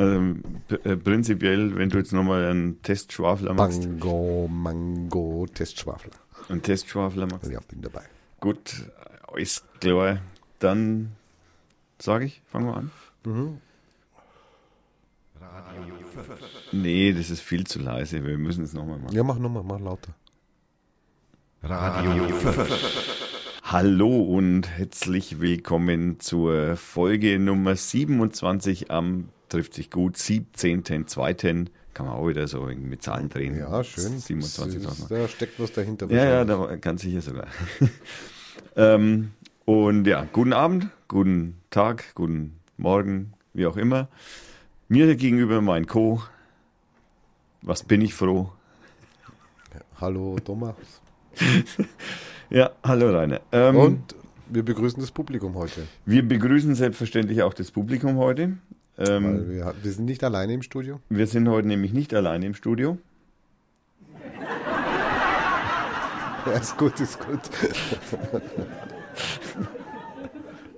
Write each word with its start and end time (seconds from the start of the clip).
Ähm, 0.00 0.42
äh, 0.68 0.96
prinzipiell, 0.96 1.76
wenn 1.76 1.90
du 1.90 1.98
jetzt 1.98 2.12
nochmal 2.12 2.46
einen 2.46 2.80
Testschwafler 2.82 3.52
machst. 3.52 3.86
Mango, 3.86 4.48
Mango, 4.48 5.46
Testschwafler. 5.52 6.12
Einen 6.48 6.62
Testschwafler 6.62 7.26
machst. 7.26 7.50
Ja, 7.50 7.60
bin 7.68 7.82
dabei. 7.82 8.04
Gut, 8.40 8.90
alles 9.28 9.62
klar. 9.78 10.20
Dann 10.58 11.12
sage 11.98 12.24
ich, 12.24 12.40
fangen 12.50 12.66
wir 12.66 12.76
an. 12.76 12.90
Mhm. 13.24 13.58
Nee, 16.72 17.12
das 17.12 17.28
ist 17.28 17.42
viel 17.42 17.66
zu 17.66 17.78
leise. 17.78 18.24
Wir 18.24 18.38
müssen 18.38 18.64
es 18.64 18.72
nochmal 18.72 18.98
machen. 18.98 19.14
Ja, 19.14 19.22
mach 19.22 19.38
nochmal, 19.38 19.64
mach 19.64 19.80
lauter. 19.80 20.14
Hallo 23.62 24.22
und 24.22 24.66
herzlich 24.66 25.40
willkommen 25.40 26.20
zur 26.20 26.76
Folge 26.76 27.38
Nummer 27.38 27.76
27 27.76 28.90
am, 28.90 29.28
trifft 29.50 29.74
sich 29.74 29.90
gut, 29.90 30.16
17.02. 30.16 31.66
Kann 31.92 32.06
man 32.06 32.14
auch 32.14 32.28
wieder 32.28 32.46
so 32.48 32.62
mit 32.62 33.02
Zahlen 33.02 33.28
drehen. 33.28 33.56
Ja, 33.58 33.84
schön. 33.84 34.18
27. 34.18 34.82
Das 34.82 34.98
ist, 34.98 35.10
da 35.10 35.28
steckt 35.28 35.60
was 35.60 35.72
dahinter. 35.72 36.10
Ja, 36.10 36.24
ja, 36.24 36.44
da 36.44 36.76
ganz 36.76 37.02
sicher 37.02 37.20
sogar. 37.20 37.46
ähm, 38.76 39.32
und 39.64 40.06
ja, 40.06 40.26
guten 40.32 40.52
Abend, 40.52 40.88
guten 41.08 41.56
Tag, 41.70 42.14
guten 42.14 42.54
Morgen, 42.76 43.34
wie 43.52 43.66
auch 43.66 43.76
immer. 43.76 44.08
Mir 44.88 45.14
gegenüber 45.16 45.60
mein 45.60 45.86
Co. 45.86 46.22
Was 47.62 47.82
bin 47.82 48.00
ich 48.00 48.14
froh? 48.14 48.50
Hallo 50.00 50.38
Thomas. 50.42 50.76
Ja, 52.52 52.72
hallo 52.82 53.16
Rainer. 53.16 53.40
Ähm, 53.52 53.76
Und 53.76 54.14
wir 54.48 54.64
begrüßen 54.64 55.00
das 55.00 55.12
Publikum 55.12 55.54
heute. 55.54 55.86
wir 56.04 56.26
begrüßen 56.26 56.74
selbstverständlich 56.74 57.42
auch 57.42 57.54
das 57.54 57.70
Publikum 57.70 58.16
heute. 58.16 58.58
Ähm, 59.00 59.48
wir, 59.50 59.74
wir 59.82 59.92
sind 59.92 60.04
nicht 60.04 60.22
alleine 60.22 60.52
im 60.52 60.62
Studio. 60.62 61.00
wir 61.08 61.26
sind 61.26 61.48
heute 61.48 61.68
nämlich 61.68 61.92
nicht 61.92 62.12
alleine 62.14 62.46
im 62.46 62.54
Studio. 62.54 62.98
Ja, 66.46 66.52
ist 66.52 66.76
gut, 66.76 66.98
ist 67.00 67.18
gut. 67.18 67.40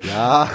ja, 0.03 0.51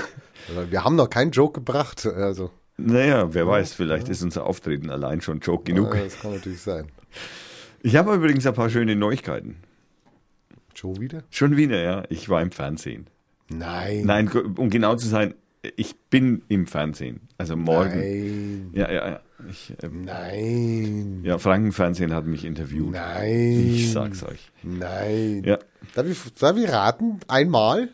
wir 0.69 0.83
haben 0.83 0.95
noch 0.95 1.09
keinen 1.09 1.31
Joke 1.31 1.59
gebracht. 1.61 2.06
Also, 2.06 2.52
Naja, 2.78 3.33
wer 3.33 3.47
weiß, 3.47 3.73
vielleicht 3.73 4.09
ist 4.09 4.22
unser 4.22 4.45
Auftreten 4.45 4.89
allein 4.89 5.22
schon 5.22 5.39
Joke 5.39 5.63
genug. 5.63 5.95
ja, 5.95 6.03
das 6.03 6.19
kann 6.19 6.34
natürlich 6.34 6.61
sein. 6.61 6.88
Ich 7.81 7.95
habe 7.95 8.13
übrigens 8.16 8.45
ein 8.45 8.53
paar 8.53 8.69
schöne 8.69 8.95
Neuigkeiten. 8.95 9.58
Joe 10.75 11.00
wieder? 11.00 11.23
Schon 11.31 11.58
wieder, 11.58 11.81
ja. 11.81 12.03
Ich 12.09 12.30
war 12.30 12.41
im 12.41 12.52
Fernsehen. 12.52 13.08
Nein. 13.50 14.03
Nein, 14.06 14.30
um 14.58 14.69
genau 14.69 14.95
zu 14.95 15.08
sein, 15.08 15.34
ich 15.75 15.95
bin 16.09 16.44
im 16.47 16.67
Fernsehen. 16.67 17.22
Also 17.38 17.55
morgen. 17.55 18.00
Nein. 18.00 18.69
Ja, 18.73 18.91
ja, 18.91 19.09
ja. 19.09 19.19
Ich, 19.50 19.73
ähm, 19.83 20.03
Nein. 20.05 21.22
ja, 21.23 21.38
Frankenfernsehen 21.38 22.13
hat 22.13 22.25
mich 22.25 22.44
interviewt. 22.44 22.91
Nein. 22.91 23.72
Ich 23.73 23.91
sag's 23.91 24.23
euch. 24.23 24.52
Nein. 24.63 25.44
Ja. 25.45 25.59
Darf 25.94 26.08
ich, 26.08 26.17
darf 26.33 26.58
ich 26.58 26.69
raten? 26.69 27.19
Einmal? 27.28 27.89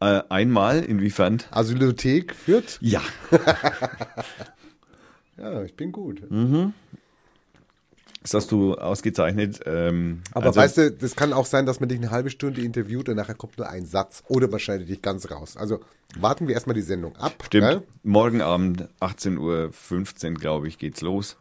Äh, 0.00 0.22
einmal, 0.28 0.80
inwiefern? 0.84 1.38
Asylothek 1.50 2.34
führt? 2.34 2.78
Ja. 2.82 3.02
Ja, 5.38 5.62
ich 5.64 5.74
bin 5.74 5.90
gut. 5.92 6.22
Das 8.22 8.34
hast 8.34 8.52
du 8.52 8.74
ausgezeichnet. 8.74 9.60
Ähm, 9.66 10.22
Aber 10.32 10.46
also, 10.46 10.60
weißt 10.60 10.78
du, 10.78 10.90
das 10.92 11.16
kann 11.16 11.32
auch 11.32 11.46
sein, 11.46 11.66
dass 11.66 11.80
man 11.80 11.88
dich 11.88 11.98
eine 11.98 12.10
halbe 12.10 12.30
Stunde 12.30 12.60
interviewt 12.60 13.08
und 13.08 13.16
nachher 13.16 13.34
kommt 13.34 13.58
nur 13.58 13.68
ein 13.68 13.84
Satz 13.84 14.22
oder 14.28 14.48
man 14.48 14.60
schneidet 14.60 14.88
dich 14.88 15.02
ganz 15.02 15.30
raus. 15.30 15.56
Also 15.56 15.80
warten 16.18 16.46
wir 16.46 16.54
erstmal 16.54 16.74
die 16.74 16.82
Sendung 16.82 17.16
ab. 17.16 17.34
Stimmt. 17.46 17.66
gell? 17.66 17.82
Morgen 18.02 18.40
Abend, 18.40 18.88
18.15 19.00 19.38
Uhr, 20.28 20.34
glaube 20.34 20.68
ich, 20.68 20.78
geht's 20.78 21.00
los. 21.00 21.36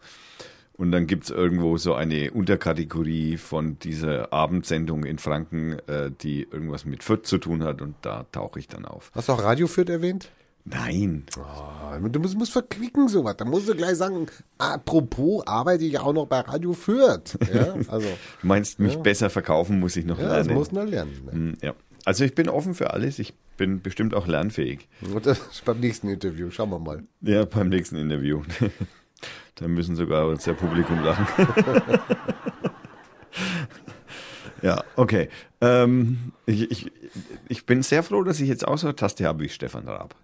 Und 0.73 0.91
dann 0.91 1.05
gibt's 1.05 1.29
irgendwo 1.29 1.77
so 1.77 1.93
eine 1.93 2.31
Unterkategorie 2.31 3.37
von 3.37 3.77
dieser 3.77 4.33
Abendsendung 4.33 5.03
in 5.03 5.19
Franken, 5.19 5.77
äh, 5.87 6.09
die 6.09 6.47
irgendwas 6.49 6.85
mit 6.85 7.03
Fürth 7.03 7.27
zu 7.27 7.37
tun 7.37 7.63
hat. 7.63 7.83
Und 7.83 7.93
da 8.01 8.25
tauche 8.31 8.57
ich 8.57 8.67
dann 8.67 8.85
auf. 8.85 9.11
Hast 9.13 9.29
du 9.29 9.33
auch 9.33 9.43
Radio 9.43 9.67
Fürth 9.67 9.89
erwähnt? 9.89 10.31
Nein. 10.65 11.25
Ah, 11.37 11.97
Du 11.99 12.19
musst, 12.19 12.37
musst 12.37 12.51
verquicken 12.53 13.07
sowas. 13.07 13.35
Da 13.37 13.45
musst 13.45 13.67
du 13.67 13.75
gleich 13.75 13.95
sagen, 13.95 14.27
apropos 14.57 15.45
arbeite 15.47 15.83
ich 15.83 15.99
auch 15.99 16.13
noch 16.13 16.27
bei 16.27 16.39
Radio 16.41 16.73
Fürth. 16.73 17.37
Ja, 17.53 17.73
also, 17.87 18.07
Du 18.41 18.47
meinst, 18.47 18.79
mich 18.79 18.95
besser 18.97 19.29
verkaufen 19.29 19.79
muss 19.79 19.95
ich 19.95 20.05
noch 20.05 20.19
ja, 20.19 20.27
das 20.37 20.47
lernen. 20.47 20.53
muss 20.59 20.71
man 20.71 20.87
lernen. 20.87 21.21
Ne? 21.25 21.31
Hm, 21.31 21.57
ja. 21.61 21.73
Also 22.05 22.23
ich 22.23 22.33
bin 22.33 22.49
offen 22.49 22.73
für 22.73 22.91
alles. 22.93 23.19
Ich 23.19 23.33
bin 23.57 23.81
bestimmt 23.81 24.13
auch 24.15 24.25
lernfähig. 24.27 24.87
Das 25.23 25.37
ist 25.51 25.65
beim 25.65 25.79
nächsten 25.79 26.09
Interview. 26.09 26.49
Schauen 26.49 26.69
wir 26.71 26.79
mal. 26.79 27.03
Ja, 27.21 27.45
beim 27.45 27.69
nächsten 27.69 27.95
Interview. 27.97 28.41
da 29.55 29.67
müssen 29.67 29.95
sogar 29.95 30.27
unser 30.27 30.53
Publikum 30.55 31.03
lachen. 31.03 31.27
ja, 34.61 34.83
okay. 34.95 35.29
Ähm, 35.59 36.31
ich, 36.45 36.71
ich, 36.71 36.91
ich 37.49 37.65
bin 37.65 37.83
sehr 37.83 38.01
froh, 38.03 38.23
dass 38.23 38.39
ich 38.39 38.47
jetzt 38.49 38.67
auch 38.67 38.77
so 38.77 38.87
eine 38.87 38.95
Taste 38.95 39.25
habe 39.25 39.41
wie 39.43 39.49
Stefan 39.49 39.87
Raab. 39.87 40.15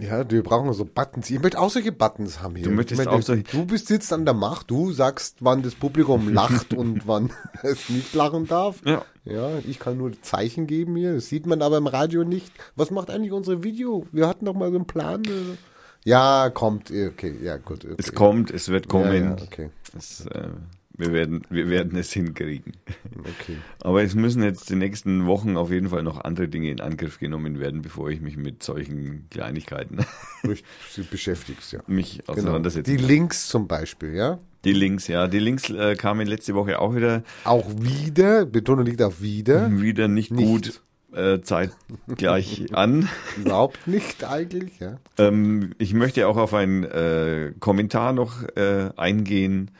Ja, 0.00 0.28
wir 0.30 0.42
brauchen 0.42 0.72
so 0.72 0.84
Buttons. 0.84 1.30
Ich 1.30 1.40
möchte 1.40 1.58
auch 1.60 1.70
solche 1.70 1.92
Buttons 1.92 2.40
haben 2.42 2.56
hier. 2.56 2.64
Du 2.64 2.70
möchtest 2.72 3.00
ich 3.00 3.06
auch 3.08 3.22
solche- 3.22 3.44
Du 3.44 3.64
bist 3.64 3.86
sitzt 3.88 4.12
an 4.12 4.24
der 4.24 4.34
Macht. 4.34 4.70
Du 4.70 4.92
sagst, 4.92 5.36
wann 5.40 5.62
das 5.62 5.74
Publikum 5.74 6.28
lacht 6.32 6.74
und 6.74 7.06
wann 7.06 7.30
es 7.62 7.88
nicht 7.88 8.14
lachen 8.14 8.46
darf. 8.46 8.82
Ja. 8.84 9.04
Ja, 9.24 9.58
ich 9.66 9.78
kann 9.78 9.96
nur 9.96 10.12
Zeichen 10.22 10.66
geben 10.66 10.96
hier. 10.96 11.14
Das 11.14 11.26
sieht 11.28 11.46
man 11.46 11.62
aber 11.62 11.78
im 11.78 11.86
Radio 11.86 12.24
nicht. 12.24 12.52
Was 12.76 12.90
macht 12.90 13.10
eigentlich 13.10 13.32
unsere 13.32 13.62
Video? 13.62 14.06
Wir 14.12 14.28
hatten 14.28 14.44
doch 14.44 14.54
mal 14.54 14.70
so 14.70 14.76
einen 14.76 14.86
Plan. 14.86 15.22
äh. 15.24 15.56
Ja, 16.04 16.50
kommt. 16.50 16.90
Okay, 16.90 17.34
ja, 17.42 17.56
gut. 17.56 17.84
Okay. 17.84 17.94
Es 17.96 18.12
kommt, 18.12 18.50
es 18.50 18.68
wird 18.68 18.88
kommen. 18.88 19.06
Ja, 19.14 19.30
ja, 19.30 19.36
okay. 19.42 19.70
es, 19.96 20.26
äh, 20.26 20.48
wir, 20.96 21.12
werden, 21.12 21.42
wir 21.50 21.68
werden 21.68 21.96
es 21.98 22.12
hinkriegen. 22.12 22.72
Okay. 23.18 23.56
Aber 23.82 24.02
es 24.02 24.14
müssen 24.14 24.42
jetzt 24.42 24.70
die 24.70 24.76
nächsten 24.76 25.26
Wochen 25.26 25.56
auf 25.56 25.70
jeden 25.70 25.88
Fall 25.88 26.02
noch 26.02 26.20
andere 26.22 26.48
Dinge 26.48 26.70
in 26.70 26.80
Angriff 26.80 27.18
genommen 27.18 27.58
werden, 27.58 27.82
bevor 27.82 28.10
ich 28.10 28.20
mich 28.20 28.36
mit 28.36 28.62
solchen 28.62 29.26
Kleinigkeiten 29.30 29.98
beschäftigst, 31.10 31.72
ja. 31.72 31.80
mich 31.86 32.18
Genau. 32.26 32.32
auseinandersetze. 32.38 32.90
Die 32.90 33.02
Links 33.02 33.48
zum 33.48 33.66
Beispiel, 33.66 34.14
ja. 34.14 34.38
Die 34.64 34.72
Links, 34.72 35.08
ja. 35.08 35.26
Die 35.28 35.38
Links 35.40 35.68
äh, 35.70 35.94
kamen 35.96 36.26
letzte 36.26 36.54
Woche 36.54 36.78
auch 36.78 36.94
wieder, 36.94 37.22
Auch 37.44 37.68
wieder, 37.80 38.46
Betonung 38.46 38.86
liegt 38.86 39.02
auf 39.02 39.20
wieder. 39.20 39.70
wieder 39.80 40.08
nicht, 40.08 40.30
Nicht. 40.30 40.46
gut 40.46 40.80
äh, 41.12 41.40
zeitgleich 41.42 42.66
an. 42.72 43.08
Überhaupt 43.36 43.86
nicht 43.86 44.24
eigentlich, 44.24 44.78
ja. 44.80 44.98
Ähm, 45.18 45.74
ich 45.78 45.92
möchte 45.94 46.26
auch 46.28 46.36
auf 46.36 46.54
einen 46.54 46.84
äh, 46.84 47.52
Kommentar 47.60 48.12
noch 48.12 48.42
äh, 48.56 48.90
eingehen, 48.96 49.70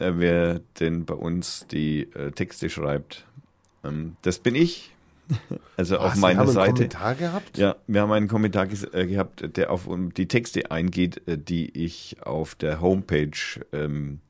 wer 0.00 0.60
denn 0.80 1.04
bei 1.04 1.14
uns 1.14 1.66
die 1.70 2.02
äh, 2.14 2.32
Texte 2.32 2.70
schreibt. 2.70 3.24
Ähm, 3.84 4.16
das 4.22 4.38
bin 4.38 4.54
ich. 4.54 4.92
Also 5.76 5.98
auf 5.98 6.06
Was, 6.06 6.14
wir 6.16 6.20
meiner 6.22 6.40
haben 6.40 6.46
einen 6.48 6.54
Seite. 6.54 6.72
Kommentar 6.72 7.14
gehabt? 7.14 7.56
Ja, 7.58 7.76
wir 7.86 8.00
haben 8.00 8.10
einen 8.10 8.26
Kommentar 8.28 8.64
ges- 8.66 8.92
äh, 8.92 9.06
gehabt, 9.06 9.56
der 9.56 9.70
auf 9.70 9.86
um, 9.86 10.12
die 10.12 10.26
Texte 10.26 10.70
eingeht, 10.72 11.26
äh, 11.28 11.38
die 11.38 11.70
ich 11.70 12.16
auf 12.22 12.56
der 12.56 12.80
Homepage 12.80 13.30
ähm, 13.72 14.20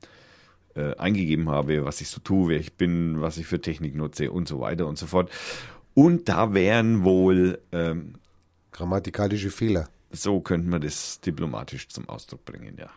äh, 0.75 0.95
eingegeben 0.97 1.49
habe, 1.49 1.85
was 1.85 2.01
ich 2.01 2.09
so 2.09 2.21
tue, 2.21 2.49
wer 2.49 2.59
ich 2.59 2.73
bin, 2.73 3.19
was 3.19 3.37
ich 3.37 3.47
für 3.47 3.59
Technik 3.59 3.95
nutze 3.95 4.31
und 4.31 4.47
so 4.47 4.59
weiter 4.59 4.85
und 4.87 4.97
so 4.99 5.07
fort. 5.07 5.31
Und 5.95 6.29
da 6.29 6.53
wären 6.53 7.03
wohl, 7.03 7.59
ähm, 7.71 8.13
Grammatikalische 8.71 9.49
Fehler. 9.49 9.89
so 10.11 10.39
könnte 10.39 10.69
man 10.69 10.81
das 10.81 11.19
diplomatisch 11.19 11.89
zum 11.89 12.07
Ausdruck 12.07 12.45
bringen, 12.45 12.75
ja. 12.77 12.89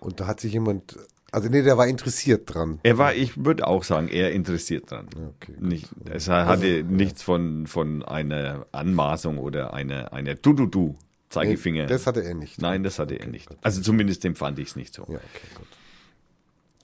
Und 0.00 0.20
da 0.20 0.26
hat 0.26 0.40
sich 0.40 0.52
jemand, 0.52 0.96
also 1.32 1.48
nee, 1.48 1.62
der 1.62 1.76
war 1.78 1.86
interessiert 1.86 2.54
dran. 2.54 2.78
Er 2.82 2.98
war, 2.98 3.14
ich 3.14 3.44
würde 3.44 3.66
auch 3.66 3.84
sagen, 3.84 4.08
eher 4.08 4.32
interessiert 4.32 4.90
dran. 4.90 5.08
Okay. 5.36 5.54
Nicht, 5.58 5.88
es 6.10 6.28
hatte 6.28 6.84
nichts 6.84 7.22
von, 7.22 7.66
von 7.66 8.02
einer 8.02 8.66
Anmaßung 8.72 9.38
oder 9.38 9.74
einer, 9.74 10.12
einer 10.12 10.34
Du-Du-Du 10.34 10.96
Zeigefinger. 11.30 11.86
Das 11.86 12.06
hatte 12.06 12.22
er 12.22 12.34
nicht. 12.34 12.60
Nein, 12.60 12.82
das 12.84 12.98
hatte 12.98 13.16
er 13.16 13.26
nicht. 13.26 13.48
Also 13.62 13.80
zumindest 13.82 14.24
empfand 14.24 14.58
ich 14.58 14.68
es 14.68 14.76
nicht 14.76 14.94
so. 14.94 15.02
Ja, 15.02 15.16
okay, 15.16 15.48
gut. 15.56 15.66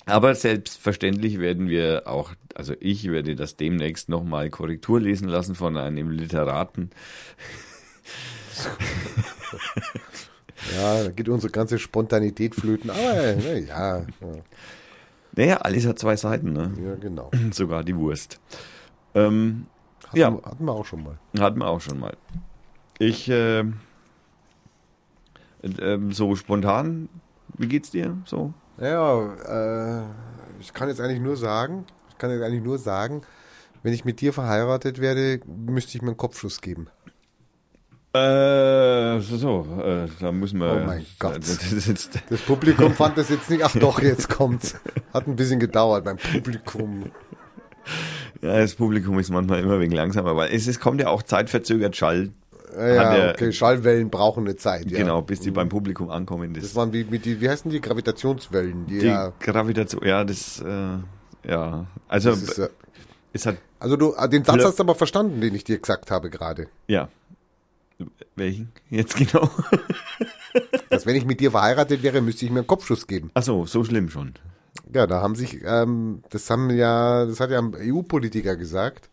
Aber 0.07 0.35
selbstverständlich 0.35 1.39
werden 1.39 1.69
wir 1.69 2.03
auch, 2.07 2.33
also 2.55 2.75
ich 2.81 3.09
werde 3.11 3.37
das 3.37 3.57
demnächst 3.57 4.09
nochmal 4.09 4.51
Korrektur 4.51 5.01
lesen 5.01 5.29
lassen 5.29 5.55
von 5.55 5.77
einem 5.77 6.11
Literaten. 6.11 6.91
Ja, 10.77 11.05
da 11.05 11.11
geht 11.11 11.29
unsere 11.29 11.51
ganze 11.53 11.79
Spontanität 11.79 12.55
flöten, 12.55 12.91
aber 12.91 13.01
na, 13.03 13.33
ja, 13.33 13.97
ja, 13.99 14.07
Naja, 15.37 15.57
alles 15.59 15.87
hat 15.87 15.99
zwei 15.99 16.17
Seiten, 16.17 16.53
ne? 16.53 16.73
ja, 16.85 16.95
genau. 16.97 17.31
Sogar 17.53 17.83
die 17.85 17.97
Wurst. 17.97 18.39
Ähm, 19.15 19.67
Hatten, 20.07 20.19
Ja. 20.19 20.31
wir- 20.33 20.43
hatten 20.43 20.65
wir 20.65 20.73
auch 20.73 20.85
schon 20.85 21.03
mal. 21.05 21.19
hatten 21.39 21.59
wir 21.61 21.67
auch 21.69 21.81
schon 21.81 21.99
mal. 22.01 22.17
Ich, 22.99 23.29
äh, 23.31 23.65
ähm, 25.63 26.13
so 26.13 26.35
spontan, 26.37 27.09
wie 27.57 27.69
geht's 27.69 27.91
dir? 27.91 28.17
So? 28.25 28.53
Ja, 28.79 29.35
äh, 30.03 30.05
ich 30.61 30.73
kann 30.73 30.89
jetzt 30.89 31.01
eigentlich 31.01 31.21
nur 31.21 31.37
sagen, 31.37 31.85
ich 32.11 32.19
kann 32.19 32.31
jetzt 32.31 32.43
eigentlich 32.43 32.63
nur 32.63 32.79
sagen, 32.79 33.23
wenn 33.83 33.93
ich 33.93 34.05
mit 34.05 34.21
dir 34.21 34.33
verheiratet 34.33 35.01
werde, 35.01 35.41
müsste 35.47 35.97
ich 35.97 36.03
mir 36.03 36.09
einen 36.09 36.17
Kopfschuss 36.17 36.61
geben. 36.61 36.89
Äh, 38.13 39.21
so, 39.21 39.37
so 39.37 39.83
äh, 39.85 40.09
da 40.19 40.33
muss 40.33 40.53
man. 40.53 40.83
Oh 40.83 40.87
mein 40.87 41.07
Gott. 41.19 41.37
Das 41.37 41.73
ist 41.73 41.87
jetzt, 41.87 42.19
Das 42.29 42.41
Publikum 42.41 42.93
fand 42.93 43.17
das 43.17 43.29
jetzt 43.29 43.49
nicht. 43.49 43.63
Ach 43.63 43.73
doch, 43.77 44.03
jetzt 44.03 44.29
kommt's. 44.29 44.75
Hat 45.15 45.29
ein 45.29 45.37
bisschen 45.37 45.61
gedauert 45.61 46.05
beim 46.05 46.17
Publikum. 46.17 47.13
ja, 48.43 48.59
das 48.59 48.75
Publikum 48.75 49.19
ist 49.21 49.31
manchmal 49.31 49.61
immer 49.61 49.79
wegen 49.79 49.93
langsam, 49.93 50.27
aber 50.27 50.51
es, 50.51 50.67
es 50.67 50.81
kommt 50.81 51.01
ja 51.01 51.09
auch 51.09 51.23
zeitverzögert 51.23 51.95
Schall. 51.95 52.31
Ja, 52.77 53.17
ja 53.17 53.31
okay, 53.31 53.53
Schallwellen 53.53 54.11
brauchen 54.11 54.45
eine 54.45 54.57
Zeit. 54.57 54.91
Ja. 54.91 54.99
Genau, 54.99 55.23
bis 55.23 55.41
die 55.41 55.53
beim 55.53 55.69
Publikum 55.69 56.11
ankommen. 56.11 56.55
Das, 56.55 56.65
Das 56.65 56.75
waren 56.75 56.93
wie, 56.93 57.05
die, 57.05 57.41
wie 57.41 57.49
heißen 57.49 57.71
die 57.71 57.81
Gravitationswellen? 57.81 58.87
Die, 58.87 58.99
die 58.99 59.07
ja, 59.07 59.33
Gravitation, 59.39 60.05
ja, 60.05 60.25
das, 60.25 60.61
äh, 60.61 61.49
ja. 61.49 61.87
Also, 62.09 62.31
das 62.31 62.43
ist, 62.43 62.59
äh, 62.59 62.69
es 63.33 63.47
hat, 63.47 63.57
also 63.79 63.97
du, 63.97 64.15
ah, 64.17 64.27
den 64.27 64.45
Satz 64.45 64.65
hast 64.65 64.79
du 64.79 64.83
aber 64.83 64.95
verstanden, 64.97 65.41
den 65.41 65.55
ich 65.55 65.63
dir 65.63 65.79
gesagt 65.79 66.11
habe 66.11 66.29
gerade. 66.29 66.67
ja. 66.89 67.09
Welchen? 68.37 68.73
Jetzt 68.89 69.17
genau. 69.17 69.51
Dass 70.91 71.07
wenn 71.07 71.17
ich 71.17 71.25
mit 71.25 71.41
dir 71.41 71.51
verheiratet 71.51 72.03
wäre, 72.03 72.21
müsste 72.21 72.45
ich 72.45 72.51
mir 72.51 72.61
einen 72.61 72.67
Kopfschuss 72.67 73.07
geben. 73.07 73.31
Ach 73.35 73.43
so, 73.43 73.67
so 73.67 73.85
schlimm 73.85 74.11
schon. 74.11 74.35
Ja, 74.93 75.07
da 75.07 75.21
haben 75.21 75.37
sich, 75.37 75.63
ähm, 75.65 76.23
das 76.31 76.51
haben 76.51 76.71
ja, 76.71 77.27
das 77.27 77.41
hat 77.41 77.51
ja 77.51 77.59
ein 77.59 77.75
EU-Politiker 77.77 78.57
gesagt. 78.57 79.09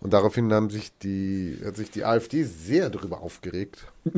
Und 0.00 0.12
daraufhin 0.12 0.52
haben 0.52 0.70
sich 0.70 0.96
die, 0.98 1.58
hat 1.64 1.76
sich 1.76 1.90
die 1.90 2.04
AfD 2.04 2.44
sehr 2.44 2.90
darüber 2.90 3.20
aufgeregt. 3.22 3.86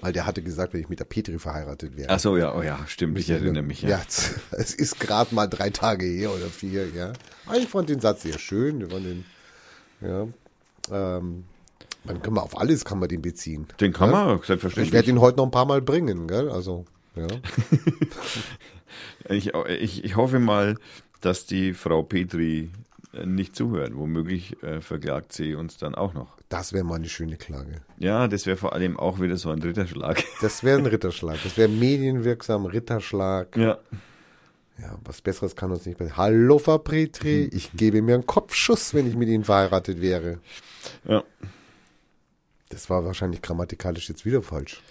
Weil 0.00 0.12
der 0.12 0.26
hatte 0.26 0.42
gesagt, 0.42 0.72
wenn 0.72 0.80
ich 0.80 0.88
mit 0.88 1.00
der 1.00 1.04
Petri 1.06 1.38
verheiratet 1.38 1.96
wäre. 1.96 2.08
Ach 2.10 2.18
so, 2.18 2.36
ja, 2.36 2.54
oh 2.54 2.62
ja, 2.62 2.78
stimmt, 2.86 3.18
ich 3.18 3.30
erinnere 3.30 3.62
mich, 3.62 3.82
ja. 3.82 3.88
Ja, 3.88 4.02
es 4.52 4.74
ist 4.74 5.00
gerade 5.00 5.34
mal 5.34 5.46
drei 5.46 5.70
Tage 5.70 6.04
her 6.06 6.32
oder 6.32 6.46
vier, 6.46 6.88
ja. 6.90 7.12
Aber 7.46 7.56
ich 7.56 7.66
fand 7.66 7.88
den 7.88 8.00
Satz 8.00 8.22
sehr 8.22 8.38
schön. 8.38 8.80
Wir 8.80 8.90
fand 8.90 9.06
den, 9.06 9.24
ja. 10.00 10.28
Ähm, 10.90 11.44
dann 12.06 12.22
können 12.22 12.36
wir 12.36 12.42
auf 12.42 12.58
alles 12.58 12.84
kann 12.84 12.98
man 12.98 13.08
den 13.08 13.22
beziehen. 13.22 13.66
Den 13.80 13.92
kann 13.92 14.10
ja? 14.10 14.24
man, 14.26 14.38
Ich 14.38 14.44
selbstverständlich. 14.46 14.92
werde 14.92 15.10
ihn 15.10 15.20
heute 15.20 15.38
noch 15.38 15.44
ein 15.44 15.50
paar 15.50 15.66
Mal 15.66 15.82
bringen, 15.82 16.26
gell? 16.28 16.50
Also, 16.50 16.84
ja. 17.14 17.26
Ich, 19.28 19.52
ich, 19.54 20.04
ich 20.04 20.16
hoffe 20.16 20.38
mal, 20.38 20.76
dass 21.20 21.46
die 21.46 21.74
Frau 21.74 22.02
Petri 22.02 22.70
äh, 23.12 23.26
nicht 23.26 23.56
zuhört. 23.56 23.92
Womöglich 23.96 24.62
äh, 24.62 24.80
verklagt 24.80 25.32
sie 25.32 25.54
uns 25.54 25.78
dann 25.78 25.94
auch 25.94 26.14
noch. 26.14 26.36
Das 26.48 26.72
wäre 26.72 26.84
mal 26.84 26.94
eine 26.94 27.08
schöne 27.08 27.36
Klage. 27.36 27.80
Ja, 27.98 28.28
das 28.28 28.46
wäre 28.46 28.56
vor 28.56 28.72
allem 28.72 28.96
auch 28.96 29.20
wieder 29.20 29.36
so 29.36 29.50
ein 29.50 29.60
Ritterschlag. 29.60 30.22
Das 30.40 30.62
wäre 30.62 30.78
ein 30.78 30.86
Ritterschlag. 30.86 31.38
Das 31.42 31.56
wäre 31.56 31.68
medienwirksam, 31.68 32.66
Ritterschlag. 32.66 33.56
Ja. 33.56 33.78
Ja, 34.78 34.96
was 35.04 35.22
Besseres 35.22 35.56
kann 35.56 35.72
uns 35.72 35.86
nicht 35.86 35.98
passieren. 35.98 36.16
Hallo, 36.18 36.58
Frau 36.58 36.78
Petri, 36.78 37.44
ich 37.52 37.72
gebe 37.72 38.02
mir 38.02 38.14
einen 38.14 38.26
Kopfschuss, 38.26 38.94
wenn 38.94 39.08
ich 39.08 39.16
mit 39.16 39.28
Ihnen 39.28 39.44
verheiratet 39.44 40.00
wäre. 40.00 40.38
ja. 41.04 41.24
Das 42.68 42.90
war 42.90 43.04
wahrscheinlich 43.04 43.42
grammatikalisch 43.42 44.08
jetzt 44.08 44.24
wieder 44.24 44.42
falsch. 44.42 44.82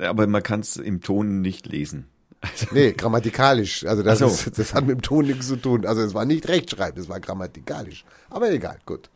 Aber 0.00 0.26
man 0.26 0.42
kann 0.42 0.60
es 0.60 0.76
im 0.76 1.00
Ton 1.00 1.40
nicht 1.40 1.66
lesen. 1.66 2.06
Also, 2.40 2.66
Nee, 2.72 2.92
grammatikalisch. 2.92 3.86
Also 3.86 4.02
das, 4.02 4.18
so. 4.18 4.26
ist, 4.26 4.58
das 4.58 4.74
hat 4.74 4.86
mit 4.86 4.98
dem 4.98 5.02
Ton 5.02 5.26
nichts 5.26 5.48
zu 5.48 5.56
tun. 5.56 5.86
Also 5.86 6.02
es 6.02 6.12
war 6.12 6.26
nicht 6.26 6.46
Rechtschreiben, 6.48 7.00
es 7.00 7.08
war 7.08 7.20
grammatikalisch. 7.20 8.04
Aber 8.28 8.50
egal, 8.50 8.78
gut. 8.84 9.08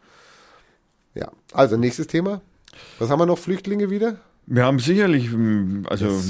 Ja, 1.14 1.30
also 1.52 1.76
nächstes 1.76 2.06
Thema. 2.06 2.40
Was 2.98 3.10
haben 3.10 3.18
wir 3.18 3.26
noch? 3.26 3.38
Flüchtlinge 3.38 3.90
wieder? 3.90 4.18
wir 4.50 4.64
haben 4.64 4.80
sicherlich, 4.80 5.32
ähm, 5.32 5.86
also, 5.88 6.20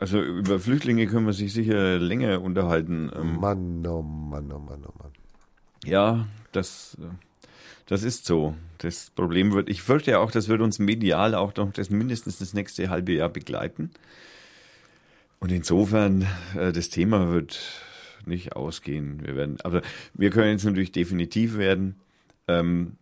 also 0.00 0.20
über 0.20 0.58
Flüchtlinge 0.58 1.06
können 1.06 1.26
wir 1.26 1.32
sich 1.32 1.52
sicher 1.52 1.98
länger 1.98 2.42
unterhalten. 2.42 3.10
Ähm, 3.14 3.36
Mann, 3.36 3.86
oh 3.86 4.02
Mann, 4.02 4.52
oh 4.52 4.58
Mann, 4.58 4.84
oh 4.84 4.92
Mann. 4.98 5.12
Ja, 5.84 6.26
das, 6.52 6.96
äh, 7.00 7.06
das 7.86 8.02
ist 8.02 8.26
so. 8.26 8.56
Das 8.78 9.10
Problem 9.10 9.52
wird, 9.52 9.68
ich 9.68 9.82
fürchte 9.82 10.12
ja 10.12 10.18
auch, 10.18 10.30
das 10.30 10.48
wird 10.48 10.60
uns 10.60 10.78
medial 10.78 11.34
auch 11.34 11.54
noch 11.56 11.72
das 11.72 11.90
mindestens 11.90 12.38
das 12.38 12.54
nächste 12.54 12.90
halbe 12.90 13.12
Jahr 13.12 13.28
begleiten. 13.28 13.90
Und 15.40 15.52
insofern, 15.52 16.26
äh, 16.56 16.72
das 16.72 16.88
Thema 16.88 17.30
wird 17.30 17.60
nicht 18.26 18.54
ausgehen. 18.54 19.24
Wir 19.24 19.36
werden, 19.36 19.58
aber 19.62 19.82
wir 20.14 20.30
können 20.30 20.52
jetzt 20.52 20.64
natürlich 20.64 20.92
definitiv 20.92 21.56
werden. 21.56 21.96
Ähm, 22.46 22.96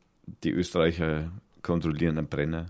die 0.45 0.51
Österreicher 0.51 1.31
kontrollieren 1.63 2.19
einen 2.19 2.29
Brenner. 2.29 2.67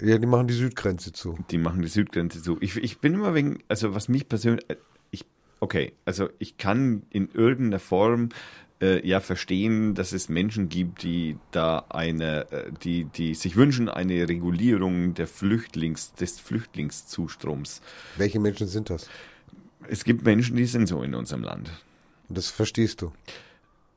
Ja, 0.00 0.18
die 0.18 0.26
machen 0.26 0.48
die 0.48 0.54
Südgrenze 0.54 1.12
zu. 1.12 1.38
Die 1.50 1.58
machen 1.58 1.82
die 1.82 1.88
Südgrenze 1.88 2.42
zu. 2.42 2.56
Ich, 2.60 2.76
ich 2.76 2.98
bin 2.98 3.14
immer 3.14 3.34
wegen, 3.34 3.58
also 3.68 3.94
was 3.94 4.08
mich 4.08 4.28
persönlich, 4.28 4.68
äh, 4.68 4.76
ich, 5.10 5.24
okay, 5.60 5.92
also 6.04 6.28
ich 6.38 6.56
kann 6.56 7.02
in 7.10 7.28
irgendeiner 7.32 7.78
Form 7.78 8.30
äh, 8.82 9.06
ja 9.06 9.20
verstehen, 9.20 9.94
dass 9.94 10.12
es 10.12 10.28
Menschen 10.28 10.68
gibt, 10.68 11.04
die 11.04 11.38
da 11.52 11.84
eine, 11.88 12.50
äh, 12.50 12.72
die, 12.82 13.04
die 13.04 13.34
sich 13.34 13.56
wünschen, 13.56 13.88
eine 13.88 14.28
Regulierung 14.28 15.14
der 15.14 15.28
Flüchtlings, 15.28 16.12
des 16.14 16.40
Flüchtlingszustroms. 16.40 17.80
Welche 18.16 18.40
Menschen 18.40 18.66
sind 18.66 18.90
das? 18.90 19.08
Es 19.88 20.04
gibt 20.04 20.24
Menschen, 20.24 20.56
die 20.56 20.66
sind 20.66 20.86
so 20.86 21.02
in 21.02 21.14
unserem 21.14 21.42
Land. 21.42 21.70
Das 22.28 22.48
verstehst 22.50 23.02
du. 23.02 23.12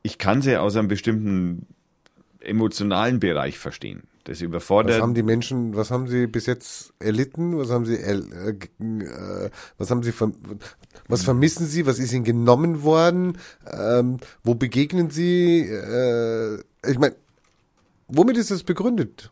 Ich 0.02 0.18
kann 0.18 0.40
sie 0.40 0.56
aus 0.56 0.76
einem 0.76 0.88
bestimmten 0.88 1.66
emotionalen 2.40 3.18
Bereich 3.18 3.58
verstehen. 3.58 4.04
Das 4.26 4.38
Was 4.38 4.42
überfordert. 4.42 5.00
haben 5.00 5.14
die 5.14 5.22
Menschen, 5.22 5.76
was 5.76 5.92
haben 5.92 6.08
sie 6.08 6.26
bis 6.26 6.46
jetzt 6.46 6.92
erlitten? 6.98 7.56
Was 7.56 7.70
haben 7.70 7.86
sie, 7.86 7.94
äh, 7.94 8.16
äh, 8.18 9.50
was 9.78 9.90
haben 9.92 10.02
sie, 10.02 10.10
verm- 10.10 10.34
was 11.06 11.22
vermissen 11.22 11.64
sie? 11.66 11.86
Was 11.86 12.00
ist 12.00 12.12
ihnen 12.12 12.24
genommen 12.24 12.82
worden? 12.82 13.38
Ähm, 13.70 14.16
wo 14.42 14.56
begegnen 14.56 15.10
sie? 15.10 15.60
Äh, 15.60 16.56
ich 16.90 16.98
meine, 16.98 17.14
womit 18.08 18.36
ist 18.36 18.50
das 18.50 18.64
begründet? 18.64 19.30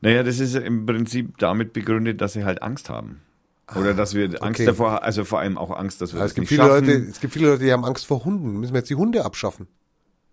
Naja, 0.00 0.22
das 0.22 0.40
ist 0.40 0.54
im 0.54 0.86
Prinzip 0.86 1.36
damit 1.36 1.74
begründet, 1.74 2.22
dass 2.22 2.32
sie 2.32 2.44
halt 2.44 2.62
Angst 2.62 2.88
haben. 2.88 3.20
Oder 3.76 3.92
dass 3.92 4.14
wir 4.14 4.24
Angst 4.24 4.42
Ah, 4.42 4.46
okay. 4.48 4.64
davor, 4.64 5.02
also 5.04 5.24
vor 5.26 5.40
allem 5.40 5.58
auch 5.58 5.70
Angst, 5.70 6.00
dass 6.00 6.12
wir 6.14 6.18
Ja, 6.20 6.24
das 6.24 6.30
es, 6.30 6.34
gibt 6.34 6.44
nicht 6.44 6.48
viele 6.48 6.62
schaffen. 6.66 6.86
Leute, 6.86 6.98
es 7.10 7.20
gibt 7.20 7.32
viele 7.34 7.50
Leute, 7.50 7.64
die 7.64 7.72
haben 7.72 7.84
Angst 7.84 8.06
vor 8.06 8.24
Hunden. 8.24 8.58
Müssen 8.58 8.72
wir 8.72 8.78
jetzt 8.78 8.88
die 8.88 8.94
Hunde 8.94 9.22
abschaffen? 9.24 9.66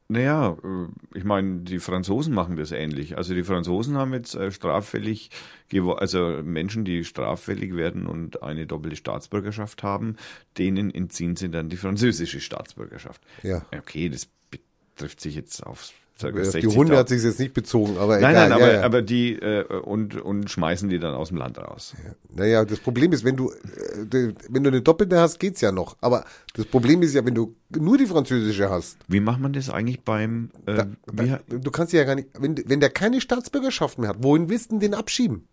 Naja, 0.09 0.57
äh, 0.63 1.18
ich 1.18 1.24
meine, 1.24 1.59
die 1.62 1.80
Franzosen 1.80 2.33
machen 2.33 2.56
das 2.56 2.71
ähnlich. 2.71 3.18
Also 3.18 3.33
die 3.33 3.44
Franzosen 3.44 3.98
haben 3.98 4.13
jetzt 4.13 4.36
äh, 4.36 4.51
straffällig, 4.51 5.31
also 5.74 6.42
Menschen, 6.44 6.86
die 6.86 7.04
straffällig 7.04 7.75
werden 7.75 8.07
und 8.07 8.42
eine 8.42 8.65
doppelte 8.65 8.95
Staatsbürgerschaft 8.95 9.83
haben, 9.83 10.15
denen 10.57 10.94
entziehen 10.94 11.36
sie 11.36 11.50
dann 11.50 11.69
die 11.69 11.77
französische 11.77 12.39
Staatsbürgerschaft. 12.39 13.21
Ja. 13.44 13.65
Okay, 13.77 14.07
das 14.09 14.30
betrifft 14.50 15.19
sich 15.19 15.36
jetzt 15.36 15.62
auf 15.65 15.81
ca. 15.89 16.06
Auf 16.23 16.33
60 16.33 16.61
die 16.61 16.75
Hunde 16.75 16.97
hat 16.97 17.09
sich 17.09 17.23
jetzt 17.23 17.39
nicht 17.39 17.53
bezogen, 17.53 17.97
aber 17.97 18.19
Nein, 18.19 18.31
egal. 18.31 18.49
nein, 18.49 18.51
aber, 18.53 18.67
ja, 18.67 18.73
ja. 18.79 18.83
aber 18.83 19.01
die 19.03 19.33
äh, 19.33 19.63
und, 19.81 20.19
und 20.19 20.49
schmeißen 20.49 20.89
die 20.89 20.97
dann 20.99 21.13
aus 21.13 21.29
dem 21.29 21.37
Land 21.37 21.59
raus. 21.59 21.93
Naja, 22.33 22.65
das 22.65 22.79
Problem 22.79 23.13
ist, 23.13 23.23
wenn 23.23 23.35
du, 23.35 23.51
äh, 23.51 24.33
wenn 24.50 24.63
du 24.63 24.69
eine 24.69 24.81
doppelte 24.81 25.19
hast, 25.19 25.39
geht's 25.39 25.62
ja 25.62 25.71
noch. 25.71 25.95
Aber 26.01 26.25
das 26.55 26.65
Problem 26.65 27.01
ist 27.03 27.13
ja, 27.13 27.24
wenn 27.24 27.36
du 27.36 27.55
nur 27.77 27.97
die 27.97 28.07
französische 28.07 28.69
hast, 28.69 28.97
Wie 29.07 29.19
macht 29.19 29.39
man 29.39 29.53
das 29.53 29.69
eigentlich 29.69 30.01
beim 30.01 30.50
äh, 30.65 30.75
da, 30.75 30.88
da, 31.13 31.39
du 31.47 31.71
kannst 31.71 31.93
ja 31.93 32.03
gar 32.03 32.15
nicht, 32.15 32.29
wenn, 32.39 32.57
wenn 32.67 32.79
der 32.79 32.89
keine 32.89 33.21
Staatsbürgerschaft 33.21 34.00
mehr 34.00 34.09
hat, 34.09 34.24
wohin 34.24 34.50
willst 34.50 34.71
du 34.71 34.79
den 34.79 34.93
abschieben? 34.95 35.47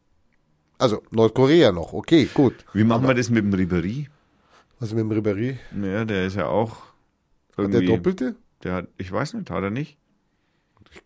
Also 0.78 1.02
Nordkorea 1.10 1.72
noch, 1.72 1.92
okay, 1.92 2.28
gut. 2.32 2.64
wie 2.72 2.84
machen 2.84 3.06
wir 3.06 3.14
das 3.14 3.28
mit 3.30 3.44
dem 3.44 3.52
Ribéry? 3.52 4.06
Was 4.80 4.92
mit 4.92 5.00
dem 5.00 5.12
Ribéry? 5.12 5.56
Ja, 5.80 6.04
der 6.04 6.26
ist 6.26 6.36
ja 6.36 6.46
auch 6.46 6.76
Hat 7.56 7.58
der 7.58 7.64
irgendwie. 7.66 7.86
doppelte? 7.86 8.36
Der 8.62 8.72
hat, 8.74 8.88
ich 8.96 9.12
weiß 9.12 9.34
nicht, 9.34 9.50
hat 9.50 9.62
er 9.62 9.70
nicht? 9.70 9.98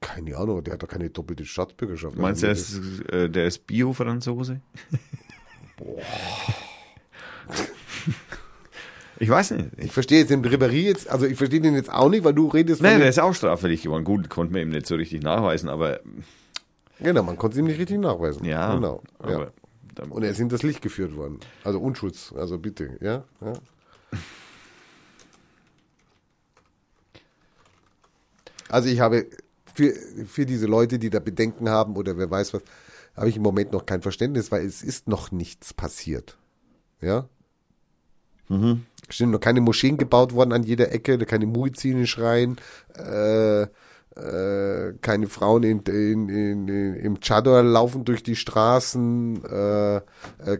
Keine 0.00 0.36
Ahnung, 0.36 0.62
der 0.62 0.74
hat 0.74 0.82
doch 0.82 0.88
keine 0.88 1.10
doppelte 1.10 1.44
Staatsbürgerschaft. 1.44 2.16
Meinst 2.16 2.42
du, 2.42 2.48
Also, 2.48 2.80
der 2.80 2.90
ist, 2.90 3.08
äh, 3.12 3.30
der 3.30 3.46
ist 3.46 3.66
Bio-Franzose? 3.66 4.60
Ich 9.20 9.28
weiß 9.28 9.52
nicht. 9.52 9.68
ich 9.78 9.86
Ich, 9.86 9.92
verstehe 9.92 10.20
jetzt 10.20 10.30
den 10.30 10.44
Ribéry 10.44 10.82
jetzt, 10.82 11.08
also 11.08 11.26
ich 11.26 11.36
verstehe 11.36 11.60
den 11.60 11.74
jetzt 11.74 11.90
auch 11.92 12.08
nicht, 12.08 12.24
weil 12.24 12.34
du 12.34 12.48
redest 12.48 12.82
nein, 12.82 13.00
der 13.00 13.08
ist 13.08 13.18
auch 13.18 13.34
straffällig 13.34 13.82
geworden. 13.82 14.04
Gut, 14.04 14.28
konnte 14.30 14.52
man 14.52 14.62
ihm 14.62 14.68
nicht 14.70 14.86
so 14.86 14.94
richtig 14.94 15.22
nachweisen, 15.22 15.68
aber 15.68 16.00
Genau, 17.00 17.22
man 17.22 17.36
konnte 17.36 17.54
es 17.54 17.58
ihm 17.58 17.66
nicht 17.66 17.78
richtig 17.78 17.98
nachweisen. 17.98 18.44
ja. 18.44 18.74
Genau. 18.74 19.02
Ja. 19.28 19.50
Und 20.10 20.22
er 20.22 20.30
ist 20.30 20.38
in 20.38 20.48
das 20.48 20.62
Licht 20.62 20.80
geführt 20.82 21.16
worden. 21.16 21.40
Also 21.64 21.80
Unschutz, 21.80 22.32
also 22.36 22.58
bitte, 22.58 22.96
ja. 23.00 23.24
ja. 23.40 23.52
Also 28.68 28.88
ich 28.88 29.00
habe 29.00 29.26
für, 29.78 29.94
für 30.26 30.44
diese 30.44 30.66
Leute, 30.66 30.98
die 30.98 31.08
da 31.08 31.20
Bedenken 31.20 31.68
haben 31.68 31.94
oder 31.94 32.18
wer 32.18 32.28
weiß 32.28 32.52
was, 32.52 32.62
habe 33.14 33.28
ich 33.28 33.36
im 33.36 33.42
Moment 33.42 33.70
noch 33.70 33.86
kein 33.86 34.02
Verständnis, 34.02 34.50
weil 34.50 34.66
es 34.66 34.82
ist 34.82 35.06
noch 35.06 35.30
nichts 35.30 35.72
passiert. 35.72 36.36
Ja? 37.00 37.28
Mhm. 38.48 38.86
Es 39.08 39.18
sind 39.18 39.30
noch 39.30 39.38
keine 39.38 39.60
Moscheen 39.60 39.96
gebaut 39.96 40.34
worden 40.34 40.52
an 40.52 40.64
jeder 40.64 40.90
Ecke, 40.90 41.16
keine 41.18 41.46
Muizine 41.46 42.08
schreien, 42.08 42.56
äh, 42.96 43.62
äh, 44.16 44.94
keine 45.00 45.28
Frauen 45.28 45.62
in, 45.62 45.80
in, 45.82 46.28
in, 46.28 46.68
in, 46.68 46.94
im 46.94 47.20
Chador 47.20 47.62
laufen 47.62 48.04
durch 48.04 48.24
die 48.24 48.34
Straßen, 48.34 49.44
äh, 49.44 49.96
äh, 49.98 50.00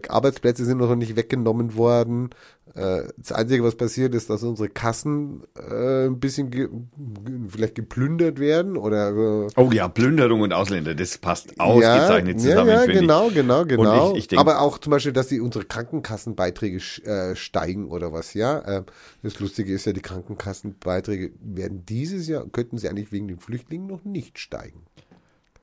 Arbeitsplätze 0.07 0.63
sind 0.63 0.77
noch 0.77 0.95
nicht 0.95 1.17
weggenommen 1.17 1.75
worden, 1.75 2.29
das 2.73 3.31
Einzige, 3.31 3.63
was 3.63 3.75
passiert, 3.75 4.13
ist, 4.13 4.29
dass 4.29 4.43
unsere 4.43 4.69
Kassen 4.69 5.41
äh, 5.57 6.05
ein 6.05 6.19
bisschen 6.19 6.51
ge 6.51 6.69
vielleicht 7.47 7.75
geplündert 7.75 8.39
werden 8.39 8.77
oder 8.77 9.09
äh, 9.09 9.47
Oh 9.55 9.71
ja, 9.71 9.87
Plünderung 9.87 10.41
und 10.41 10.53
Ausländer, 10.53 10.93
das 10.95 11.17
passt 11.17 11.59
ausgezeichnet 11.59 12.37
ja, 12.37 12.43
zusammen. 12.49 12.69
Ja, 12.69 12.85
ja 12.85 12.91
genau, 12.93 13.29
genau, 13.29 13.65
genau. 13.65 14.11
ich- 14.13 14.19
ich 14.19 14.27
denk- 14.27 14.39
Aber 14.39 14.61
auch 14.61 14.77
zum 14.77 14.91
Beispiel, 14.91 15.11
dass 15.13 15.27
die 15.27 15.41
unsere 15.41 15.65
Krankenkassenbeiträge 15.65 16.77
äh, 17.05 17.35
steigen 17.35 17.89
oder 17.89 18.13
was, 18.13 18.33
ja. 18.33 18.61
Ähm, 18.67 18.85
das 19.23 19.39
Lustige 19.39 19.73
ist 19.73 19.85
ja, 19.85 19.93
die 19.93 20.01
Krankenkassenbeiträge 20.01 21.31
werden 21.41 21.85
dieses 21.87 22.27
Jahr, 22.27 22.45
könnten 22.51 22.77
sie 22.77 22.87
eigentlich 22.89 23.11
wegen 23.11 23.27
den 23.27 23.39
Flüchtlingen 23.39 23.87
noch 23.87 24.03
nicht 24.05 24.39
steigen. 24.39 24.83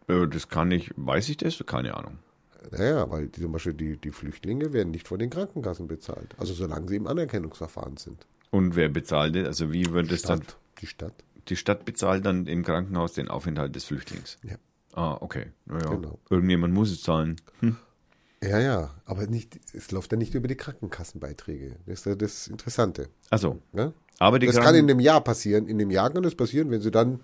Äh, 0.09 0.27
Das 0.27 0.49
kann 0.49 0.71
ich, 0.71 0.91
weiß 0.97 1.29
ich 1.29 1.37
das? 1.37 1.63
Keine 1.67 1.97
Ahnung. 1.97 2.19
Naja, 2.73 3.11
weil 3.11 3.29
die, 3.29 3.41
zum 3.43 3.53
Beispiel 3.53 3.75
die, 3.75 3.97
die 3.97 4.11
Flüchtlinge 4.11 4.73
werden 4.73 4.91
nicht 4.91 5.07
von 5.09 5.19
den 5.19 5.31
Krankenkassen 5.31 5.87
bezahlt. 5.89 6.35
Also 6.39 6.55
solange 6.55 6.89
sie 6.89 6.97
im 6.97 7.07
Anerkennungsverfahren 7.07 7.97
sind. 7.97 8.27
Und 8.51 8.77
wer 8.77 8.89
bezahlt 8.89 9.35
das? 9.37 9.47
Also 9.47 9.73
wie 9.73 9.93
wird 9.93 10.11
das 10.11 10.23
dann? 10.23 10.43
Stadt, 10.43 10.57
die 10.81 10.87
Stadt. 10.87 11.15
Die 11.49 11.57
Stadt 11.57 11.85
bezahlt 11.85 12.25
dann 12.27 12.47
im 12.47 12.65
Krankenhaus 12.65 13.13
den 13.13 13.29
Aufenthalt 13.29 13.75
des 13.77 13.85
Flüchtlings. 13.85 14.39
Ja. 14.43 14.57
Ah, 14.95 15.17
okay. 15.21 15.47
Naja, 15.67 15.91
Genau. 15.91 16.19
irgendjemand 16.31 16.73
muss 16.75 16.91
es 16.91 17.03
zahlen. 17.03 17.37
Ja, 18.43 18.59
ja, 18.61 18.95
aber 19.05 19.27
nicht, 19.27 19.59
es 19.73 19.91
läuft 19.91 20.13
ja 20.13 20.19
nicht 20.19 20.35
über 20.35 20.47
die 20.49 20.57
Krankenkassenbeiträge. 20.57 21.77
Das 21.87 22.01
ist 22.01 22.07
ja 22.07 22.15
das 22.15 22.49
Interessante. 22.49 23.09
Also, 23.31 23.61
Ne? 23.73 23.93
aber 24.19 24.39
die 24.39 24.47
Das 24.47 24.57
kann 24.57 24.65
Kranken- 24.65 24.81
in 24.81 24.87
dem 24.89 25.01
Jahr 25.01 25.21
passieren. 25.23 25.67
In 25.69 25.79
dem 25.79 25.91
Jahr 25.91 26.11
kann 26.11 26.23
das 26.23 26.35
passieren, 26.35 26.71
wenn 26.71 26.81
sie 26.81 26.91
dann 26.91 27.21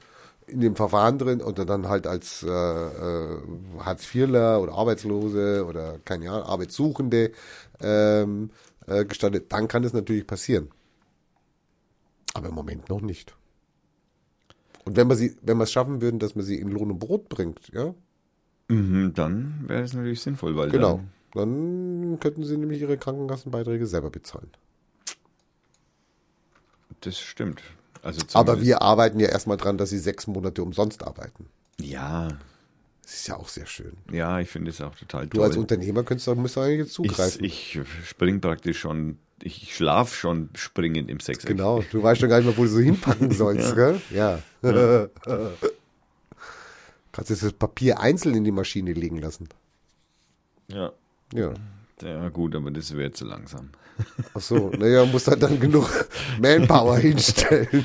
in 0.53 0.61
dem 0.61 0.77
Verfahren 0.77 1.19
drin 1.19 1.41
oder 1.41 1.65
dann 1.65 1.89
halt 1.89 2.07
als 2.07 2.43
äh, 2.43 2.49
äh, 2.49 3.39
Hartz-IVler 3.81 4.61
oder 4.61 4.73
Arbeitslose 4.75 5.65
oder 5.67 5.99
keine 6.05 6.31
Ahnung, 6.31 6.47
Arbeitssuchende 6.47 7.33
ähm, 7.81 8.51
äh, 8.87 9.05
gestattet, 9.05 9.47
dann 9.53 9.69
kann 9.69 9.83
das 9.83 9.93
natürlich 9.93 10.27
passieren. 10.27 10.69
Aber 12.35 12.49
im 12.49 12.55
Moment 12.55 12.89
noch 12.89 13.01
nicht. 13.01 13.35
Und 14.85 14.97
wenn 14.97 15.09
wir 15.09 15.17
sie, 15.17 15.37
wenn 15.43 15.59
wir 15.59 15.65
es 15.65 15.73
schaffen 15.73 16.01
würden, 16.01 16.19
dass 16.19 16.35
man 16.35 16.45
sie 16.45 16.59
in 16.59 16.71
Lohn 16.71 16.91
und 16.91 16.99
Brot 16.99 17.29
bringt, 17.29 17.69
ja, 17.73 17.95
Mhm, 18.73 19.13
dann 19.13 19.65
wäre 19.67 19.83
es 19.83 19.93
natürlich 19.93 20.23
sinnvoll, 20.23 20.57
weil 20.57 20.71
genau, 20.71 21.03
dann, 21.35 22.11
dann 22.11 22.21
könnten 22.21 22.43
sie 22.43 22.57
nämlich 22.57 22.81
ihre 22.81 22.97
Krankenkassenbeiträge 22.97 23.87
selber 23.87 24.09
bezahlen. 24.09 24.51
das 27.01 27.19
stimmt. 27.19 27.63
Also 28.03 28.21
Aber 28.35 28.61
wir 28.61 28.83
arbeiten 28.83 29.21
ja 29.21 29.29
erstmal 29.29 29.57
dran, 29.57 29.79
dass 29.79 29.91
sie 29.91 29.99
sechs 29.99 30.27
Monate 30.27 30.63
umsonst 30.63 31.05
arbeiten. 31.07 31.47
ja, 31.81 32.29
Das 33.03 33.15
ist 33.15 33.29
ja 33.29 33.37
auch 33.37 33.49
sehr 33.49 33.67
schön. 33.67 33.93
ja, 34.11 34.41
ich 34.41 34.49
finde 34.51 34.71
es 34.71 34.81
auch 34.81 34.95
total 34.97 35.27
Du 35.29 35.39
toll. 35.39 35.47
als 35.47 35.57
Unternehmer 35.57 36.03
könntest, 36.03 36.27
du- 36.27 36.35
du 36.35 36.61
eigentlich 36.61 36.79
jetzt 36.81 36.95
zugreifen. 36.95 37.45
ich, 37.45 37.77
ich 37.77 38.09
spring 38.09 38.41
praktisch 38.41 38.81
schon, 38.81 39.19
ich 39.43 39.75
schlaf 39.75 40.15
schon 40.15 40.51
springend 40.55 41.11
im 41.11 41.21
Sechseck. 41.21 41.47
genau, 41.51 41.83
du 41.93 42.03
weißt 42.03 42.21
schon 42.21 42.29
gar 42.29 42.39
nicht 42.39 42.47
mehr, 42.47 42.57
wo 42.57 42.63
du 42.65 42.69
so 42.69 42.79
hinpacken 42.81 43.31
sollst, 43.33 43.75
gell? 43.77 44.01
Ja. 44.11 44.41
Kannst 47.13 47.31
jetzt 47.31 47.43
das 47.43 47.53
Papier 47.53 48.01
einzeln 48.01 48.35
in 48.35 48.45
die 48.45 48.53
Maschine 48.53 48.93
legen 48.95 49.19
lassen. 49.19 49.49
Ja. 50.69 50.93
Ja. 51.35 51.53
Ja, 52.03 52.29
gut, 52.29 52.55
aber 52.57 52.71
das 52.71 52.95
wäre 52.97 53.13
zu 53.13 53.25
langsam. 53.25 53.71
Ach 54.35 54.41
so, 54.41 54.71
naja, 54.77 55.05
musst 55.05 55.29
halt 55.29 55.43
dann 55.43 55.61
genug 55.61 55.89
Manpower 56.41 56.97
hinstellen. 56.99 57.85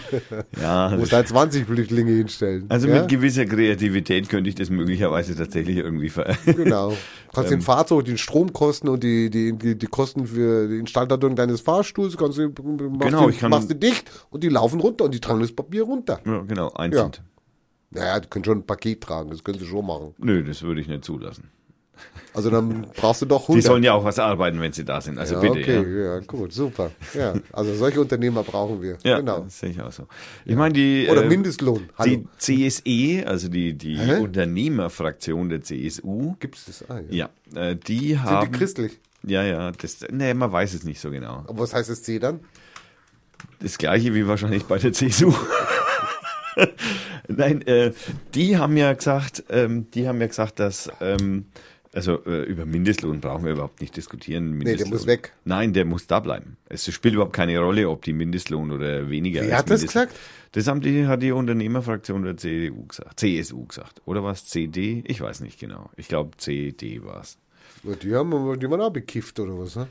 Ja, 0.60 0.96
musst 0.98 1.12
halt 1.14 1.28
20 1.28 1.66
Flüchtlinge 1.68 2.12
hinstellen. 2.12 2.66
also 2.70 2.88
ja? 2.88 3.02
mit 3.02 3.10
gewisser 3.10 3.46
Kreativität 3.46 4.30
könnte 4.30 4.50
ich 4.50 4.56
das 4.56 4.70
möglicherweise 4.70 5.36
tatsächlich 5.36 5.78
irgendwie 5.78 6.10
ver. 6.10 6.36
Genau. 6.46 6.94
Kannst 7.34 7.52
Ähm. 7.52 7.60
den 7.60 7.62
Fahrzeug, 7.62 8.06
den 8.06 8.18
Stromkosten 8.18 8.90
und 8.90 9.04
die, 9.04 9.30
die, 9.30 9.54
die, 9.58 9.78
die 9.78 9.86
Kosten 9.88 10.26
für 10.26 10.68
die 10.70 10.78
Instandhaltung 10.80 11.36
deines 11.36 11.62
Fahrstuhls, 11.62 12.16
kannst 12.18 12.38
du, 12.38 12.48
machst, 12.48 13.02
Genau, 13.02 13.30
du, 13.30 13.38
kann- 13.38 13.52
machst 13.52 13.70
du 13.70 13.76
dicht 13.76 14.10
und 14.30 14.44
die 14.44 14.50
laufen 14.50 14.80
runter 14.80 15.04
und 15.06 15.14
die 15.14 15.20
tragen 15.20 15.42
das 15.42 15.52
Papier 15.52 15.84
runter. 15.84 16.20
ja, 16.26 16.42
genau, 16.48 16.72
einzeln. 16.72 17.12
Naja, 17.92 18.20
die 18.20 18.28
können 18.30 18.46
schon 18.46 18.60
ein 18.60 18.66
Paket 18.66 19.02
tragen, 19.02 19.30
das 19.30 19.44
können 19.44 19.60
sie 19.60 19.66
schon 19.66 19.86
machen. 19.86 20.14
Nö, 20.18 20.44
das 20.44 20.62
würde 20.64 20.82
ich 20.82 20.88
nicht 20.88 21.04
zulassen. 21.06 21.50
Also 22.34 22.50
dann 22.52 22.86
brauchst 22.96 23.22
du 23.22 23.26
doch 23.26 23.42
100. 23.44 23.64
Die 23.64 23.68
sollen 23.68 23.84
ja 23.84 23.94
auch 23.94 24.04
was 24.04 24.20
arbeiten, 24.20 24.62
wenn 24.62 24.72
sie 24.72 24.86
da 24.86 25.02
sind. 25.02 25.18
Also 25.18 25.36
ja, 25.36 25.42
bitte. 25.42 25.60
okay, 25.60 26.00
Ja. 26.04 26.14
ja. 26.16 26.20
gut, 26.20 26.54
super. 26.54 26.92
Ja, 27.14 27.34
also 27.52 27.74
solche 27.76 28.00
Unternehmer 28.00 28.44
brauchen 28.44 28.82
wir. 28.82 28.98
Ja, 29.04 29.18
genau. 29.20 29.42
das 29.42 29.60
sehe 29.60 29.70
ich 29.70 29.82
auch 29.82 29.92
so. 29.92 30.04
Ich 30.46 30.56
meine, 30.56 30.74
die, 30.74 31.08
Oder 31.10 31.24
äh, 31.24 31.28
Mindestlohn. 31.30 31.90
Hallo. 31.98 32.24
die 32.40 32.70
CSE, 32.70 33.28
also 33.28 33.50
die, 33.50 33.74
die 33.74 33.98
Hä? 33.98 34.20
Unternehmerfraktion 34.20 35.50
der 35.50 35.62
CSU, 35.62 36.36
Gibt's 36.40 36.66
das? 36.66 36.86
Ah, 36.90 37.00
ja. 37.10 37.30
ja, 37.54 37.62
äh, 37.70 37.76
die 37.76 38.10
Sind 38.10 38.24
haben. 38.24 38.52
die 38.52 38.58
christlich? 38.58 39.00
ja, 39.24 39.44
ja, 39.44 39.72
das, 39.72 40.06
nee, 40.12 40.34
man 40.34 40.52
weiß 40.52 40.74
es 40.76 40.84
nicht 40.84 41.00
so 41.00 41.10
genau. 41.10 41.44
Aber 41.48 41.60
was 41.60 41.74
heißt 41.74 41.90
das 41.90 42.04
C 42.04 42.20
dann? 42.20 42.42
Das 43.60 43.78
gleiche 43.78 44.14
wie 44.14 44.28
wahrscheinlich 44.28 44.66
bei 44.66 44.78
der 44.78 44.94
CSU. 44.94 45.34
Nein, 47.28 47.62
äh, 47.68 47.94
die 48.36 48.58
haben 48.58 48.78
ja 48.78 48.94
gesagt, 48.94 49.44
ähm, 49.50 49.90
die 49.92 50.08
haben 50.08 50.22
ja 50.22 50.28
gesagt, 50.28 50.60
dass 50.60 50.90
ähm, 51.02 51.46
also 51.98 52.24
äh, 52.26 52.44
über 52.44 52.66
Mindestlohn 52.66 53.20
brauchen 53.20 53.44
wir 53.44 53.54
überhaupt 53.54 53.82
nicht 53.82 53.98
diskutieren. 53.98 54.52
der 54.52 54.58
Mindestlohn. 54.58 54.90
muss 54.92 55.08
weg. 55.08 55.34
Nein, 55.46 55.74
der 55.74 55.84
muss 55.84 56.06
da 56.06 56.20
bleiben. 56.20 56.58
Es 56.70 56.86
spielt 56.94 57.16
überhaupt 57.16 57.34
keine 57.34 57.58
Rolle, 57.60 57.90
ob 57.90 58.04
die 58.04 58.14
Mindestlohn 58.14 58.72
oder 58.72 59.10
weniger. 59.10 59.42
Wer 59.42 59.58
hat 59.58 59.70
das 59.72 59.82
gesagt? 59.82 60.16
Das 60.52 60.68
haben 60.68 60.82
die, 60.82 61.08
hat 61.08 61.24
die 61.24 61.32
Unternehmerfraktion 61.32 62.22
der 62.24 62.38
CDU 62.38 62.86
gesagt, 62.86 63.20
CSU 63.20 63.66
gesagt. 63.66 64.02
Oder 64.06 64.24
was? 64.24 64.46
CD? 64.46 65.04
Ich 65.08 65.22
weiß 65.22 65.42
nicht 65.42 65.60
genau. 65.60 65.90
Ich 65.98 66.08
glaube 66.08 66.38
CD 66.38 67.04
war 67.04 67.22
es. 67.22 67.38
Ja, 67.84 67.96
Die 67.96 68.14
haben 68.14 68.60
die 68.60 68.70
waren 68.70 68.82
auch 68.82 68.92
bekifft 68.94 69.40
oder 69.40 69.58
was, 69.58 69.76
ne? 69.76 69.88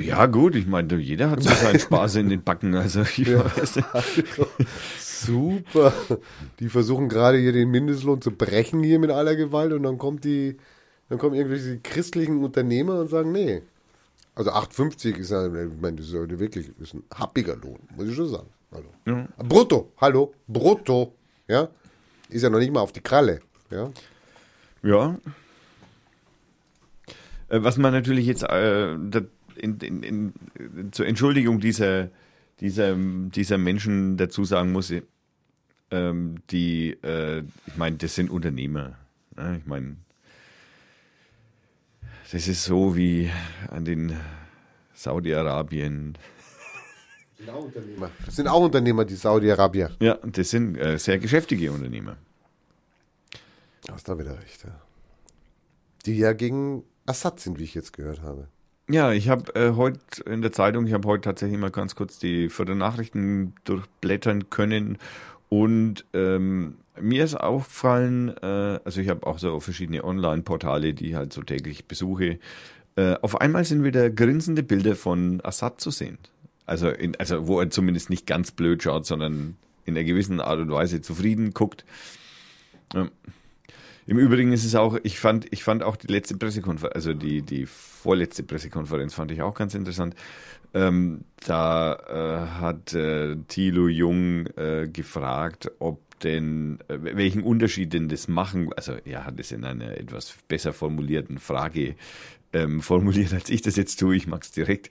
Ja, 0.00 0.26
gut, 0.26 0.56
ich 0.56 0.66
meine, 0.66 0.96
jeder 0.96 1.30
hat 1.30 1.44
so 1.44 1.50
seinen 1.54 1.78
Spaß 1.78 2.16
in 2.16 2.28
den 2.28 2.42
Backen. 2.42 2.74
Also 2.74 3.00
nicht. 3.00 3.24
Super. 4.98 5.92
Die 6.58 6.68
versuchen 6.68 7.08
gerade 7.08 7.38
hier 7.38 7.52
den 7.52 7.70
Mindestlohn 7.70 8.20
zu 8.20 8.32
brechen 8.32 8.82
hier 8.82 8.98
mit 8.98 9.10
aller 9.10 9.36
Gewalt 9.36 9.72
und 9.72 9.84
dann 9.84 9.98
kommt 9.98 10.24
die, 10.24 10.56
dann 11.08 11.18
kommen 11.18 11.34
irgendwelche 11.34 11.78
christlichen 11.78 12.42
Unternehmer 12.42 13.00
und 13.00 13.08
sagen, 13.08 13.32
nee. 13.32 13.62
Also 14.34 14.50
8,50 14.50 15.16
ist 15.16 15.30
ja, 15.30 15.46
ich 15.46 15.80
meine, 15.80 15.96
das 15.96 16.06
ist 16.06 16.12
ja 16.12 16.38
wirklich 16.38 16.70
ist 16.78 16.94
ein 16.94 17.04
happiger 17.14 17.56
Lohn, 17.56 17.78
muss 17.96 18.08
ich 18.08 18.14
schon 18.14 18.28
sagen. 18.28 18.48
Hallo. 18.72 18.88
Ja. 19.06 19.28
Brutto, 19.38 19.92
hallo, 19.98 20.34
brutto, 20.46 21.14
ja. 21.48 21.68
Ist 22.28 22.42
ja 22.42 22.50
noch 22.50 22.58
nicht 22.58 22.72
mal 22.72 22.80
auf 22.80 22.92
die 22.92 23.00
Kralle, 23.00 23.40
ja. 23.70 23.90
Ja. 24.82 25.16
Äh, 27.48 27.62
Was 27.62 27.78
man 27.78 27.92
natürlich 27.92 28.26
jetzt 28.26 28.42
äh, 28.42 28.92
in, 28.94 29.78
in, 29.80 30.02
in, 30.02 30.32
zur 30.92 31.06
Entschuldigung 31.06 31.60
dieser, 31.60 32.10
dieser, 32.60 32.94
dieser 32.96 33.58
Menschen 33.58 34.16
dazu 34.16 34.44
sagen 34.44 34.72
muss, 34.72 34.92
ähm, 35.90 36.34
die, 36.50 36.90
äh, 37.02 37.42
ich 37.66 37.76
meine, 37.76 37.96
das 37.96 38.14
sind 38.16 38.28
Unternehmer. 38.28 38.98
Ne? 39.36 39.58
Ich 39.60 39.66
meine, 39.66 39.96
das 42.32 42.48
ist 42.48 42.64
so 42.64 42.96
wie 42.96 43.30
an 43.70 43.84
den 43.84 44.16
Saudi-Arabien. 44.94 46.16
Das 48.24 48.36
sind 48.36 48.48
auch 48.48 48.64
Unternehmer, 48.64 49.04
die 49.04 49.14
Saudi-Arabier. 49.14 49.90
Ja, 50.00 50.18
das 50.24 50.50
sind 50.50 50.76
äh, 50.76 50.98
sehr 50.98 51.18
geschäftige 51.18 51.70
Unternehmer. 51.70 52.16
Du 53.86 53.92
hast 53.92 54.08
da 54.08 54.18
wieder 54.18 54.38
recht, 54.38 54.64
ja. 54.64 54.80
Die 56.06 56.18
ja 56.18 56.32
gegen 56.32 56.82
Assad 57.04 57.40
sind, 57.40 57.58
wie 57.58 57.64
ich 57.64 57.74
jetzt 57.74 57.92
gehört 57.92 58.22
habe. 58.22 58.48
Ja, 58.88 59.12
ich 59.12 59.28
habe 59.28 59.54
äh, 59.54 59.72
heute 59.72 60.22
in 60.24 60.42
der 60.42 60.52
Zeitung, 60.52 60.86
ich 60.86 60.92
habe 60.92 61.08
heute 61.08 61.22
tatsächlich 61.22 61.58
mal 61.58 61.70
ganz 61.70 61.94
kurz 61.94 62.18
die 62.18 62.48
Viertelnachrichten 62.48 63.54
durchblättern 63.64 64.48
können 64.48 64.98
und 65.48 66.04
ähm, 66.12 66.76
mir 67.00 67.24
ist 67.24 67.34
aufgefallen, 67.34 68.36
äh, 68.42 68.80
also 68.84 69.00
ich 69.00 69.08
habe 69.08 69.26
auch 69.26 69.38
so 69.38 69.60
verschiedene 69.60 70.04
Online-Portale, 70.04 70.94
die 70.94 71.10
ich 71.10 71.14
halt 71.14 71.32
so 71.32 71.42
täglich 71.42 71.86
besuche. 71.86 72.38
Äh, 72.96 73.16
auf 73.22 73.40
einmal 73.40 73.64
sind 73.64 73.84
wieder 73.84 74.10
grinsende 74.10 74.62
Bilder 74.62 74.96
von 74.96 75.40
Assad 75.44 75.80
zu 75.80 75.90
sehen. 75.90 76.18
Also, 76.64 76.88
in, 76.88 77.14
also 77.16 77.46
wo 77.46 77.60
er 77.60 77.70
zumindest 77.70 78.10
nicht 78.10 78.26
ganz 78.26 78.50
blöd 78.50 78.82
schaut, 78.82 79.06
sondern 79.06 79.56
in 79.84 79.96
einer 79.96 80.04
gewissen 80.04 80.40
Art 80.40 80.58
und 80.58 80.70
Weise 80.70 81.00
zufrieden 81.00 81.52
guckt. 81.52 81.84
Ja. 82.92 83.08
Im 84.08 84.18
Übrigen 84.18 84.52
ist 84.52 84.64
es 84.64 84.76
auch, 84.76 84.98
ich 85.02 85.18
fand, 85.18 85.52
ich 85.52 85.64
fand 85.64 85.82
auch 85.82 85.96
die 85.96 86.06
letzte 86.06 86.36
Pressekonferenz, 86.36 86.94
also 86.94 87.12
die, 87.12 87.42
die 87.42 87.66
vorletzte 87.66 88.44
Pressekonferenz 88.44 89.14
fand 89.14 89.32
ich 89.32 89.42
auch 89.42 89.54
ganz 89.54 89.74
interessant. 89.74 90.14
Ähm, 90.74 91.24
da 91.44 91.94
äh, 91.94 92.60
hat 92.60 92.94
äh, 92.94 93.36
Thilo 93.48 93.88
Jung 93.88 94.46
äh, 94.56 94.88
gefragt, 94.92 95.72
ob 95.80 96.00
denn, 96.26 96.78
äh, 96.88 96.98
welchen 97.00 97.42
Unterschied 97.42 97.92
denn 97.92 98.08
das 98.08 98.28
machen, 98.28 98.70
also 98.76 98.94
er 99.04 99.24
hat 99.24 99.38
es 99.38 99.52
in 99.52 99.64
einer 99.64 99.96
etwas 99.96 100.36
besser 100.48 100.72
formulierten 100.72 101.38
Frage 101.38 101.94
ähm, 102.52 102.80
formuliert, 102.82 103.32
als 103.32 103.48
ich 103.48 103.62
das 103.62 103.76
jetzt 103.76 103.98
tue, 103.98 104.16
ich 104.16 104.26
mag's 104.26 104.50
direkt. 104.52 104.90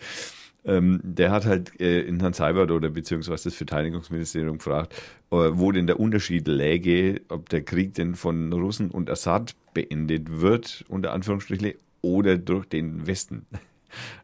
Ähm, 0.64 1.00
der 1.04 1.30
hat 1.30 1.46
halt 1.46 1.80
äh, 1.80 2.02
in 2.02 2.20
Herrn 2.20 2.34
Seibert 2.34 2.72
oder 2.72 2.90
beziehungsweise 2.90 3.50
das 3.50 3.56
Verteidigungsministerium 3.56 4.58
gefragt, 4.58 4.96
äh, 5.30 5.36
wo 5.36 5.72
denn 5.72 5.86
der 5.86 6.00
Unterschied 6.00 6.48
läge, 6.48 7.22
ob 7.28 7.50
der 7.50 7.62
Krieg 7.62 7.94
denn 7.94 8.16
von 8.16 8.52
Russen 8.52 8.90
und 8.90 9.10
Assad 9.12 9.56
beendet 9.76 10.42
wird, 10.42 10.84
unter 10.88 11.14
Anführungsstrichen, 11.14 11.74
oder 12.02 12.38
durch 12.38 12.66
den 12.66 13.06
Westen. 13.06 13.46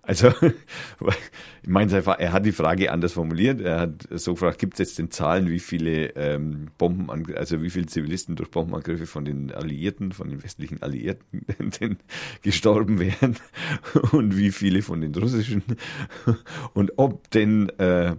Also, 0.02 0.30
ich 1.64 1.70
meine, 1.70 1.92
er 1.92 2.32
hat 2.34 2.46
die 2.46 2.52
Frage 2.52 2.92
anders 2.92 3.14
formuliert. 3.14 3.62
Er 3.62 3.80
hat 3.80 4.08
so 4.12 4.34
gefragt, 4.34 4.60
gibt 4.60 4.74
es 4.74 4.80
jetzt 4.80 5.00
den 5.00 5.12
Zahlen, 5.12 5.50
wie 5.50 5.60
viele 5.60 6.16
ähm, 6.16 6.70
Bomben, 6.78 7.10
also 7.36 7.62
wie 7.62 7.70
viele 7.70 7.86
Zivilisten 7.86 8.36
durch 8.36 8.50
Bombenangriffe 8.50 9.06
von 9.06 9.26
den 9.26 9.52
Alliierten, 9.52 10.12
von 10.12 10.30
den 10.30 10.44
westlichen 10.44 10.82
Alliierten 10.82 11.46
gestorben 12.42 13.00
wären 13.00 13.38
und 14.12 14.38
wie 14.38 14.52
viele 14.52 14.82
von 14.82 15.02
den 15.02 15.14
russischen 15.14 15.64
und 16.74 16.94
ob 16.98 17.30
denn 17.32 17.70
äh, 17.78 18.16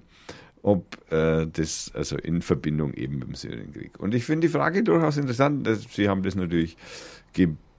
ob 0.63 0.97
äh, 1.13 1.47
das 1.47 1.91
also 1.95 2.17
in 2.17 2.41
Verbindung 2.41 2.95
eben 2.95 3.19
mit 3.19 3.29
dem 3.29 3.35
Syrienkrieg. 3.35 3.99
Und 3.99 4.15
ich 4.15 4.25
finde 4.25 4.47
die 4.47 4.53
Frage 4.53 4.83
durchaus 4.83 5.17
interessant. 5.17 5.69
Sie 5.91 6.09
haben 6.09 6.23
das 6.23 6.37
natürlich, 6.37 6.77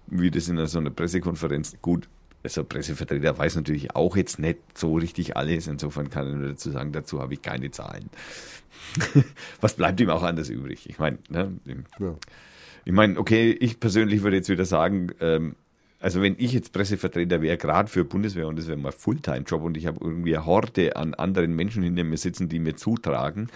wie 0.08 0.32
das 0.32 0.50
in 0.50 0.66
so 0.68 0.80
einer 0.80 0.90
Pressekonferenz 0.90 1.78
gut 1.82 2.10
also 2.44 2.64
Pressevertreter 2.64 3.38
weiß 3.38 3.56
natürlich 3.56 3.96
auch 3.96 4.18
jetzt 4.18 4.38
nicht 4.38 4.60
so 4.78 4.96
richtig 4.96 5.38
alles. 5.38 5.68
Insofern 5.68 6.10
kann 6.10 6.28
er 6.28 6.36
nur 6.36 6.50
dazu 6.50 6.72
sagen, 6.72 6.92
dazu 6.92 7.22
habe 7.22 7.34
ich 7.34 7.42
keine 7.42 7.72
Zahlen. 7.72 8.10
Was 9.62 9.76
bleibt 9.76 10.00
ihm 10.02 10.10
auch 10.10 10.24
anders 10.24 10.50
übrig? 10.50 10.90
Ich 10.90 11.00
meine, 11.00 11.18
ne, 11.30 11.54
ja. 12.00 12.16
ich 12.84 12.92
meine, 12.92 13.18
okay, 13.18 13.52
ich 13.52 13.80
persönlich 13.80 14.24
würde 14.24 14.38
jetzt 14.38 14.50
wieder 14.50 14.66
sagen, 14.66 15.12
ähm, 15.22 15.56
also 16.00 16.22
wenn 16.22 16.36
ich 16.38 16.52
jetzt 16.52 16.74
Pressevertreter 16.74 17.42
wäre, 17.42 17.56
gerade 17.56 17.90
für 17.90 18.04
Bundeswehr 18.04 18.48
und 18.50 18.60
das 18.60 18.68
wäre 18.68 18.78
mein 18.78 18.92
Fulltime-Job 18.92 19.64
und 19.64 19.78
ich 19.78 19.88
habe 19.88 20.00
irgendwie 20.02 20.36
eine 20.36 20.46
Horde 20.46 20.98
an 20.98 21.14
anderen 21.14 21.56
Menschen 21.56 21.82
hinter 21.82 22.04
mir 22.04 22.18
sitzen, 22.18 22.50
die 22.50 22.60
mir 22.60 22.76
zutragen, 22.76 23.48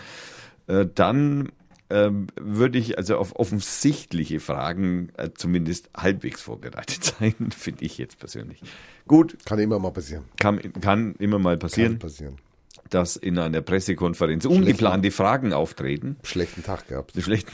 äh, 0.67 0.85
dann 0.95 1.49
ähm, 1.89 2.27
würde 2.39 2.77
ich 2.77 2.97
also 2.97 3.17
auf 3.17 3.35
offensichtliche 3.35 4.39
Fragen 4.39 5.09
äh, 5.17 5.29
zumindest 5.33 5.89
halbwegs 5.95 6.41
vorbereitet 6.41 7.03
sein, 7.19 7.35
finde 7.55 7.85
ich 7.85 7.97
jetzt 7.97 8.19
persönlich. 8.19 8.61
Gut. 9.07 9.37
Kann 9.45 9.59
immer 9.59 9.79
mal 9.79 9.91
passieren. 9.91 10.25
Kann, 10.39 10.59
kann 10.81 11.15
immer 11.19 11.39
mal 11.39 11.57
passieren. 11.57 11.93
Kann 11.93 11.99
passieren. 11.99 12.37
Dass 12.89 13.15
in 13.15 13.37
einer 13.37 13.61
Pressekonferenz 13.61 14.45
ungeplante 14.45 15.11
Fragen 15.11 15.53
auftreten. 15.53 16.17
Schlechten 16.23 16.63
Tag 16.63 16.87
gehabt. 16.87 17.13
Schlechten. 17.17 17.51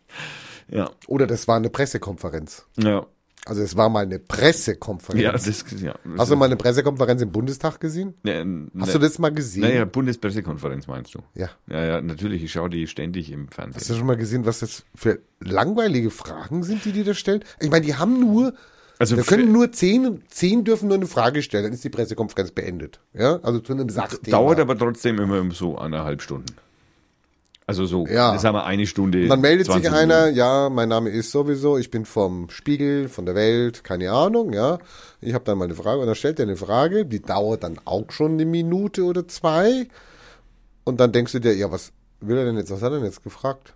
ja. 0.68 0.90
Oder 1.06 1.26
das 1.26 1.46
war 1.48 1.56
eine 1.56 1.68
Pressekonferenz. 1.68 2.66
Ja. 2.78 3.06
Also 3.46 3.62
es 3.62 3.76
war 3.76 3.88
mal 3.88 4.02
eine 4.02 4.18
Pressekonferenz. 4.18 5.22
Ja, 5.22 5.30
das, 5.30 5.46
ja, 5.80 5.94
das 6.04 6.18
Hast 6.18 6.30
du 6.32 6.36
mal 6.36 6.46
eine 6.46 6.56
Pressekonferenz 6.56 7.22
im 7.22 7.30
Bundestag 7.30 7.78
gesehen? 7.78 8.14
Ne, 8.24 8.44
ne, 8.44 8.68
Hast 8.80 8.92
du 8.92 8.98
das 8.98 9.20
mal 9.20 9.30
gesehen? 9.30 9.62
Naja, 9.62 9.84
Bundespressekonferenz 9.84 10.88
meinst 10.88 11.14
du? 11.14 11.20
Ja. 11.34 11.50
Ja, 11.68 11.84
ja, 11.84 12.00
natürlich. 12.00 12.42
Ich 12.42 12.50
schaue 12.50 12.70
die 12.70 12.88
ständig 12.88 13.30
im 13.30 13.46
Fernsehen. 13.46 13.80
Hast 13.80 13.88
du 13.88 13.94
schon 13.94 14.06
mal 14.06 14.16
gesehen, 14.16 14.46
was 14.46 14.58
das 14.58 14.84
für 14.96 15.20
langweilige 15.38 16.10
Fragen 16.10 16.64
sind, 16.64 16.84
die 16.84 16.90
die 16.90 17.04
da 17.04 17.14
stellen? 17.14 17.44
Ich 17.60 17.70
meine, 17.70 17.86
die 17.86 17.94
haben 17.94 18.18
nur, 18.18 18.52
also 18.98 19.16
wir 19.16 19.22
können 19.22 19.52
nur 19.52 19.70
zehn, 19.70 20.22
zehn 20.28 20.64
dürfen 20.64 20.88
nur 20.88 20.96
eine 20.96 21.06
Frage 21.06 21.40
stellen, 21.42 21.62
dann 21.62 21.72
ist 21.72 21.84
die 21.84 21.90
Pressekonferenz 21.90 22.50
beendet. 22.50 22.98
Ja, 23.14 23.38
also 23.44 23.60
zu 23.60 23.74
einem 23.74 23.88
Sachthema. 23.90 24.36
Dauert 24.36 24.58
aber 24.58 24.76
trotzdem 24.76 25.20
immer 25.20 25.48
so 25.52 25.78
eineinhalb 25.78 26.20
Stunden. 26.20 26.52
Also 27.68 27.84
so, 27.84 28.06
ja. 28.06 28.32
das 28.32 28.44
haben 28.44 28.54
wir 28.54 28.64
eine 28.64 28.86
Stunde. 28.86 29.24
Und 29.24 29.28
dann 29.28 29.40
meldet 29.40 29.66
sich 29.66 29.90
einer, 29.90 30.20
Minuten. 30.26 30.38
ja, 30.38 30.68
mein 30.70 30.88
Name 30.88 31.10
ist 31.10 31.32
sowieso, 31.32 31.78
ich 31.78 31.90
bin 31.90 32.04
vom 32.04 32.48
Spiegel, 32.48 33.08
von 33.08 33.26
der 33.26 33.34
Welt, 33.34 33.82
keine 33.82 34.12
Ahnung, 34.12 34.52
ja. 34.52 34.78
Ich 35.20 35.34
habe 35.34 35.44
dann 35.44 35.58
mal 35.58 35.64
eine 35.64 35.74
Frage 35.74 36.00
und 36.00 36.06
dann 36.06 36.14
stellt 36.14 36.38
er 36.38 36.44
eine 36.44 36.56
Frage, 36.56 37.06
die 37.06 37.20
dauert 37.20 37.64
dann 37.64 37.80
auch 37.84 38.12
schon 38.12 38.32
eine 38.32 38.44
Minute 38.44 39.02
oder 39.02 39.26
zwei. 39.26 39.88
Und 40.84 41.00
dann 41.00 41.10
denkst 41.10 41.32
du 41.32 41.40
dir, 41.40 41.56
ja, 41.56 41.72
was 41.72 41.92
will 42.20 42.38
er 42.38 42.44
denn 42.44 42.56
jetzt, 42.56 42.70
was 42.70 42.82
hat 42.82 42.92
er 42.92 42.98
denn 42.98 43.06
jetzt 43.06 43.24
gefragt? 43.24 43.74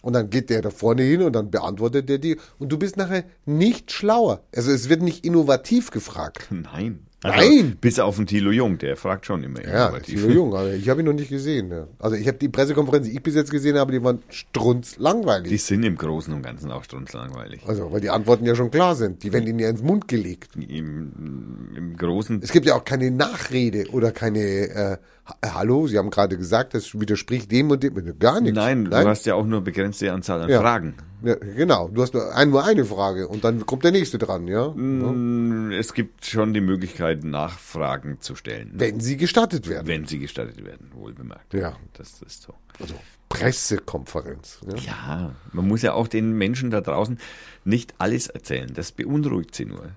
Und 0.00 0.14
dann 0.14 0.30
geht 0.30 0.48
der 0.48 0.62
da 0.62 0.70
vorne 0.70 1.02
hin 1.02 1.22
und 1.22 1.34
dann 1.34 1.50
beantwortet 1.50 2.08
der 2.08 2.18
die 2.18 2.38
und 2.58 2.72
du 2.72 2.78
bist 2.78 2.96
nachher 2.96 3.24
nicht 3.44 3.92
schlauer. 3.92 4.42
Also 4.54 4.72
es 4.72 4.88
wird 4.88 5.02
nicht 5.02 5.24
innovativ 5.24 5.90
gefragt. 5.90 6.48
Nein. 6.50 7.06
Also 7.22 7.38
Nein! 7.38 7.76
Bis 7.80 8.00
auf 8.00 8.16
den 8.16 8.26
Thilo 8.26 8.50
Jung, 8.50 8.78
der 8.78 8.96
fragt 8.96 9.26
schon 9.26 9.44
immer. 9.44 9.64
Ja, 9.64 9.90
Thilo 10.00 10.28
Jung, 10.28 10.54
aber 10.54 10.72
ich 10.72 10.88
habe 10.88 11.00
ihn 11.02 11.06
noch 11.06 11.12
nicht 11.12 11.28
gesehen. 11.28 11.70
Ja. 11.70 11.86
Also 12.00 12.16
ich 12.16 12.26
habe 12.26 12.38
die 12.38 12.48
Pressekonferenz, 12.48 13.06
die 13.06 13.12
ich 13.12 13.22
bis 13.22 13.36
jetzt 13.36 13.50
gesehen 13.50 13.78
habe, 13.78 13.92
die 13.92 14.02
waren 14.02 14.22
strunzlangweilig. 14.28 15.48
Die 15.48 15.56
sind 15.56 15.84
im 15.84 15.96
Großen 15.96 16.34
und 16.34 16.42
Ganzen 16.42 16.72
auch 16.72 16.82
strunzlangweilig. 16.82 17.62
Also, 17.66 17.92
weil 17.92 18.00
die 18.00 18.10
Antworten 18.10 18.44
ja 18.44 18.56
schon 18.56 18.72
klar 18.72 18.96
sind. 18.96 19.22
Die 19.22 19.32
werden 19.32 19.46
ihnen 19.46 19.60
ja 19.60 19.68
ins 19.68 19.82
Mund 19.82 20.08
gelegt. 20.08 20.56
Im, 20.56 21.70
im 21.76 21.96
Großen. 21.96 22.40
Es 22.42 22.50
gibt 22.50 22.66
ja 22.66 22.74
auch 22.74 22.84
keine 22.84 23.12
Nachrede 23.12 23.88
oder 23.92 24.10
keine, 24.10 24.40
äh, 24.40 24.96
hallo, 25.44 25.86
Sie 25.86 25.98
haben 25.98 26.10
gerade 26.10 26.36
gesagt, 26.36 26.74
das 26.74 26.98
widerspricht 26.98 27.52
dem 27.52 27.70
und 27.70 27.84
dem. 27.84 28.18
Gar 28.18 28.40
nichts. 28.40 28.56
Nein, 28.56 28.84
Nein, 28.84 29.04
du 29.04 29.08
hast 29.08 29.26
ja 29.26 29.36
auch 29.36 29.46
nur 29.46 29.60
begrenzte 29.60 30.12
Anzahl 30.12 30.42
an 30.42 30.50
ja. 30.50 30.60
Fragen. 30.60 30.94
Ja, 31.24 31.34
genau, 31.34 31.88
du 31.88 32.02
hast 32.02 32.14
nur, 32.14 32.34
ein, 32.34 32.50
nur 32.50 32.64
eine 32.64 32.84
Frage 32.84 33.28
und 33.28 33.44
dann 33.44 33.64
kommt 33.64 33.84
der 33.84 33.92
nächste 33.92 34.18
dran, 34.18 34.48
ja? 34.48 34.68
Mm, 34.68 35.70
es 35.72 35.94
gibt 35.94 36.26
schon 36.26 36.52
die 36.52 36.60
Möglichkeit, 36.60 37.24
Nachfragen 37.24 38.20
zu 38.20 38.34
stellen. 38.34 38.72
Wenn 38.74 39.00
sie 39.00 39.16
gestattet 39.16 39.68
werden. 39.68 39.86
Wenn 39.86 40.06
sie 40.06 40.18
gestattet 40.18 40.64
werden, 40.64 40.90
wohl 40.94 41.12
bemerkt. 41.12 41.54
Ja. 41.54 41.76
Das 41.94 42.22
ist 42.22 42.42
so. 42.42 42.54
Also 42.80 42.94
Pressekonferenz. 43.28 44.60
Ja? 44.66 44.76
ja, 44.76 45.34
man 45.52 45.68
muss 45.68 45.82
ja 45.82 45.94
auch 45.94 46.08
den 46.08 46.32
Menschen 46.32 46.70
da 46.70 46.80
draußen 46.80 47.18
nicht 47.64 47.94
alles 47.98 48.26
erzählen. 48.26 48.72
Das 48.74 48.92
beunruhigt 48.92 49.54
sie 49.54 49.66
nur. 49.66 49.90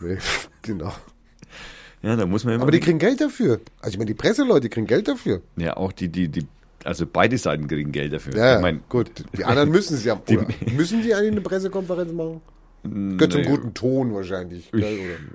Genau. 0.62 0.92
Ja, 2.02 2.16
da 2.16 2.26
muss 2.26 2.44
man. 2.44 2.60
Aber 2.60 2.72
die 2.72 2.80
kriegen 2.80 2.98
Geld 2.98 3.20
dafür. 3.20 3.60
Also 3.80 3.92
ich 3.92 3.98
meine, 3.98 4.08
die 4.08 4.14
Presseleute 4.14 4.68
kriegen 4.68 4.88
Geld 4.88 5.06
dafür. 5.06 5.42
Ja, 5.56 5.76
auch 5.76 5.92
die, 5.92 6.08
die, 6.08 6.28
die 6.28 6.46
also 6.84 7.06
beide 7.06 7.38
Seiten 7.38 7.68
kriegen 7.68 7.92
Geld 7.92 8.12
dafür. 8.12 8.36
Ja, 8.36 8.56
ich 8.56 8.62
mein, 8.62 8.82
gut. 8.88 9.10
Die 9.36 9.44
anderen 9.44 9.70
müssen 9.70 9.94
es 9.94 10.04
ja. 10.04 10.16
Die, 10.28 10.38
müssen 10.76 11.02
die 11.02 11.14
eigentlich 11.14 11.32
eine 11.32 11.40
Pressekonferenz 11.40 12.12
machen? 12.12 12.40
Gehört 12.84 13.32
zum 13.32 13.44
guten 13.44 13.74
Ton 13.74 14.12
wahrscheinlich. 14.12 14.68
Ich, 14.74 14.84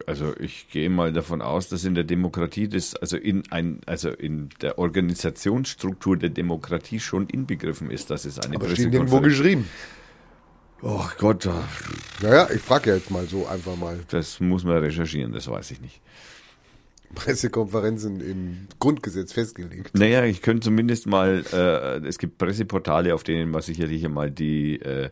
also 0.05 0.33
ich 0.37 0.67
gehe 0.69 0.89
mal 0.89 1.13
davon 1.13 1.41
aus, 1.41 1.69
dass 1.69 1.85
in 1.85 1.95
der 1.95 2.03
Demokratie 2.03 2.67
das, 2.67 2.93
also 2.95 3.15
in 3.15 3.43
ein, 3.51 3.79
also 3.85 4.09
in 4.09 4.49
der 4.61 4.77
Organisationsstruktur 4.77 6.17
der 6.17 6.29
Demokratie 6.29 6.99
schon 6.99 7.27
inbegriffen 7.27 7.89
ist, 7.89 8.09
dass 8.09 8.25
es 8.25 8.37
eine 8.39 8.57
Aber 8.57 8.65
Pressekonferenz. 8.65 8.79
Steht 8.79 8.93
irgendwo 8.93 9.21
geschrieben. 9.21 9.67
Oh 10.81 11.05
Gott. 11.17 11.49
Naja, 12.21 12.49
ich 12.53 12.61
frage 12.61 12.89
ja 12.89 12.95
jetzt 12.97 13.11
mal 13.11 13.25
so 13.27 13.47
einfach 13.47 13.77
mal. 13.77 13.97
Das 14.09 14.41
muss 14.41 14.65
man 14.65 14.77
recherchieren, 14.79 15.31
das 15.31 15.47
weiß 15.47 15.71
ich 15.71 15.79
nicht. 15.79 16.01
Pressekonferenzen 17.15 18.21
im 18.21 18.67
Grundgesetz 18.79 19.33
festgelegt. 19.33 19.97
Naja, 19.97 20.25
ich 20.25 20.41
könnte 20.41 20.65
zumindest 20.65 21.07
mal, 21.07 21.43
äh, 21.51 22.07
es 22.07 22.17
gibt 22.17 22.37
Presseportale, 22.37 23.13
auf 23.13 23.23
denen 23.23 23.49
man 23.51 23.61
sicherlich 23.61 24.05
einmal 24.05 24.29
die, 24.29 24.79
äh, 24.81 25.09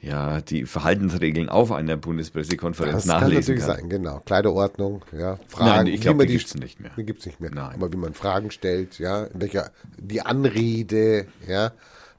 ja, 0.00 0.40
die 0.40 0.66
Verhaltensregeln 0.66 1.48
auf 1.48 1.72
einer 1.72 1.96
Bundespressekonferenz 1.96 2.94
das 2.94 3.06
nachlesen 3.06 3.56
kann. 3.56 3.56
Das 3.56 3.66
kann 3.66 3.76
natürlich 3.76 3.90
sein, 3.90 4.02
genau. 4.02 4.20
Kleiderordnung, 4.20 5.04
ja. 5.16 5.38
Fragen, 5.48 5.66
Nein, 5.70 5.86
ich 5.86 6.00
glaube, 6.02 6.26
die, 6.26 6.32
die 6.32 6.38
gibt's 6.38 6.54
nicht 6.54 6.80
mehr. 6.80 6.90
Die 6.96 7.04
gibt's 7.04 7.26
nicht 7.26 7.40
mehr. 7.40 7.50
Nein. 7.50 7.74
Aber 7.74 7.92
wie 7.92 7.96
man 7.96 8.12
Fragen 8.14 8.50
stellt, 8.50 8.98
ja, 8.98 9.24
in 9.24 9.40
welcher, 9.40 9.70
die 9.96 10.20
Anrede, 10.20 11.26
ja, 11.48 11.72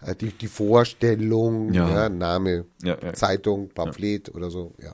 äh, 0.06 0.15
die, 0.15 0.30
die 0.30 0.48
Vorstellung, 0.48 1.74
ja, 1.74 1.88
ja 1.88 2.10
Name, 2.10 2.65
ja, 2.84 2.98
ja. 3.02 3.13
Zeitung, 3.13 3.70
Pamphlet 3.70 4.34
oder 4.34 4.50
so, 4.50 4.74
ja. 4.82 4.94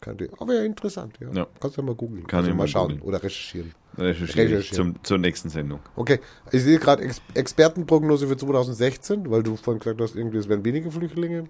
Könnte, 0.00 0.30
aber 0.38 0.54
ja, 0.54 0.62
interessant, 0.62 1.18
ja. 1.20 1.28
ja. 1.32 1.46
Kannst 1.60 1.76
du 1.76 1.80
ja 1.82 1.86
mal 1.86 1.94
googeln. 1.96 2.20
Kann 2.20 2.38
Kannst 2.38 2.50
du 2.50 2.54
mal 2.54 2.68
schauen 2.68 2.90
googlen. 2.90 3.02
oder 3.02 3.20
recherchieren. 3.22 3.74
Recherchieren, 3.96 4.52
recherchieren. 4.52 4.94
Zum, 4.94 5.02
zur 5.02 5.18
nächsten 5.18 5.48
Sendung. 5.48 5.80
Okay, 5.96 6.20
ich 6.52 6.62
sehe 6.62 6.78
gerade 6.78 7.02
Ex 7.02 7.20
Expertenprognose 7.34 8.28
für 8.28 8.36
2016, 8.36 9.28
weil 9.28 9.42
du 9.42 9.56
vorhin 9.56 9.80
gesagt 9.80 10.00
hast, 10.00 10.14
irgendwie 10.14 10.38
es 10.38 10.48
werden 10.48 10.64
weniger 10.64 10.92
Flüchtlinge. 10.92 11.48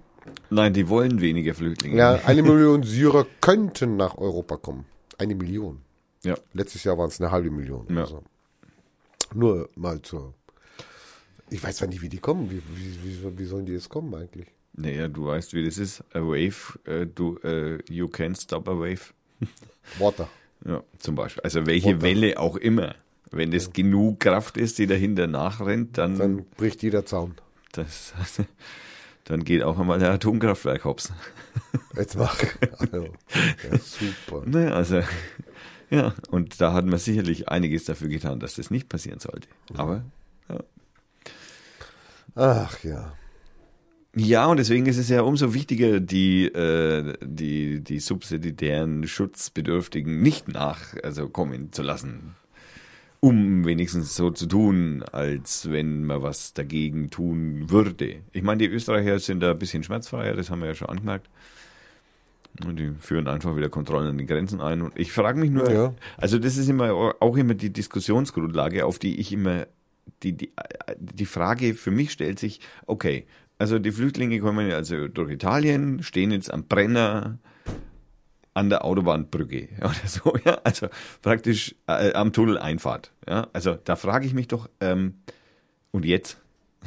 Nein, 0.49 0.73
die 0.73 0.89
wollen 0.89 1.21
weniger 1.21 1.53
Flüchtlinge. 1.53 1.95
Ja, 1.95 2.19
eine 2.25 2.41
Million 2.41 2.81
Syrer 2.81 3.27
könnten 3.39 3.97
nach 3.97 4.17
Europa 4.17 4.57
kommen. 4.57 4.85
Eine 5.19 5.35
Million. 5.35 5.81
Ja. 6.23 6.35
Letztes 6.53 6.83
Jahr 6.83 6.97
waren 6.97 7.09
es 7.09 7.21
eine 7.21 7.29
halbe 7.29 7.51
Million. 7.51 7.85
Ja. 7.89 8.01
Also. 8.01 8.23
Nur 9.35 9.69
mal 9.75 10.01
zur. 10.01 10.33
Ich 11.51 11.63
weiß 11.63 11.77
zwar 11.77 11.87
nicht, 11.87 12.01
wie 12.01 12.09
die 12.09 12.17
kommen. 12.17 12.49
Wie, 12.49 12.61
wie, 12.75 13.03
wie, 13.03 13.37
wie 13.37 13.45
sollen 13.45 13.67
die 13.67 13.73
jetzt 13.73 13.89
kommen 13.89 14.13
eigentlich? 14.15 14.47
Naja, 14.79 15.09
du 15.09 15.27
weißt, 15.27 15.53
wie 15.53 15.65
das 15.65 15.77
ist. 15.77 16.03
A 16.13 16.19
wave, 16.19 16.79
uh, 16.87 17.05
du, 17.05 17.37
uh, 17.43 17.79
you 17.89 18.07
can't 18.07 18.41
stop 18.41 18.67
a 18.69 18.71
wave. 18.71 19.13
Water. 19.99 20.29
Ja, 20.65 20.83
zum 20.99 21.15
Beispiel. 21.15 21.43
Also 21.43 21.65
welche 21.65 21.95
Water. 21.95 22.01
Welle 22.01 22.39
auch 22.39 22.55
immer. 22.55 22.95
Wenn 23.29 23.51
es 23.51 23.65
ja. 23.65 23.71
genug 23.73 24.21
Kraft 24.21 24.55
ist, 24.57 24.77
die 24.77 24.87
dahinter 24.87 25.27
nachrennt, 25.27 25.97
dann. 25.97 26.17
Dann 26.17 26.45
bricht 26.55 26.81
jeder 26.81 27.05
Zaun. 27.05 27.35
Das, 27.73 28.13
dann 29.25 29.43
geht 29.43 29.63
auch 29.63 29.77
einmal 29.77 29.99
der 29.99 30.11
Atomkraftwerk 30.11 30.85
hops. 30.85 31.11
Jetzt 31.97 32.15
mach. 32.15 32.41
Also, 32.79 33.03
ja, 33.03 33.79
super. 33.79 34.43
Naja, 34.45 34.71
also. 34.71 35.01
Ja, 35.89 36.13
und 36.29 36.61
da 36.61 36.71
hat 36.73 36.85
man 36.85 36.99
sicherlich 36.99 37.49
einiges 37.49 37.83
dafür 37.83 38.07
getan, 38.07 38.39
dass 38.39 38.55
das 38.55 38.71
nicht 38.71 38.87
passieren 38.87 39.19
sollte. 39.19 39.49
Aber, 39.73 40.05
ja. 40.47 40.59
Ach 42.35 42.83
ja. 42.83 43.13
Ja, 44.15 44.47
und 44.47 44.57
deswegen 44.57 44.87
ist 44.87 44.97
es 44.97 45.09
ja 45.09 45.21
umso 45.21 45.53
wichtiger, 45.53 45.99
die, 45.99 46.45
äh, 46.45 47.13
die, 47.23 47.81
die 47.81 47.99
subsidiären 47.99 49.07
Schutzbedürftigen 49.07 50.21
nicht 50.21 50.47
nach, 50.47 50.95
also 51.03 51.29
kommen 51.29 51.71
zu 51.71 51.83
lassen, 51.83 52.35
um 53.19 53.65
wenigstens 53.65 54.15
so 54.15 54.31
zu 54.31 54.47
tun, 54.47 55.03
als 55.11 55.69
wenn 55.69 56.05
man 56.05 56.23
was 56.23 56.53
dagegen 56.53 57.11
tun 57.11 57.69
würde. 57.69 58.15
Ich 58.33 58.41
meine, 58.41 58.57
die 58.59 58.73
Österreicher 58.73 59.19
sind 59.19 59.41
da 59.41 59.51
ein 59.51 59.59
bisschen 59.59 59.83
schmerzfreier, 59.83 60.35
das 60.35 60.49
haben 60.49 60.61
wir 60.61 60.69
ja 60.69 60.75
schon 60.75 60.89
angemerkt. 60.89 61.29
Und 62.65 62.77
die 62.77 62.91
führen 62.99 63.27
einfach 63.27 63.55
wieder 63.55 63.69
Kontrollen 63.69 64.07
an 64.07 64.17
den 64.17 64.25
Grenzen 64.27 64.59
ein. 64.59 64.81
Und 64.81 64.97
ich 64.97 65.11
frage 65.11 65.39
mich 65.39 65.51
nur, 65.51 65.71
Ja. 65.71 65.93
also 66.17 66.39
das 66.39 66.57
ist 66.57 66.67
immer 66.67 67.13
auch 67.19 67.37
immer 67.37 67.53
die 67.53 67.69
Diskussionsgrundlage, 67.71 68.85
auf 68.85 68.97
die 68.97 69.19
ich 69.19 69.31
immer, 69.31 69.67
die, 70.23 70.33
die, 70.33 70.51
die 70.99 71.25
Frage 71.25 71.75
für 71.75 71.91
mich 71.91 72.11
stellt 72.11 72.39
sich, 72.39 72.59
okay, 72.87 73.25
also 73.59 73.77
die 73.77 73.91
Flüchtlinge 73.91 74.39
kommen 74.39 74.71
also 74.71 75.07
durch 75.07 75.31
Italien, 75.31 76.01
stehen 76.01 76.31
jetzt 76.31 76.51
am 76.51 76.63
Brenner 76.65 77.37
an 78.55 78.69
der 78.69 78.83
Autobahnbrücke 78.83 79.69
oder 79.81 80.07
so, 80.07 80.33
ja, 80.43 80.59
also 80.63 80.87
praktisch 81.21 81.75
äh, 81.87 82.13
am 82.13 82.33
Tunneleinfahrt, 82.33 83.11
ja, 83.27 83.47
also 83.53 83.75
da 83.75 83.95
frage 83.95 84.25
ich 84.25 84.33
mich 84.33 84.47
doch, 84.47 84.69
ähm, 84.79 85.19
und 85.91 86.05
jetzt? 86.05 86.41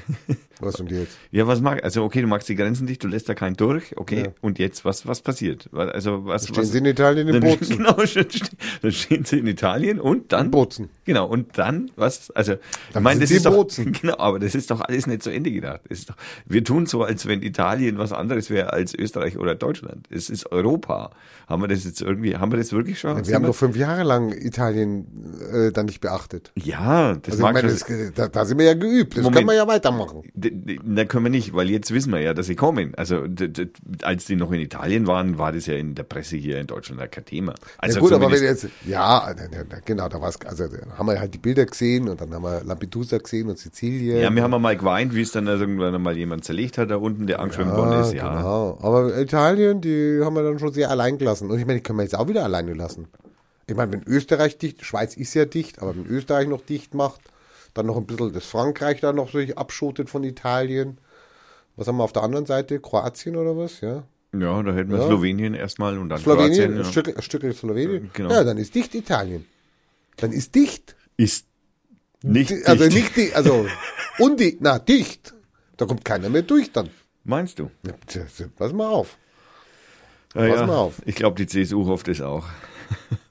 Was 0.63 0.81
und 0.81 0.91
jetzt? 0.91 1.17
Ja, 1.31 1.47
was 1.47 1.61
mag, 1.61 1.83
also 1.85 2.03
okay, 2.05 2.21
du 2.23 2.27
machst 2.29 2.49
die 2.49 2.55
Grenzen 2.55 2.87
dicht, 2.87 3.03
du 3.05 3.09
lässt 3.09 3.29
da 3.29 3.35
keinen 3.35 3.57
durch, 3.57 3.97
okay, 3.97 4.25
Ja. 4.25 4.33
und 4.41 4.59
jetzt, 4.59 4.85
was, 4.85 5.07
was 5.07 5.21
passiert? 5.21 5.69
Also, 5.73 6.25
was, 6.25 6.45
Stehen 6.45 6.57
was, 6.57 6.71
sie 6.73 6.79
in 6.79 6.87
Italien 6.87 7.29
in 7.29 7.41
dann, 7.41 7.43
Bozen? 7.59 7.77
genau, 7.79 7.93
dann 7.95 8.07
ste- 8.07 8.57
dann 8.83 8.93
stehen 8.93 9.25
sie 9.25 9.39
in 9.39 9.47
Italien 9.47 10.01
und 10.01 10.33
dann, 10.33 10.51
Bozen. 10.51 10.89
genau, 11.05 11.27
und 11.27 11.59
dann, 11.59 11.91
was, 11.97 12.31
also, 12.33 12.53
ich 12.53 12.59
Dann 12.93 13.03
meine, 13.03 13.15
sind 13.15 13.23
das 13.23 13.29
sie 13.31 13.37
ist 13.37 13.47
doch, 13.47 13.55
Bozen. 13.55 13.93
genau, 14.01 14.17
aber 14.19 14.39
das 14.39 14.55
ist 14.55 14.71
doch 14.71 14.81
alles 14.81 15.07
nicht 15.07 15.23
zu 15.23 15.31
Ende 15.31 15.51
gedacht. 15.51 15.81
Das 15.89 15.99
ist 16.01 16.11
doch, 16.11 16.17
wir 16.47 16.63
tun 16.65 16.87
so, 16.87 17.03
als 17.03 17.27
wenn 17.27 17.43
Italien 17.43 17.99
was 17.99 18.13
anderes 18.13 18.51
wäre 18.51 18.73
als 18.73 18.95
Österreich 18.95 19.39
oder 19.39 19.55
Deutschland. 19.55 20.07
Es 20.11 20.31
ist 20.31 20.51
Europa. 20.53 21.11
Haben 21.49 21.63
wir 21.63 21.69
das 21.69 21.85
jetzt 21.85 22.01
irgendwie, 22.01 22.37
haben 22.37 22.51
wir 22.53 22.57
das 22.59 22.73
wirklich 22.73 22.99
schon? 22.99 23.17
Wir 23.17 23.25
Sind 23.25 23.35
haben 23.35 23.45
doch 23.45 23.55
fünf 23.55 23.77
Jahre 23.77 24.05
lang 24.05 24.33
Italien 24.33 25.07
äh, 25.53 25.71
dann 25.73 25.87
nicht 25.87 26.01
beachtet. 26.01 26.51
ja, 26.57 27.15
das 27.15 27.33
Also 27.35 27.39
ich 27.39 27.43
mag 27.43 27.55
meine, 27.55 27.69
schon, 27.77 27.87
das, 27.89 28.13
da, 28.15 28.29
da 28.29 28.45
sind 28.45 28.59
wir 28.59 28.67
ja 28.67 28.75
geübt. 28.75 29.17
Das 29.17 29.23
Moment. 29.25 29.37
können 29.39 29.49
wir 29.49 29.57
ja 29.57 29.67
weitermachen. 29.67 30.23
Da 30.85 31.05
können 31.05 31.25
wir 31.25 31.31
nicht, 31.31 31.55
weil 31.55 31.71
jetzt 31.71 31.93
wissen 31.93 32.13
wir 32.13 32.21
ja, 32.21 32.35
dass 32.35 32.47
sie 32.47 32.57
kommen. 32.57 32.95
Also 32.97 33.25
als 34.03 34.27
die 34.27 34.37
noch 34.37 34.53
in 34.53 34.61
Italien 34.61 35.07
waren, 35.07 35.39
war 35.39 35.53
das 35.53 35.67
ja 35.67 35.75
in 35.75 35.95
der 35.95 36.03
Presse 36.03 36.37
hier 36.37 36.59
in 36.59 36.67
Deutschland 36.67 37.01
ja 37.01 37.07
kein 37.07 37.25
Thema. 37.25 37.55
Also 37.79 37.97
ja 37.97 38.01
gut, 38.01 38.13
aber 38.13 38.31
wenn 38.31 38.43
jetzt, 38.43 38.69
ja, 38.87 39.35
na, 39.37 39.43
na, 39.51 39.65
na, 39.69 39.79
genau, 39.85 40.09
da 40.09 40.21
war's, 40.21 40.39
also 40.45 40.69
da 40.69 40.99
haben 40.99 41.07
wir 41.07 41.19
halt 41.19 41.35
die 41.35 41.39
Bilder 41.39 41.67
gesehen 41.67 42.09
und 42.09 42.21
dann 42.21 42.33
haben 42.33 42.45
wir 42.45 42.63
Lampedusa 42.65 43.19
gesehen 43.19 43.49
und 43.49 43.59
Sizilien. 43.59 44.21
ja, 44.21 44.35
wir 44.35 44.43
haben 44.43 44.63
mal 44.63 44.77
geweint, 44.77 45.15
wie 45.15 45.23
es 45.23 45.33
dann 45.33 45.47
irgendwann 45.47 46.01
mal 46.01 46.17
jemand 46.17 46.45
zerlegt 46.45 46.79
hat 46.79 46.91
da 46.91 46.97
unten, 46.97 47.27
der 47.27 47.41
angeschwemmt 47.41 47.73
worden 47.73 48.01
ist. 48.01 48.13
Ja, 48.13 48.37
genau. 48.37 48.79
Aber 48.83 49.19
Italien, 49.19 49.81
die 49.81 50.21
haben 50.23 50.35
wir 50.35 50.43
dann 50.43 50.59
schon 50.59 50.73
sehr 50.73 50.91
allein 50.91 51.19
gelassen. 51.19 51.51
Und 51.51 51.59
ich 51.59 51.67
meine, 51.67 51.79
die 51.79 51.83
können 51.83 51.99
wir 51.99 52.05
jetzt 52.05 52.17
auch 52.17 52.29
wieder 52.29 52.45
alleine 52.45 52.75
lassen. 52.75 53.09
Ich 53.67 53.77
meine, 53.77 53.93
wenn 53.93 54.03
Österreich 54.07 54.59
dicht, 54.59 54.85
Schweiz 54.85 55.17
ist 55.17 55.35
ja 55.35 55.45
dicht, 55.45 55.81
aber 55.81 55.95
wenn 55.97 56.07
Österreich 56.07 56.49
noch 56.49 56.61
dicht 56.63 56.95
macht, 56.95 57.21
dann 57.75 57.87
noch 57.87 57.97
ein 57.97 58.07
bisschen 58.07 58.33
das 58.33 58.45
Frankreich 58.45 59.01
da 59.01 59.13
noch 59.13 59.31
sich 59.33 59.57
abschotet 59.57 60.11
von 60.11 60.25
Italien. 60.25 60.99
Was 61.77 61.89
haben 61.89 61.97
wir 61.97 62.05
auf 62.05 62.13
der 62.13 62.23
anderen 62.23 62.47
Seite? 62.47 62.81
Kroatien 62.81 63.37
oder 63.37 63.57
was? 63.57 63.81
Ja. 63.81 64.05
ja 64.39 64.63
da 64.63 64.73
hätten 64.73 64.91
wir 64.91 64.99
Ja. 64.99 65.07
Slowenien 65.07 65.55
erstmal 65.55 65.99
und 65.99 66.11
dann 66.11 66.19
Slowenien, 66.21 66.75
Kroatien. 66.75 66.79
ein. 66.79 66.85
Stück, 66.85 67.17
ein 67.17 67.23
Stück 67.23 67.55
Slowenien. 67.55 68.11
Genau. 68.13 68.31
Ja, 68.31 68.45
dann 68.45 68.59
ist 68.59 68.75
dicht 68.75 68.95
Italien. 68.95 69.47
Dann 70.17 70.33
ist 70.33 70.55
dicht. 70.55 70.97
Ist 71.17 71.47
nicht 72.23 72.53
also 72.67 72.85
dicht. 72.85 72.95
nicht 72.95 73.17
dicht, 73.17 73.37
also 73.37 73.67
undicht, 74.19 74.59
na 74.61 74.79
dicht. 74.79 75.35
Da 75.77 75.87
kommt 75.87 76.05
keiner 76.05 76.29
mehr 76.29 76.43
durch 76.43 76.71
dann. 76.73 76.91
Meinst 77.25 77.59
du? 77.59 77.71
Ja, 77.87 77.93
Pass 78.57 78.73
mal 78.73 78.89
auf. 78.89 79.17
Ja, 80.35 80.49
Pass 80.49 80.61
ja. 80.61 80.67
mal 80.67 80.77
auf. 80.77 81.03
Ich 81.07 81.15
glaube, 81.15 81.37
die 81.37 81.47
CSU 81.47 81.87
hofft 81.87 82.09
es 82.09 82.21
auch. 82.21 82.47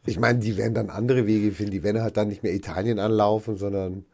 Ich 0.06 0.20
meine, 0.20 0.40
die 0.40 0.58
werden 0.58 0.74
dann 0.74 0.90
andere 0.90 1.28
Wege 1.28 1.52
finden. 1.52 1.72
Die 1.72 1.84
werden 1.84 2.02
halt 2.02 2.18
dann 2.18 2.28
nicht 2.28 2.42
mehr 2.42 2.54
Italien 2.54 3.00
anlaufen, 3.00 3.58
sondern 3.58 4.06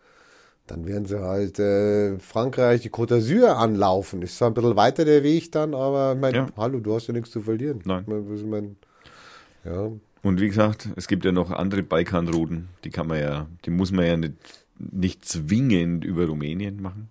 dann 0.67 0.85
werden 0.85 1.05
sie 1.05 1.19
halt 1.21 1.59
äh, 1.59 2.19
Frankreich, 2.19 2.81
die 2.81 2.89
Côte 2.89 3.15
d'Azur 3.17 3.47
anlaufen. 3.55 4.21
Ist 4.21 4.37
zwar 4.37 4.49
ein 4.49 4.53
bisschen 4.53 4.75
weiter 4.75 5.05
der 5.05 5.23
Weg 5.23 5.51
dann, 5.51 5.73
aber 5.73 6.13
ich 6.13 6.19
meine, 6.21 6.37
Ja. 6.37 6.47
hallo, 6.57 6.79
du 6.79 6.93
hast 6.95 7.07
ja 7.07 7.13
nichts 7.13 7.31
zu 7.31 7.41
verlieren. 7.41 7.81
Nein. 7.85 8.05
Ich 8.35 8.43
mein, 8.45 8.75
ja, 9.65 9.91
Und 10.23 10.39
wie 10.41 10.47
gesagt, 10.47 10.89
es 10.95 11.07
gibt 11.07 11.25
ja 11.25 11.31
noch 11.31 11.51
andere 11.51 11.83
Balkanrouten, 11.83 12.69
die 12.83 12.89
kann 12.89 13.07
man 13.07 13.19
ja, 13.19 13.47
die 13.65 13.69
muss 13.71 13.91
man 13.91 14.05
ja 14.05 14.17
nicht, 14.17 14.33
nicht 14.77 15.25
zwingend 15.25 16.05
über 16.05 16.25
Rumänien 16.27 16.81
machen. 16.81 17.09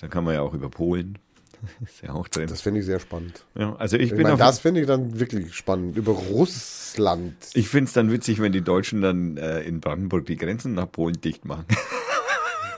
Da 0.00 0.08
kann 0.08 0.24
man 0.24 0.34
ja 0.34 0.40
auch 0.42 0.54
über 0.54 0.68
Polen. 0.70 1.18
Ist 1.84 2.02
ja 2.02 2.12
auch 2.12 2.28
drin. 2.28 2.46
das 2.48 2.60
finde 2.60 2.80
ich 2.80 2.86
sehr 2.86 2.98
spannend. 3.00 3.44
ja, 3.54 3.74
also 3.76 3.96
ich 3.96 4.10
Ich 4.10 4.10
bin 4.10 4.22
meine, 4.24 4.36
das 4.36 4.58
finde 4.58 4.82
ich 4.82 4.86
dann 4.86 5.18
wirklich 5.18 5.54
spannend. 5.54 5.96
Über 5.96 6.12
Russland. 6.12 7.34
ich 7.54 7.68
finde 7.68 7.86
es 7.88 7.94
dann 7.94 8.10
witzig, 8.10 8.40
wenn 8.40 8.52
die 8.52 8.60
Deutschen 8.60 9.00
dann 9.00 9.36
äh, 9.38 9.60
in 9.62 9.80
Brandenburg 9.80 10.26
die 10.26 10.36
Grenzen 10.36 10.74
nach 10.74 10.90
Polen 10.90 11.18
dicht 11.22 11.44
machen. 11.46 11.64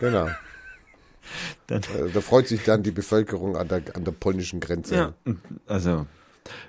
Genau. 0.01 0.29
Dann- 1.67 1.83
Äh, 1.83 2.11
da 2.15 2.21
freut 2.21 2.47
sich 2.49 2.63
dann 2.65 2.83
die 2.83 2.93
Bevölkerung 2.93 3.57
an 3.57 3.69
der, 3.69 3.83
an 3.95 4.05
der 4.05 4.13
polnischen 4.13 4.61
Grenze. 4.61 4.95
Ja, 4.95 5.15
also 5.67 6.07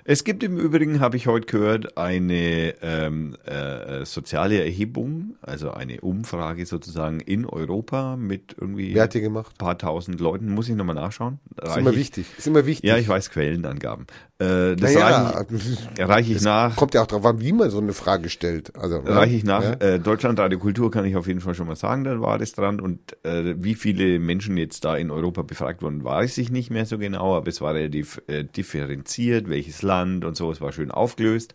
es 0.02 0.24
gibt 0.24 0.42
im 0.42 0.58
Übrigen, 0.58 0.98
habe 0.98 1.16
ich 1.16 1.28
heute 1.28 1.46
gehört, 1.46 1.96
eine 1.96 2.74
ähm, 2.82 3.36
äh, 3.44 4.04
soziale 4.04 4.60
Erhebung, 4.60 5.36
also 5.40 5.70
eine 5.70 6.00
Umfrage 6.00 6.66
sozusagen 6.66 7.20
in 7.20 7.46
Europa 7.46 8.16
mit 8.16 8.56
irgendwie 8.60 8.92
Wer 8.92 9.04
hat 9.04 9.14
die 9.14 9.20
gemacht? 9.20 9.52
ein 9.54 9.58
paar 9.58 9.78
tausend 9.78 10.18
Leuten. 10.18 10.48
Muss 10.52 10.68
ich 10.68 10.74
nochmal 10.74 10.96
nachschauen? 10.96 11.38
Ist 11.62 11.76
immer 11.76 11.90
ich- 11.92 11.96
wichtig. 11.96 12.26
Ist 12.36 12.48
immer 12.48 12.66
wichtig. 12.66 12.88
Ja, 12.90 12.96
ich 12.96 13.06
weiß 13.08 13.30
Quellenangaben. 13.30 14.08
Äh, 14.40 14.76
das 14.76 14.94
naja, 14.94 15.30
reiche 15.30 15.56
ich, 15.56 16.08
reiche 16.08 16.32
ich 16.34 16.42
nach. 16.42 16.76
kommt 16.76 16.94
ja 16.94 17.02
auch 17.02 17.08
darauf 17.08 17.26
an, 17.26 17.40
wie 17.40 17.52
man 17.52 17.70
so 17.70 17.78
eine 17.78 17.92
Frage 17.92 18.28
stellt. 18.28 18.76
Also, 18.76 19.02
ja, 19.04 19.18
Reiche 19.18 19.34
ich 19.34 19.42
nach. 19.42 19.64
Ja. 19.64 19.72
Äh, 19.72 19.98
Deutschland 19.98 20.38
Radio 20.38 20.60
Kultur 20.60 20.92
kann 20.92 21.04
ich 21.04 21.16
auf 21.16 21.26
jeden 21.26 21.40
Fall 21.40 21.54
schon 21.54 21.66
mal 21.66 21.74
sagen, 21.74 22.04
da 22.04 22.20
war 22.20 22.38
das 22.38 22.52
dran. 22.52 22.78
Und 22.78 23.16
äh, 23.24 23.56
wie 23.58 23.74
viele 23.74 24.20
Menschen 24.20 24.56
jetzt 24.56 24.84
da 24.84 24.96
in 24.96 25.10
Europa 25.10 25.42
befragt 25.42 25.82
wurden, 25.82 26.04
weiß 26.04 26.38
ich 26.38 26.50
nicht 26.50 26.70
mehr 26.70 26.86
so 26.86 26.98
genau, 26.98 27.36
aber 27.36 27.48
es 27.48 27.60
war 27.60 27.74
relativ 27.74 28.22
äh, 28.28 28.44
differenziert, 28.44 29.48
welches 29.48 29.82
Land 29.82 30.24
und 30.24 30.36
so, 30.36 30.52
es 30.52 30.60
war 30.60 30.70
schön 30.70 30.92
aufgelöst. 30.92 31.54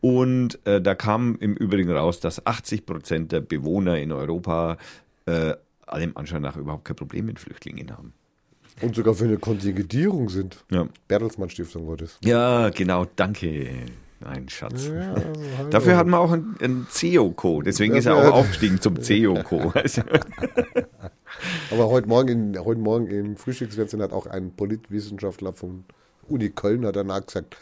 Und 0.00 0.64
äh, 0.66 0.80
da 0.80 0.94
kam 0.94 1.36
im 1.40 1.56
Übrigen 1.56 1.90
raus, 1.90 2.20
dass 2.20 2.46
80 2.46 2.86
Prozent 2.86 3.32
der 3.32 3.40
Bewohner 3.40 3.98
in 3.98 4.12
Europa 4.12 4.76
äh, 5.26 5.54
allem 5.86 6.16
Anschein 6.16 6.42
nach 6.42 6.56
überhaupt 6.56 6.84
kein 6.84 6.94
Problem 6.94 7.26
mit 7.26 7.40
Flüchtlingen 7.40 7.90
haben. 7.90 8.12
Und 8.80 8.94
sogar 8.96 9.14
für 9.14 9.24
eine 9.24 9.38
Kontingentierung 9.38 10.28
sind. 10.28 10.64
Ja, 10.70 10.86
Bertelsmann 11.08 11.48
Stiftung 11.50 11.88
war 11.88 11.96
das. 11.96 12.18
ja 12.24 12.70
genau, 12.70 13.06
danke. 13.16 13.68
Nein, 14.20 14.48
Schatz. 14.48 14.86
Ja, 14.88 15.14
also. 15.14 15.70
Dafür 15.70 15.96
hatten 15.96 16.10
wir 16.10 16.18
auch 16.18 16.32
einen, 16.32 16.56
einen 16.60 16.86
CEO-Co. 16.88 17.60
Deswegen 17.62 17.94
ist 17.94 18.06
er 18.06 18.16
auch 18.16 18.32
aufgestiegen 18.32 18.80
zum 18.80 19.00
CEO-Co. 19.00 19.72
Also, 19.74 20.02
Aber 21.70 21.88
heute 21.90 22.08
Morgen, 22.08 22.28
in, 22.54 22.64
heute 22.64 22.80
Morgen 22.80 23.06
im 23.08 23.36
Frühstücksfernsehen 23.36 24.02
hat 24.02 24.12
auch 24.12 24.26
ein 24.26 24.52
Politwissenschaftler 24.52 25.52
von 25.52 25.84
Uni 26.28 26.50
Köln 26.50 26.86
hat 26.86 26.96
danach 26.96 27.26
gesagt, 27.26 27.56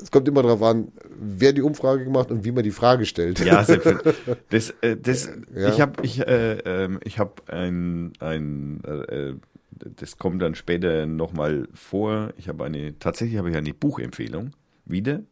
es 0.00 0.10
kommt 0.10 0.28
immer 0.28 0.42
darauf 0.42 0.62
an, 0.62 0.92
wer 1.18 1.52
die 1.52 1.62
Umfrage 1.62 2.04
gemacht 2.04 2.30
und 2.30 2.44
wie 2.44 2.52
man 2.52 2.62
die 2.62 2.70
Frage 2.70 3.06
stellt. 3.06 3.40
ja, 3.40 3.64
das, 4.50 4.70
äh, 4.82 4.96
das, 4.96 5.30
Ja. 5.54 5.68
ich 5.70 5.80
habe 5.80 6.02
ich, 6.04 6.20
äh, 6.20 6.58
ähm, 6.58 7.00
ich 7.02 7.18
hab 7.18 7.48
ein, 7.50 8.12
ein 8.20 8.80
äh, 8.84 9.32
das 9.78 10.18
kommt 10.18 10.42
dann 10.42 10.54
später 10.54 11.06
nochmal 11.06 11.68
vor. 11.74 12.32
Ich 12.36 12.48
habe 12.48 12.64
eine, 12.64 12.98
tatsächlich 12.98 13.38
habe 13.38 13.50
ich 13.50 13.56
eine 13.56 13.74
Buchempfehlung 13.74 14.52
wieder. 14.84 15.22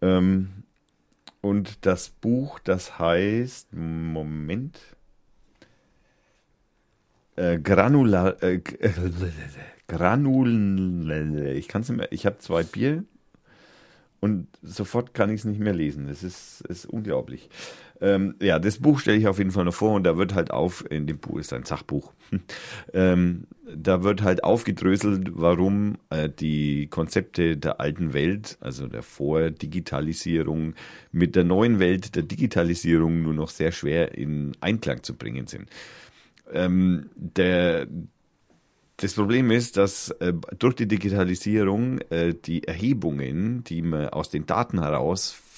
Ähm, 0.00 0.64
und 1.40 1.86
das 1.86 2.10
Buch, 2.10 2.58
das 2.58 2.98
heißt, 2.98 3.72
Moment, 3.72 4.78
äh, 7.36 7.58
Granular, 7.58 8.42
äh, 8.42 8.56
äh, 8.56 8.92
Granul, 9.88 11.10
ich 11.56 11.68
kann 11.68 11.82
es 11.82 11.88
nicht 11.88 11.98
mehr, 11.98 12.12
ich 12.12 12.26
habe 12.26 12.38
zwei 12.38 12.62
Bier 12.62 13.04
und 14.20 14.46
sofort 14.62 15.14
kann 15.14 15.30
ich 15.30 15.40
es 15.40 15.44
nicht 15.46 15.60
mehr 15.60 15.72
lesen. 15.72 16.06
Das 16.06 16.22
ist, 16.22 16.60
ist 16.68 16.86
unglaublich. 16.86 17.48
Ähm, 18.00 18.34
ja, 18.40 18.58
das 18.58 18.78
Buch 18.78 18.98
stelle 18.98 19.18
ich 19.18 19.26
auf 19.26 19.38
jeden 19.38 19.50
Fall 19.50 19.64
noch 19.64 19.74
vor 19.74 19.92
und 19.92 20.04
da 20.04 20.16
wird 20.16 20.34
halt 20.34 20.50
auf, 20.50 20.84
in 20.90 21.06
dem 21.06 21.18
Buch 21.18 21.38
ist 21.38 21.52
ein 21.52 21.64
Sachbuch, 21.64 22.12
ähm, 22.94 23.46
da 23.74 24.02
wird 24.02 24.22
halt 24.22 24.42
aufgedröselt, 24.42 25.30
warum 25.34 25.98
äh, 26.08 26.28
die 26.28 26.86
Konzepte 26.86 27.56
der 27.56 27.80
alten 27.80 28.14
Welt, 28.14 28.56
also 28.60 28.86
der 28.86 29.02
Vordigitalisierung, 29.02 30.74
mit 31.12 31.36
der 31.36 31.44
neuen 31.44 31.78
Welt 31.78 32.16
der 32.16 32.22
Digitalisierung 32.22 33.22
nur 33.22 33.34
noch 33.34 33.50
sehr 33.50 33.70
schwer 33.70 34.14
in 34.16 34.52
Einklang 34.60 35.02
zu 35.02 35.14
bringen 35.14 35.46
sind. 35.46 35.68
Ähm, 36.52 37.10
der, 37.14 37.86
das 38.96 39.14
Problem 39.14 39.50
ist, 39.50 39.76
dass 39.76 40.10
äh, 40.10 40.32
durch 40.58 40.74
die 40.74 40.88
Digitalisierung 40.88 41.98
äh, 42.10 42.34
die 42.34 42.64
Erhebungen, 42.64 43.62
die 43.64 43.82
man 43.82 44.08
aus 44.08 44.30
den 44.30 44.46
Daten 44.46 44.78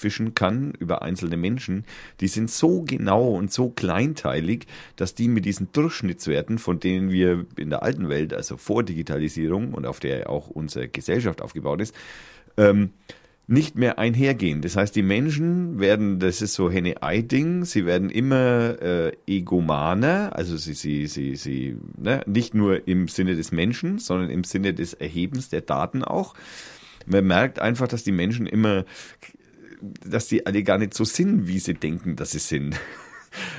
herausfischen 0.03 0.35
kann 0.35 0.73
über 0.79 1.01
einzelne 1.01 1.37
Menschen, 1.37 1.85
die 2.19 2.27
sind 2.27 2.49
so 2.49 2.83
genau 2.83 3.31
und 3.35 3.51
so 3.51 3.69
kleinteilig, 3.69 4.67
dass 4.95 5.15
die 5.15 5.27
mit 5.27 5.45
diesen 5.45 5.71
Durchschnittswerten, 5.71 6.59
von 6.59 6.79
denen 6.79 7.11
wir 7.11 7.45
in 7.55 7.69
der 7.69 7.83
alten 7.83 8.09
Welt, 8.09 8.33
also 8.33 8.57
vor 8.57 8.83
Digitalisierung 8.83 9.73
und 9.73 9.85
auf 9.85 9.99
der 9.99 10.29
auch 10.29 10.49
unsere 10.49 10.87
Gesellschaft 10.87 11.41
aufgebaut 11.41 11.81
ist, 11.81 11.95
ähm, 12.57 12.91
nicht 13.45 13.75
mehr 13.75 13.99
einhergehen. 13.99 14.61
Das 14.61 14.77
heißt, 14.77 14.95
die 14.95 15.03
Menschen 15.03 15.79
werden, 15.79 16.19
das 16.19 16.41
ist 16.41 16.53
so 16.53 16.71
Henne-Ei-Ding, 16.71 17.65
sie 17.65 17.85
werden 17.85 18.09
immer 18.09 18.81
äh, 18.81 19.11
egomaner, 19.27 20.31
also 20.33 20.55
sie, 20.55 20.73
sie, 20.73 21.07
sie, 21.07 21.35
sie, 21.35 21.75
ne, 21.97 22.21
nicht 22.25 22.53
nur 22.53 22.87
im 22.87 23.09
Sinne 23.09 23.35
des 23.35 23.51
Menschen, 23.51 23.99
sondern 23.99 24.29
im 24.29 24.45
Sinne 24.45 24.73
des 24.73 24.93
Erhebens 24.93 25.49
der 25.49 25.59
Daten 25.59 26.05
auch. 26.05 26.35
man 27.05 27.27
merkt 27.27 27.59
einfach, 27.59 27.89
dass 27.89 28.05
die 28.05 28.13
Menschen 28.13 28.47
immer, 28.47 28.85
dass 30.05 30.27
die 30.27 30.45
alle 30.45 30.63
gar 30.63 30.77
nicht 30.77 30.93
so 30.93 31.03
sind, 31.03 31.47
wie 31.47 31.59
sie 31.59 31.73
denken, 31.73 32.15
dass 32.15 32.31
sie 32.31 32.39
sind. 32.39 32.75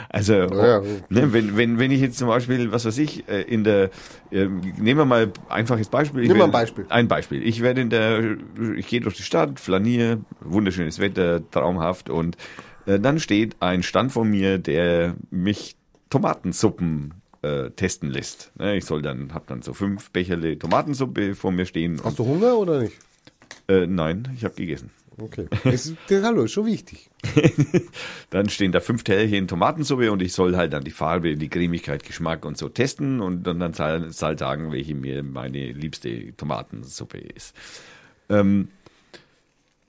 Also, 0.09 0.35
Ja, 0.35 0.81
ne, 1.09 1.33
wenn, 1.33 1.57
wenn, 1.57 1.81
wenn 1.81 1.91
ich 1.91 2.01
jetzt 2.01 2.19
zum 2.19 2.29
Beispiel, 2.29 2.71
was 2.71 2.85
weiß 2.85 2.97
ich, 2.99 3.29
äh, 3.29 3.43
in 3.43 3.65
der, 3.65 3.91
äh, 4.31 4.47
nehmen 4.47 4.99
wir 4.99 5.05
mal 5.05 5.33
einfaches 5.49 5.89
Beispiel. 5.89 6.23
Ich 6.23 6.29
Nimm 6.29 6.39
mal 6.39 6.45
ein 6.45 6.53
Beispiel. 6.53 6.87
Ein 6.91 7.09
Beispiel. 7.09 7.43
Ich 7.45 7.61
werde 7.61 7.81
in 7.81 7.91
der, 7.91 8.37
ich 8.77 8.87
gehe 8.87 9.01
durch 9.01 9.17
die 9.17 9.25
Stadt, 9.25 9.59
flaniere, 9.59 10.21
wunderschönes 10.41 11.01
Wetter, 11.01 11.41
traumhaft 11.51 12.09
und 12.09 12.37
äh, 12.87 13.01
dann 13.01 13.19
steht 13.19 13.57
ein 13.59 13.83
Stand 13.83 14.13
vor 14.13 14.25
mir, 14.25 14.59
der 14.59 15.17
mich 15.31 15.75
Tomatensuppen 16.09 17.15
äh, 17.43 17.71
testen 17.71 18.11
lässt. 18.11 18.53
Ne, 18.57 18.77
ich 18.77 18.85
soll 18.85 19.03
dann, 19.03 19.35
hab 19.35 19.47
dann 19.49 19.63
so 19.63 19.73
fünf 19.73 20.11
Becherle 20.11 20.59
Tomatensuppe 20.59 21.35
vor 21.35 21.51
mir 21.51 21.67
stehen. 21.67 22.01
Hast 22.05 22.19
du 22.19 22.25
Hunger 22.25 22.57
oder 22.57 22.81
nicht? 22.81 22.95
Äh, 23.69 23.87
nein, 23.87 24.29
ich 24.37 24.45
habe 24.45 24.55
gegessen. 24.55 24.91
Okay. 25.19 25.47
Das 25.65 25.87
ist, 25.87 25.97
hallo, 26.11 26.45
ist 26.45 26.53
schon 26.53 26.67
wichtig. 26.67 27.11
Dann 28.31 28.49
stehen 28.49 28.73
da 28.73 28.81
fünf 28.81 29.05
Tellchen 29.05 29.49
Tomatensuppe 29.49 30.11
und 30.11 30.23
ich 30.23 30.33
soll 30.33 30.57
halt 30.57 30.73
dann 30.73 30.85
die 30.85 30.91
Farbe, 30.91 31.37
die 31.37 31.49
Cremigkeit, 31.49 32.05
Geschmack 32.05 32.45
und 32.45 32.59
so 32.59 32.69
testen 32.69 33.21
und 33.21 33.45
dann, 33.47 33.61
dann 33.61 33.73
soll, 33.73 34.11
soll 34.13 34.39
sagen, 34.39 34.73
welche 34.73 34.95
mir 34.95 35.23
meine 35.23 35.73
liebste 35.73 36.37
Tomatensuppe 36.37 37.19
ist. 37.19 37.55
Ähm, 38.29 38.69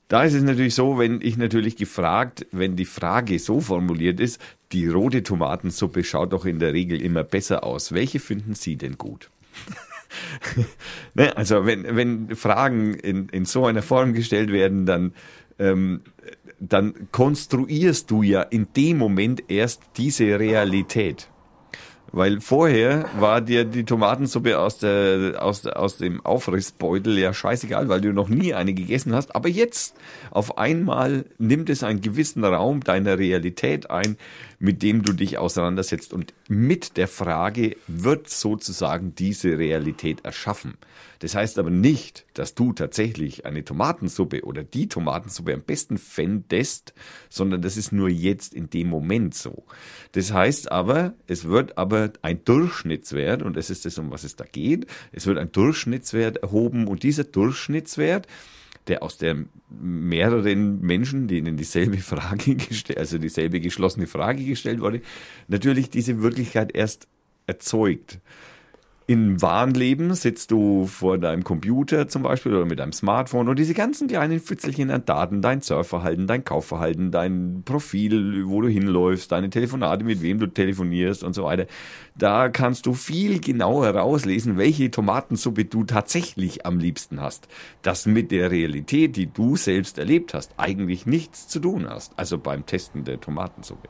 da 0.08 0.22
ist 0.22 0.34
es 0.34 0.42
natürlich 0.42 0.74
so, 0.74 0.98
wenn 0.98 1.20
ich 1.20 1.36
natürlich 1.36 1.76
gefragt, 1.76 2.46
wenn 2.52 2.76
die 2.76 2.84
Frage 2.84 3.38
so 3.38 3.60
formuliert 3.60 4.20
ist, 4.20 4.40
die 4.72 4.86
rote 4.86 5.22
Tomatensuppe 5.22 6.04
schaut 6.04 6.32
doch 6.32 6.44
in 6.44 6.60
der 6.60 6.72
Regel 6.72 7.02
immer 7.02 7.24
besser 7.24 7.64
aus. 7.64 7.92
Welche 7.92 8.20
finden 8.20 8.54
Sie 8.54 8.76
denn 8.76 8.98
gut? 8.98 9.30
Ne? 11.14 11.36
Also 11.36 11.66
wenn, 11.66 11.96
wenn 11.96 12.36
Fragen 12.36 12.94
in, 12.94 13.28
in 13.28 13.44
so 13.44 13.66
einer 13.66 13.82
Form 13.82 14.12
gestellt 14.12 14.52
werden, 14.52 14.86
dann, 14.86 15.14
ähm, 15.58 16.02
dann 16.60 17.08
konstruierst 17.12 18.10
du 18.10 18.22
ja 18.22 18.42
in 18.42 18.68
dem 18.76 18.98
Moment 18.98 19.44
erst 19.48 19.82
diese 19.96 20.38
Realität. 20.38 21.28
Weil 22.12 22.40
vorher 22.40 23.06
war 23.18 23.40
dir 23.40 23.64
die 23.64 23.84
Tomatensuppe 23.84 24.58
aus, 24.58 24.78
der, 24.78 25.42
aus, 25.42 25.66
aus 25.66 25.98
dem 25.98 26.24
Aufrissbeutel 26.24 27.18
ja 27.18 27.34
scheißegal, 27.34 27.88
weil 27.88 28.00
du 28.00 28.12
noch 28.12 28.28
nie 28.28 28.54
eine 28.54 28.74
gegessen 28.74 29.14
hast. 29.14 29.34
Aber 29.34 29.48
jetzt 29.48 29.96
auf 30.30 30.56
einmal 30.58 31.24
nimmt 31.38 31.68
es 31.68 31.82
einen 31.82 32.00
gewissen 32.00 32.44
Raum 32.44 32.82
deiner 32.82 33.18
Realität 33.18 33.90
ein, 33.90 34.16
mit 34.58 34.82
dem 34.82 35.02
du 35.02 35.12
dich 35.12 35.38
auseinandersetzt. 35.38 36.12
Und 36.12 36.32
mit 36.48 36.96
der 36.96 37.08
Frage 37.08 37.76
wird 37.86 38.30
sozusagen 38.30 39.14
diese 39.14 39.58
Realität 39.58 40.24
erschaffen. 40.24 40.74
Das 41.20 41.34
heißt 41.34 41.58
aber 41.58 41.70
nicht, 41.70 42.26
dass 42.34 42.54
du 42.54 42.72
tatsächlich 42.72 43.46
eine 43.46 43.64
Tomatensuppe 43.64 44.44
oder 44.44 44.64
die 44.64 44.88
Tomatensuppe 44.88 45.54
am 45.54 45.62
besten 45.62 45.98
fändest, 45.98 46.94
sondern 47.28 47.62
das 47.62 47.76
ist 47.76 47.92
nur 47.92 48.08
jetzt 48.08 48.54
in 48.54 48.70
dem 48.70 48.88
Moment 48.88 49.34
so. 49.34 49.64
Das 50.12 50.32
heißt 50.32 50.70
aber, 50.70 51.14
es 51.26 51.44
wird 51.44 51.78
aber 51.78 52.12
ein 52.22 52.44
Durchschnittswert, 52.44 53.42
und 53.42 53.56
das 53.56 53.70
ist 53.70 53.84
das, 53.84 53.98
um 53.98 54.10
was 54.10 54.24
es 54.24 54.36
da 54.36 54.44
geht, 54.44 54.86
es 55.12 55.26
wird 55.26 55.38
ein 55.38 55.52
Durchschnittswert 55.52 56.38
erhoben 56.38 56.86
und 56.86 57.02
dieser 57.02 57.24
Durchschnittswert, 57.24 58.26
der 58.86 59.02
aus 59.02 59.18
der 59.18 59.44
mehreren 59.68 60.80
Menschen, 60.80 61.28
denen 61.28 61.56
dieselbe 61.56 61.98
Frage 61.98 62.54
gestellt, 62.56 62.98
also 62.98 63.18
dieselbe 63.18 63.60
geschlossene 63.60 64.06
Frage 64.06 64.44
gestellt 64.44 64.80
wurde, 64.80 65.00
natürlich 65.48 65.90
diese 65.90 66.22
Wirklichkeit 66.22 66.74
erst 66.74 67.08
erzeugt. 67.46 68.20
Im 69.08 69.40
wahren 69.40 69.72
Leben 69.72 70.12
sitzt 70.16 70.50
du 70.50 70.86
vor 70.86 71.16
deinem 71.16 71.44
Computer 71.44 72.08
zum 72.08 72.24
Beispiel 72.24 72.52
oder 72.52 72.66
mit 72.66 72.80
deinem 72.80 72.92
Smartphone 72.92 73.48
und 73.48 73.56
diese 73.56 73.72
ganzen 73.72 74.08
kleinen 74.08 74.40
Pfützelchen 74.40 74.90
an 74.90 75.04
Daten, 75.04 75.42
dein 75.42 75.60
Surfverhalten, 75.60 76.26
dein 76.26 76.42
Kaufverhalten, 76.42 77.12
dein 77.12 77.62
Profil, 77.64 78.48
wo 78.48 78.60
du 78.62 78.66
hinläufst, 78.66 79.30
deine 79.30 79.48
Telefonate, 79.48 80.02
mit 80.02 80.22
wem 80.22 80.40
du 80.40 80.48
telefonierst 80.48 81.22
und 81.22 81.34
so 81.34 81.44
weiter. 81.44 81.66
Da 82.16 82.48
kannst 82.48 82.86
du 82.86 82.94
viel 82.94 83.38
genauer 83.38 83.90
rauslesen, 83.90 84.58
welche 84.58 84.90
Tomatensuppe 84.90 85.66
du 85.66 85.84
tatsächlich 85.84 86.66
am 86.66 86.80
liebsten 86.80 87.20
hast. 87.20 87.46
Das 87.82 88.06
mit 88.06 88.32
der 88.32 88.50
Realität, 88.50 89.14
die 89.14 89.32
du 89.32 89.54
selbst 89.54 89.98
erlebt 89.98 90.34
hast, 90.34 90.52
eigentlich 90.56 91.06
nichts 91.06 91.46
zu 91.46 91.60
tun 91.60 91.86
hast. 91.88 92.12
Also 92.18 92.38
beim 92.38 92.66
Testen 92.66 93.04
der 93.04 93.20
Tomatensuppe. 93.20 93.88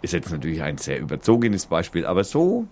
Ist 0.00 0.14
jetzt 0.14 0.32
natürlich 0.32 0.62
ein 0.62 0.78
sehr 0.78 0.98
überzogenes 0.98 1.66
Beispiel, 1.66 2.06
aber 2.06 2.24
so 2.24 2.66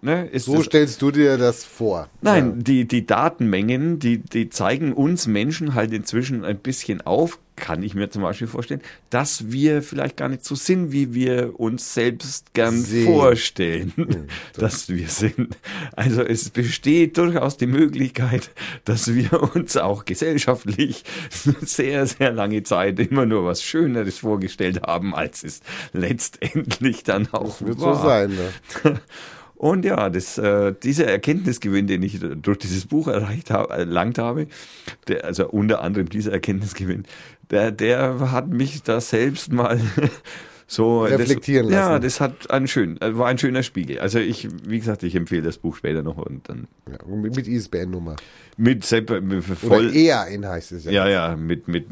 ne, 0.00 0.26
ist 0.26 0.46
So 0.46 0.62
stellst 0.62 1.02
du 1.02 1.10
dir 1.10 1.38
das 1.38 1.64
vor. 1.64 2.08
Nein, 2.20 2.62
die, 2.62 2.86
die 2.86 3.06
Datenmengen, 3.06 3.98
die, 3.98 4.18
die 4.18 4.50
zeigen 4.50 4.92
uns 4.92 5.26
Menschen 5.26 5.74
halt 5.74 5.92
inzwischen 5.92 6.44
ein 6.44 6.58
bisschen 6.58 7.00
auf, 7.00 7.38
kann 7.56 7.82
ich 7.82 7.94
mir 7.94 8.10
zum 8.10 8.22
Beispiel 8.22 8.46
vorstellen, 8.46 8.80
dass 9.10 9.52
wir 9.52 9.82
vielleicht 9.82 10.16
gar 10.16 10.28
nicht 10.28 10.44
so 10.44 10.54
sind, 10.54 10.90
wie 10.90 11.14
wir 11.14 11.60
uns 11.60 11.94
selbst 11.94 12.54
gern 12.54 12.80
Sehen. 12.80 13.06
vorstellen, 13.06 13.92
dass 14.56 14.88
wir 14.88 15.08
sind. 15.08 15.56
Also 15.94 16.22
es 16.22 16.50
besteht 16.50 17.18
durchaus 17.18 17.58
die 17.58 17.66
Möglichkeit, 17.66 18.50
dass 18.84 19.14
wir 19.14 19.54
uns 19.54 19.76
auch 19.76 20.04
gesellschaftlich 20.06 21.04
sehr, 21.60 22.06
sehr 22.06 22.32
lange 22.32 22.62
Zeit 22.62 22.98
immer 22.98 23.26
nur 23.26 23.44
was 23.44 23.62
Schöneres 23.62 24.18
vorgestellt 24.18 24.82
haben, 24.82 25.14
als 25.14 25.44
es 25.44 25.60
letztendlich 25.92 27.04
dann 27.04 27.28
auch 27.32 27.60
Wird 27.60 27.80
war. 27.80 27.96
so 27.96 28.02
sein. 28.02 28.30
Ne? 28.84 29.00
Und 29.62 29.84
ja, 29.84 30.10
das, 30.10 30.38
äh, 30.38 30.74
dieser 30.82 31.06
Erkenntnisgewinn, 31.06 31.86
den 31.86 32.02
ich 32.02 32.18
durch 32.18 32.58
dieses 32.58 32.86
Buch 32.86 33.06
erreicht 33.06 33.52
habe, 33.52 33.72
erlangt 33.72 34.18
habe, 34.18 34.48
der, 35.06 35.24
also 35.24 35.48
unter 35.48 35.82
anderem 35.82 36.08
dieser 36.08 36.32
Erkenntnisgewinn, 36.32 37.04
der, 37.48 37.70
der 37.70 38.32
hat 38.32 38.48
mich 38.48 38.82
da 38.82 39.00
selbst 39.00 39.52
mal 39.52 39.80
so 40.66 41.02
Reflektieren 41.02 41.66
das, 41.66 41.74
Ja, 41.74 41.88
lassen. 41.90 42.02
das 42.02 42.20
hat 42.20 42.50
einen 42.50 42.66
schönen, 42.68 43.00
äh, 43.00 43.16
war 43.18 43.26
ein 43.28 43.38
schöner 43.38 43.62
Spiegel. 43.62 43.98
Also 43.98 44.18
ich, 44.18 44.48
wie 44.66 44.78
gesagt, 44.78 45.02
ich 45.02 45.14
empfehle 45.14 45.42
das 45.42 45.58
Buch 45.58 45.76
später 45.76 46.02
noch 46.02 46.16
und 46.16 46.48
dann 46.48 46.66
Ja, 46.90 46.98
mit 47.14 47.36
mit 47.36 47.46
ISBN-Nummer. 47.48 48.16
mit, 48.56 48.84
Sepa- 48.84 49.20
mit 49.20 49.44
Oder 49.46 49.56
voll, 49.56 49.94
EAN 49.94 50.46
heißt 50.46 50.72
es 50.72 50.84
ja. 50.84 50.90
ja, 50.92 51.08
ja, 51.08 51.36
mit, 51.36 51.68
mit 51.68 51.86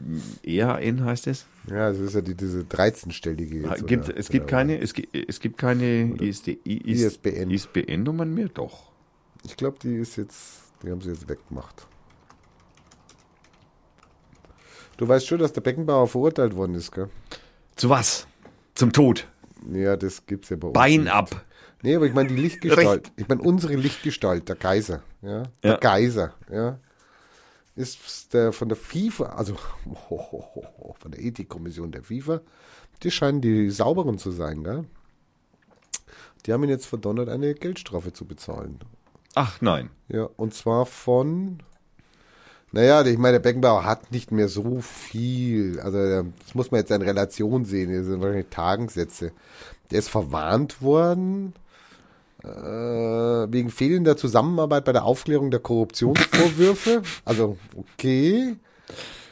EAN 0.45 1.05
heißt 1.05 1.27
es. 1.27 1.47
Ja, 1.69 1.91
das 1.91 1.99
ist 1.99 2.15
ja 2.15 2.21
die, 2.23 2.35
diese 2.35 2.61
13-stellige. 2.63 3.63
jetzt, 3.69 3.87
Gibt, 3.87 4.09
oder- 4.09 4.17
es 4.17 4.29
gibt 4.31 4.45
oder- 4.45 4.51
keine, 4.51 4.81
es 4.81 4.95
gibt, 4.95 5.15
es 5.29 5.41
gibt 5.41 5.59
keine 5.59 6.15
ISD, 6.21 6.59
IS, 6.65 7.03
ISBN. 7.03 7.51
ISBN-Nummern 7.51 8.33
mehr, 8.33 8.49
doch. 8.49 8.91
Ich 9.45 9.57
glaube, 9.57 9.77
die 9.83 9.97
ist 9.97 10.17
jetzt, 10.17 10.63
die 10.83 10.91
haben 10.91 11.01
sie 11.03 11.11
jetzt 11.11 11.29
weggemacht. 11.29 11.87
Du 14.97 15.09
weißt 15.09 15.27
schon, 15.27 15.39
dass 15.39 15.53
der 15.53 15.61
Beckenbauer 15.63 16.09
verurteilt 16.09 16.55
worden 16.57 16.75
ist, 16.75 16.93
gell? 16.93 17.09
Zu 17.77 17.89
was? 17.89 18.27
Zum 18.81 18.93
Tod. 18.93 19.29
Ja, 19.73 19.95
das 19.97 20.25
gibt's 20.25 20.49
ja 20.49 20.57
bei 20.57 20.69
uns. 20.69 20.75
Bein 20.75 21.03
nicht. 21.03 21.13
ab. 21.13 21.45
Nee, 21.83 21.97
aber 21.97 22.07
ich 22.07 22.15
meine 22.15 22.31
die 22.31 22.37
Lichtgestalt. 22.37 23.13
Ich 23.17 23.29
meine 23.29 23.43
unsere 23.43 23.75
Lichtgestalt, 23.75 24.49
der 24.49 24.57
Geiser, 24.57 25.03
ja, 25.23 25.43
der 25.63 25.73
Ja. 25.73 25.77
Geiser, 25.77 26.35
ja, 26.51 26.79
ist 27.77 28.33
der 28.33 28.53
von 28.53 28.69
der 28.69 28.77
FIFA, 28.77 29.25
also 29.27 29.55
von 30.99 31.11
der 31.13 31.21
Ethikkommission 31.23 31.93
der 31.93 32.03
FIFA. 32.03 32.41
Die 33.03 33.11
scheinen 33.11 33.43
die 33.43 33.71
sauberen 33.71 34.17
zu 34.19 34.31
sein, 34.31 34.65
gell? 34.65 34.85
Die 36.47 36.53
haben 36.55 36.65
ihn 36.65 36.71
jetzt 36.71 36.87
verdonnert, 36.87 37.29
eine 37.29 37.55
Geldstrafe 37.55 38.13
zu 38.15 38.25
bezahlen. 38.27 38.79
Ach 39.35 39.61
nein. 39.61 39.91
Ja, 40.09 40.25
und 40.37 40.55
zwar 40.55 40.87
von. 40.87 41.63
Naja, 42.73 43.05
ich 43.05 43.19
meine, 43.19 43.35
der 43.35 43.41
Beckenbauer 43.41 43.85
hat 43.85 44.13
nicht 44.13 44.31
mehr 44.31 44.49
so 44.49 44.81
viel. 44.81 45.81
Also, 45.81 46.23
das 46.45 46.55
muss 46.55 46.71
man 46.71 46.81
jetzt 46.81 46.91
in 46.91 47.03
Relation 47.03 47.65
sehen. 47.65 47.93
Das 47.93 48.07
sind 48.07 48.21
wahrscheinlich 48.21 48.47
Tagensätze. 48.51 49.33
Der 49.91 49.99
ist 49.99 50.09
verwarnt 50.09 50.81
worden 50.81 51.53
äh, 52.45 52.47
wegen 52.49 53.71
fehlender 53.71 54.17
Zusammenarbeit 54.17 54.85
bei 54.85 54.93
der 54.93 55.05
Aufklärung 55.05 55.51
der 55.51 55.61
Korruptionsvorwürfe. 55.61 57.03
also, 57.25 57.57
okay. 57.77 58.57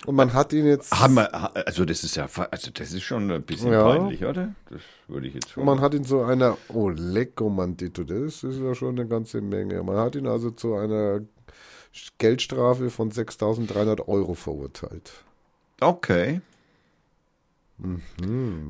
Und 0.06 0.14
man 0.14 0.32
hat 0.32 0.52
ihn 0.52 0.66
jetzt. 0.66 0.92
Haben 0.98 1.14
wir, 1.14 1.56
also 1.66 1.84
das 1.84 2.02
ist 2.02 2.16
ja, 2.16 2.26
also 2.50 2.70
das 2.72 2.92
ist 2.92 3.02
schon 3.02 3.30
ein 3.30 3.42
bisschen 3.42 3.72
Ja. 3.72 3.84
peinlich, 3.84 4.24
oder? 4.24 4.54
Das 4.70 4.80
würde 5.06 5.26
ich 5.28 5.34
jetzt 5.34 5.50
schon. 5.50 5.64
Man 5.64 5.80
hat 5.80 5.92
ihn 5.94 6.04
zu 6.04 6.22
einer, 6.22 6.56
oh 6.68 6.88
lecko 6.88 7.50
Mandito, 7.50 8.04
das 8.04 8.42
ist 8.42 8.58
ja 8.60 8.74
schon 8.74 8.98
eine 8.98 9.06
ganze 9.06 9.40
Menge. 9.40 9.82
Man 9.82 9.96
hat 9.96 10.16
ihn 10.16 10.26
also 10.26 10.50
zu 10.50 10.74
einer 10.74 11.20
Geldstrafe 12.18 12.90
von 12.90 13.10
6.300 13.10 14.06
Euro 14.08 14.34
verurteilt. 14.34 15.12
okay. 15.80 16.40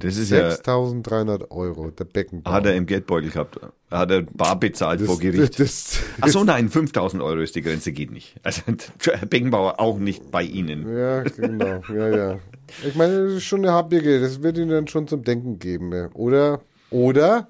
Das 0.00 0.18
ist 0.18 0.30
ja, 0.30 0.50
6.300 0.50 1.50
Euro, 1.50 1.90
der 1.90 2.04
Beckenbauer. 2.04 2.52
hat 2.52 2.66
er 2.66 2.74
im 2.74 2.84
Geldbeutel 2.84 3.30
gehabt. 3.30 3.58
Hat 3.90 4.10
er 4.10 4.22
bar 4.22 4.60
bezahlt 4.60 5.00
vor 5.00 5.18
Gericht. 5.18 5.58
Das, 5.58 6.00
Ach 6.20 6.28
so, 6.28 6.44
nein, 6.44 6.68
5000 6.68 7.22
Euro 7.22 7.40
ist 7.40 7.54
die 7.54 7.62
Grenze, 7.62 7.92
geht 7.92 8.10
nicht. 8.10 8.36
Also 8.42 8.62
Herr 9.00 9.24
Beckenbauer 9.26 9.80
auch 9.80 9.98
nicht 9.98 10.30
bei 10.30 10.42
Ihnen. 10.42 10.94
ja, 10.94 11.22
genau, 11.22 11.80
ja, 11.88 12.08
ja. 12.16 12.38
Ich 12.86 12.94
meine, 12.96 13.24
das 13.24 13.32
ist 13.32 13.44
schon 13.44 13.60
eine 13.60 13.72
Habige, 13.72 14.20
das 14.20 14.42
wird 14.42 14.58
ihm 14.58 14.68
dann 14.68 14.88
schon 14.88 15.08
zum 15.08 15.24
Denken 15.24 15.58
geben. 15.58 15.90
ja. 15.94 16.10
Oder, 16.12 16.60
oder, 16.90 17.48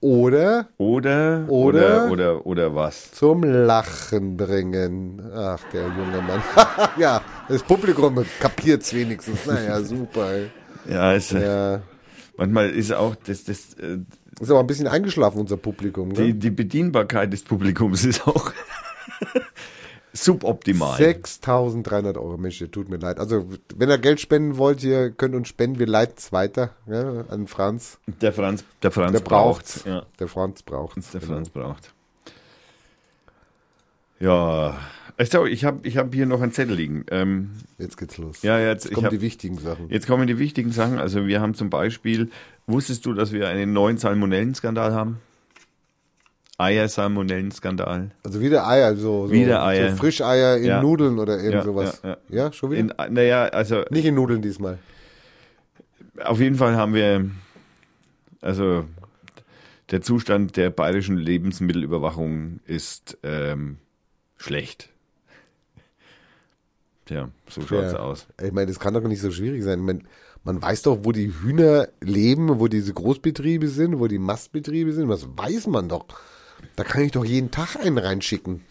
Oder 0.00 0.68
Oder, 0.78 1.44
Oder- 1.48 2.04
oder, 2.04 2.10
oder, 2.10 2.46
oder 2.46 2.74
was? 2.74 3.10
zum 3.10 3.42
Lachen 3.42 4.36
bringen. 4.36 5.20
Ach, 5.34 5.60
der 5.72 5.82
junge 5.88 6.22
Mann. 6.22 6.42
ja, 6.98 7.20
das 7.48 7.62
Publikum 7.64 8.24
kapiert's 8.38 8.94
wenigstens. 8.94 9.44
Naja, 9.46 9.80
super. 9.80 10.30
ey. 10.32 10.50
Ja, 10.88 11.14
es, 11.14 11.30
Ja. 11.30 11.80
manchmal 12.36 12.70
ist 12.70 12.92
auch 12.92 13.16
das, 13.26 13.42
das, 13.44 13.74
äh, 13.74 13.98
Ist 14.40 14.50
aber 14.50 14.60
ein 14.60 14.68
bisschen 14.68 14.86
eingeschlafen, 14.86 15.40
unser 15.40 15.56
Publikum. 15.56 16.12
die, 16.14 16.28
Ne? 16.28 16.34
die 16.34 16.50
Bedienbarkeit 16.50 17.32
des 17.32 17.42
Publikums 17.42 18.04
ist 18.04 18.24
auch 18.26 18.52
suboptimal. 20.24 20.98
6.300 21.00 22.16
Euro, 22.16 22.36
Mensch, 22.36 22.64
tut 22.70 22.88
mir 22.88 22.96
leid. 22.98 23.18
Also, 23.18 23.44
wenn 23.76 23.88
ihr 23.90 23.98
Geld 23.98 24.20
spenden 24.20 24.56
wollt, 24.58 24.82
ihr 24.84 25.10
könnt 25.10 25.34
uns 25.34 25.48
spenden, 25.48 25.78
wir 25.78 25.86
leiten 25.86 26.14
es 26.18 26.32
weiter 26.32 26.70
ja, 26.86 27.24
an 27.28 27.46
Franz. 27.46 27.98
Der 28.20 28.32
Franz, 28.32 28.64
der 28.82 28.90
Franz 28.90 29.12
Der 29.12 29.20
braucht's. 29.20 29.84
Ja, 29.84 30.04
Der 30.18 30.28
Franz 30.28 30.62
braucht's. 30.62 31.10
der 31.10 31.20
Genau. 31.20 31.32
Franz 31.34 31.48
braucht. 31.50 31.92
Ja, 34.20 34.76
ich, 35.18 35.64
habe 35.64 35.80
ich 35.86 35.96
hab 35.96 36.14
hier 36.14 36.26
noch 36.26 36.40
einen 36.40 36.52
Zettel 36.52 36.76
liegen. 36.76 37.04
Ähm, 37.10 37.50
Jetzt 37.78 37.96
geht's 37.96 38.18
los. 38.18 38.42
ja, 38.42 38.58
jetzt, 38.58 38.86
ich 38.86 38.92
kommen 38.92 39.06
hab, 39.06 39.10
die 39.12 39.20
wichtigen 39.20 39.58
Sachen. 39.58 39.88
jetzt 39.90 40.06
kommen 40.06 40.26
die 40.26 40.38
wichtigen 40.38 40.72
Sachen. 40.72 40.98
Also 40.98 41.26
wir 41.26 41.40
haben 41.40 41.54
zum 41.54 41.70
Beispiel, 41.70 42.30
wusstest 42.66 43.06
du, 43.06 43.14
dass 43.14 43.32
wir 43.32 43.48
einen 43.48 43.72
neuen 43.72 43.98
Salmonellenskandal 43.98 44.92
haben? 44.92 45.18
Eier-Salmonellenskandal. 46.58 48.10
Also 48.24 48.40
wieder 48.40 48.66
Eier, 48.66 48.96
so, 48.96 49.26
so, 49.28 49.32
Wieder 49.32 49.64
Eier. 49.64 49.90
so 49.92 49.96
Frischeier 49.96 50.56
in 50.58 50.64
Ja. 50.64 50.82
Nudeln 50.82 51.18
oder 51.18 51.36
irgend 51.38 51.54
Ja, 51.54 51.62
sowas. 51.62 52.00
ja, 52.04 52.16
Ja, 52.28 52.52
schon 52.52 52.72
wieder? 52.72 53.08
Naja, 53.10 53.44
also 53.46 53.84
Nicht 53.90 54.04
in 54.04 54.16
Nudeln 54.16 54.42
diesmal. 54.42 54.78
Auf 56.22 56.40
jeden 56.40 56.56
Fall 56.56 56.76
haben 56.76 56.94
wir, 56.94 57.30
also 58.40 58.84
der 59.90 60.02
Zustand 60.02 60.56
der 60.56 60.70
bayerischen 60.70 61.16
Lebensmittelüberwachung 61.16 62.58
ist 62.66 63.16
ähm, 63.22 63.78
schlecht. 64.36 64.90
Tja, 67.06 67.30
so 67.48 67.60
schaut's 67.62 67.92
Ja. 67.92 68.00
aus. 68.00 68.26
Ich 68.42 68.52
meine, 68.52 68.66
das 68.66 68.80
kann 68.80 68.94
doch 68.94 69.02
nicht 69.02 69.20
so 69.20 69.30
schwierig 69.30 69.62
sein. 69.62 69.80
Man, 69.80 70.02
man 70.44 70.60
weiß 70.60 70.82
doch, 70.82 70.98
wo 71.04 71.12
die 71.12 71.32
Hühner 71.40 71.88
leben, 72.00 72.58
wo 72.60 72.68
diese 72.68 72.92
Großbetriebe 72.92 73.68
sind, 73.68 73.98
wo 73.98 74.08
die 74.08 74.18
Mastbetriebe 74.18 74.92
sind. 74.92 75.08
Das 75.08 75.26
weiß 75.26 75.68
man 75.68 75.88
doch. 75.88 76.04
Da 76.76 76.84
kann 76.84 77.02
ich 77.02 77.12
doch 77.12 77.24
jeden 77.24 77.50
Tag 77.50 77.76
einen 77.76 77.98
reinschicken. 77.98 78.62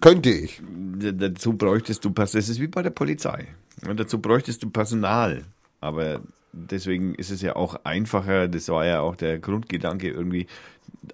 Könnte 0.00 0.30
ich. 0.30 0.60
Dazu 0.98 1.54
bräuchtest 1.54 2.04
du, 2.04 2.10
Pass- 2.10 2.32
das 2.32 2.48
ist 2.48 2.60
wie 2.60 2.66
bei 2.66 2.82
der 2.82 2.90
Polizei. 2.90 3.46
Und 3.86 3.98
dazu 4.00 4.18
bräuchtest 4.18 4.62
du 4.62 4.70
Personal. 4.70 5.44
Aber 5.80 6.20
deswegen 6.52 7.14
ist 7.14 7.30
es 7.30 7.40
ja 7.40 7.56
auch 7.56 7.84
einfacher, 7.84 8.48
das 8.48 8.68
war 8.68 8.84
ja 8.84 9.00
auch 9.00 9.16
der 9.16 9.38
Grundgedanke 9.38 10.08
irgendwie, 10.08 10.46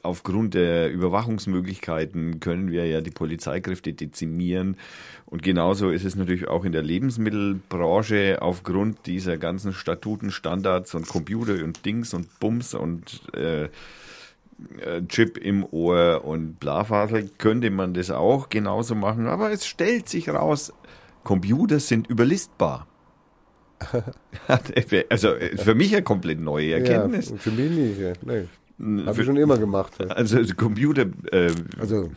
aufgrund 0.02 0.54
der 0.54 0.90
Überwachungsmöglichkeiten 0.90 2.40
können 2.40 2.70
wir 2.70 2.86
ja 2.86 3.00
die 3.00 3.10
Polizeikräfte 3.10 3.92
dezimieren. 3.92 4.76
Und 5.26 5.42
genauso 5.42 5.90
ist 5.90 6.04
es 6.04 6.16
natürlich 6.16 6.48
auch 6.48 6.64
in 6.64 6.72
der 6.72 6.82
Lebensmittelbranche 6.82 8.38
aufgrund 8.40 9.06
dieser 9.06 9.36
ganzen 9.38 9.72
Statuten, 9.72 10.30
Standards 10.30 10.94
und 10.94 11.06
Computer 11.06 11.62
und 11.62 11.84
Dings 11.84 12.14
und 12.14 12.40
Bums 12.40 12.74
und 12.74 13.22
äh, 13.34 13.68
äh, 14.80 15.02
Chip 15.06 15.38
im 15.38 15.64
Ohr 15.64 16.24
und 16.24 16.58
Blafasel, 16.58 17.30
könnte 17.38 17.70
man 17.70 17.94
das 17.94 18.10
auch 18.10 18.48
genauso 18.48 18.94
machen. 18.94 19.26
Aber 19.26 19.52
es 19.52 19.66
stellt 19.66 20.08
sich 20.08 20.28
raus, 20.28 20.72
Computer 21.22 21.78
sind 21.78 22.08
überlistbar. 22.08 22.86
also 24.48 25.34
äh, 25.34 25.56
für 25.56 25.74
mich 25.74 25.92
eine 25.94 26.02
komplett 26.02 26.40
neue 26.40 26.72
Erkenntnis. 26.72 27.30
Ja, 27.30 27.36
für 27.36 27.50
mich 27.52 27.70
nicht, 27.70 28.00
ja. 28.00 28.12
nee. 28.22 29.06
Habe 29.06 29.20
ich 29.20 29.26
schon 29.26 29.36
immer 29.36 29.58
gemacht. 29.58 29.92
Ja. 30.00 30.06
Also, 30.06 30.38
also 30.38 30.54
Computer. 30.54 31.06
Äh, 31.32 31.52
also 31.78 32.10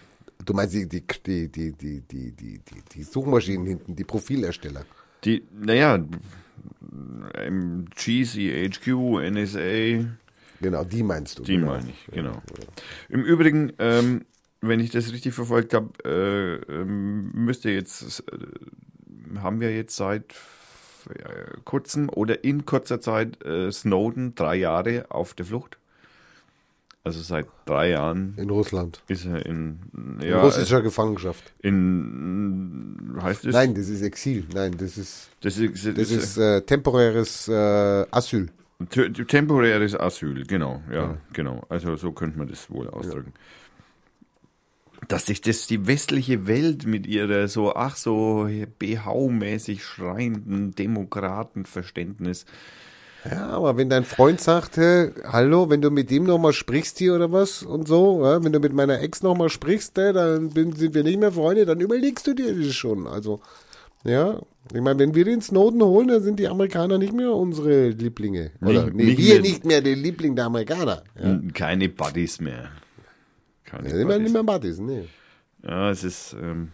du 0.45 0.53
meinst 0.53 0.73
die, 0.73 0.87
die, 0.87 1.01
die, 1.01 1.49
die, 1.49 1.71
die, 1.71 2.01
die, 2.01 2.31
die, 2.31 2.61
die 2.93 3.03
Suchmaschinen 3.03 3.65
hinten, 3.65 3.95
die 3.95 4.03
Profilersteller. 4.03 4.85
Die, 5.23 5.43
naja, 5.51 6.03
GCHQ, 7.95 8.87
NSA, 9.31 10.05
Genau, 10.61 10.83
die 10.83 11.03
meinst 11.03 11.39
du. 11.39 11.43
Die 11.43 11.55
genau. 11.55 11.67
meine 11.67 11.89
ich, 11.89 12.07
genau. 12.13 12.41
Im 13.09 13.23
Übrigen, 13.23 13.73
ähm, 13.79 14.25
wenn 14.61 14.79
ich 14.79 14.91
das 14.91 15.11
richtig 15.11 15.33
verfolgt 15.33 15.73
habe, 15.73 15.89
äh, 16.05 16.55
ähm, 16.71 17.31
müsste 17.33 17.71
jetzt, 17.71 18.23
äh, 18.31 19.39
haben 19.39 19.59
wir 19.59 19.75
jetzt 19.75 19.95
seit 19.95 20.35
äh, 21.09 21.57
kurzem 21.65 22.09
oder 22.09 22.43
in 22.43 22.65
kurzer 22.65 23.01
Zeit 23.01 23.43
äh, 23.43 23.71
Snowden 23.71 24.35
drei 24.35 24.55
Jahre 24.55 25.05
auf 25.09 25.33
der 25.33 25.45
Flucht. 25.45 25.77
Also 27.03 27.19
seit 27.21 27.47
drei 27.65 27.89
Jahren 27.89 28.35
In 28.37 28.51
Russland. 28.51 29.01
ist 29.07 29.25
er 29.25 29.43
in, 29.47 29.79
In 30.21 30.27
ja, 30.29 30.39
russischer 30.43 30.83
Gefangenschaft. 30.83 31.51
in, 31.63 33.17
heißt 33.19 33.45
es? 33.45 33.53
Nein, 33.53 33.73
das 33.73 33.89
ist 33.89 34.03
Exil. 34.03 34.45
Nein, 34.53 34.75
das 34.77 34.99
ist, 34.99 35.29
das 35.41 35.57
ist, 35.57 35.83
das 35.87 35.95
das 35.95 36.11
ist 36.11 36.37
äh, 36.37 36.61
temporäres 36.61 37.47
äh, 37.47 38.05
Asyl. 38.11 38.49
Te- 38.89 39.11
Temporäres 39.11 39.99
Asyl, 39.99 40.45
genau, 40.45 40.81
ja, 40.91 41.17
genau. 41.33 41.63
Also 41.69 41.95
so 41.95 42.11
könnte 42.11 42.37
man 42.37 42.47
das 42.47 42.69
wohl 42.69 42.89
ausdrücken. 42.89 43.33
Dass 45.07 45.25
sich 45.25 45.41
das 45.41 45.67
die 45.67 45.87
westliche 45.87 46.47
Welt 46.47 46.85
mit 46.85 47.07
ihrer 47.07 47.47
so, 47.47 47.75
ach 47.75 47.95
so 47.95 48.47
BH-mäßig 48.79 49.83
schreienden 49.83 50.71
Demokratenverständnis. 50.75 52.45
Ja, 53.29 53.49
aber 53.49 53.77
wenn 53.77 53.89
dein 53.89 54.03
Freund 54.03 54.41
sagt, 54.41 54.77
hey, 54.77 55.11
hallo, 55.25 55.69
wenn 55.69 55.81
du 55.81 55.91
mit 55.91 56.09
dem 56.09 56.23
nochmal 56.23 56.53
sprichst 56.53 56.97
hier 56.97 57.13
oder 57.15 57.31
was 57.31 57.61
und 57.61 57.87
so, 57.87 58.23
ja, 58.25 58.43
wenn 58.43 58.51
du 58.51 58.59
mit 58.59 58.73
meiner 58.73 58.99
Ex 58.99 59.21
nochmal 59.21 59.49
sprichst, 59.49 59.97
äh, 59.99 60.11
dann 60.13 60.49
bin, 60.49 60.73
sind 60.73 60.95
wir 60.95 61.03
nicht 61.03 61.19
mehr 61.19 61.31
Freunde, 61.31 61.65
dann 61.65 61.79
überlegst 61.79 62.25
du 62.25 62.33
dir 62.33 62.55
das 62.55 62.73
schon. 62.73 63.05
Also, 63.05 63.39
ja, 64.03 64.39
ich 64.73 64.81
meine, 64.81 64.99
wenn 64.99 65.15
wir 65.15 65.25
den 65.25 65.41
Snowden 65.41 65.81
holen, 65.81 66.07
dann 66.07 66.21
sind 66.23 66.39
die 66.39 66.47
Amerikaner 66.47 66.97
nicht 66.97 67.13
mehr 67.13 67.31
unsere 67.33 67.89
Lieblinge. 67.89 68.51
Oder, 68.61 68.83
Nicht- 68.85 68.93
nee, 68.95 69.03
nicht 69.05 69.17
wir 69.17 69.33
mehr- 69.33 69.41
nicht 69.41 69.65
mehr 69.65 69.81
der 69.81 69.95
Liebling 69.95 70.35
der 70.35 70.45
Amerikaner. 70.45 71.03
Ja, 71.21 71.39
Keine 71.53 71.89
Buddies 71.89 72.39
mehr. 72.39 72.69
Keine 73.63 73.89
ja 73.89 73.95
wir 73.95 74.05
nicht 74.05 74.17
Buddies. 74.17 74.33
mehr 74.33 74.43
Buddies, 74.43 74.79
nee. 74.79 75.07
Ja, 75.63 75.89
es 75.91 76.03
ist. 76.03 76.33
Ähm, 76.41 76.71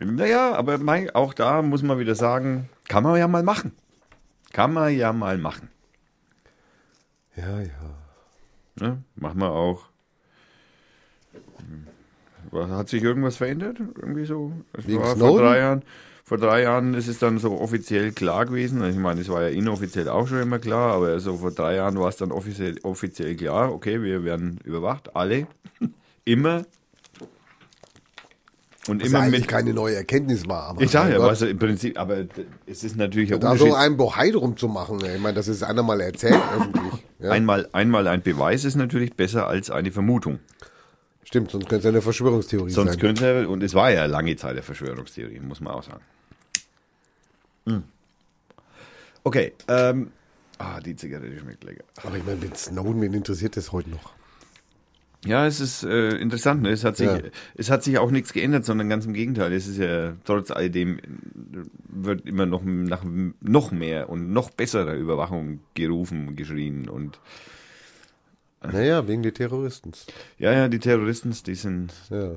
naja, 0.00 0.54
aber 0.54 0.78
mein, 0.78 1.10
auch 1.10 1.34
da 1.34 1.60
muss 1.62 1.82
man 1.82 1.98
wieder 1.98 2.14
sagen, 2.14 2.68
kann 2.88 3.02
man 3.02 3.16
ja 3.18 3.26
mal 3.28 3.42
machen. 3.42 3.72
Kann 4.52 4.72
man 4.72 4.96
ja 4.96 5.12
mal 5.12 5.38
machen. 5.38 5.68
Ja, 7.36 7.60
ja. 7.60 7.68
Ne? 8.80 9.02
Machen 9.16 9.40
wir 9.40 9.50
auch. 9.50 9.87
Hat 12.52 12.88
sich 12.88 13.02
irgendwas 13.02 13.36
verändert? 13.36 13.78
Irgendwie 14.00 14.24
so? 14.24 14.52
Vor 15.16 15.38
drei 15.38 15.58
Jahren. 15.58 15.82
Vor 16.24 16.36
drei 16.36 16.62
Jahren 16.62 16.92
ist 16.92 17.08
es 17.08 17.18
dann 17.18 17.38
so 17.38 17.58
offiziell 17.58 18.12
klar 18.12 18.44
gewesen. 18.44 18.82
Also 18.82 18.98
Ich 18.98 19.02
meine, 19.02 19.22
es 19.22 19.30
war 19.30 19.42
ja 19.42 19.48
inoffiziell 19.48 20.08
auch 20.10 20.28
schon 20.28 20.40
immer 20.40 20.58
klar, 20.58 20.92
aber 20.92 21.18
so 21.20 21.38
vor 21.38 21.52
drei 21.52 21.76
Jahren 21.76 21.98
war 21.98 22.08
es 22.10 22.16
dann 22.16 22.32
offiziell, 22.32 22.76
offiziell 22.82 23.34
klar, 23.34 23.72
okay, 23.72 24.02
wir 24.02 24.24
werden 24.24 24.58
überwacht, 24.62 25.16
alle. 25.16 25.46
immer. 26.24 26.66
Und 28.88 29.02
Was 29.02 29.08
immer 29.08 29.20
eigentlich 29.20 29.42
mit. 29.42 29.48
keine 29.48 29.74
neue 29.74 29.96
Erkenntnis 29.96 30.46
war. 30.48 30.74
Ich 30.80 30.90
sage 30.90 31.14
ja, 31.14 31.20
also 31.20 31.46
im 31.46 31.58
Prinzip, 31.58 31.98
aber 31.98 32.24
es 32.66 32.84
ist 32.84 32.96
natürlich 32.96 33.32
ein 33.34 33.40
da 33.40 33.56
so 33.56 33.74
einen 33.74 33.96
Bohai 33.98 34.30
drum 34.30 34.56
zu 34.56 34.68
machen, 34.68 34.98
ich 35.04 35.20
meine, 35.20 35.34
das 35.34 35.48
ist 35.48 35.62
einer 35.62 35.82
mal 35.82 36.00
erzählt 36.00 36.34
öffentlich. 36.56 37.04
Ja, 37.20 37.30
Einmal, 37.30 37.68
einmal 37.72 38.06
ein 38.06 38.22
Beweis 38.22 38.64
ist 38.64 38.76
natürlich 38.76 39.14
besser 39.14 39.46
als 39.46 39.70
eine 39.70 39.92
Vermutung. 39.92 40.38
Stimmt, 41.28 41.50
sonst 41.50 41.68
könnte 41.68 41.86
es 41.86 41.92
eine 41.92 42.00
Verschwörungstheorie 42.00 42.70
Sonst 42.70 42.92
sein. 42.92 43.00
könnte 43.00 43.26
er, 43.26 43.50
und 43.50 43.62
es 43.62 43.74
war 43.74 43.90
ja 43.90 44.06
lange 44.06 44.34
Zeit 44.36 44.56
der 44.56 44.62
Verschwörungstheorie, 44.62 45.40
muss 45.40 45.60
man 45.60 45.74
auch 45.74 45.82
sagen. 45.82 46.00
Hm. 47.66 47.82
Okay, 49.24 49.52
ähm, 49.68 50.10
ah, 50.56 50.80
die 50.80 50.96
Zigarette 50.96 51.38
schmeckt 51.38 51.64
lecker. 51.64 51.84
Aber 52.02 52.16
ich 52.16 52.24
meine, 52.24 52.40
wenn 52.40 52.54
Snowden, 52.54 53.02
wen 53.02 53.12
interessiert 53.12 53.58
das 53.58 53.72
heute 53.72 53.90
noch? 53.90 54.14
Ja, 55.26 55.46
es 55.46 55.60
ist 55.60 55.82
äh, 55.82 56.16
interessant, 56.16 56.62
ne? 56.62 56.70
es, 56.70 56.82
hat 56.82 56.96
sich, 56.96 57.08
Ja. 57.08 57.18
es 57.56 57.70
hat 57.70 57.82
sich 57.82 57.98
auch 57.98 58.10
nichts 58.10 58.32
geändert, 58.32 58.64
sondern 58.64 58.88
ganz 58.88 59.04
im 59.04 59.12
Gegenteil. 59.12 59.52
Es 59.52 59.66
ist 59.66 59.76
ja 59.76 60.14
trotz 60.24 60.50
alledem, 60.50 60.96
äh, 60.96 61.02
wird 61.90 62.24
immer 62.24 62.46
noch 62.46 62.62
nach 62.64 63.04
noch 63.42 63.70
mehr 63.70 64.08
und 64.08 64.32
noch 64.32 64.48
besserer 64.48 64.94
Überwachung 64.94 65.60
gerufen, 65.74 66.36
geschrien 66.36 66.88
und 66.88 67.20
Naja, 68.60 69.06
wegen 69.06 69.22
der 69.22 69.32
Terroristen. 69.34 69.92
ja, 70.38 70.52
ja, 70.52 70.68
die 70.68 70.80
Terroristen, 70.80 71.32
die 71.46 71.54
sind, 71.54 71.92
Ja. 72.10 72.32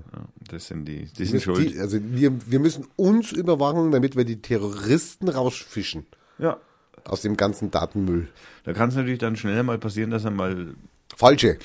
das 0.49 0.67
sind 0.67 0.85
die, 0.85 1.05
die 1.05 1.19
Wir 1.19 1.25
sind 1.25 1.41
schuld. 1.41 1.73
die, 1.73 1.79
also 1.79 1.97
wir, 1.99 2.31
wir 2.51 2.59
müssen 2.59 2.85
uns 2.95 3.31
überwachen, 3.31 3.91
damit 3.91 4.15
wir 4.15 4.23
die 4.23 4.39
Terroristen 4.41 5.29
rausfischen 5.29 6.05
Ja, 6.37 6.57
aus 7.05 7.21
dem 7.23 7.37
ganzen 7.37 7.71
Datenmüll. 7.71 8.27
da 8.65 8.73
kann 8.73 8.89
es 8.89 8.95
natürlich 8.95 9.17
dann 9.17 9.35
schneller 9.35 9.63
mal 9.63 9.79
passieren, 9.79 10.11
dass 10.11 10.23
er 10.23 10.29
mal 10.31 10.75
Falsche, 11.15 11.57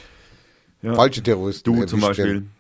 ja, 0.83 0.95
falsche 0.95 1.23
Terroristen. 1.23 1.75
Du 1.75 1.85
zum 1.85 2.01
Beispiel. 2.01 2.25
werden. 2.27 2.51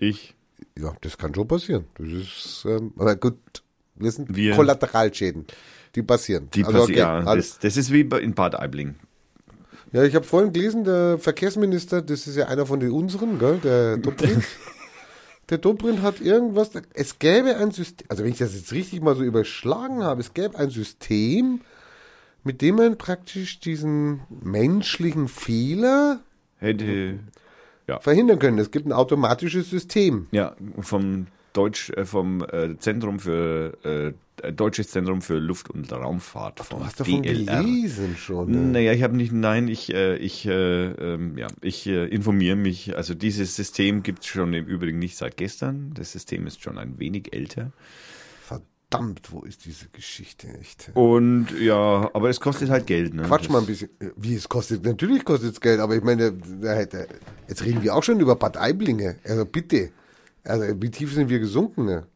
Ich. 0.00 0.34
Ja, 0.78 0.92
das 1.02 1.16
kann 1.18 1.34
schon 1.34 1.46
passieren. 1.46 1.84
Das 1.98 2.08
ist, 2.08 2.64
ähm, 2.68 2.92
aber 2.98 3.14
gut, 3.16 3.36
wir 3.94 4.10
sind 4.10 4.34
Wir- 4.34 4.56
Kollateralschäden, 4.56 5.46
die 5.94 6.02
passieren. 6.02 6.48
Die 6.54 6.64
Also, 6.64 6.78
passieren. 6.80 7.18
okay, 7.18 7.26
ja, 7.26 7.34
das, 7.36 7.58
das 7.60 7.76
ist 7.76 7.92
wie 7.92 8.00
in 8.00 8.34
Bad 8.34 8.54
Aibling. 8.58 8.96
Ja, 9.92 10.04
ich 10.04 10.14
habe 10.14 10.24
vorhin 10.24 10.52
gelesen, 10.52 10.84
der 10.84 11.18
Verkehrsminister, 11.18 12.00
das 12.00 12.26
ist 12.26 12.36
ja 12.36 12.46
einer 12.46 12.66
von 12.66 12.78
den 12.78 12.92
unseren, 12.92 13.38
gell, 13.38 13.58
der 13.58 13.96
Dobrindt. 13.96 14.44
der 15.50 15.58
Dobrindt 15.58 16.02
hat 16.02 16.20
irgendwas, 16.20 16.70
es 16.94 17.18
gäbe 17.18 17.56
ein 17.56 17.72
System, 17.72 18.06
also 18.08 18.22
wenn 18.22 18.30
ich 18.30 18.38
das 18.38 18.54
jetzt 18.54 18.72
richtig 18.72 19.02
mal 19.02 19.16
so 19.16 19.24
überschlagen 19.24 20.04
habe, 20.04 20.20
es 20.20 20.32
gäbe 20.32 20.56
ein 20.56 20.70
System, 20.70 21.60
mit 22.44 22.62
dem 22.62 22.76
man 22.76 22.98
praktisch 22.98 23.58
diesen 23.58 24.20
menschlichen 24.28 25.26
Fehler 25.26 26.20
Hätte, 26.58 27.18
verhindern 28.00 28.38
können. 28.38 28.58
Es 28.58 28.70
gibt 28.70 28.86
ein 28.86 28.92
automatisches 28.92 29.70
System. 29.70 30.28
ja, 30.30 30.54
vom 30.78 31.26
Deutsch, 31.52 31.90
äh, 31.90 32.04
vom 32.04 32.42
äh, 32.42 32.78
Zentrum 32.78 33.18
für, 33.18 33.76
äh, 33.84 34.12
Deutsches 34.52 34.88
Zentrum 34.90 35.22
für 35.22 35.38
Luft- 35.38 35.70
und 35.70 35.92
Raumfahrt. 35.92 36.60
Vom 36.60 36.80
Du 36.80 36.84
hast 36.84 37.00
davon 37.00 37.22
DLR. 37.22 37.62
gelesen 37.62 38.16
schon. 38.16 38.50
Ne? 38.50 38.58
Naja, 38.72 38.92
ich 38.92 39.02
habe 39.02 39.16
nicht, 39.16 39.32
nein, 39.32 39.68
ich, 39.68 39.92
äh, 39.94 40.16
ich, 40.16 40.46
äh, 40.46 40.52
ähm, 40.90 41.36
ja, 41.38 41.46
ich 41.60 41.86
äh, 41.86 42.06
informiere 42.06 42.56
mich. 42.56 42.96
Also 42.96 43.14
dieses 43.14 43.56
System 43.56 44.02
gibt 44.02 44.20
es 44.20 44.26
schon 44.26 44.52
im 44.54 44.66
Übrigen 44.66 44.98
nicht 44.98 45.16
seit 45.16 45.36
gestern. 45.36 45.92
Das 45.94 46.12
System 46.12 46.46
ist 46.46 46.62
schon 46.62 46.78
ein 46.78 46.98
wenig 46.98 47.32
älter. 47.32 47.72
Verdammt, 48.42 49.30
wo 49.32 49.42
ist 49.42 49.64
diese 49.66 49.88
Geschichte 49.88 50.48
echt? 50.60 50.90
Und 50.94 51.48
ja, 51.60 52.10
aber 52.12 52.28
es 52.28 52.40
kostet 52.40 52.70
halt 52.70 52.86
Geld. 52.86 53.14
Ne? 53.14 53.22
Quatsch 53.22 53.42
Das- 53.44 53.48
mal 53.50 53.60
ein 53.60 53.66
bisschen. 53.66 53.88
Wie 54.16 54.34
es 54.34 54.48
kostet? 54.48 54.84
Natürlich 54.84 55.24
kostet 55.24 55.52
es 55.52 55.60
Geld, 55.60 55.78
aber 55.80 55.94
ich 55.96 56.02
meine, 56.02 56.32
jetzt 57.48 57.64
reden 57.64 57.82
wir 57.82 57.94
auch 57.94 58.02
schon 58.02 58.18
über 58.20 58.34
Bad 58.36 58.56
Aiblinge. 58.56 59.16
Also 59.24 59.44
bitte. 59.46 59.90
Also 60.42 60.64
wie 60.82 60.90
tief 60.90 61.12
sind 61.14 61.28
wir 61.28 61.38
gesunken? 61.38 61.84
Ne? 61.84 62.06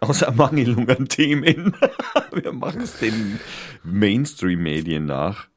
Aus 0.00 0.22
Ermangelung 0.22 0.88
an 0.88 1.08
Themen. 1.08 1.74
Wir 2.32 2.52
machen 2.52 2.80
es 2.80 2.98
den 2.98 3.38
Mainstream-Medien 3.84 5.04
nach. 5.04 5.48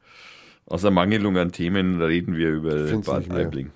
Aus 0.66 0.84
Ermangelung 0.84 1.38
an 1.38 1.52
Themen 1.52 2.02
reden 2.02 2.36
wir 2.36 2.50
über 2.50 2.98
Bad. 3.02 3.30
Aibling. 3.32 3.72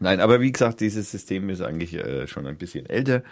Nein, 0.00 0.20
aber 0.20 0.40
wie 0.40 0.50
gesagt, 0.50 0.80
dieses 0.80 1.10
System 1.10 1.50
ist 1.50 1.60
eigentlich 1.60 1.94
äh, 1.94 2.26
schon 2.26 2.46
ein 2.46 2.56
bisschen 2.56 2.86
älter. 2.86 3.22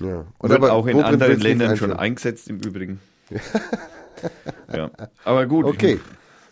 Ja. 0.00 0.26
Wird 0.40 0.64
auch 0.64 0.86
in 0.86 1.02
anderen 1.02 1.40
Ländern 1.40 1.76
schon 1.76 1.92
eingesetzt 1.92 2.48
im 2.48 2.58
Übrigen. 2.60 3.00
ja. 4.72 4.90
Aber 5.24 5.46
gut. 5.46 5.64
Okay, 5.64 6.00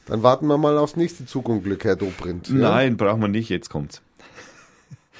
dann 0.06 0.22
warten 0.22 0.46
wir 0.46 0.58
mal 0.58 0.78
aufs 0.78 0.96
nächste 0.96 1.26
Zugunglück, 1.26 1.84
Herr 1.84 1.96
Dobrindt. 1.96 2.48
Ja? 2.48 2.54
Nein, 2.54 2.96
brauchen 2.96 3.20
wir 3.20 3.28
nicht, 3.28 3.48
jetzt 3.48 3.70
kommt's. 3.70 4.02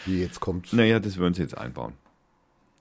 Wie 0.07 0.21
jetzt 0.21 0.41
kommt's? 0.41 0.73
Naja, 0.73 1.01
das 1.01 1.17
würden 1.17 1.35
sie 1.35 1.43
jetzt 1.43 1.57
einbauen. 1.57 1.93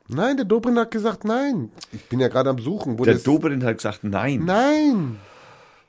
Nein, 0.10 0.38
der 0.38 0.46
Dobrindt 0.46 0.78
hat 0.80 0.92
gesagt 0.92 1.24
nein. 1.24 1.72
Ich 1.92 2.04
bin 2.06 2.20
ja 2.20 2.28
gerade 2.28 2.50
am 2.50 2.58
Suchen. 2.60 2.98
Der 2.98 3.14
das, 3.14 3.24
Dobrindt 3.24 3.64
hat 3.64 3.78
gesagt, 3.78 4.04
nein. 4.04 4.44
Nein. 4.44 5.18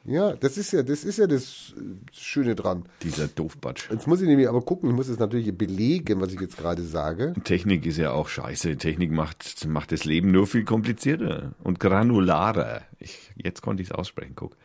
Ja, 0.04 0.32
das 0.32 0.56
ist 0.56 0.72
ja, 0.72 0.82
das 0.82 1.04
ist 1.04 1.18
ja 1.18 1.26
das 1.26 1.74
äh, 1.76 1.80
Schöne 2.12 2.54
dran. 2.54 2.84
Dieser 3.02 3.28
Doofbatsch. 3.28 3.90
Jetzt 3.90 4.06
muss 4.06 4.20
ich 4.22 4.28
nämlich 4.28 4.48
aber 4.48 4.62
gucken, 4.62 4.88
ich 4.90 4.96
muss 4.96 5.08
es 5.08 5.18
natürlich 5.18 5.56
belegen, 5.56 6.20
was 6.20 6.32
ich 6.32 6.40
jetzt 6.40 6.56
gerade 6.56 6.82
sage. 6.82 7.34
Technik 7.44 7.84
ist 7.86 7.98
ja 7.98 8.12
auch 8.12 8.28
scheiße. 8.28 8.76
Technik 8.76 9.10
macht, 9.10 9.66
macht 9.66 9.92
das 9.92 10.04
Leben 10.04 10.30
nur 10.30 10.46
viel 10.46 10.64
komplizierter 10.64 11.52
und 11.62 11.80
granularer. 11.80 12.82
Ich, 12.98 13.32
jetzt 13.36 13.62
konnte 13.62 13.82
ich 13.82 13.90
es 13.90 13.94
aussprechen, 13.94 14.32
guck. 14.36 14.56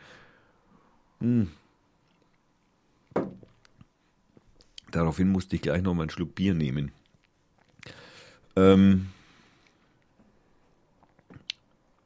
Hm. 1.20 1.48
Daraufhin 4.90 5.28
musste 5.28 5.56
ich 5.56 5.62
gleich 5.62 5.82
noch 5.82 5.94
mal 5.94 6.02
einen 6.04 6.10
Schluck 6.10 6.34
Bier 6.34 6.54
nehmen. 6.54 6.92
Ähm, 8.54 9.08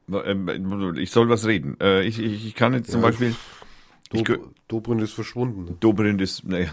ich 0.97 1.11
soll 1.11 1.29
was 1.29 1.45
reden. 1.45 1.77
Äh, 1.79 2.03
ich, 2.03 2.19
ich, 2.19 2.45
ich 2.47 2.55
kann 2.55 2.73
jetzt 2.73 2.91
zum 2.91 3.01
Ja, 3.01 3.07
Beispiel. 3.07 3.35
Ich, 4.13 4.21
gö- 4.21 4.37
Dob 4.37 4.53
Dobrindt 4.67 5.01
ist 5.03 5.13
verschwunden. 5.13 5.65
ne? 5.65 5.77
Dobrindt 5.79 6.21
ist, 6.21 6.43
naja, 6.45 6.69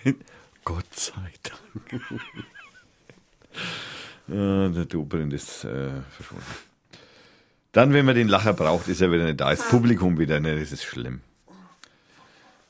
Gott 0.64 0.84
sei 0.94 1.32
Dank. 1.42 2.02
ja, 4.28 4.68
der 4.68 4.84
Dobrindt 4.84 5.32
ist 5.32 5.64
äh, 5.64 5.90
verschwunden. 6.10 6.44
Dann, 7.72 7.92
wenn 7.92 8.06
man 8.06 8.14
den 8.14 8.28
Lacher 8.28 8.52
braucht, 8.54 8.88
ist 8.88 9.00
er 9.00 9.12
wieder 9.12 9.24
nicht 9.24 9.40
da. 9.40 9.50
Das 9.50 9.68
Publikum 9.68 10.18
wieder 10.18 10.40
nicht, 10.40 10.60
das 10.62 10.72
ist 10.72 10.84
schlimm. 10.84 11.20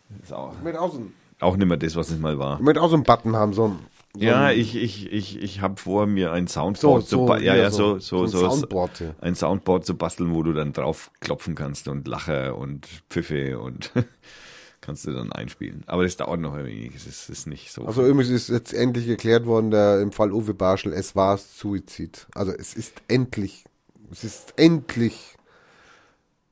Das 0.09 0.25
ist 0.25 0.33
auch, 0.33 0.53
Ich 0.59 0.63
möchte 0.65 0.81
auch 0.81 1.57
nicht 1.57 1.67
mehr 1.69 1.77
das, 1.77 1.95
was 1.97 2.11
es 2.11 2.19
mal 2.19 2.39
war. 2.39 2.59
so 2.89 2.95
einen 2.97 3.05
Button 3.05 3.37
haben, 3.37 3.53
so 3.53 3.67
ein, 3.69 3.79
so 3.96 3.96
Ja, 4.19 4.51
ich, 4.51 4.77
ich, 4.77 5.13
ich, 5.13 5.43
ich 5.43 5.61
habe 5.61 5.81
vor, 5.81 6.07
mir 6.07 6.33
ein 6.33 6.47
Soundboard 6.49 7.03
So, 7.03 7.07
zu 7.09 7.17
so, 7.17 7.27
ba- 7.27 7.39
ja, 7.39 7.55
ja, 7.57 7.71
so- 7.71 7.99
so, 7.99 8.27
so, 8.27 8.27
so 8.27 8.39
ein 8.45 8.51
so, 8.51 8.51
Soundboard, 8.51 9.01
ja. 9.01 9.15
ein 9.21 9.35
Soundboard 9.35 9.85
zu 9.87 9.97
basteln, 9.97 10.35
wo 10.35 10.43
du 10.43 10.53
dann 10.53 10.73
drauf 10.73 11.11
klopfen 11.21 11.55
kannst 11.55 11.89
und 11.89 12.07
Lacher 12.09 12.57
und 12.57 12.87
Pfiffe 13.11 13.59
und 13.59 13.93
kannst 14.81 15.07
du 15.07 15.13
dann 15.13 15.33
einspielen. 15.33 15.83
Aber 15.87 16.03
das 16.05 16.17
dauert 16.17 16.41
noch 16.41 16.55
ein 16.55 16.65
wenig. 16.67 16.95
Es 16.95 17.29
ist, 17.29 17.47
nicht 17.47 17.73
so. 17.73 17.85
Also 17.87 18.07
übrigens 18.07 18.31
ist 18.31 18.49
jetzt 18.49 18.73
endlich 18.73 19.07
geklärt 19.07 19.47
worden, 19.47 19.71
der, 19.71 20.01
im 20.01 20.13
Fall 20.13 20.33
Uwe 20.33 20.55
Barschel, 20.55 20.93
es 20.93 21.17
war 21.17 21.37
Suizid. 21.39 22.27
Also 22.35 22.53
es 22.53 22.75
ist 22.75 22.95
endlich, 23.09 23.65
es 24.13 24.25
ist 24.25 24.55
endlich 24.57 25.35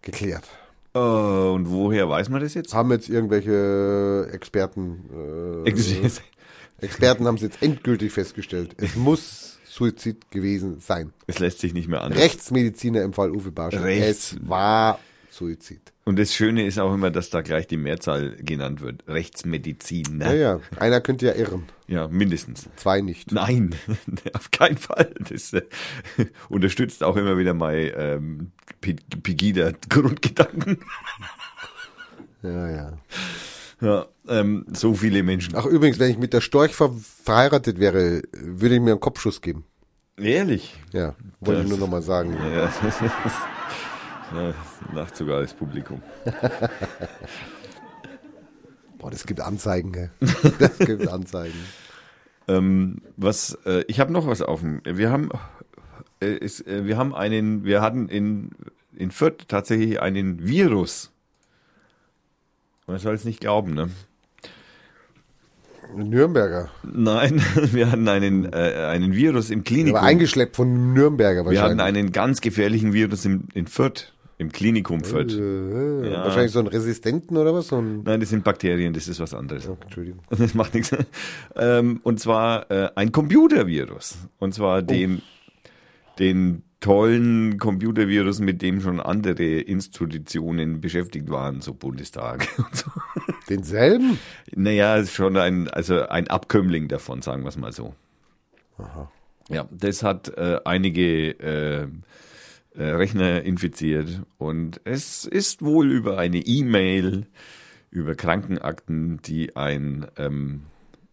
geklärt. 0.03 0.45
Äh, 0.95 0.99
und 0.99 1.71
woher 1.71 2.09
weiß 2.09 2.29
man 2.29 2.41
das 2.41 2.55
jetzt? 2.55 2.75
Haben 2.75 2.91
jetzt 2.93 3.09
irgendwelche 3.09 4.29
Experten, 4.33 5.65
äh, 5.67 5.69
Experten 6.81 7.27
haben 7.27 7.37
es 7.37 7.43
jetzt 7.43 7.63
endgültig 7.63 8.13
festgestellt. 8.13 8.75
Es 8.79 8.97
muss 8.97 9.59
Suizid 9.65 10.31
gewesen 10.31 10.81
sein. 10.81 11.13
Es 11.27 11.39
lässt 11.39 11.61
sich 11.61 11.73
nicht 11.75 11.89
mehr 11.89 12.03
anders. 12.03 12.21
Rechtsmediziner 12.21 13.03
im 13.03 13.13
Fall 13.13 13.31
Uwe. 13.31 13.53
Rechts- 13.57 14.33
Es 14.33 14.49
war 14.49 14.99
Suizid. 15.31 15.81
Und 16.05 16.19
das 16.19 16.35
Schöne 16.35 16.65
ist 16.67 16.79
auch 16.79 16.93
immer, 16.95 17.11
dass 17.11 17.31
da 17.31 17.41
gleich 17.41 17.67
die 17.67 17.77
Mehrzahl 17.79 18.37
genannt 18.37 18.83
wird. 18.83 19.03
Rechtsmedizin. 19.09 20.21
Ja, 20.21 20.33
ja. 20.35 20.61
Einer 20.79 21.01
könnte 21.01 21.27
ja 21.27 21.33
irren, 21.35 21.65
Ja, 21.89 22.07
mindestens. 22.09 22.69
zwei 22.77 23.01
nicht. 23.01 23.33
Nein, 23.33 23.75
auf 24.35 24.51
keinen 24.51 24.77
Fall. 24.77 25.13
Das 25.29 25.53
äh, 25.55 25.63
unterstützt 26.51 27.03
auch 27.03 27.17
immer 27.17 27.37
wieder 27.39 27.55
mein 27.55 27.91
ähm, 27.97 28.53
Pe- 28.81 28.97
Pegida-Grundgedanken. 29.23 30.79
Ja, 32.43 32.71
ja. 32.71 32.93
Ja, 33.81 34.07
ähm, 34.29 34.67
so 34.73 34.95
viele 34.95 35.23
Menschen. 35.23 35.55
Ach 35.57 35.67
übrigens, 35.67 35.99
wenn 35.99 36.11
ich 36.11 36.19
mit 36.19 36.33
der 36.33 36.41
Storch 36.41 36.75
ver 36.75 36.93
verheiratet 37.25 37.79
wäre, 37.79 38.23
würde 38.33 38.77
ich 38.77 38.81
mir 38.81 38.93
einen 38.93 39.01
Kopfschuss 39.01 39.41
geben. 39.41 39.65
Ehrlich? 40.17 40.75
Ja, 40.93 41.15
wollte 41.41 41.63
ich 41.63 41.69
nur 41.69 41.79
noch 41.79 41.89
mal 41.89 42.03
sagen. 42.03 42.37
Ja, 44.33 44.43
ja, 44.43 44.55
lacht 44.93 45.17
sogar 45.17 45.43
das 45.43 45.53
Publikum. 45.53 46.03
Boah, 48.99 49.11
das 49.11 49.27
gibt 49.27 49.41
Anzeigen, 49.41 49.93
gell? 49.93 50.11
Das 50.59 50.79
gibt 50.79 51.07
Anzeigen. 51.09 51.59
Ähm, 52.49 53.03
was, 53.17 53.59
äh, 53.67 53.85
ich 53.87 54.01
habe 54.01 54.13
noch 54.13 54.27
was 54.27 54.43
auf 54.43 54.61
dem. 54.61 54.81
Wir 54.85 55.11
haben, 55.11 55.29
äh, 56.21 56.33
ist, 56.33 56.67
äh, 56.67 56.87
wir 56.87 56.97
haben 56.97 57.15
einen, 57.15 57.65
wir 57.65 57.83
hatten 57.83 58.09
in, 58.09 58.51
in 58.97 59.11
Fürth 59.11 59.47
tatsächlich 59.49 60.01
einen 60.01 60.47
Virus. 60.47 61.11
Man 62.87 62.99
soll 62.99 63.15
es 63.15 63.25
nicht 63.25 63.41
glauben, 63.41 63.75
ne? 63.75 63.89
Nürnberger. 65.95 66.71
Nein, 66.83 67.41
wir 67.73 67.91
hatten 67.91 68.09
einen, 68.09 68.53
äh, 68.53 68.87
einen 68.89 69.15
Virus 69.15 69.51
im 69.51 69.65
Klinikum. 69.65 70.01
war 70.01 70.03
eingeschleppt 70.03 70.57
von 70.57 70.93
Nürnberger 70.93 71.49
wir 71.49 71.61
hatten 71.63 71.79
wahrscheinlich. 71.79 72.03
einen 72.05 72.13
ganz 72.13 72.41
gefährlichen 72.41 72.93
Virus 72.93 73.25
im, 73.25 73.45
in 73.55 73.67
Fürth, 73.67 74.13
im 74.39 74.51
Klinikum 74.51 75.05
Fürth. 75.05 75.33
Äh, 75.35 76.11
Ja. 76.11 76.25
Wahrscheinlich 76.25 76.53
so 76.53 76.59
einen 76.59 76.69
Resistenten 76.69 77.37
oder 77.37 77.55
was? 77.55 77.69
So 77.69 77.77
ein, 77.79 78.03
Nein, 78.03 78.19
das 78.21 78.31
sind 78.31 78.43
Bakterien, 78.45 78.93
das 78.93 79.07
ist 79.09 79.21
was 79.21 79.35
anderes. 79.35 79.69
oh, 79.69 79.77
Entschuldigung. 79.83 80.21
Das 80.31 80.55
macht 80.55 80.75
nichts. 80.75 80.91
Ähm, 81.55 82.01
und 82.03 82.19
zwar 82.19 82.71
äh, 82.71 82.91
ein 82.97 83.13
Computervirus. 83.13 84.17
Und 84.39 84.53
zwar 84.55 84.83
den, 84.83 85.23
den 86.19 86.63
tollen 86.85 87.59
Computervirus, 87.59 88.41
mit 88.41 88.61
dem 88.61 88.83
schon 88.83 89.01
andere 89.01 89.43
Institutionen 89.43 90.83
beschäftigt 90.83 91.31
waren, 91.31 91.63
so 91.63 91.73
Bundestag 91.73 92.47
und 92.59 92.77
so. 92.77 92.91
Denselben? 93.49 94.19
Naja, 94.55 94.97
ist 94.97 95.15
schon 95.15 95.39
ein, 95.39 95.69
also 95.71 96.07
ein 96.07 96.29
Abkömmling 96.29 96.89
davon, 96.89 97.23
sagen 97.23 97.43
wir 97.43 97.49
es 97.49 97.57
mal 97.57 97.73
so. 97.73 97.95
Ja, 99.49 99.67
das 99.71 100.03
hat 100.03 100.29
äh, 100.37 100.61
einige 100.67 101.31
äh, 101.31 101.89
äh, 102.75 102.83
Rechner 102.83 103.43
infiziert 103.43 104.21
und 104.37 104.83
es 104.85 105.25
ist 105.25 105.63
wohl 105.63 105.91
über 105.91 106.19
eine 106.19 106.39
E-Mail, 106.39 107.27
über 107.91 108.15
Krankenakten, 108.15 109.23
die 109.23 109.57
ein 109.57 110.07
ähm, 110.19 110.65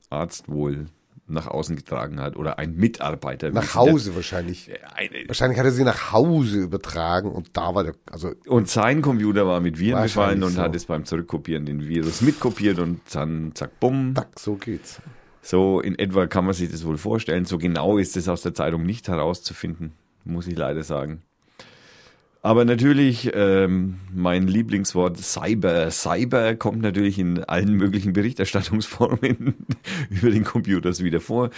Arzt 0.10 0.50
wohl 0.50 0.88
nach 1.32 1.48
außen 1.48 1.76
getragen 1.76 2.20
hat 2.20 2.36
oder 2.36 2.60
ein 2.60 2.76
Mitarbeiter. 2.76 3.50
Nach 3.52 3.76
Hause 3.76 4.16
wahrscheinlich. 4.16 4.68
das- 4.70 4.94
Eine, 4.94 5.28
Wahrscheinlich 5.28 5.58
hat 5.60 5.66
er 5.66 5.72
sie 5.72 5.84
nach 5.84 6.12
Hause 6.12 6.60
übertragen 6.60 7.32
und 7.32 7.50
da 7.58 7.74
war 7.76 7.84
der, 7.84 7.96
also 8.12 8.32
und 8.48 8.68
sein 8.70 9.02
Computer 9.02 9.46
war 9.48 9.60
mit 9.62 9.80
Viren 9.80 10.04
befallen 10.04 10.44
und 10.44 10.52
so. 10.54 10.62
hat 10.62 10.76
es 10.76 10.86
beim 10.86 11.06
Zurückkopieren 11.06 11.66
den 11.66 11.88
Virus 11.88 12.22
mitkopiert 12.22 12.80
und 12.80 13.02
dann 13.14 13.52
zack, 13.56 13.80
bumm. 13.80 14.14
zack, 14.16 14.40
so 14.40 14.56
geht's. 14.56 15.02
So 15.42 15.80
in 15.80 15.98
etwa 15.98 16.28
kann 16.28 16.46
man 16.46 16.54
sich 16.54 16.70
das 16.72 16.86
wohl 16.86 16.98
vorstellen. 16.98 17.46
So 17.46 17.58
genau 17.58 17.98
ist 17.98 18.16
es 18.16 18.30
aus 18.30 18.44
der 18.44 18.54
Zeitung 18.54 18.84
nicht 18.86 19.08
herauszufinden, 19.08 19.94
muss 20.24 20.46
ich 20.48 20.56
leider 20.58 20.84
sagen. 20.84 21.24
Aber 22.44 22.66
natürlich, 22.66 23.30
ähm, 23.36 24.00
mein 24.12 24.48
Lieblingswort 24.48 25.20
Cyber. 25.20 25.92
Cyber 25.92 26.56
kommt 26.56 26.82
natürlich 26.82 27.20
in 27.20 27.44
allen 27.44 27.76
möglichen 27.76 28.14
Berichterstattungsformen 28.14 29.54
über 30.10 30.32
den 30.32 30.44
Computers 30.44 31.04
wieder 31.04 31.20
vor. 31.20 31.52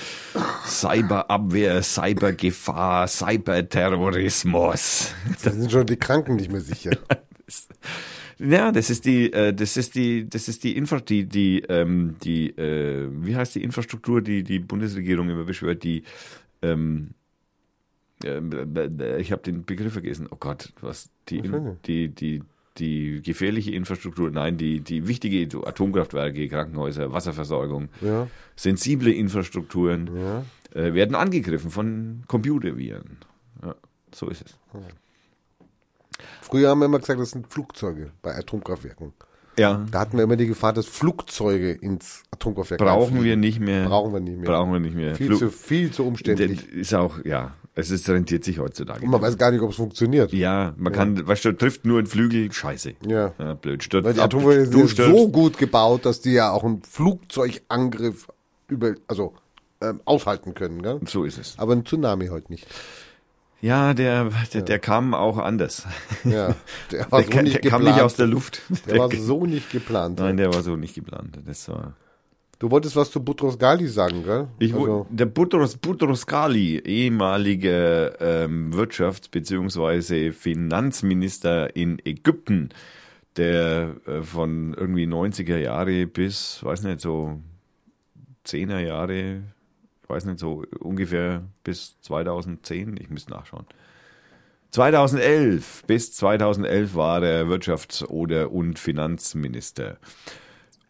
Cyberabwehr, 0.65 1.81
Cybergefahr, 1.84 3.07
Cyberterrorismus. 3.07 5.13
Da 5.41 5.51
sind 5.51 5.71
schon 5.71 5.86
die 5.86 5.95
Kranken 5.95 6.36
nicht 6.36 6.51
mehr 6.51 6.61
sicher. 6.61 6.91
Ja, 8.39 8.71
das 8.71 8.89
ist 8.89 9.05
die, 9.05 9.31
äh, 9.31 9.53
das 9.53 9.77
ist 9.77 9.95
die, 9.95 10.27
das 10.27 10.47
ist 10.47 10.63
die 10.63 10.75
Infra, 10.75 10.99
die, 10.99 11.25
die, 11.25 11.59
ähm, 11.69 12.15
die, 12.23 12.49
äh, 12.57 13.07
wie 13.21 13.36
heißt 13.36 13.55
die 13.55 13.63
Infrastruktur, 13.63 14.21
die 14.21 14.43
die 14.43 14.59
Bundesregierung 14.59 15.29
immer 15.29 15.43
beschwört, 15.43 15.84
die, 15.84 16.03
ähm, 16.61 17.11
äh, 17.11 17.22
ich 18.24 19.32
habe 19.32 19.41
den 19.43 19.65
Begriff 19.65 19.93
vergessen. 19.93 20.28
Oh 20.32 20.38
Gott, 20.39 20.74
was 20.82 21.09
die, 21.30 21.41
die, 21.86 22.09
die, 22.09 22.43
die 22.78 23.21
gefährliche 23.21 23.71
Infrastruktur, 23.71 24.32
nein, 24.32 24.57
die, 24.57 24.80
die 24.82 25.07
wichtige 25.07 25.47
Atomkraftwerke, 25.65 26.47
Krankenhäuser, 26.47 27.11
Wasserversorgung, 27.13 27.89
Ja, 28.01 28.28
sensible 28.55 29.11
Infrastrukturen 29.11 30.09
ja. 30.15 30.43
äh, 30.80 30.93
werden 30.93 31.15
angegriffen 31.15 31.69
von 31.69 32.24
Computerviren. 32.28 33.17
Ja, 33.63 33.76
so 34.13 34.28
ist 34.30 34.43
es. 34.45 34.57
Früher 36.41 36.69
haben 36.69 36.80
wir 36.80 36.86
immer 36.86 36.99
gesagt, 36.99 37.19
das 37.19 37.32
sind 37.32 37.47
Flugzeuge 37.47 38.11
bei 38.21 38.36
Atomkraftwerken. 38.36 39.13
Ja, 39.57 39.86
Da 39.91 39.99
hatten 39.99 40.17
wir 40.17 40.24
immer 40.24 40.36
die 40.36 40.47
Gefahr, 40.47 40.74
dass 40.74 40.88
Flugzeuge 40.88 41.71
ins 41.74 42.24
Atomkraftwerk 42.32 42.80
brauchen 42.80 43.24
wir 43.24 43.38
nicht 43.38 43.59
mehr. 43.59 43.86
Brauchen 43.86 44.11
wir 44.13 44.19
nicht 44.19 44.38
mehr. 44.38 44.49
Brauchen 44.49 44.74
wir 44.74 44.80
nicht 44.80 44.95
mehr. 44.95 45.15
Viel 45.15 45.28
Flu- 45.28 45.38
zu, 45.38 45.49
viel 45.51 45.91
zu 45.91 46.05
umständlich. 46.07 46.67
Ist 46.71 46.93
auch, 46.95 47.24
ja, 47.24 47.53
es 47.76 47.89
ist 47.89 48.07
rentiert 48.09 48.43
sich 48.43 48.59
heutzutage. 48.59 49.03
Und 49.03 49.11
man 49.11 49.21
weiß 49.21 49.38
gar 49.38 49.49
nicht, 49.51 49.61
ob 49.61 49.71
es 49.71 49.76
funktioniert. 49.78 50.32
ja, 50.34 50.74
man 50.78 50.93
kann, 50.93 51.26
weißt 51.28 51.45
du, 51.45 51.53
trifft 51.53 51.86
nur 51.86 51.97
einen 51.97 52.07
Flügel, 52.07 52.51
scheiße. 52.51 52.93
Ja. 53.07 53.34
Ja, 53.39 53.53
blöd. 53.55 53.84
Stürzt 53.84 54.05
Weil 54.05 54.13
die 54.13 54.19
Atomwaffen 54.21 54.65
sind 54.65 54.80
ja 54.82 54.88
stürzt. 54.88 55.11
so 55.17 55.28
gut 55.30 55.57
gebaut, 55.57 56.05
dass 56.05 56.21
die 56.21 56.34
ja 56.34 56.51
auch 56.51 56.63
einen 56.63 56.82
Flugzeugangriff 56.84 58.28
über, 58.67 58.93
also 59.07 59.34
ähm, 59.82 60.01
aushalten 60.05 60.53
können. 60.53 60.82
Gell? 60.82 60.99
So 61.05 61.24
ist 61.26 61.38
es. 61.38 61.55
Aber 61.57 61.74
ein 61.74 61.86
Tsunami 61.86 62.28
halt 62.28 62.49
nicht. 62.49 62.67
Ja, 63.61 63.93
der, 63.93 64.30
der, 64.53 64.61
der 64.61 64.80
kam 64.80 65.13
auch 65.13 65.38
anders. 65.38 65.84
Ja, 66.26 66.53
der 66.91 67.09
war 67.11 67.21
Der, 67.24 67.32
so 67.34 67.41
nicht 67.41 67.53
der 67.63 67.71
kam 67.71 67.80
geplant. 67.80 67.95
nicht 67.97 68.03
aus 68.03 68.15
der 68.15 68.28
Luft. 68.28 68.61
der 68.88 68.99
war 68.99 69.09
so 69.11 69.45
nicht 69.45 69.71
geplant. 69.71 70.19
Nein, 70.19 70.38
der 70.38 70.53
war 70.53 70.61
so 70.63 70.76
nicht 70.76 70.95
geplant. 70.95 71.39
Das 71.45 71.69
war. 71.69 71.95
Du 72.64 72.72
wolltest 72.72 72.95
was 72.95 73.11
zu 73.11 73.22
Butros 73.22 73.59
Ghali 73.59 73.89
sagen, 73.89 74.24
gell? 74.24 74.47
Ich, 74.57 74.74
also, 74.74 75.05
der 75.09 75.26
Butros, 75.26 75.76
Butros 75.76 76.26
Ghali, 76.26 76.80
ehemaliger 76.80 78.22
ähm, 78.22 78.72
Wirtschafts- 78.74 79.30
bzw. 79.30 80.32
Finanzminister 80.32 81.76
in 81.76 81.99
Ägypten, 82.05 82.70
der 83.36 83.97
äh, 84.05 84.22
von 84.22 84.74
irgendwie 84.76 85.03
90er 85.03 85.57
Jahre 85.57 86.07
bis, 86.07 86.64
weiß 86.64 86.84
nicht, 86.84 87.01
so 87.01 87.41
10er 88.47 88.80
Jahre, 88.80 89.41
weiß 90.07 90.24
nicht, 90.24 90.39
so 90.39 90.64
ungefähr 90.80 91.43
bis 91.66 91.99
2010, 91.99 92.95
ich 92.97 93.09
müsste 93.09 93.32
nachschauen. 93.32 93.66
2011, 94.72 95.84
bis 95.86 96.14
2011 96.14 96.95
war 96.95 97.22
er 97.24 97.43
Wirtschafts- 97.47 98.05
oder 98.05 98.53
und 98.53 98.80
Finanzminister. 98.80 99.97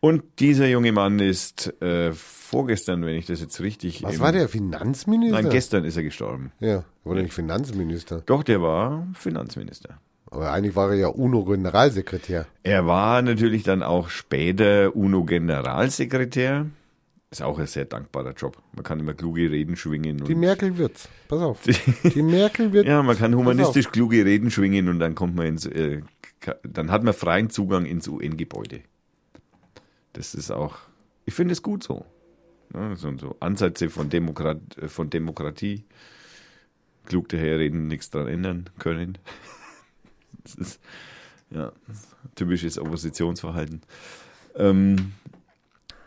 Und 0.04 0.24
dieser 0.39 0.68
junge 0.68 0.91
Mann 0.91 1.20
ist 1.20 1.82
äh, 1.82 2.12
vorgestern, 2.12 3.06
wenn 3.06 3.16
ich 3.16 3.26
das 3.26 3.39
jetzt 3.39 3.62
richtig. 3.62 4.04
was 4.04 4.16
im- 4.16 4.20
war 4.20 4.34
der 4.34 4.49
Finanzminister? 4.49 5.41
Nein, 5.41 5.49
gestern 5.49 5.86
ist 5.86 5.95
er 5.95 6.04
gestorben. 6.04 6.51
Ja, 6.60 6.68
er 6.70 6.86
war 7.06 7.16
nicht 7.16 7.32
Finanzminister. 7.34 8.22
Doch, 8.26 8.43
der 8.43 8.62
war 8.62 9.08
Finanzminister. 9.14 9.99
Aber 10.30 10.51
eigentlich 10.51 10.76
war 10.76 10.89
er 10.91 10.97
ja 10.97 11.08
UNO-Generalsekretär. 11.08 12.47
Er 12.64 12.86
war 12.86 13.22
natürlich 13.22 13.64
dann 13.64 13.82
auch 13.82 14.10
später 14.10 14.93
UNO-Generalsekretär. 14.93 16.66
Ist 17.32 17.41
auch 17.41 17.58
ein 17.58 17.68
sehr 17.68 17.86
dankbarer 17.86 18.34
Job. 18.34 18.58
Man 18.76 18.84
kann 18.84 18.99
immer 18.99 19.14
kluge 19.14 19.49
Reden 19.49 19.78
schwingen. 19.78 20.20
Und 20.20 20.28
Die 20.28 20.36
Merkel 20.36 20.78
wird's. 20.78 21.08
Pass 21.30 21.39
auf. 21.41 21.60
Die 22.04 22.22
Merkel 22.22 22.74
wird. 22.74 22.88
ja, 22.88 23.01
man 23.04 23.18
kann 23.18 23.34
humanistisch 23.36 23.89
kluge 23.89 24.26
Reden 24.26 24.51
schwingen 24.51 24.89
und 24.89 24.99
dann 24.99 25.16
kommt 25.16 25.36
man 25.36 25.45
ins, 25.47 25.66
äh, 25.66 26.01
dann 26.64 26.91
hat 26.91 27.04
man 27.04 27.14
freien 27.14 27.49
Zugang 27.49 27.86
ins 27.86 28.08
UN-Gebäude. 28.10 28.82
Das 30.14 30.36
ist 30.36 30.51
auch, 30.51 30.78
ich 31.26 31.34
finde 31.34 31.53
es 31.53 31.61
gut 31.61 31.84
so. 31.84 32.05
Ja, 32.74 32.95
so, 32.95 33.16
so 33.18 33.36
Ansätze 33.39 33.89
von, 33.89 34.09
Demokrat, 34.09 34.78
äh, 34.78 34.88
von 34.88 35.09
Demokratie. 35.09 35.84
Klug 37.05 37.30
daherreden, 37.30 37.88
nichts 37.88 38.09
dran 38.09 38.28
ändern 38.28 38.70
können. 38.80 39.18
Das 40.45 40.55
ist, 40.55 40.82
ja, 41.51 41.72
typisches 42.36 42.78
Oppositionsverhalten. 42.78 43.82
Ähm, 44.55 45.14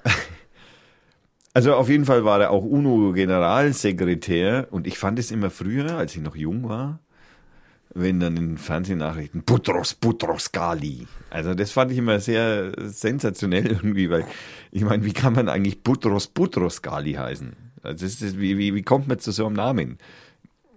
also 1.55 1.75
auf 1.75 1.89
jeden 1.89 2.05
Fall 2.05 2.27
war 2.27 2.43
er 2.43 2.51
auch 2.51 2.63
UNO-Generalsekretär 2.63 4.69
und 4.71 4.87
ich 4.87 4.99
fand 4.99 5.19
es 5.19 5.31
immer 5.31 5.49
früher, 5.49 5.97
als 5.97 6.15
ich 6.15 6.21
noch 6.21 6.37
jung 6.37 6.69
war, 6.69 6.99
wenn 7.95 8.21
dann 8.21 8.37
in 8.37 8.59
Fernsehnachrichten 8.59 9.43
Butros, 9.43 9.95
Butros 9.95 10.53
Ghali. 10.53 11.07
Also 11.37 11.55
das 11.55 11.71
fand 11.71 11.93
ich 11.93 11.99
immer 11.99 12.19
sehr 12.21 12.73
sensationell 12.89 13.67
irgendwie, 13.67 14.09
weil 14.11 14.25
ich 14.71 14.83
meine, 14.83 15.05
wie 15.05 15.13
kann 15.13 15.35
man 15.35 15.49
eigentlich 15.49 15.83
Butros, 15.83 16.29
Butros 16.29 16.83
Ghali 16.83 17.13
heißen? 17.15 17.55
Also 17.83 18.05
das 18.07 18.23
ist, 18.23 18.41
wie, 18.41 18.57
wie, 18.59 18.75
wie 18.75 18.83
kommt 18.83 19.07
man 19.07 19.19
zu 19.19 19.31
so 19.33 19.47
einem 19.47 19.55
Namen? 19.55 19.99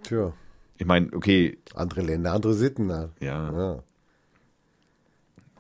Tja, 0.03 0.34
Ich 0.78 0.86
meine, 0.86 1.12
okay, 1.14 1.57
andere 1.74 2.01
Länder, 2.01 2.34
andere 2.34 2.53
Sitten. 2.53 2.89
Ja, 2.89 3.10
Ja, 3.20 3.84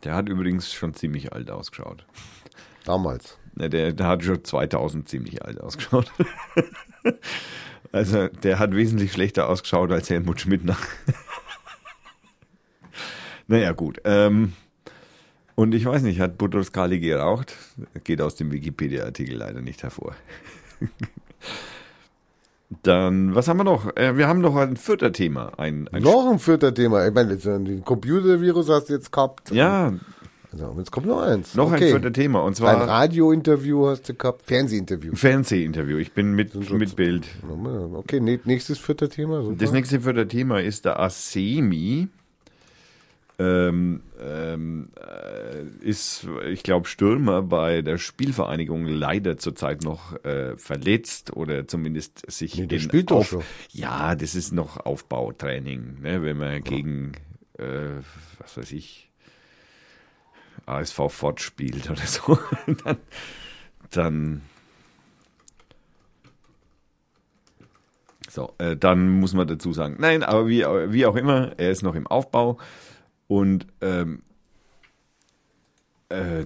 der 0.03 0.15
hat 0.15 0.29
übrigens 0.29 0.71
schon 0.73 0.93
ziemlich 0.93 1.33
alt 1.33 1.49
ausgeschaut. 1.49 2.05
damals. 2.85 3.37
Ne, 3.55 3.69
Der, 3.69 3.91
der 3.93 4.07
hat 4.07 4.23
schon 4.23 4.43
2000 4.43 5.07
ziemlich 5.09 5.43
alt 5.45 5.59
ausgeschaut. 5.61 6.11
Also 7.91 8.27
der 8.27 8.59
hat 8.59 8.75
wesentlich 8.75 9.11
schlechter 9.13 9.49
ausgeschaut 9.49 9.91
als 9.91 10.09
Helmut 10.11 10.39
Schmidt 10.41 10.63
nach. 10.63 10.85
Naja, 13.47 13.71
gut. 13.71 13.99
Ähm, 14.03 14.53
und 15.59 15.75
ich 15.75 15.85
weiß 15.85 16.03
nicht, 16.03 16.21
hat 16.21 16.37
Butros 16.37 16.71
Ghali 16.71 17.01
geraucht? 17.01 17.53
Geht 18.05 18.21
aus 18.21 18.35
dem 18.35 18.49
Wikipedia-Artikel 18.49 19.35
leider 19.35 19.59
nicht 19.59 19.83
hervor. 19.83 20.15
Dann, 22.83 23.35
was 23.35 23.49
haben 23.49 23.57
wir 23.57 23.65
noch? 23.65 23.93
Äh, 23.97 24.15
wir 24.15 24.29
haben 24.29 24.39
noch 24.39 24.55
ein 24.55 24.77
vierter 24.77 25.11
Thema. 25.11 25.51
Ein, 25.59 25.89
ein 25.89 26.01
Noch 26.01 26.31
ein 26.31 26.39
vierter 26.39 26.73
Thema. 26.73 27.05
Ich 27.05 27.13
meine, 27.13 27.33
äh, 27.33 27.37
den 27.37 27.83
Computervirus 27.83 28.69
hast 28.69 28.87
du 28.87 28.93
jetzt 28.93 29.11
gehabt. 29.11 29.51
ja, 29.51 29.91
Also, 30.53 30.75
jetzt 30.77 30.91
kommt 30.91 31.07
noch 31.07 31.23
eins. 31.23 31.55
noch 31.55 31.73
okay. 31.73 31.87
ein 31.87 31.91
vierter 31.91 32.13
Thema. 32.13 32.39
Und 32.39 32.51
Ein 32.51 32.55
zwar 32.55 32.87
Radiointerview 32.87 33.87
hast 33.87 34.07
du 34.07 34.13
gehabt, 34.13 34.43
Fernsehinterview. 34.43 35.13
Fernsehinterview. 35.13 35.97
Ich 35.97 36.13
bin 36.13 36.35
mit, 36.35 36.55
mit 36.71 36.95
Bild. 36.95 37.27
Okay, 37.95 38.21
nächstes 38.21 38.79
vierter 38.79 39.09
Thema. 39.09 39.43
Super. 39.43 39.57
Das 39.57 39.73
nächste 39.73 39.99
das 39.99 40.27
Thema 40.29 40.61
ist 40.61 40.85
der 40.85 41.01
Asemi. 41.01 42.07
Ähm, 43.39 44.01
ähm, 44.21 44.89
äh, 44.99 45.63
ist, 45.79 46.27
ich 46.49 46.61
glaube, 46.61 46.89
Stürmer 46.89 47.41
bei 47.41 47.81
der 47.81 47.97
Spielvereinigung 47.97 48.85
leider 48.85 49.37
zurzeit 49.37 49.81
noch 49.83 50.13
äh, 50.25 50.57
verletzt 50.57 51.31
oder 51.37 51.65
zumindest 51.65 52.29
sich 52.29 52.55
Nee, 52.55 52.67
der 52.67 52.79
in 52.79 52.83
spielt 52.83 53.11
doch 53.11 53.23
schon. 53.23 53.43
Ja, 53.71 54.15
das 54.15 54.35
ist 54.35 54.51
noch 54.51 54.85
Aufbautraining, 54.85 56.01
ne, 56.01 56.21
wenn 56.21 56.35
man 56.37 56.61
gegen, 56.63 57.13
äh, 57.57 58.01
was 58.39 58.57
weiß 58.57 58.73
ich, 58.73 59.09
ASV 60.65 61.09
Fort 61.09 61.39
spielt 61.39 61.89
oder 61.89 62.05
so, 62.05 62.37
dann, 62.83 62.97
dann 63.91 64.41
So, 68.29 68.53
äh, 68.59 68.77
dann 68.77 69.09
muss 69.09 69.33
man 69.33 69.47
dazu 69.47 69.73
sagen, 69.73 69.95
nein, 69.97 70.21
aber 70.21 70.47
wie, 70.47 70.59
wie 70.59 71.05
auch 71.07 71.15
immer, 71.15 71.53
er 71.57 71.71
ist 71.71 71.81
noch 71.81 71.95
im 71.95 72.05
Aufbau 72.05 72.59
und 73.29 73.67
ähm, 73.81 74.23
äh, 76.09 76.45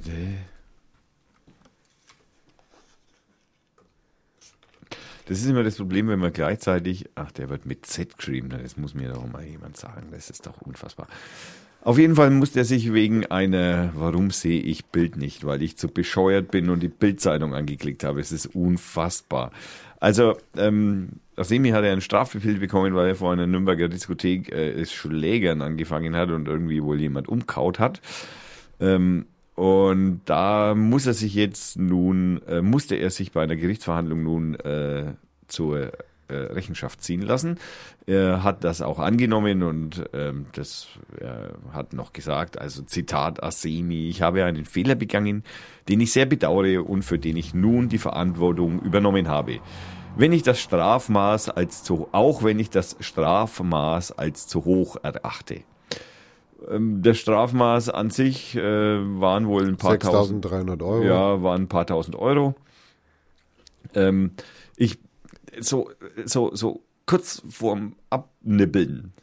das 5.25 5.39
ist 5.39 5.45
immer 5.45 5.63
das 5.63 5.77
Problem, 5.77 6.09
wenn 6.09 6.19
man 6.19 6.33
gleichzeitig, 6.33 7.09
ach, 7.15 7.31
der 7.31 7.49
wird 7.49 7.65
mit 7.65 7.85
Z 7.85 8.17
geschrieben, 8.17 8.49
das 8.49 8.75
muss 8.75 8.93
mir 8.93 9.13
doch 9.13 9.25
mal 9.25 9.45
jemand 9.45 9.77
sagen, 9.77 10.09
das 10.11 10.29
ist 10.29 10.45
doch 10.45 10.61
unfassbar. 10.61 11.07
Auf 11.85 11.97
jeden 11.97 12.15
Fall 12.15 12.29
muss 12.31 12.51
der 12.51 12.65
sich 12.65 12.91
wegen 12.91 13.25
einer, 13.27 13.93
warum 13.95 14.31
sehe 14.31 14.61
ich 14.61 14.85
Bild 14.85 15.15
nicht, 15.15 15.45
weil 15.45 15.61
ich 15.61 15.77
zu 15.77 15.87
bescheuert 15.87 16.51
bin 16.51 16.69
und 16.69 16.81
die 16.81 16.89
Bildzeitung 16.89 17.55
angeklickt 17.55 18.03
habe. 18.03 18.19
Es 18.19 18.33
ist 18.33 18.47
unfassbar. 18.47 19.51
Also, 20.01 20.37
ähm, 20.57 21.21
Asemi 21.35 21.69
hat 21.71 21.83
ja 21.83 21.91
einen 21.91 22.01
Strafbefehl 22.01 22.59
bekommen, 22.59 22.93
weil 22.95 23.09
er 23.09 23.15
vor 23.15 23.31
einer 23.31 23.47
Nürnberger 23.47 23.89
Diskothek 23.89 24.51
äh, 24.51 24.85
Schlägern 24.85 25.61
angefangen 25.61 26.15
hat 26.15 26.29
und 26.29 26.47
irgendwie 26.47 26.83
wohl 26.83 26.99
jemand 26.99 27.27
umkaut 27.27 27.79
hat. 27.79 28.01
Ähm, 28.79 29.25
und 29.55 30.21
da 30.25 30.73
muss 30.75 31.05
er 31.05 31.13
sich 31.13 31.35
jetzt 31.35 31.77
nun, 31.77 32.41
äh, 32.47 32.61
musste 32.61 32.95
er 32.95 33.09
sich 33.09 33.31
bei 33.31 33.43
einer 33.43 33.55
Gerichtsverhandlung 33.55 34.23
nun 34.23 34.55
äh, 34.55 35.13
zur 35.47 35.91
äh, 36.27 36.35
Rechenschaft 36.35 37.03
ziehen 37.03 37.21
lassen. 37.21 37.59
Er 38.07 38.43
hat 38.43 38.63
das 38.63 38.81
auch 38.81 38.99
angenommen 38.99 39.63
und 39.63 40.03
ähm, 40.13 40.47
das 40.53 40.87
hat 41.71 41.93
noch 41.93 42.11
gesagt, 42.11 42.59
also 42.59 42.81
Zitat 42.81 43.41
Asemi, 43.41 44.09
ich 44.09 44.21
habe 44.21 44.43
einen 44.43 44.65
Fehler 44.65 44.95
begangen, 44.95 45.43
den 45.87 46.01
ich 46.01 46.11
sehr 46.11 46.25
bedauere 46.25 46.83
und 46.83 47.03
für 47.03 47.19
den 47.19 47.37
ich 47.37 47.53
nun 47.53 47.87
die 47.87 47.97
Verantwortung 47.97 48.81
übernommen 48.81 49.29
habe. 49.29 49.59
Wenn 50.15 50.31
ich 50.31 50.43
das 50.43 50.59
Strafmaß 50.59 51.49
als 51.49 51.83
zu, 51.83 52.07
auch 52.11 52.43
wenn 52.43 52.59
ich 52.59 52.69
das 52.69 52.95
Strafmaß 52.99 54.11
als 54.11 54.47
zu 54.47 54.63
hoch 54.63 54.97
erachte. 55.01 55.61
Ähm, 56.69 57.01
das 57.01 57.17
Strafmaß 57.17 57.89
an 57.89 58.11
sich 58.11 58.55
äh, 58.55 58.61
waren 58.61 59.47
wohl 59.47 59.67
ein 59.67 59.77
paar 59.77 59.97
tausend 59.97 60.45
6.300 60.45 60.85
Euro. 60.85 61.03
ja, 61.03 61.41
waren 61.41 61.63
ein 61.63 61.67
paar 61.67 61.87
tausend 61.87 62.15
Euro. 62.15 62.53
Ähm, 63.95 64.31
ich, 64.75 64.99
so, 65.59 65.89
so, 66.25 66.55
so 66.55 66.83
kurz 67.07 67.41
vorm 67.49 67.95
Abnibbeln, 68.11 69.13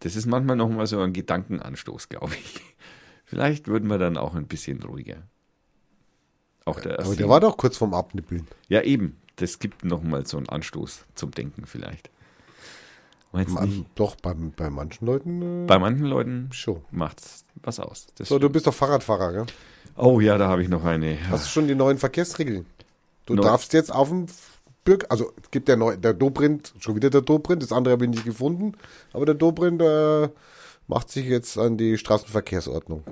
das 0.00 0.16
ist 0.16 0.26
manchmal 0.26 0.56
noch 0.56 0.68
mal 0.68 0.86
so 0.86 1.00
ein 1.00 1.12
Gedankenanstoß, 1.12 2.08
glaube 2.08 2.34
ich. 2.34 2.60
Vielleicht 3.24 3.68
würden 3.68 3.88
wir 3.88 3.98
dann 3.98 4.16
auch 4.16 4.34
ein 4.34 4.46
bisschen 4.46 4.82
ruhiger. 4.82 5.22
Auch 6.64 6.80
der, 6.80 7.00
Aber 7.00 7.16
der 7.16 7.28
war 7.28 7.40
doch 7.40 7.56
kurz 7.56 7.76
vorm 7.76 7.92
Abnippeln. 7.92 8.46
ja, 8.68 8.82
eben. 8.82 9.16
Das 9.36 9.58
gibt 9.58 9.84
noch 9.84 10.02
mal 10.02 10.26
so 10.26 10.36
einen 10.36 10.48
Anstoß 10.48 11.04
zum 11.14 11.30
Denken 11.32 11.66
vielleicht. 11.66 12.10
Meinst? 13.32 13.54
Man, 13.54 13.86
doch, 13.94 14.14
bei, 14.16 14.34
bei 14.34 14.68
manchen 14.68 15.06
Leuten 15.06 15.64
äh, 15.64 15.66
Bei 15.66 15.78
manchen 15.78 16.04
Leuten 16.04 16.48
schon. 16.52 16.82
macht's 16.90 17.44
was 17.62 17.80
aus. 17.80 18.06
Das 18.16 18.28
So, 18.28 18.38
du 18.38 18.50
bist 18.50 18.66
doch 18.66 18.74
Fahrradfahrer, 18.74 19.32
gell? 19.32 19.46
oh 19.96 20.20
ja, 20.20 20.36
da 20.36 20.48
habe 20.48 20.62
ich 20.62 20.68
noch 20.68 20.84
eine. 20.84 21.16
Hast 21.30 21.46
du 21.46 21.48
schon 21.50 21.66
die 21.68 21.74
neuen 21.74 21.96
Verkehrsregeln? 21.98 22.66
Du 23.24 23.34
Neu- 23.34 23.42
darfst 23.42 23.72
jetzt 23.72 23.92
auf 23.92 24.08
dem 24.10 24.26
Bürger, 24.84 25.06
also 25.10 25.32
es 25.42 25.50
gibt 25.50 25.68
der 25.68 25.76
neu, 25.76 25.96
der 25.96 26.12
Dobrindt, 26.12 26.74
schon 26.80 26.96
wieder 26.96 27.08
der 27.08 27.20
Dobrindt, 27.22 27.62
das 27.62 27.72
andere 27.72 27.92
habe 27.92 28.04
ich 28.04 28.10
nicht 28.10 28.24
gefunden, 28.24 28.72
aber 29.12 29.24
der 29.24 29.36
Dobrindt 29.36 29.80
äh, 29.80 30.28
macht 30.88 31.08
sich 31.08 31.24
jetzt 31.26 31.56
an 31.56 31.78
die 31.78 31.96
Straßenverkehrsordnung. 31.96 33.02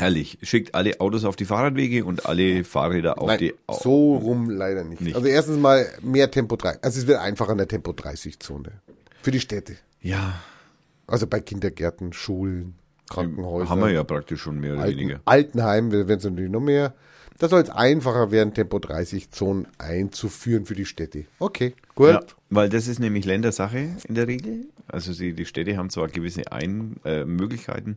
Herrlich. 0.00 0.38
Schickt 0.42 0.74
alle 0.74 1.00
Autos 1.00 1.24
auf 1.24 1.36
die 1.36 1.44
Fahrradwege 1.44 2.04
und 2.04 2.26
alle 2.26 2.64
Fahrräder 2.64 3.20
auf 3.20 3.36
die. 3.36 3.54
so 3.70 4.16
rum 4.16 4.48
leider 4.50 4.82
nicht. 4.84 5.00
Nicht. 5.02 5.14
Also 5.14 5.28
erstens 5.28 5.58
mal 5.58 5.86
mehr 6.02 6.30
Tempo 6.30 6.56
3. 6.56 6.78
Also 6.82 7.00
es 7.00 7.06
wird 7.06 7.18
einfacher 7.18 7.52
in 7.52 7.58
der 7.58 7.68
Tempo 7.68 7.92
30 7.92 8.38
Zone. 8.40 8.72
Für 9.22 9.30
die 9.30 9.40
Städte. 9.40 9.76
Ja, 10.00 10.40
Also 11.06 11.26
bei 11.26 11.40
Kindergärten, 11.40 12.12
Schulen, 12.12 12.74
Krankenhäusern. 13.10 13.68
haben 13.68 13.80
wir 13.82 13.90
ja 13.90 14.04
praktisch 14.04 14.40
schon 14.40 14.58
mehr 14.60 14.74
oder 14.74 14.82
Alten, 14.82 14.98
weniger. 14.98 15.20
Altenheim 15.26 15.92
werden 15.92 16.18
es 16.18 16.24
natürlich 16.24 16.50
noch 16.50 16.60
mehr. 16.60 16.94
Da 17.38 17.48
soll 17.48 17.62
es 17.62 17.70
einfacher 17.70 18.30
werden, 18.30 18.54
Tempo 18.54 18.78
30 18.78 19.30
Zonen 19.30 19.66
einzuführen 19.78 20.66
für 20.66 20.74
die 20.74 20.84
Städte. 20.86 21.24
Okay, 21.38 21.74
gut. 21.94 22.08
Ja, 22.08 22.20
weil 22.50 22.68
das 22.68 22.86
ist 22.86 22.98
nämlich 23.00 23.24
Ländersache 23.24 23.96
in 24.06 24.14
der 24.14 24.26
Regel. 24.28 24.66
Also 24.88 25.12
sie, 25.12 25.32
die 25.34 25.46
Städte 25.46 25.76
haben 25.76 25.90
zwar 25.90 26.08
gewisse 26.08 26.52
Ein 26.52 26.96
äh, 27.04 27.24
Möglichkeiten, 27.24 27.96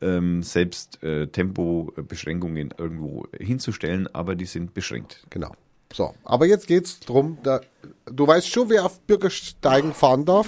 ähm, 0.00 0.42
selbst 0.42 1.02
äh, 1.02 1.26
Tempobeschränkungen 1.26 2.74
irgendwo 2.76 3.26
hinzustellen, 3.38 4.12
aber 4.14 4.34
die 4.34 4.46
sind 4.46 4.74
beschränkt. 4.74 5.24
Genau. 5.30 5.52
So, 5.92 6.14
aber 6.24 6.46
jetzt 6.46 6.68
geht's 6.68 7.00
drum, 7.00 7.38
da, 7.42 7.60
du 8.06 8.26
weißt 8.26 8.48
schon, 8.48 8.70
wer 8.70 8.84
auf 8.84 9.00
Bürgersteigen 9.00 9.92
fahren 9.92 10.24
darf? 10.24 10.46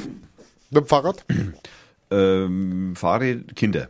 Mit 0.71 0.85
dem 0.85 0.87
Fahrrad? 0.87 1.25
Ähm, 2.13 2.95
Fahre 2.95 3.39
Kinder. 3.57 3.89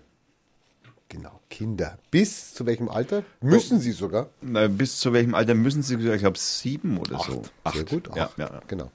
Genau, 1.08 1.40
Kinder. 1.50 1.98
Bis 2.12 2.54
zu 2.54 2.64
welchem 2.66 2.88
Alter? 2.88 3.24
Müssen 3.40 3.80
sie 3.80 3.90
sogar. 3.90 4.28
Na, 4.40 4.68
bis 4.68 5.00
zu 5.00 5.12
welchem 5.12 5.34
Alter 5.34 5.54
müssen 5.54 5.82
sie, 5.82 5.96
ich 5.96 6.20
glaube, 6.20 6.38
sieben 6.38 6.98
oder 6.98 7.18
so. 7.18 7.42
Sehr 7.72 7.84
gut. 7.84 8.08
Acht. 8.10 8.16
ja, 8.16 8.30
ja. 8.38 8.60
Genau. 8.68 8.92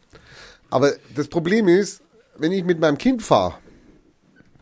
Aber 0.70 0.94
das 1.14 1.28
Problem 1.28 1.68
ist, 1.68 2.02
wenn 2.38 2.54
ich 2.54 2.64
mit 2.64 2.80
meinem 2.80 2.98
Kind 2.98 3.22
fahre, 3.22 3.56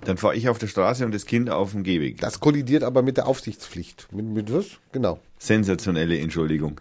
Dann 0.06 0.18
fahre 0.18 0.36
ich 0.36 0.50
auf 0.50 0.58
der 0.58 0.68
Straße 0.68 1.06
und 1.06 1.14
das 1.14 1.26
Kind 1.26 1.50
auf 1.50 1.72
dem 1.72 1.84
Gehweg. 1.84 2.20
das 2.22 2.40
kollidiert 2.40 2.84
aber 2.84 3.02
mit 3.02 3.18
der 3.18 3.28
Aufsichtspflicht. 3.28 4.08
Mit, 4.12 4.26
mit 4.26 4.54
was? 4.54 4.66
Genau. 4.92 5.20
Sensationelle 5.40 6.18
Entschuldigung. 6.20 6.80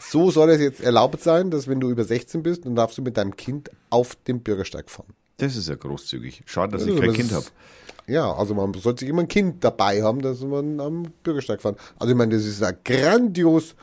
So 0.00 0.30
soll 0.30 0.50
es 0.50 0.60
jetzt 0.60 0.80
erlaubt 0.80 1.20
sein, 1.22 1.50
dass 1.50 1.68
wenn 1.68 1.80
du 1.80 1.90
über 1.90 2.04
16 2.04 2.42
bist, 2.42 2.66
dann 2.66 2.74
darfst 2.74 2.98
du 2.98 3.02
mit 3.02 3.16
deinem 3.16 3.36
Kind 3.36 3.70
auf 3.90 4.16
dem 4.26 4.40
Bürgersteig 4.40 4.90
fahren. 4.90 5.08
Das 5.38 5.56
ist 5.56 5.68
ja 5.68 5.74
großzügig. 5.74 6.42
Schade, 6.46 6.72
dass 6.72 6.82
Also, 6.82 6.94
ich 6.94 7.00
kein 7.00 7.08
das 7.08 7.16
Kind 7.16 7.32
habe. 7.32 7.46
Ja, 8.06 8.32
also 8.34 8.54
man 8.54 8.74
sollte 8.74 9.00
sich 9.00 9.08
immer 9.08 9.22
ein 9.22 9.28
Kind 9.28 9.64
dabei 9.64 10.02
haben, 10.02 10.20
dass 10.20 10.40
man 10.40 10.78
am 10.80 11.04
Bürgersteig 11.22 11.62
fahren. 11.62 11.76
Also 11.98 12.12
ich 12.12 12.16
meine, 12.18 12.34
das 12.36 12.44
ist 12.44 12.60
ja 12.60 12.70
grandios. 12.72 13.74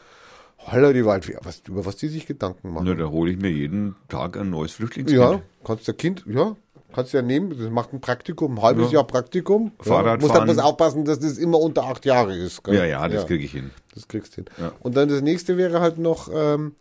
Holla 0.60 0.94
die 0.94 1.04
Waldfee, 1.06 1.38
was, 1.42 1.64
über 1.68 1.86
was 1.86 1.96
die 1.98 2.08
sich 2.08 2.28
Gedanken 2.28 2.72
machen. 2.72 2.86
Na, 2.88 2.94
da 2.94 3.10
hole 3.10 3.32
ich 3.32 3.38
mir 3.40 3.50
jeden 3.50 3.96
Tag 4.10 4.38
ein 4.38 4.52
neues 4.52 4.74
Flüchtlingskind. 4.74 5.20
Ja, 5.20 5.42
kannst 5.64 5.88
du 5.88 5.94
Kind, 5.94 6.24
ja, 6.28 6.56
kannst 6.94 7.14
du 7.14 7.18
ja 7.18 7.24
nehmen. 7.24 7.50
Das 7.58 7.70
macht 7.70 7.94
ein 7.94 8.02
Praktikum, 8.02 8.56
ein 8.58 8.62
halbes 8.62 8.88
Ja. 8.88 9.00
Jahr 9.00 9.08
Praktikum. 9.08 9.72
Fahrrad 9.80 10.22
ja, 10.22 10.28
Muss 10.28 10.36
halt 10.36 10.46
bloß 10.46 10.58
aufpassen, 10.60 11.06
dass 11.06 11.20
das 11.20 11.38
immer 11.38 11.60
unter 11.60 11.84
acht 11.86 12.06
Jahre 12.06 12.36
ist. 12.36 12.64
gell? 12.64 12.76
Ja, 12.76 12.86
ja, 12.86 13.08
das 13.08 13.26
kriege 13.28 13.44
ich 13.46 13.52
hin. 13.52 13.72
Das 13.94 14.08
kriegst 14.08 14.34
du 14.34 14.36
hin. 14.38 14.46
Ja. 14.60 14.72
Und 14.80 14.96
dann 14.96 15.10
das 15.10 15.22
nächste 15.22 15.58
wäre 15.58 15.80
halt 15.82 15.98
noch 15.98 16.30
ähm, 16.34 16.76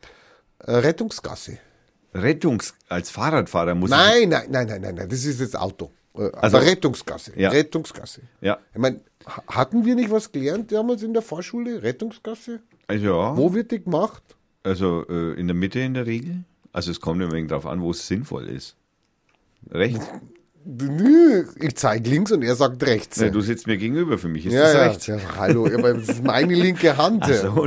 äh, 0.59 0.73
Rettungsgasse. 0.73 1.59
Rettungs 2.15 2.75
als 2.89 3.11
Fahrradfahrer 3.11 3.75
muss 3.75 3.91
Nein, 3.91 4.29
nein, 4.31 4.47
nein, 4.51 4.67
nein, 4.67 4.81
nein, 4.83 4.95
nein, 4.97 5.09
das 5.09 5.25
ist 5.25 5.41
jetzt 5.41 5.57
Auto. 5.59 5.91
Also- 6.15 6.57
aber 6.59 6.63
Rettungsgasse. 6.67 7.33
Ja. 7.37 7.51
Rettungsgasse. 7.51 8.23
ich. 8.41 8.47
Ja, 8.47 8.59
Ich 8.73 8.79
meine, 8.81 9.01
ha- 9.27 9.43
hatten 9.49 9.85
wir 9.85 9.95
nicht 9.95 10.11
was 10.11 10.33
gelernt 10.33 10.73
damals 10.73 11.03
in 11.05 11.13
der 11.13 11.23
Vorschule? 11.23 11.83
Rettungsgasse? 11.83 12.61
also 12.89 13.05
ja. 13.05 13.37
Wo 13.37 13.55
wird 13.55 13.71
die 13.71 13.83
gemacht? 13.83 14.23
Also 14.65 15.05
äh, 15.09 15.39
in 15.39 15.47
der 15.47 15.55
Mitte 15.55 15.79
in 15.81 15.95
der 15.95 16.07
Regel. 16.07 16.45
Also 16.73 16.91
es 16.91 17.01
kommt 17.01 17.23
ein 17.23 17.31
wenig 17.33 17.49
darauf 17.49 17.67
an, 17.67 17.81
wo 17.81 17.93
es 17.93 18.07
sinnvoll 18.07 18.49
ist. 18.49 18.77
Rechts? 19.69 20.07
Ich 21.59 21.75
zeige 21.77 22.11
links 22.11 22.33
und 22.33 22.43
er 22.43 22.55
sagt 22.55 22.83
rechts. 22.83 23.19
Nee, 23.19 23.31
du 23.31 23.41
sitzt 23.41 23.67
mir 23.67 23.79
gegenüber, 23.79 24.19
für 24.19 24.29
mich 24.29 24.45
ist 24.45 24.53
ja, 24.53 24.63
das 24.63 24.75
ja, 24.75 24.87
rechts. 24.87 25.07
ja, 25.07 25.19
hallo, 25.39 25.67
aber 25.67 25.95
das 25.95 26.09
ist 26.09 26.23
meine 26.23 26.55
linke 26.55 26.97
Hand. 26.97 27.25
So. 27.25 27.67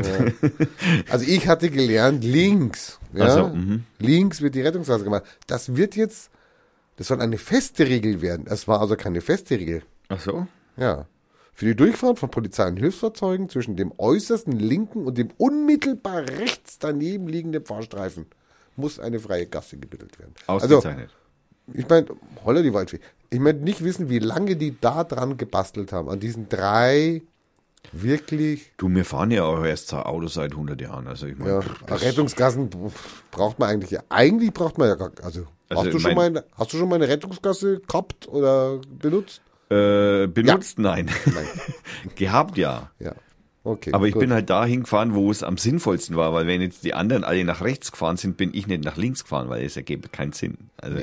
Also 1.10 1.26
ich 1.26 1.48
hatte 1.48 1.70
gelernt, 1.70 2.24
links. 2.24 3.00
So, 3.14 3.48
mhm. 3.48 3.84
Links 4.00 4.42
wird 4.42 4.56
die 4.56 4.62
Rettungsgasse 4.62 5.04
gemacht. 5.04 5.24
Das 5.48 5.76
wird 5.76 5.96
jetzt, 5.96 6.30
das 6.98 7.08
soll 7.08 7.20
eine 7.20 7.38
feste 7.38 7.88
Regel 7.88 8.22
werden. 8.22 8.46
Es 8.48 8.68
war 8.68 8.80
also 8.80 8.96
keine 8.96 9.22
feste 9.22 9.56
Regel. 9.56 9.82
Ach 10.10 10.20
so? 10.20 10.48
Ja. 10.78 11.08
Für 11.54 11.66
die 11.66 11.76
Durchfahrt 11.76 12.20
von 12.20 12.30
Polizei 12.30 12.68
und 12.68 12.78
Hilfsfahrzeugen 12.78 13.50
zwischen 13.50 13.76
dem 13.76 13.92
äußersten 13.98 14.54
linken 14.54 15.06
und 15.06 15.18
dem 15.18 15.30
unmittelbar 15.38 16.28
rechts 16.28 16.80
daneben 16.80 17.28
liegenden 17.28 17.66
Fahrstreifen 17.66 18.26
muss 18.76 19.00
eine 19.00 19.20
freie 19.20 19.46
Gasse 19.46 19.78
gebildet 19.78 20.18
werden. 20.20 20.34
Also, 20.48 20.78
Ausgezeichnet. 20.78 21.10
Ich 21.74 21.88
meine, 21.88 22.08
holla 22.44 22.62
die 22.62 22.74
Waldfee. 22.74 23.00
Ich 23.30 23.40
meine 23.40 23.60
nicht 23.60 23.84
wissen, 23.84 24.10
wie 24.10 24.20
lange 24.20 24.56
die 24.56 24.76
da 24.80 25.04
dran 25.04 25.38
gebastelt 25.38 25.92
haben, 25.92 26.10
an 26.10 26.20
diesen 26.20 26.50
drei 26.50 27.22
wirklich 27.92 28.72
du, 28.78 28.90
wir 28.90 29.06
fahren 29.06 29.32
ja 29.32 29.44
auch 29.44 29.64
erst 29.64 29.90
zwei 29.90 30.02
Autos 30.04 30.36
seit 30.36 30.52
100 30.52 30.80
Jahren. 30.80 31.08
Also 31.08 31.26
ich 31.28 31.38
meine, 31.38 31.62
ja, 31.88 31.96
Rettungsgassen 31.96 32.70
braucht 33.32 33.60
man 33.60 33.70
eigentlich 33.70 33.92
ja. 33.92 34.02
Eigentlich 34.10 34.54
braucht 34.54 34.78
man 34.78 34.88
ja 34.88 34.96
gar, 34.96 35.12
also, 35.22 35.46
Also, 35.70 35.84
hast, 35.86 35.94
du 35.94 36.00
schon 36.00 36.14
mein- 36.16 36.34
mal, 36.34 36.44
hast 36.58 36.74
du 36.74 36.78
schon 36.78 36.90
mal 36.90 36.96
eine 36.96 37.08
Rettungsgasse 37.08 37.80
gehabt 37.82 38.28
oder 38.28 38.80
benutzt? 39.00 39.42
äh, 39.70 40.28
benutzt, 40.28 40.78
nein. 40.80 41.10
Nein. 41.26 41.48
Gehabt 42.16 42.58
ja. 42.58 42.92
Ja. 43.00 43.14
Okay. 43.66 43.94
Aber 43.94 44.08
ich 44.08 44.14
gut. 44.14 44.20
bin 44.22 44.34
halt 44.34 44.50
da 44.50 44.66
hingefahren, 44.66 45.14
wo 45.16 45.32
es 45.32 45.42
am 45.42 45.58
sinnvollsten 45.58 46.16
war, 46.18 46.34
weil 46.34 46.48
wenn 46.48 46.62
jetzt 46.62 46.84
die 46.84 46.94
anderen 46.94 47.24
alle 47.24 47.44
nach 47.46 47.62
rechts 47.62 47.92
gefahren 47.94 48.18
sind, 48.18 48.36
bin 48.36 48.52
ich 48.54 48.68
nicht 48.68 48.84
nach 48.84 48.98
links 48.98 49.24
gefahren, 49.24 49.48
weil 49.50 49.64
es 49.64 49.78
ergebe 49.78 50.10
keinen 50.10 50.34
Sinn. 50.34 50.58
Also 50.78 50.98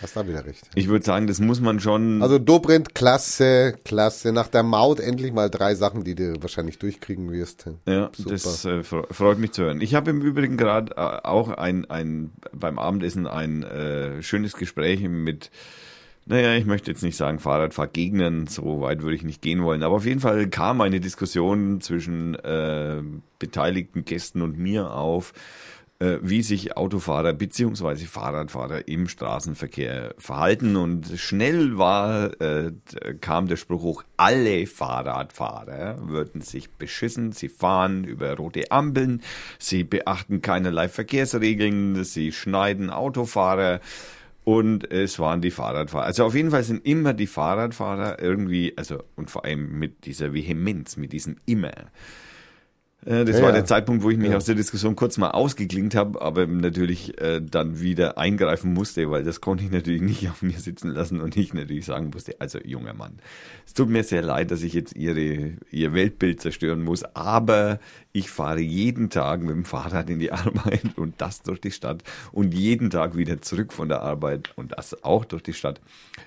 Hast 0.00 0.16
da 0.16 0.26
wieder 0.26 0.44
recht. 0.44 0.68
ich 0.74 0.88
würde 0.88 1.04
sagen, 1.04 1.26
das 1.26 1.38
muss 1.38 1.60
man 1.60 1.78
schon. 1.80 2.22
Also 2.22 2.38
Dobrindt, 2.38 2.94
klasse, 2.94 3.76
klasse. 3.84 4.32
Nach 4.32 4.48
der 4.48 4.62
Maut 4.62 4.98
endlich 5.00 5.32
mal 5.32 5.48
drei 5.50 5.74
Sachen, 5.74 6.02
die 6.02 6.14
du 6.14 6.42
wahrscheinlich 6.42 6.78
durchkriegen 6.78 7.30
wirst. 7.30 7.66
Ja, 7.86 8.10
Super. 8.16 8.30
das 8.30 8.64
äh, 8.64 8.80
fre- 8.80 9.12
freut 9.12 9.38
mich 9.38 9.52
zu 9.52 9.62
hören. 9.62 9.80
Ich 9.82 9.94
habe 9.94 10.10
im 10.10 10.22
Übrigen 10.22 10.56
gerade 10.56 10.92
äh, 10.96 11.00
auch 11.28 11.50
ein, 11.50 11.88
ein 11.90 12.32
beim 12.52 12.78
Abendessen 12.80 13.26
ein 13.28 13.62
äh, 13.64 14.22
schönes 14.22 14.54
Gespräch 14.54 15.00
mit, 15.02 15.50
naja, 16.24 16.54
ich 16.54 16.66
möchte 16.66 16.90
jetzt 16.90 17.02
nicht 17.02 17.16
sagen 17.16 17.38
Fahrradfahrgegnern, 17.38 18.46
so 18.46 18.80
weit 18.80 19.02
würde 19.02 19.16
ich 19.16 19.24
nicht 19.24 19.42
gehen 19.42 19.62
wollen, 19.62 19.82
aber 19.82 19.96
auf 19.96 20.06
jeden 20.06 20.20
Fall 20.20 20.48
kam 20.48 20.80
eine 20.80 21.00
Diskussion 21.00 21.80
zwischen 21.80 22.34
äh, 22.36 23.02
beteiligten 23.38 24.04
Gästen 24.04 24.40
und 24.40 24.56
mir 24.56 24.92
auf, 24.92 25.32
äh, 25.98 26.18
wie 26.22 26.42
sich 26.42 26.76
Autofahrer 26.76 27.32
beziehungsweise 27.32 28.06
Fahrradfahrer 28.06 28.88
im 28.88 29.08
Straßenverkehr 29.08 30.14
verhalten. 30.18 30.76
Und 30.76 31.08
schnell 31.16 31.76
war 31.76 32.40
äh, 32.40 32.72
kam 33.20 33.46
der 33.46 33.56
Spruch 33.56 33.82
hoch, 33.82 34.04
alle 34.16 34.66
Fahrradfahrer 34.66 36.08
würden 36.08 36.40
sich 36.40 36.70
beschissen, 36.70 37.32
sie 37.32 37.48
fahren 37.48 38.04
über 38.04 38.36
rote 38.36 38.70
Ampeln, 38.70 39.22
sie 39.58 39.84
beachten 39.84 40.40
keinerlei 40.40 40.88
Verkehrsregeln, 40.88 42.04
sie 42.04 42.32
schneiden 42.32 42.90
Autofahrer 42.90 43.80
und 44.44 44.90
es 44.90 45.18
waren 45.18 45.40
die 45.40 45.50
Fahrradfahrer. 45.50 46.04
Also 46.04 46.24
auf 46.24 46.34
jeden 46.34 46.50
Fall 46.50 46.64
sind 46.64 46.84
immer 46.86 47.14
die 47.14 47.26
Fahrradfahrer 47.28 48.20
irgendwie, 48.20 48.72
also 48.76 49.02
und 49.16 49.30
vor 49.30 49.44
allem 49.44 49.78
mit 49.78 50.04
dieser 50.06 50.34
Vehemenz, 50.34 50.96
mit 50.96 51.12
diesem 51.12 51.36
immer 51.46 51.72
Äh, 53.04 53.24
Das 53.24 53.38
Ja, 53.38 53.42
war 53.42 53.50
ja. 53.50 53.52
der 53.52 53.64
Zeitpunkt, 53.64 54.04
wo 54.04 54.10
ich 54.10 54.18
mich 54.18 54.34
aus 54.34 54.44
der 54.44 54.54
Diskussion 54.54 54.94
kurz 54.94 55.18
mal 55.18 55.30
ausgeklinkt 55.30 55.94
habe, 55.96 56.22
aber 56.22 56.46
natürlich 56.46 57.20
äh, 57.20 57.40
dann 57.40 57.80
wieder 57.80 58.16
eingreifen 58.18 58.72
musste, 58.72 59.10
weil 59.10 59.24
das 59.24 59.40
konnte 59.40 59.64
ich 59.64 59.70
natürlich 59.72 60.02
nicht 60.02 60.28
auf 60.28 60.42
mir 60.42 60.58
sitzen 60.58 60.90
lassen 60.90 61.20
und 61.20 61.36
ich 61.36 61.52
natürlich 61.52 61.84
sagen 61.86 62.10
musste, 62.12 62.40
also 62.40 62.58
junger 62.64 62.94
Mann, 62.94 63.18
es 63.66 63.74
tut 63.74 63.88
mir 63.88 64.04
sehr 64.04 64.22
leid, 64.22 64.50
dass 64.52 64.62
ich 64.62 64.72
jetzt 64.72 64.94
ihre, 64.96 65.54
ihr 65.72 65.92
Weltbild 65.94 66.40
zerstören 66.40 66.82
muss, 66.82 67.02
aber 67.16 67.80
ich 68.12 68.30
fahre 68.30 68.60
jeden 68.60 69.08
Tag 69.08 69.40
mit 69.40 69.50
dem 69.50 69.64
Fahrrad 69.64 70.10
in 70.10 70.18
die 70.18 70.32
Arbeit 70.32 70.96
und 70.96 71.14
das 71.20 71.42
durch 71.42 71.60
die 71.60 71.70
Stadt 71.70 72.02
und 72.30 72.52
jeden 72.52 72.90
Tag 72.90 73.16
wieder 73.16 73.40
zurück 73.40 73.72
von 73.72 73.88
der 73.88 74.02
Arbeit 74.02 74.52
und 74.56 74.72
das 74.72 75.02
auch 75.02 75.24
durch 75.24 75.42
die 75.42 75.54
Stadt. 75.54 75.80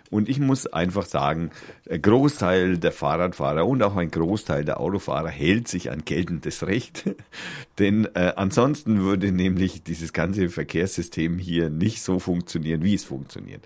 Und 0.10 0.28
ich 0.28 0.40
muss 0.40 0.66
einfach 0.66 1.06
sagen, 1.06 1.52
ein 1.90 2.02
Großteil 2.02 2.78
der 2.78 2.92
Fahrradfahrer 2.92 3.68
und 3.68 3.84
auch 3.84 3.96
ein 3.96 4.10
Großteil 4.10 4.66
der 4.66 4.80
Autofahrer 4.80 5.30
hält 5.30 5.68
sich 5.68 5.92
an 5.92 6.04
geltendes 6.06 6.66
Recht. 6.66 7.04
Denn 7.80 8.06
äh, 8.16 8.34
ansonsten 8.36 9.02
würde 9.02 9.32
nämlich 9.32 9.84
dieses 9.84 10.12
ganze 10.12 10.50
Verkehrssystem 10.50 11.38
hier 11.38 11.70
nicht 11.70 12.02
so 12.02 12.20
funktionieren, 12.20 12.84
wie 12.84 12.96
es 12.96 13.04
funktioniert. 13.04 13.64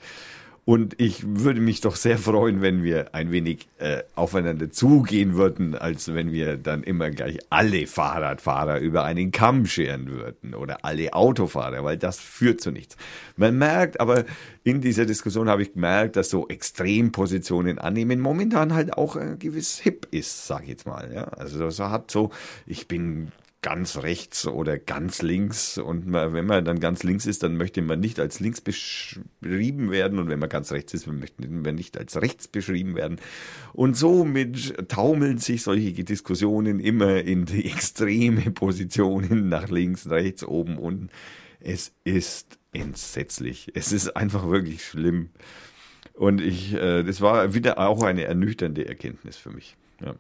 Und 0.66 1.00
ich 1.02 1.24
würde 1.26 1.62
mich 1.62 1.82
doch 1.82 1.96
sehr 1.96 2.18
freuen, 2.18 2.62
wenn 2.62 2.84
wir 2.84 3.16
ein 3.16 3.32
wenig 3.32 3.68
äh, 3.80 4.04
aufeinander 4.16 4.72
zugehen 4.72 5.36
würden, 5.36 5.76
als 5.76 6.14
wenn 6.14 6.32
wir 6.32 6.58
dann 6.58 6.84
immer 6.84 7.10
gleich 7.10 7.40
alle 7.50 7.88
Fahrradfahrer 7.88 8.80
über 8.80 9.04
einen 9.04 9.32
Kamm 9.32 9.66
scheren 9.66 10.10
würden 10.10 10.54
oder 10.54 10.86
alle 10.86 11.14
Autofahrer, 11.14 11.84
weil 11.84 11.98
das 11.98 12.20
führt 12.20 12.62
zu 12.62 12.72
nichts. 12.72 12.98
Man 13.36 13.58
merkt 13.58 14.00
aber, 14.00 14.26
in 14.64 14.82
dieser 14.82 15.06
Diskussion 15.06 15.50
habe 15.50 15.64
ich 15.64 15.74
gemerkt, 15.74 16.16
dass 16.16 16.30
so 16.30 16.48
Extrempositionen 16.48 17.80
annehmen 17.80 18.20
momentan 18.20 18.74
halt 18.74 18.94
auch 18.94 19.16
äh, 19.16 19.36
gewiss 19.40 19.80
hip 19.80 20.08
ist, 20.12 20.46
sag 20.46 20.64
ich 20.64 20.70
jetzt 20.70 20.86
mal. 20.86 21.12
Ja? 21.14 21.24
Also 21.24 21.60
das 21.60 21.80
hat 21.80 22.12
so, 22.12 22.30
ich 22.66 22.88
bin 22.88 23.32
ganz 23.62 23.98
rechts 23.98 24.48
oder 24.48 24.78
ganz 24.78 25.22
links. 25.22 25.78
Und 25.78 26.08
man, 26.08 26.34
wenn 26.34 26.46
man 26.46 26.64
dann 26.64 26.80
ganz 26.80 27.04
links 27.04 27.26
ist, 27.26 27.44
dann 27.44 27.58
möchte 27.58 27.82
man 27.82 28.00
nicht 28.00 28.20
als 28.20 28.40
links 28.40 28.62
beschrieben 28.62 29.92
werden. 29.92 30.20
Und 30.20 30.30
wenn 30.30 30.40
man 30.40 30.50
ganz 30.50 30.72
rechts 30.72 30.94
ist, 30.94 31.08
dann 31.08 31.20
möchte 31.20 31.48
man 31.48 31.76
nicht 31.76 31.98
als 31.98 32.22
rechts 32.22 32.48
beschrieben 32.48 32.96
werden. 32.96 33.20
Und 33.74 33.98
somit 33.98 34.90
taumeln 34.90 35.38
sich 35.40 35.64
solche 35.64 36.04
Diskussionen 36.04 36.80
immer 36.80 37.18
in 37.22 37.46
die 37.46 37.66
extreme 37.66 38.52
Positionen 38.52 39.50
nach 39.50 39.70
links, 39.70 40.10
rechts, 40.10 40.44
oben, 40.44 40.78
unten. 40.78 41.10
Es 41.60 41.92
ist 42.06 42.58
entsetzlich. 42.72 43.72
Es 43.74 43.92
ist 43.92 44.16
einfach 44.16 44.50
wirklich 44.50 44.86
schlimm. 44.86 45.30
Und 46.14 46.42
ich, 46.42 46.74
äh, 46.74 47.04
das 47.04 47.22
war 47.22 47.54
wieder 47.54 47.78
auch 47.80 48.04
eine 48.04 48.24
ernüchternde 48.24 48.88
Erkenntnis 48.88 49.38
für 49.38 49.52
mich. 49.52 49.76
Ja. 50.02 50.16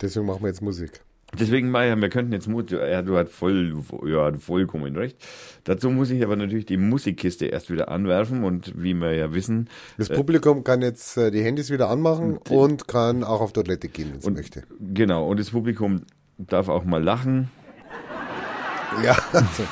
Deswegen 0.00 0.26
machen 0.26 0.42
wir 0.42 0.48
jetzt 0.48 0.62
Musik. 0.62 1.05
Deswegen, 1.38 1.70
Meier, 1.70 1.96
wir 2.00 2.08
könnten 2.08 2.32
jetzt 2.32 2.46
Mut, 2.48 2.70
ja, 2.70 3.02
du 3.02 3.16
hast 3.16 3.30
voll, 3.30 3.74
ja, 4.06 4.32
vollkommen 4.38 4.96
recht. 4.96 5.16
Dazu 5.64 5.90
muss 5.90 6.10
ich 6.10 6.22
aber 6.24 6.36
natürlich 6.36 6.66
die 6.66 6.76
Musikkiste 6.76 7.46
erst 7.46 7.68
wieder 7.70 7.88
anwerfen 7.90 8.44
und 8.44 8.72
wie 8.80 8.94
wir 8.94 9.12
ja 9.12 9.34
wissen, 9.34 9.68
Das 9.98 10.08
Publikum 10.08 10.62
kann 10.64 10.82
jetzt 10.82 11.16
äh, 11.16 11.30
die 11.30 11.42
Handys 11.42 11.70
wieder 11.70 11.90
anmachen 11.90 12.38
und 12.48 12.86
kann 12.88 13.24
auch 13.24 13.40
auf 13.40 13.52
Toilette 13.52 13.88
gehen, 13.88 14.10
wenn 14.12 14.18
es 14.20 14.30
möchte. 14.30 14.62
genau, 14.94 15.26
und 15.26 15.40
das 15.40 15.50
Publikum 15.50 16.02
darf 16.38 16.68
auch 16.68 16.84
mal 16.84 17.02
lachen. 17.02 17.50
Ja, 19.04 19.16
also, 19.32 19.64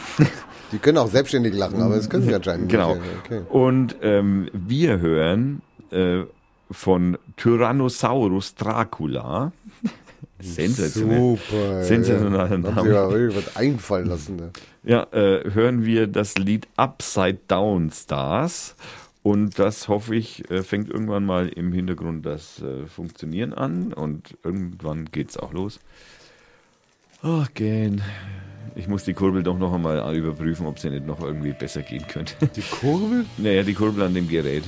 die 0.72 0.78
können 0.78 0.98
auch 0.98 1.08
selbstständig 1.08 1.54
lachen, 1.54 1.80
aber 1.80 1.96
das 1.96 2.10
können 2.10 2.24
sie 2.24 2.34
anscheinend 2.34 2.68
Genau. 2.68 2.96
nicht. 2.96 3.04
Okay. 3.24 3.42
Und 3.48 3.96
ähm, 4.02 4.50
wir 4.52 4.98
hören 4.98 5.62
äh, 5.90 6.24
von 6.70 7.16
Tyrannosaurus 7.36 8.54
Dracula. 8.56 9.52
Sensationell. 10.44 11.18
Super. 11.18 11.82
Sensationeller 11.84 12.44
ja. 12.44 12.50
Haben 12.50 12.62
Name. 12.62 12.90
ja 12.90 13.10
irgendwas 13.10 13.56
einfallen 13.56 14.06
lassen. 14.06 14.36
Ne? 14.36 14.50
Ja, 14.82 15.06
äh, 15.12 15.50
hören 15.52 15.84
wir 15.84 16.06
das 16.06 16.36
Lied 16.36 16.68
Upside 16.76 17.38
Down 17.48 17.90
Stars. 17.90 18.76
Und 19.22 19.58
das 19.58 19.88
hoffe 19.88 20.14
ich, 20.14 20.50
äh, 20.50 20.62
fängt 20.62 20.90
irgendwann 20.90 21.24
mal 21.24 21.48
im 21.48 21.72
Hintergrund 21.72 22.26
das 22.26 22.60
äh, 22.60 22.86
Funktionieren 22.86 23.54
an 23.54 23.94
und 23.94 24.36
irgendwann 24.44 25.06
geht's 25.06 25.38
auch 25.38 25.54
los. 25.54 25.80
Ach, 27.22 27.48
gehen. 27.54 28.02
Ich 28.76 28.86
muss 28.86 29.04
die 29.04 29.14
Kurbel 29.14 29.42
doch 29.42 29.58
noch 29.58 29.72
einmal 29.72 30.14
überprüfen, 30.14 30.66
ob 30.66 30.78
sie 30.78 30.90
nicht 30.90 31.06
noch 31.06 31.22
irgendwie 31.22 31.52
besser 31.52 31.80
gehen 31.80 32.06
könnte. 32.06 32.34
Die 32.54 32.60
Kurbel? 32.60 33.24
naja, 33.38 33.62
die 33.62 33.72
Kurbel 33.72 34.02
an 34.02 34.12
dem 34.12 34.28
Gerät. 34.28 34.64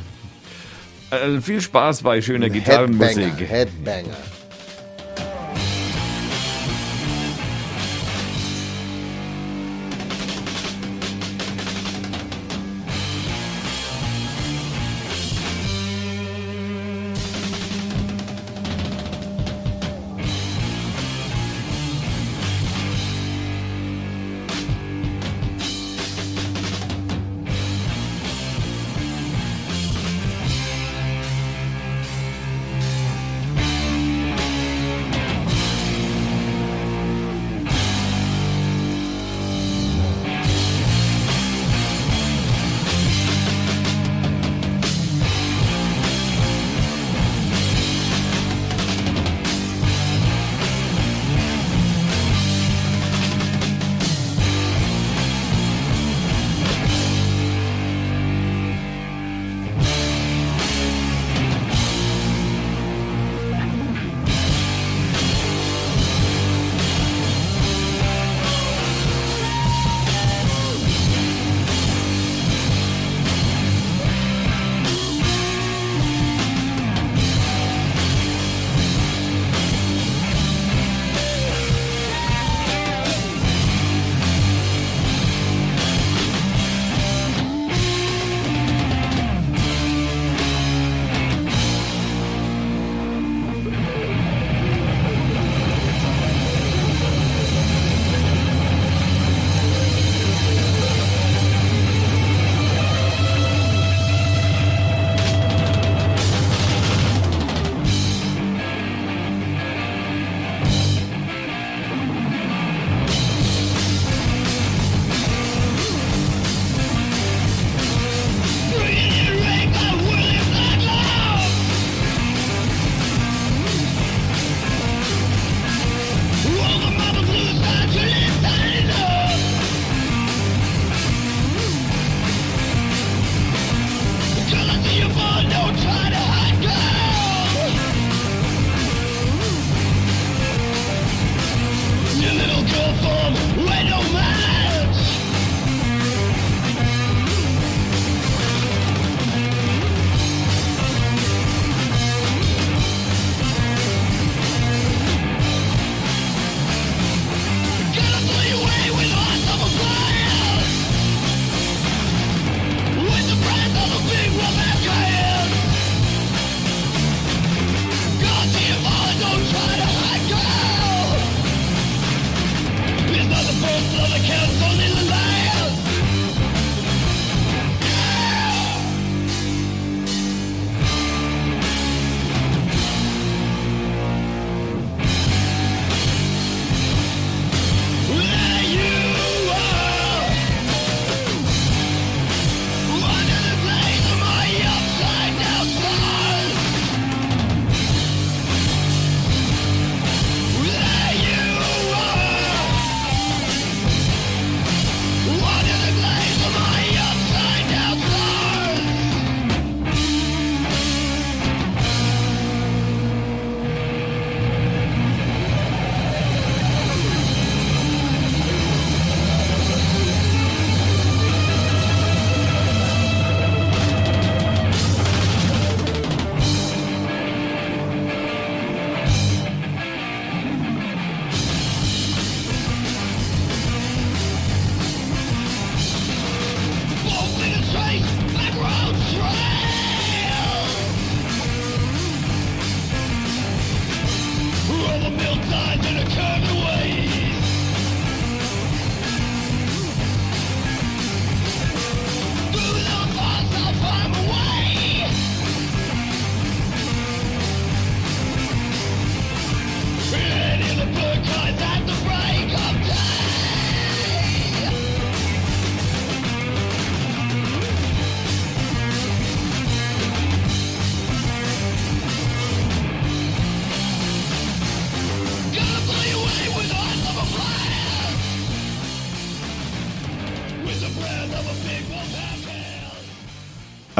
Äh, 1.11 1.39
viel 1.43 1.61
Spaß 1.61 2.03
bei 2.03 2.23
schöner 2.23 2.49
Gitarrenmusik. 2.49 3.39
Headbanger. 3.41 3.49
Headbanger. 3.49 4.17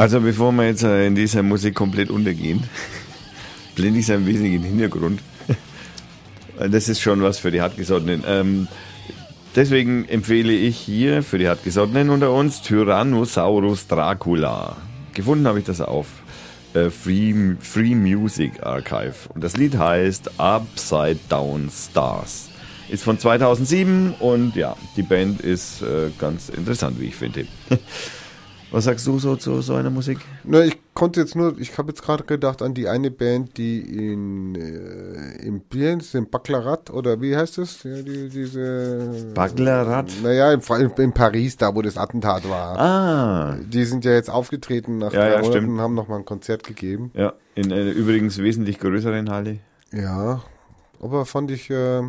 Also 0.07 0.21
bevor 0.21 0.53
wir 0.53 0.67
jetzt 0.67 0.83
äh, 0.83 1.05
in 1.05 1.15
dieser 1.15 1.43
Musik 1.43 1.75
komplett 1.75 2.09
untergehen, 2.09 2.63
blende 3.75 3.99
ich 3.99 4.05
es 4.05 4.09
ein 4.09 4.25
wenig 4.25 4.53
in 4.53 4.61
den 4.61 4.63
Hintergrund. 4.63 5.19
Das 6.57 6.87
ist 6.87 7.01
schon 7.01 7.21
was 7.21 7.39
für 7.39 7.51
die 7.51 7.59
Hartgesottenen. 7.59 8.23
Ähm, 8.25 8.69
deswegen 9.53 10.07
empfehle 10.07 10.53
ich 10.53 10.77
hier 10.77 11.23
für 11.23 11.37
die 11.37 11.49
Hartgesottenen 11.49 12.09
unter 12.09 12.31
uns 12.31 12.61
Tyrannosaurus 12.61 13.87
Dracula. 13.87 14.77
Gefunden 15.13 15.45
habe 15.45 15.59
ich 15.59 15.65
das 15.65 15.81
auf 15.81 16.07
äh, 16.73 16.89
Free, 16.89 17.57
Free 17.59 17.93
Music 17.93 18.63
Archive. 18.63 19.15
Und 19.35 19.43
das 19.43 19.57
Lied 19.57 19.77
heißt 19.77 20.39
Upside 20.39 21.19
Down 21.27 21.69
Stars. 21.69 22.47
Ist 22.87 23.03
von 23.03 23.19
2007 23.19 24.13
und 24.21 24.55
ja, 24.55 24.77
die 24.95 25.03
Band 25.03 25.41
ist 25.41 25.81
äh, 25.81 26.11
ganz 26.17 26.47
interessant, 26.47 26.97
wie 26.97 27.07
ich 27.07 27.15
finde. 27.17 27.45
Was 28.69 28.83
sagst 28.83 29.07
du 29.07 29.17
so 29.17 29.35
zu 29.37 29.61
so 29.61 29.75
einer 29.75 29.89
Musik? 29.89 30.19
Na, 30.43 30.61
ich 30.61 30.77
konnte 30.93 31.21
jetzt 31.21 31.35
nur, 31.35 31.57
ich 31.57 31.77
habe 31.77 31.89
jetzt 31.89 32.01
gerade 32.01 32.25
gedacht 32.25 32.61
an 32.61 32.73
die 32.73 32.89
eine 32.89 33.11
Band, 33.11 33.57
die 33.57 33.79
in 33.79 34.55
äh, 34.55 35.45
im 35.45 35.61
Biens, 35.61 36.13
im 36.13 36.29
Baclarat 36.29 36.89
oder 36.89 37.21
wie 37.21 37.35
heißt 37.37 37.59
das? 37.59 37.83
Ja, 37.83 38.01
die, 38.01 38.27
diese 38.27 39.31
Baclarat? 39.33 40.11
Naja, 40.21 40.51
in, 40.51 40.61
in 40.97 41.13
Paris, 41.13 41.55
da 41.55 41.73
wo 41.73 41.81
das 41.81 41.97
Attentat 41.97 42.49
war. 42.49 42.77
Ah. 42.77 43.57
Die 43.61 43.85
sind 43.85 44.03
ja 44.03 44.11
jetzt 44.11 44.29
aufgetreten 44.29 44.97
nach 44.97 45.13
Ja, 45.13 45.19
drei 45.19 45.29
ja, 45.31 45.37
Monaten 45.37 45.51
stimmt. 45.53 45.69
und 45.69 45.81
haben 45.81 45.93
nochmal 45.95 46.19
ein 46.19 46.25
Konzert 46.25 46.65
gegeben. 46.65 47.11
Ja, 47.13 47.33
in 47.55 47.71
einer 47.71 47.91
übrigens 47.91 48.37
wesentlich 48.37 48.79
größeren 48.79 49.29
Halle. 49.29 49.59
Ja, 49.93 50.41
aber 51.01 51.25
fand 51.25 51.51
ich, 51.51 51.69
äh, 51.69 52.01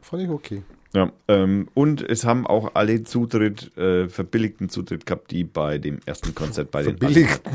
fand 0.00 0.22
ich 0.22 0.30
okay. 0.30 0.62
Ja, 0.96 1.12
ähm, 1.28 1.68
und 1.74 2.00
es 2.00 2.24
haben 2.24 2.46
auch 2.46 2.70
alle 2.74 3.04
Zutritt, 3.04 3.76
äh, 3.76 4.08
verbilligten 4.08 4.70
Zutritt 4.70 5.04
gehabt, 5.04 5.30
die 5.30 5.44
bei 5.44 5.76
dem 5.76 5.98
ersten 6.06 6.34
Konzert 6.34 6.70
bei 6.70 6.82
den 6.82 6.96
Verbilligt. 6.96 7.42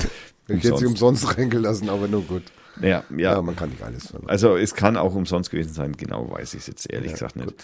Ich 0.47 0.63
hätte 0.65 0.79
sie 0.79 0.85
Umsonst. 0.85 1.37
reingelassen, 1.37 1.87
aber 1.89 2.07
nur 2.09 2.23
gut. 2.23 2.43
Ja, 2.81 3.03
Ja, 3.09 3.33
ja. 3.35 3.41
man 3.41 3.55
kann 3.55 3.69
nicht 3.69 3.81
alles. 3.83 4.13
Also 4.27 4.57
es 4.57 4.75
kann 4.75 4.97
auch 4.97 5.15
umsonst 5.15 5.49
gewesen 5.49 5.71
sein, 5.73 5.93
genau 5.95 6.29
weiß 6.29 6.55
ich 6.55 6.61
es 6.61 6.67
jetzt 6.67 6.91
ehrlich 6.91 7.11
Ja, 7.11 7.13
gesagt 7.13 7.35
nicht. 7.37 7.47
gut. 7.47 7.55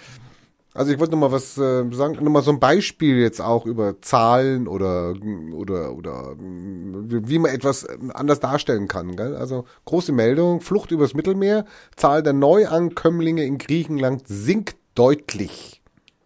Also 0.74 0.92
ich 0.94 1.00
wollte 1.00 1.12
noch 1.14 1.20
mal 1.20 1.32
was 1.32 1.58
äh, 1.58 1.84
sagen, 1.92 2.14
noch 2.24 2.32
mal 2.32 2.44
so 2.44 2.52
ein 2.52 2.60
Beispiel 2.62 3.18
jetzt 3.18 3.42
auch 3.42 3.66
über 3.66 4.00
Zahlen 4.02 4.68
oder 4.70 5.16
oder 5.54 5.92
oder 5.94 6.36
wie 6.40 7.40
man 7.40 7.52
etwas 7.52 7.86
anders 8.14 8.40
darstellen 8.40 8.88
kann. 8.88 9.16
Gell? 9.18 9.36
Also 9.36 9.66
große 9.86 10.12
Meldung: 10.14 10.62
Flucht 10.62 10.92
übers 10.92 11.14
Mittelmeer, 11.14 11.66
Zahl 11.98 12.24
der 12.24 12.34
Neuankömmlinge 12.34 13.44
in 13.44 13.58
Griechenland 13.58 14.24
sinkt 14.28 14.78
deutlich. 14.98 15.82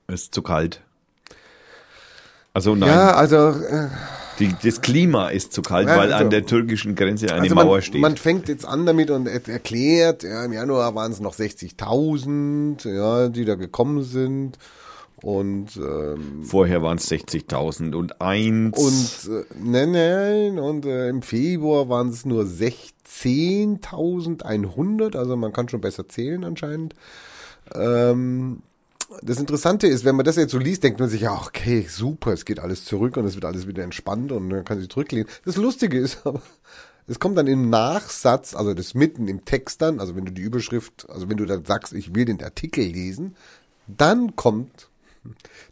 Es 0.07 0.23
ist 0.23 0.33
zu 0.33 0.41
kalt. 0.41 0.81
Also 2.53 2.75
nein, 2.75 2.89
Ja, 2.89 3.13
also 3.15 3.37
äh, 3.49 3.87
die, 4.39 4.53
das 4.61 4.81
Klima 4.81 5.29
ist 5.29 5.53
zu 5.53 5.61
kalt, 5.61 5.87
Ja, 5.87 5.95
weil 5.97 6.11
also- 6.11 6.25
an 6.25 6.31
der 6.31 6.45
türkischen 6.45 6.95
Grenze 6.95 7.31
eine 7.31 7.43
also 7.43 7.55
Mauer 7.55 7.75
man, 7.75 7.81
steht. 7.81 8.01
man 8.01 8.17
fängt 8.17 8.49
jetzt 8.49 8.65
an 8.65 8.85
damit 8.85 9.09
und 9.09 9.25
er 9.27 9.47
erklärt, 9.47 10.23
ja, 10.23 10.43
im 10.43 10.51
Januar 10.51 10.93
waren 10.95 11.11
es 11.11 11.21
noch 11.21 11.33
60.000, 11.33 12.89
ja, 12.93 13.29
die 13.29 13.45
da 13.45 13.55
gekommen 13.55 14.03
sind 14.03 14.57
und 15.21 15.77
ähm, 15.77 16.43
Vorher 16.43 16.81
waren 16.81 16.97
es 16.97 17.09
60.000 17.09 17.93
und 17.93 18.19
eins. 18.21 18.77
Und 18.77 19.29
äh, 19.33 19.45
nein, 19.61 19.91
nein, 19.91 20.59
und 20.59 20.85
äh, 20.85 21.07
im 21.09 21.21
Februar 21.21 21.87
waren 21.89 22.09
es 22.09 22.25
nur 22.25 22.43
16.100, 22.43 25.15
also 25.15 25.37
man 25.37 25.53
kann 25.53 25.69
schon 25.69 25.79
besser 25.81 26.09
zählen 26.09 26.43
anscheinend. 26.43 26.95
Ähm, 27.75 28.61
das 29.21 29.39
Interessante 29.39 29.87
ist, 29.87 30.05
wenn 30.05 30.15
man 30.15 30.25
das 30.25 30.37
jetzt 30.37 30.51
so 30.51 30.57
liest, 30.57 30.83
denkt 30.83 30.99
man 30.99 31.09
sich, 31.09 31.21
ja, 31.21 31.33
okay, 31.33 31.85
super, 31.89 32.31
es 32.31 32.45
geht 32.45 32.59
alles 32.59 32.85
zurück 32.85 33.17
und 33.17 33.25
es 33.25 33.35
wird 33.35 33.45
alles 33.45 33.67
wieder 33.67 33.83
entspannt 33.83 34.31
und 34.31 34.47
man 34.47 34.63
kann 34.63 34.79
sich 34.79 34.89
zurücklehnen. 34.89 35.27
Das 35.45 35.57
Lustige 35.57 35.99
ist 35.99 36.19
aber, 36.25 36.41
es 37.07 37.19
kommt 37.19 37.37
dann 37.37 37.47
im 37.47 37.69
Nachsatz, 37.69 38.55
also 38.55 38.73
das 38.73 38.93
mitten 38.93 39.27
im 39.27 39.43
Text 39.43 39.81
dann, 39.81 39.99
also 39.99 40.15
wenn 40.15 40.25
du 40.25 40.31
die 40.31 40.41
Überschrift, 40.41 41.09
also 41.09 41.29
wenn 41.29 41.37
du 41.37 41.45
dann 41.45 41.65
sagst, 41.65 41.93
ich 41.93 42.15
will 42.15 42.25
den 42.25 42.41
Artikel 42.41 42.85
lesen, 42.85 43.35
dann 43.87 44.35
kommt, 44.35 44.89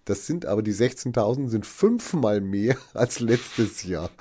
das 0.06 0.28
sind 0.28 0.45
aber 0.45 0.62
die 0.62 0.74
16.000 0.74 1.50
sind 1.50 1.66
fünfmal 1.66 2.39
mehr 2.41 2.78
als 2.93 3.20
letztes 3.20 3.84
Jahr. 3.84 4.10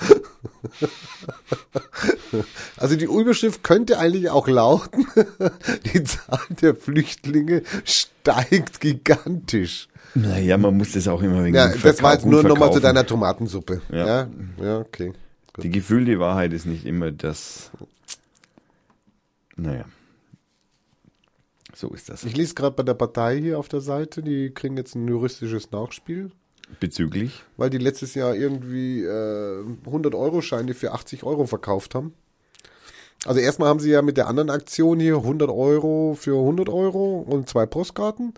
Also 2.76 2.94
die 2.96 3.06
Überschrift 3.06 3.64
könnte 3.64 3.98
eigentlich 3.98 4.30
auch 4.30 4.46
lauten, 4.48 5.06
die 5.92 6.04
Zahl 6.04 6.40
der 6.60 6.76
Flüchtlinge 6.76 7.62
steigt 7.84 8.80
gigantisch. 8.80 9.88
naja, 10.14 10.56
man 10.58 10.76
muss 10.76 10.92
das 10.92 11.08
auch 11.08 11.22
immer 11.22 11.42
wegen 11.44 11.56
Ja, 11.56 11.68
das 11.68 11.82
war 11.82 11.90
jetzt 11.90 12.00
verkaufen, 12.00 12.30
nur 12.30 12.42
nochmal 12.42 12.68
zu 12.68 12.74
verkaufen. 12.74 12.82
deiner 12.82 13.06
Tomatensuppe. 13.06 13.80
Ja. 13.90 14.06
Ja, 14.06 14.28
ja, 14.62 14.78
okay. 14.78 15.12
Die 15.62 15.70
gefühlte 15.70 16.20
Wahrheit 16.20 16.52
ist 16.52 16.66
nicht 16.66 16.84
immer 16.86 17.10
das. 17.10 17.70
Naja. 19.56 19.86
So 21.78 21.90
ist 21.90 22.08
das. 22.08 22.24
Ich 22.24 22.36
lese 22.36 22.54
gerade 22.54 22.74
bei 22.74 22.82
der 22.82 22.94
Partei 22.94 23.38
hier 23.38 23.56
auf 23.56 23.68
der 23.68 23.80
Seite, 23.80 24.20
die 24.20 24.50
kriegen 24.50 24.76
jetzt 24.76 24.96
ein 24.96 25.06
juristisches 25.06 25.70
Nachspiel, 25.70 26.32
Bezüglich. 26.80 27.44
weil 27.56 27.70
die 27.70 27.78
letztes 27.78 28.16
Jahr 28.16 28.34
irgendwie 28.34 29.04
äh, 29.04 29.62
100-Euro-Scheine 29.86 30.74
für 30.74 30.90
80 30.90 31.22
Euro 31.22 31.46
verkauft 31.46 31.94
haben. 31.94 32.14
Also 33.26 33.38
erstmal 33.38 33.68
haben 33.68 33.78
sie 33.78 33.92
ja 33.92 34.02
mit 34.02 34.16
der 34.16 34.26
anderen 34.26 34.50
Aktion 34.50 34.98
hier 34.98 35.18
100 35.18 35.50
Euro 35.50 36.16
für 36.18 36.36
100 36.36 36.68
Euro 36.68 37.20
und 37.20 37.48
zwei 37.48 37.64
Postkarten. 37.64 38.34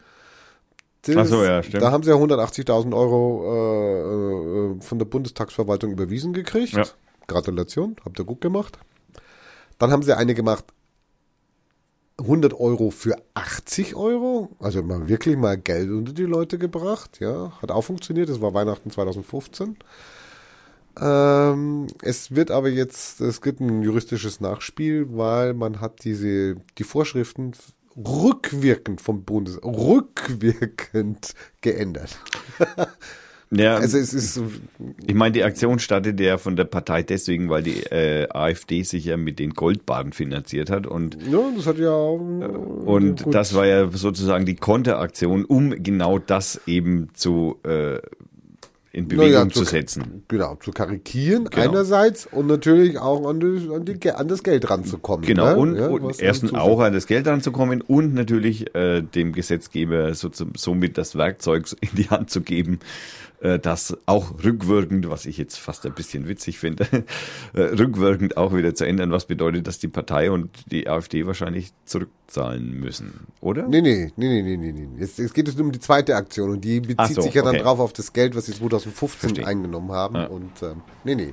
Das, 1.00 1.16
Ach 1.16 1.24
so, 1.24 1.42
ja, 1.42 1.62
stimmt. 1.62 1.82
Da 1.82 1.92
haben 1.92 2.02
sie 2.02 2.10
ja 2.10 2.16
180.000 2.16 2.94
Euro 2.94 4.74
äh, 4.74 4.76
äh, 4.76 4.80
von 4.82 4.98
der 4.98 5.06
Bundestagsverwaltung 5.06 5.92
überwiesen 5.92 6.34
gekriegt. 6.34 6.74
Ja. 6.74 6.84
Gratulation, 7.26 7.96
habt 8.04 8.18
ihr 8.18 8.26
gut 8.26 8.42
gemacht. 8.42 8.78
Dann 9.78 9.92
haben 9.92 10.02
sie 10.02 10.14
eine 10.14 10.34
gemacht, 10.34 10.66
100 12.20 12.54
Euro 12.58 12.90
für 12.90 13.16
80 13.34 13.96
Euro. 13.96 14.50
Also 14.58 14.82
mal 14.82 15.08
wirklich 15.08 15.36
mal 15.36 15.56
Geld 15.58 15.90
unter 15.90 16.12
die 16.12 16.24
Leute 16.24 16.58
gebracht. 16.58 17.20
Ja, 17.20 17.52
hat 17.60 17.70
auch 17.70 17.82
funktioniert. 17.82 18.28
Das 18.28 18.40
war 18.40 18.54
Weihnachten 18.54 18.90
2015. 18.90 19.76
Ähm, 21.00 21.86
es 22.02 22.34
wird 22.34 22.50
aber 22.50 22.68
jetzt, 22.68 23.20
es 23.20 23.40
gibt 23.40 23.60
ein 23.60 23.82
juristisches 23.82 24.40
Nachspiel, 24.40 25.06
weil 25.10 25.54
man 25.54 25.80
hat 25.80 26.04
diese, 26.04 26.56
die 26.78 26.84
Vorschriften 26.84 27.52
rückwirkend 27.96 29.00
vom 29.00 29.24
Bundes, 29.24 29.60
rückwirkend 29.62 31.34
geändert. 31.60 32.18
Ja, 33.52 33.76
Also 33.76 33.98
es 33.98 34.14
ist, 34.14 34.40
ich 35.06 35.14
meine, 35.14 35.32
die 35.32 35.42
Aktion 35.42 35.80
startete 35.80 36.22
ja 36.22 36.38
von 36.38 36.54
der 36.54 36.64
Partei 36.64 37.02
deswegen, 37.02 37.48
weil 37.50 37.64
die 37.64 37.82
äh, 37.90 38.28
AfD 38.30 38.84
sich 38.84 39.04
ja 39.06 39.16
mit 39.16 39.40
den 39.40 39.50
Goldbahnen 39.54 40.12
finanziert 40.12 40.70
hat 40.70 40.86
und 40.86 41.18
ja, 41.28 41.38
das 41.56 41.66
hat 41.66 41.78
ja, 41.78 41.92
und 41.92 43.24
gut. 43.24 43.34
das 43.34 43.54
war 43.54 43.66
ja 43.66 43.90
sozusagen 43.90 44.46
die 44.46 44.54
Konteraktion, 44.56 45.44
um 45.44 45.70
genau 45.82 46.18
das 46.20 46.60
eben 46.66 47.08
zu 47.14 47.56
äh, 47.64 47.98
in 48.92 49.06
Bewegung 49.06 49.26
Naja, 49.32 49.48
zu 49.48 49.60
zu- 49.60 49.64
setzen. 49.70 50.24
Genau, 50.26 50.56
zu 50.56 50.72
karikieren 50.72 51.44
Genau. 51.44 51.70
einerseits 51.70 52.26
und 52.26 52.48
natürlich 52.48 52.98
auch 52.98 53.24
an, 53.28 53.38
die, 53.38 53.68
an, 53.72 53.84
die, 53.84 54.10
an 54.10 54.26
das 54.26 54.42
Geld 54.42 54.68
ranzukommen. 54.68 55.24
Genau, 55.24 55.46
ne? 55.46 55.56
und, 55.56 55.76
Ja, 55.76 55.86
und 55.88 56.20
erstens 56.20 56.52
auch 56.54 56.80
an 56.80 56.92
das 56.92 57.06
Geld 57.06 57.26
ranzukommen 57.28 57.82
und 57.82 58.14
natürlich 58.14 58.74
äh, 58.74 59.00
dem 59.02 59.32
Gesetzgeber 59.32 60.12
so, 60.14 60.28
somit 60.56 60.98
das 60.98 61.16
Werkzeug 61.16 61.66
in 61.80 61.90
die 61.96 62.08
Hand 62.10 62.30
zu 62.30 62.40
geben, 62.40 62.74
äh, 62.80 62.86
das 63.58 63.96
auch 64.06 64.34
rückwirkend, 64.44 65.08
was 65.08 65.24
ich 65.24 65.38
jetzt 65.38 65.58
fast 65.58 65.86
ein 65.86 65.94
bisschen 65.94 66.28
witzig 66.28 66.58
finde, 66.58 66.86
äh, 67.54 67.60
rückwirkend 67.60 68.36
auch 68.36 68.54
wieder 68.54 68.74
zu 68.74 68.84
ändern, 68.86 69.10
was 69.12 69.24
bedeutet, 69.24 69.66
dass 69.66 69.78
die 69.78 69.88
Partei 69.88 70.30
und 70.30 70.50
die 70.70 70.88
AfD 70.88 71.26
wahrscheinlich 71.26 71.72
zurückzahlen 71.86 72.78
müssen, 72.78 73.26
oder? 73.40 73.66
Nee, 73.66 73.80
nee, 73.80 74.12
nee, 74.16 74.42
nee, 74.42 74.56
nee, 74.56 74.72
nee. 74.72 74.88
Jetzt, 74.98 75.18
jetzt 75.18 75.32
geht 75.32 75.48
es 75.48 75.56
nur 75.56 75.66
um 75.66 75.72
die 75.72 75.80
zweite 75.80 76.16
Aktion 76.16 76.50
und 76.50 76.60
die 76.62 76.80
bezieht 76.80 77.16
so, 77.16 77.22
sich 77.22 77.34
ja 77.34 77.42
dann 77.42 77.54
okay. 77.54 77.64
drauf 77.64 77.80
auf 77.80 77.92
das 77.94 78.12
Geld, 78.12 78.36
was 78.36 78.46
sie 78.46 78.52
2015 78.52 79.30
Verstehe. 79.30 79.46
eingenommen 79.46 79.92
haben. 79.92 80.16
Ja. 80.16 80.26
Und 80.26 80.62
ähm, 80.62 80.82
nee, 81.04 81.14
nee. 81.14 81.32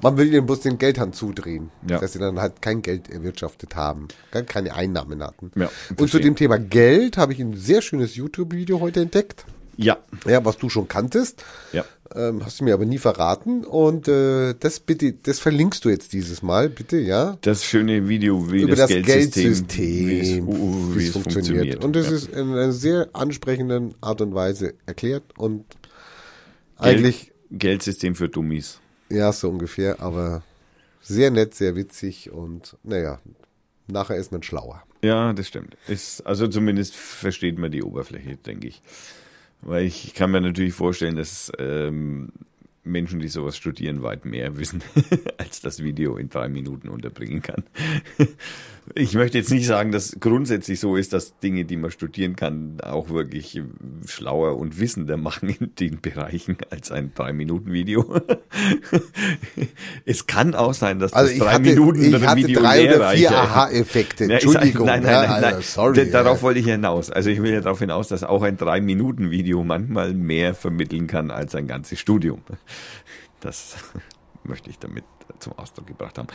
Man 0.00 0.16
will 0.16 0.32
ihnen 0.32 0.46
bloß 0.46 0.60
den 0.60 0.78
Geldhand 0.78 1.16
zudrehen, 1.16 1.70
Ja. 1.88 1.98
dass 1.98 2.12
sie 2.12 2.20
dann 2.20 2.40
halt 2.40 2.62
kein 2.62 2.82
Geld 2.82 3.10
erwirtschaftet 3.10 3.74
haben, 3.74 4.06
gar 4.30 4.44
keine 4.44 4.74
Einnahmen 4.74 5.22
hatten. 5.24 5.50
Ja, 5.56 5.68
und 5.96 6.08
zu 6.08 6.20
dem 6.20 6.36
Thema 6.36 6.58
Geld 6.58 7.16
habe 7.16 7.32
ich 7.32 7.40
ein 7.40 7.54
sehr 7.54 7.82
schönes 7.82 8.14
YouTube-Video 8.14 8.78
heute 8.78 9.00
entdeckt. 9.00 9.44
Ja, 9.78 9.98
Ja, 10.26 10.44
was 10.44 10.56
du 10.58 10.68
schon 10.68 10.88
kanntest, 10.88 11.44
ja. 11.72 11.84
ähm, 12.12 12.44
hast 12.44 12.58
du 12.58 12.64
mir 12.64 12.74
aber 12.74 12.84
nie 12.84 12.98
verraten. 12.98 13.64
Und 13.64 14.08
äh, 14.08 14.54
das 14.58 14.80
bitte, 14.80 15.12
das 15.12 15.38
verlinkst 15.38 15.84
du 15.84 15.88
jetzt 15.88 16.12
dieses 16.12 16.42
Mal, 16.42 16.68
bitte, 16.68 16.98
ja. 16.98 17.38
Das 17.42 17.64
schöne 17.64 18.08
Video, 18.08 18.50
wie 18.50 18.62
über 18.62 18.74
das, 18.74 18.90
das, 18.90 19.04
Geldsystem, 19.06 19.44
Geldsystem, 19.44 20.06
wie 20.08 20.20
es, 20.20 20.58
uh, 20.58 20.96
wie 20.96 21.06
es 21.06 21.12
funktioniert. 21.12 21.84
Und 21.84 21.94
das 21.94 22.06
ja. 22.06 22.16
ist 22.16 22.28
in 22.28 22.50
einer 22.52 22.72
sehr 22.72 23.08
ansprechenden 23.12 23.94
Art 24.00 24.20
und 24.20 24.34
Weise 24.34 24.74
erklärt 24.84 25.22
und 25.38 25.64
Geld- 26.80 26.96
eigentlich, 26.96 27.32
Geldsystem 27.52 28.16
für 28.16 28.28
Dummies. 28.28 28.80
ja, 29.10 29.32
so 29.32 29.48
ungefähr, 29.48 30.00
aber 30.00 30.42
sehr 31.02 31.30
nett, 31.30 31.54
sehr 31.54 31.76
witzig 31.76 32.32
und 32.32 32.76
naja, 32.82 33.20
nachher 33.86 34.16
ist 34.16 34.32
man 34.32 34.42
schlauer. 34.42 34.82
Ja, 35.02 35.32
das 35.32 35.46
stimmt. 35.46 35.76
Ist, 35.86 36.26
also 36.26 36.48
zumindest 36.48 36.96
versteht 36.96 37.58
man 37.58 37.70
die 37.70 37.84
Oberfläche, 37.84 38.36
denke 38.36 38.66
ich. 38.66 38.82
Weil 39.62 39.84
ich 39.84 40.14
kann 40.14 40.30
mir 40.30 40.40
natürlich 40.40 40.74
vorstellen, 40.74 41.16
dass 41.16 41.52
ähm, 41.58 42.30
Menschen, 42.88 43.20
die 43.20 43.28
sowas 43.28 43.56
studieren, 43.56 44.02
weit 44.02 44.24
mehr 44.24 44.58
wissen, 44.58 44.82
als 45.38 45.60
das 45.60 45.82
Video 45.82 46.16
in 46.16 46.28
drei 46.28 46.48
Minuten 46.48 46.88
unterbringen 46.88 47.42
kann. 47.42 47.64
Ich 48.94 49.14
möchte 49.14 49.38
jetzt 49.38 49.50
nicht 49.50 49.66
sagen, 49.66 49.92
dass 49.92 50.16
grundsätzlich 50.20 50.80
so 50.80 50.96
ist, 50.96 51.12
dass 51.12 51.38
Dinge, 51.38 51.64
die 51.64 51.76
man 51.76 51.90
studieren 51.90 52.36
kann, 52.36 52.78
auch 52.82 53.10
wirklich 53.10 53.60
schlauer 54.06 54.56
und 54.56 54.80
wissender 54.80 55.16
machen 55.16 55.48
in 55.48 55.74
den 55.78 56.00
Bereichen 56.00 56.56
als 56.70 56.90
ein 56.90 57.12
Drei-Minuten-Video. 57.14 58.20
Es 60.04 60.26
kann 60.26 60.54
auch 60.54 60.74
sein, 60.74 60.98
dass 60.98 61.12
Also 61.12 61.30
das 61.30 61.38
drei 61.38 61.52
hatte, 61.52 61.62
Minuten 61.62 62.02
ich 62.02 62.26
hatte 62.26 62.36
Video 62.36 62.60
drei 62.60 62.96
oder 62.96 63.10
vier 63.10 63.30
Aha-Effekte. 63.30 64.24
Entschuldigung. 64.24 64.86
nein, 64.86 65.02
nein, 65.02 65.12
nein, 65.12 65.40
nein. 65.42 65.54
also, 65.54 65.60
sorry. 65.60 66.10
Darauf 66.10 66.42
wollte 66.42 66.60
ich 66.60 66.66
hinaus. 66.66 67.10
Also 67.10 67.30
ich 67.30 67.42
will 67.42 67.52
ja 67.52 67.60
darauf 67.60 67.78
hinaus, 67.78 68.08
dass 68.08 68.24
auch 68.24 68.42
ein 68.42 68.56
Drei-Minuten-Video 68.56 69.62
manchmal 69.64 70.14
mehr 70.14 70.54
vermitteln 70.54 71.06
kann 71.06 71.30
als 71.30 71.54
ein 71.54 71.66
ganzes 71.66 71.98
Studium. 71.98 72.40
Das 73.40 73.76
möchte 74.44 74.70
ich 74.70 74.78
damit 74.78 75.04
zum 75.38 75.52
Ausdruck 75.58 75.86
gebracht 75.86 76.18
haben. 76.18 76.28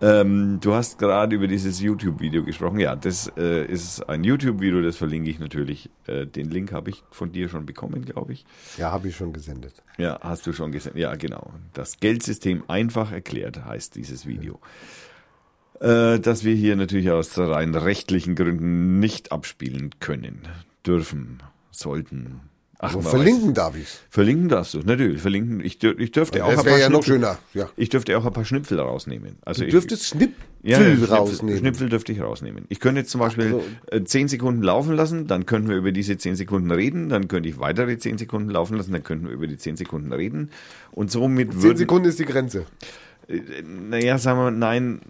Ähm, 0.00 0.58
du 0.60 0.74
hast 0.74 0.98
gerade 0.98 1.36
über 1.36 1.46
dieses 1.46 1.80
YouTube-Video 1.80 2.44
gesprochen. 2.44 2.80
Ja, 2.80 2.96
das 2.96 3.30
äh, 3.36 3.64
ist 3.64 4.08
ein 4.08 4.24
YouTube-Video, 4.24 4.80
das 4.82 4.96
verlinke 4.96 5.30
ich 5.30 5.38
natürlich. 5.38 5.90
Äh, 6.06 6.26
den 6.26 6.50
Link 6.50 6.72
habe 6.72 6.90
ich 6.90 7.02
von 7.10 7.32
dir 7.32 7.48
schon 7.48 7.66
bekommen, 7.66 8.04
glaube 8.04 8.32
ich. 8.32 8.44
Ja, 8.76 8.90
habe 8.90 9.08
ich 9.08 9.16
schon 9.16 9.32
gesendet. 9.32 9.82
Ja, 9.98 10.18
hast 10.22 10.46
du 10.46 10.52
schon 10.52 10.72
gesehen. 10.72 10.96
Ja, 10.96 11.14
genau. 11.16 11.52
Das 11.74 12.00
Geldsystem 12.00 12.64
einfach 12.68 13.12
erklärt 13.12 13.64
heißt 13.64 13.96
dieses 13.96 14.26
Video. 14.26 14.60
Äh, 15.80 16.18
das 16.18 16.44
wir 16.44 16.54
hier 16.54 16.76
natürlich 16.76 17.10
aus 17.10 17.38
rein 17.38 17.74
rechtlichen 17.74 18.34
Gründen 18.34 18.98
nicht 18.98 19.30
abspielen 19.30 19.90
können, 20.00 20.48
dürfen, 20.84 21.42
sollten. 21.70 22.40
Ach, 22.80 22.94
man 22.94 23.02
verlinken 23.02 23.48
weiß. 23.48 23.54
darf 23.54 23.76
ich's. 23.76 24.00
Verlinken 24.08 24.48
darfst 24.48 24.74
du, 24.74 24.78
natürlich. 24.78 25.20
Verlinken. 25.20 25.60
Ich, 25.64 25.78
dür 25.78 25.98
ich 25.98 26.12
dürfte 26.12 26.44
auch 26.44 26.50
ein 26.50 26.56
paar 26.56 26.78
ja 26.78 26.88
noch 26.88 27.02
Schnipsel- 27.02 27.14
schöner. 27.14 27.38
Ja. 27.52 27.68
Ich 27.76 27.88
dürfte 27.88 28.16
auch 28.16 28.24
ein 28.24 28.32
paar 28.32 28.44
Schnipsel 28.44 28.78
rausnehmen. 28.78 29.36
Also 29.44 29.62
Du 29.62 29.66
ich- 29.66 29.72
dürftest 29.72 30.06
Schnipfel 30.06 30.34
ja, 30.62 30.78
rausnehmen. 31.08 31.58
Schnipsel 31.58 31.88
dürfte 31.88 32.12
ich 32.12 32.20
rausnehmen. 32.20 32.66
Ich 32.68 32.78
könnte 32.78 33.00
jetzt 33.00 33.10
zum 33.10 33.20
Beispiel 33.20 33.46
Also- 33.46 33.62
äh, 33.90 34.04
10 34.04 34.28
Sekunden 34.28 34.62
laufen 34.62 34.94
lassen, 34.94 35.26
dann 35.26 35.44
könnten 35.44 35.68
wir 35.68 35.76
über 35.76 35.90
diese 35.90 36.18
10 36.18 36.36
Sekunden 36.36 36.70
reden, 36.70 37.08
dann 37.08 37.26
könnte 37.26 37.48
ich 37.48 37.58
weitere 37.58 37.98
10 37.98 38.16
Sekunden 38.16 38.48
laufen 38.50 38.76
lassen, 38.76 38.92
dann 38.92 39.02
könnten 39.02 39.26
wir 39.26 39.32
über 39.32 39.48
die 39.48 39.56
10 39.56 39.76
Sekunden 39.76 40.12
reden. 40.12 40.50
Und 40.92 41.10
somit 41.10 41.50
Zehn 41.52 41.62
würden, 41.62 41.78
Sekunden 41.78 42.08
ist 42.08 42.20
die 42.20 42.26
Grenze. 42.26 42.64
Naja, 43.28 44.16
sagen 44.16 44.38
wir, 44.38 44.50
nein, 44.50 45.00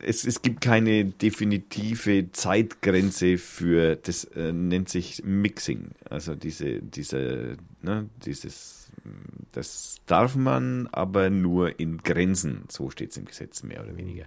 es, 0.00 0.24
es 0.24 0.40
gibt 0.40 0.62
keine 0.62 1.04
definitive 1.04 2.32
Zeitgrenze 2.32 3.36
für, 3.36 3.96
das 3.96 4.24
äh, 4.24 4.52
nennt 4.52 4.88
sich 4.88 5.22
Mixing. 5.24 5.90
Also 6.08 6.34
diese, 6.34 6.80
diese, 6.80 7.58
ne, 7.82 8.08
dieses, 8.24 8.88
das 9.52 9.96
darf 10.06 10.36
man, 10.36 10.88
aber 10.92 11.28
nur 11.28 11.78
in 11.78 11.98
Grenzen. 11.98 12.64
So 12.68 12.88
steht 12.90 13.10
es 13.10 13.18
im 13.18 13.26
Gesetz, 13.26 13.62
mehr 13.62 13.84
oder 13.84 13.96
weniger. 13.96 14.24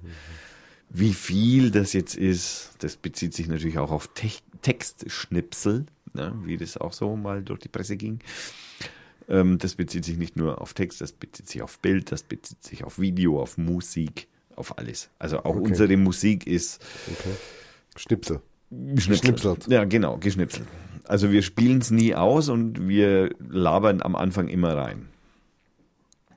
Wie 0.91 1.13
viel 1.13 1.71
das 1.71 1.93
jetzt 1.93 2.15
ist, 2.15 2.73
das 2.79 2.97
bezieht 2.97 3.33
sich 3.33 3.47
natürlich 3.47 3.79
auch 3.79 3.91
auf 3.91 4.13
Te 4.13 4.29
Textschnipsel, 4.61 5.85
ne, 6.13 6.35
wie 6.43 6.57
das 6.57 6.77
auch 6.77 6.93
so 6.93 7.15
mal 7.15 7.41
durch 7.41 7.61
die 7.61 7.69
Presse 7.69 7.97
ging. 7.97 8.19
Ähm, 9.29 9.57
das 9.59 9.75
bezieht 9.75 10.03
sich 10.05 10.17
nicht 10.17 10.35
nur 10.35 10.59
auf 10.61 10.73
Text, 10.73 11.01
das 11.01 11.11
bezieht 11.13 11.47
sich 11.47 11.61
auf 11.61 11.79
Bild, 11.79 12.11
das 12.11 12.23
bezieht 12.23 12.63
sich 12.63 12.83
auf 12.83 12.99
Video, 12.99 13.39
auf 13.41 13.57
Musik, 13.57 14.27
auf 14.55 14.77
alles. 14.77 15.09
Also 15.19 15.39
auch 15.39 15.55
Okay. 15.55 15.69
unsere 15.69 15.97
Musik 15.97 16.47
ist 16.47 16.83
Okay. 17.07 17.35
Schnipsel. 17.95 18.41
geschnipselt. 18.71 19.35
Geschnipselt. 19.35 19.67
Ja, 19.67 19.83
genau, 19.85 20.17
geschnipselt. 20.17 20.67
Also 21.05 21.31
wir 21.31 21.41
spielen 21.43 21.79
es 21.79 21.91
nie 21.91 22.13
aus 22.15 22.49
und 22.49 22.87
wir 22.87 23.29
labern 23.49 24.01
am 24.01 24.15
Anfang 24.15 24.47
immer 24.47 24.75
rein. 24.75 25.09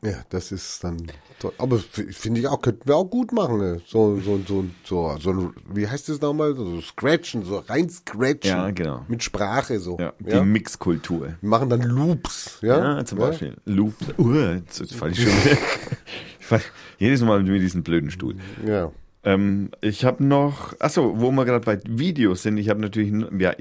Ja, 0.05 0.17
das 0.31 0.51
ist 0.51 0.83
dann 0.83 0.97
toll. 1.39 1.53
Aber 1.59 1.79
finde 1.79 2.41
ich 2.41 2.49
auch, 2.49 2.61
könnten 2.61 2.89
wir 2.89 2.97
auch 2.97 3.05
gut 3.05 3.31
machen. 3.33 3.59
Ne? 3.59 3.81
So, 3.87 4.19
so, 4.19 4.41
so, 4.47 4.65
so, 4.83 5.17
so, 5.21 5.31
ein- 5.31 5.53
wie 5.73 5.87
heißt 5.87 6.09
das 6.09 6.21
nochmal? 6.21 6.57
So 6.57 6.81
scratchen, 6.81 7.45
so 7.45 7.59
rein 7.59 7.89
scratchen. 7.89 8.49
Ja, 8.51 8.71
genau. 8.73 9.05
Mit 9.07 9.23
Sprache 9.23 9.79
so. 9.79 9.99
Ja, 10.01 10.13
die 10.19 10.31
Ja? 10.31 10.43
Mixkultur. 10.43 11.35
Wir 11.41 11.49
machen 11.49 11.69
dann 11.71 11.83
Loops. 11.83 12.59
Ja, 12.63 12.97
Ja, 12.99 13.05
zum 13.05 13.19
Beispiel. 13.19 13.57
Loop. 13.65 13.95
Uh, 14.19 14.35
jetzt, 14.57 14.93
fall 14.95 15.13
ich 15.13 15.23
schon 15.23 15.33
wieder. 15.33 16.61
Jedes 16.99 17.21
Mal 17.23 17.43
mit 17.45 17.63
diesem 17.63 17.85
blöden 17.85 18.11
Stuhl. 18.11 18.35
Ja. 18.67 18.91
Ähm, 19.25 19.71
ich 19.81 20.05
habe 20.05 20.25
noch, 20.25 20.75
achso, 20.81 21.21
wo 21.21 21.31
wir 21.31 21.45
gerade 21.45 21.65
bei 21.65 21.81
Videos 21.89 22.43
sind, 22.43 22.57
ich 22.57 22.69
habe 22.69 22.81
natürlich, 22.81 23.13
ja, 23.39 23.55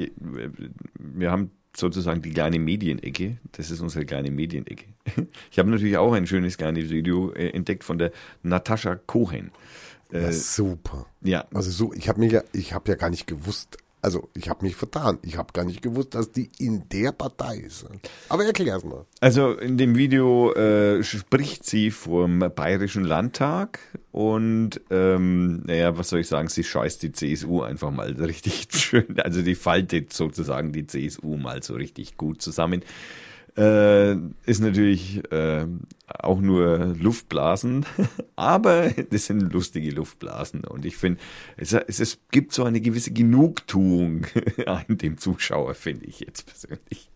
wir 0.97 1.31
haben 1.31 1.51
sozusagen 1.75 2.21
die 2.21 2.31
kleine 2.31 2.59
Medienecke. 2.59 3.37
Das 3.53 3.71
ist 3.71 3.81
unsere 3.81 4.05
kleine 4.05 4.31
Medienecke. 4.31 4.85
Ich 5.51 5.59
habe 5.59 5.69
natürlich 5.69 5.97
auch 5.97 6.13
ein 6.13 6.27
schönes 6.27 6.57
kleines 6.57 6.89
Video 6.89 7.31
äh, 7.31 7.49
entdeckt 7.49 7.83
von 7.83 7.97
der 7.97 8.11
Natascha 8.43 8.95
Cohen. 8.95 9.51
Ist 10.09 10.55
super. 10.55 11.05
Ja, 11.21 11.45
Also 11.53 11.71
so, 11.71 11.93
ich 11.93 12.09
habe 12.09 12.19
mich 12.19 12.33
ja, 12.33 12.43
ich 12.53 12.73
habe 12.73 12.89
ja 12.89 12.95
gar 12.95 13.09
nicht 13.09 13.27
gewusst, 13.27 13.77
also 14.01 14.29
ich 14.33 14.49
habe 14.49 14.65
mich 14.65 14.75
vertan. 14.75 15.19
Ich 15.21 15.37
habe 15.37 15.53
gar 15.53 15.65
nicht 15.65 15.81
gewusst, 15.81 16.15
dass 16.15 16.31
die 16.31 16.49
in 16.59 16.87
der 16.89 17.11
Partei 17.11 17.57
ist. 17.57 17.85
Aber 18.29 18.45
erklär's 18.45 18.83
mal. 18.83 19.05
Also 19.19 19.53
in 19.53 19.77
dem 19.77 19.95
Video 19.95 20.53
äh, 20.53 21.03
spricht 21.03 21.65
sie 21.65 21.91
vom 21.91 22.39
Bayerischen 22.55 23.03
Landtag 23.03 23.79
und 24.11 24.81
ähm, 24.89 25.61
naja, 25.65 25.97
was 25.97 26.09
soll 26.09 26.19
ich 26.19 26.27
sagen, 26.27 26.49
sie 26.49 26.63
scheißt 26.63 27.03
die 27.03 27.11
CSU 27.11 27.61
einfach 27.61 27.91
mal 27.91 28.11
richtig 28.19 28.67
schön, 28.73 29.19
also 29.19 29.41
die 29.41 29.55
faltet 29.55 30.13
sozusagen 30.13 30.71
die 30.71 30.87
CSU 30.87 31.37
mal 31.37 31.61
so 31.63 31.75
richtig 31.75 32.17
gut 32.17 32.41
zusammen. 32.41 32.83
Äh, 33.57 34.15
ist 34.45 34.61
natürlich 34.61 35.21
äh, 35.31 35.65
auch 36.07 36.39
nur 36.39 36.95
Luftblasen, 36.97 37.85
aber 38.37 38.91
das 39.09 39.25
sind 39.25 39.51
lustige 39.51 39.91
Luftblasen 39.91 40.63
und 40.63 40.85
ich 40.85 40.95
finde, 40.95 41.19
es, 41.57 41.73
es, 41.73 41.99
es 41.99 42.19
gibt 42.31 42.53
so 42.53 42.63
eine 42.63 42.79
gewisse 42.79 43.11
Genugtuung 43.11 44.25
an 44.65 44.85
dem 44.87 45.17
Zuschauer, 45.17 45.73
finde 45.73 46.05
ich 46.05 46.21
jetzt 46.21 46.45
persönlich. 46.45 47.09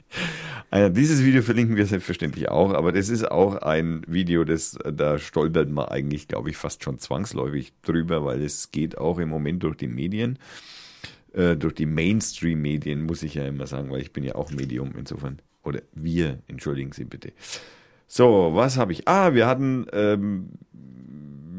Äh, 0.71 0.91
dieses 0.91 1.23
Video 1.23 1.41
verlinken 1.41 1.77
wir 1.77 1.85
selbstverständlich 1.85 2.49
auch, 2.49 2.73
aber 2.73 2.91
das 2.91 3.07
ist 3.07 3.29
auch 3.29 3.55
ein 3.55 4.01
Video, 4.07 4.43
das 4.43 4.77
da 4.83 5.17
stolpert 5.19 5.69
man 5.69 5.85
eigentlich, 5.85 6.27
glaube 6.27 6.49
ich, 6.49 6.57
fast 6.57 6.83
schon 6.83 6.99
zwangsläufig 6.99 7.73
drüber, 7.81 8.25
weil 8.25 8.41
es 8.41 8.71
geht 8.71 8.97
auch 8.97 9.19
im 9.19 9.29
Moment 9.29 9.63
durch 9.63 9.77
die 9.77 9.87
Medien, 9.87 10.37
äh, 11.33 11.55
durch 11.55 11.75
die 11.75 11.85
Mainstream-Medien, 11.85 13.03
muss 13.03 13.23
ich 13.23 13.35
ja 13.35 13.45
immer 13.45 13.67
sagen, 13.67 13.89
weil 13.89 14.01
ich 14.01 14.13
bin 14.13 14.23
ja 14.23 14.35
auch 14.35 14.51
Medium 14.51 14.93
insofern. 14.97 15.39
Oder 15.65 15.81
wir, 15.93 16.39
entschuldigen 16.47 16.91
Sie 16.93 17.03
bitte. 17.03 17.33
So, 18.07 18.51
was 18.53 18.77
habe 18.77 18.93
ich? 18.93 19.07
Ah, 19.07 19.33
wir 19.33 19.47
hatten, 19.47 19.87
ähm, 19.91 20.49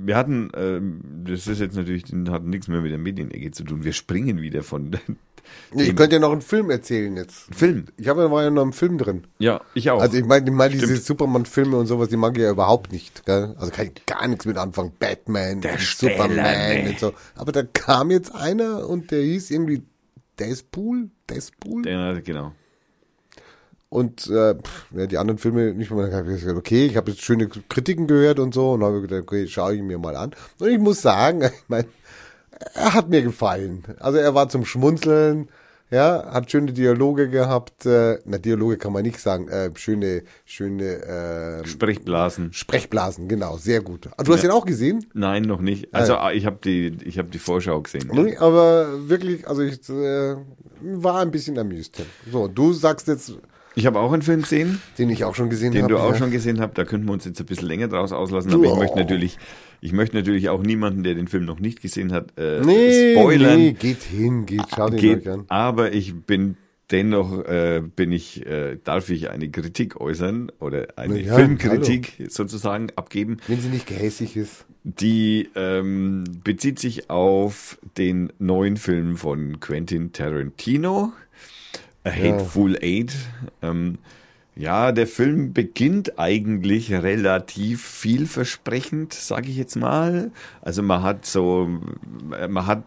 wir 0.05 0.17
hatten, 0.17 0.51
ähm, 0.57 1.01
das 1.25 1.47
ist 1.49 1.61
jetzt 1.61 1.77
natürlich, 1.77 2.05
hat 2.29 2.45
nichts 2.45 2.69
mehr 2.69 2.81
mit 2.81 2.93
der 2.93 2.99
Medienecke 2.99 3.51
zu 3.51 3.65
tun. 3.65 3.85
Wir 3.85 3.93
springen 3.93 4.41
wieder 4.41 4.63
von 4.63 4.93
Ich 5.75 5.95
könnte 5.95 6.17
ja 6.17 6.21
noch 6.21 6.33
einen 6.33 6.41
Film 6.41 6.71
erzählen 6.71 7.17
jetzt. 7.17 7.55
Film. 7.55 7.87
Ich 7.97 8.09
habe 8.09 8.31
war 8.31 8.43
ja 8.43 8.51
noch 8.51 8.63
einen 8.63 8.73
Film 8.73 8.99
drin. 8.99 9.25
Ja, 9.39 9.61
ich 9.75 9.91
auch. 9.91 10.01
Also 10.01 10.17
ich 10.17 10.25
meine, 10.25 10.47
ich 10.47 10.53
meine 10.53 10.75
diese. 10.75 10.97
Superman-Filme 10.97 11.77
und 11.77 11.87
sowas, 11.87 12.09
die 12.09 12.17
mag 12.17 12.37
ich 12.37 12.43
ja 12.43 12.51
überhaupt 12.51 12.93
nicht. 12.93 13.25
Gell? 13.27 13.55
Also 13.59 13.71
kann 13.71 13.87
ich 13.87 14.07
gar 14.07 14.27
nichts 14.27 14.45
mit 14.45 14.57
anfangen. 14.57 14.93
Batman, 14.99 15.61
Der. 15.61 15.79
Superman 15.79 16.89
und 16.89 16.99
so. 16.99 17.13
Aber 17.37 17.53
da 17.53 17.63
kam 17.63 18.11
jetzt 18.11 18.35
einer 18.35 18.89
und 18.89 19.11
der 19.11 19.23
hieß 19.23 19.51
irgendwie 19.51 19.83
Deadpool, 20.39 21.11
Deadpool. 21.31 21.87
ja, 21.87 22.19
genau. 22.21 22.53
Und 23.97 24.27
äh, 24.29 24.55
pff, 24.55 24.87
ja, 24.95 25.07
die 25.07 25.17
anderen 25.19 25.39
Filme 25.39 25.73
nicht 25.73 25.91
mehr. 25.91 26.07
Dann 26.09 26.15
habe 26.21 26.35
ich 26.35 26.41
gesagt, 26.41 26.59
okay, 26.59 26.85
ich 26.87 26.97
habe 26.97 27.11
jetzt 27.11 27.23
schöne 27.23 27.49
Kritiken 27.49 28.07
gehört 28.07 28.39
und 28.39 28.53
so 28.55 28.73
und 28.73 28.83
habe 28.85 29.01
gedacht, 29.01 29.23
okay, 29.23 29.47
schaue 29.49 29.75
ich 29.75 29.83
mir 29.83 29.99
mal 29.99 30.17
an. 30.17 30.33
Und 30.59 30.69
ich 30.69 30.79
muss 30.79 31.01
sagen, 31.03 31.43
ich 31.45 31.69
meine, 31.69 31.87
er 32.75 32.95
hat 32.95 33.09
mir 33.09 33.23
gefallen. 33.23 33.85
Also 33.99 34.19
er 34.19 34.35
war 34.35 34.49
zum 34.49 34.65
Schmunzeln, 34.67 35.49
ja, 35.91 36.31
hat 36.33 36.51
schöne 36.51 36.73
Dialoge 36.73 37.29
gehabt. 37.31 37.87
Äh, 37.87 38.19
na, 38.25 38.39
Dialoge 38.39 38.77
kann 38.77 38.93
man 38.93 39.03
nicht 39.03 39.21
sagen. 39.21 39.49
Äh, 39.49 39.71
schöne, 39.77 40.25
schöne 40.45 41.63
äh, 41.63 41.67
Sprechblasen. 41.67 42.53
Sprechblasen, 42.53 43.29
genau, 43.29 43.57
sehr 43.57 43.81
gut. 43.83 44.09
Ah, 44.17 44.25
Du 44.25 44.33
hast 44.35 44.43
Ja. 44.43 44.49
ihn 44.51 44.53
auch 44.55 44.67
gesehen? 44.67 45.07
Nein, 45.15 45.43
noch 45.43 45.61
nicht. 45.61 45.95
Also 45.95 46.17
ich 46.35 46.45
habe 46.45 46.59
die, 46.65 46.97
ich 47.05 47.19
habe 47.19 47.29
die 47.29 47.39
Vorschau 47.39 47.81
gesehen. 47.83 48.11
Aber 48.39 49.09
wirklich, 49.09 49.47
also 49.49 49.63
ich 49.63 49.89
äh, 49.89 50.37
war 50.83 51.21
ein 51.21 51.31
bisschen 51.31 51.57
amused. 51.59 52.03
So, 52.31 52.49
du 52.49 52.73
sagst 52.73 53.07
jetzt, 53.09 53.33
Ich 53.79 53.85
habe 53.85 54.01
auch 54.01 54.11
einen 54.11 54.23
Film 54.23 54.41
gesehen, 54.41 54.81
den 54.99 55.11
ich 55.11 55.25
auch 55.25 55.35
schon 55.35 55.51
gesehen 55.51 55.73
den 55.73 55.83
habe. 55.83 55.93
du 55.95 56.01
auch 56.01 56.13
ja. 56.13 56.17
schon 56.17 56.31
gesehen 56.31 56.61
hast. 56.61 56.79
Da 56.79 56.85
könnten 56.85 57.07
wir 57.07 57.13
uns 57.13 57.27
jetzt 57.27 57.39
ein 57.41 57.47
bisschen 57.47 57.69
länger 57.69 57.89
draus 57.89 58.11
auslassen. 58.11 58.53
Aber 58.53 58.65
ich 58.65 58.71
Ja. 58.71 58.77
möchte 58.79 58.97
natürlich, 58.97 59.37
ich 59.83 59.93
möchte 59.93 60.17
natürlich 60.17 60.49
auch 60.49 60.63
niemanden, 60.63 61.03
der 61.03 61.15
den 61.15 61.29
Film 61.29 61.45
noch 61.45 61.61
nicht 61.61 61.83
gesehen 61.83 62.11
hat, 62.13 62.33
äh, 62.39 62.63
Nee, 62.65 63.13
spoilern. 63.13 63.59
nee, 63.59 63.73
geht 63.75 64.03
hin, 64.03 64.47
geht, 64.47 64.63
schau 64.75 64.89
den 64.89 64.99
Geht, 64.99 65.29
an. 65.29 65.45
aber 65.49 65.93
ich 65.93 66.15
bin 66.15 66.57
dennoch 66.91 67.45
äh, 67.45 67.83
bin 67.95 68.13
ich 68.13 68.47
äh, 68.47 68.79
darf 68.83 69.11
ich 69.11 69.29
eine 69.29 69.51
Kritik 69.51 70.01
äußern 70.01 70.51
oder 70.61 70.87
eine 70.97 71.21
Ja, 71.21 71.35
Filmkritik 71.35 72.23
sozusagen 72.29 72.89
abgeben, 72.97 73.39
Wenn 73.49 73.61
sie 73.61 73.69
nicht 73.69 73.87
gehässig 73.89 74.37
ist. 74.37 74.65
die 74.85 75.49
ähm, 75.57 76.23
bezieht 76.45 76.79
sich 76.79 77.11
auf 77.11 77.77
den 77.99 78.33
neuen 78.39 78.77
Film 78.77 79.17
von 79.17 79.59
Quentin 79.59 80.13
Tarantino, 80.13 81.13
A 82.07 82.11
Hateful 82.11 82.77
Eight. 82.81 83.13
Ähm, 83.63 83.99
ja, 84.59 84.91
der 84.91 85.07
Film 85.07 85.53
beginnt 85.53 86.19
eigentlich 86.19 86.91
relativ 86.91 87.85
vielversprechend, 87.85 89.13
sage 89.13 89.51
ich 89.51 89.57
jetzt 89.59 89.77
mal. 89.77 90.31
Also 90.63 90.83
man 90.83 91.03
hat 91.03 91.27
so, 91.27 91.69
man 92.49 92.67
hat 92.67 92.85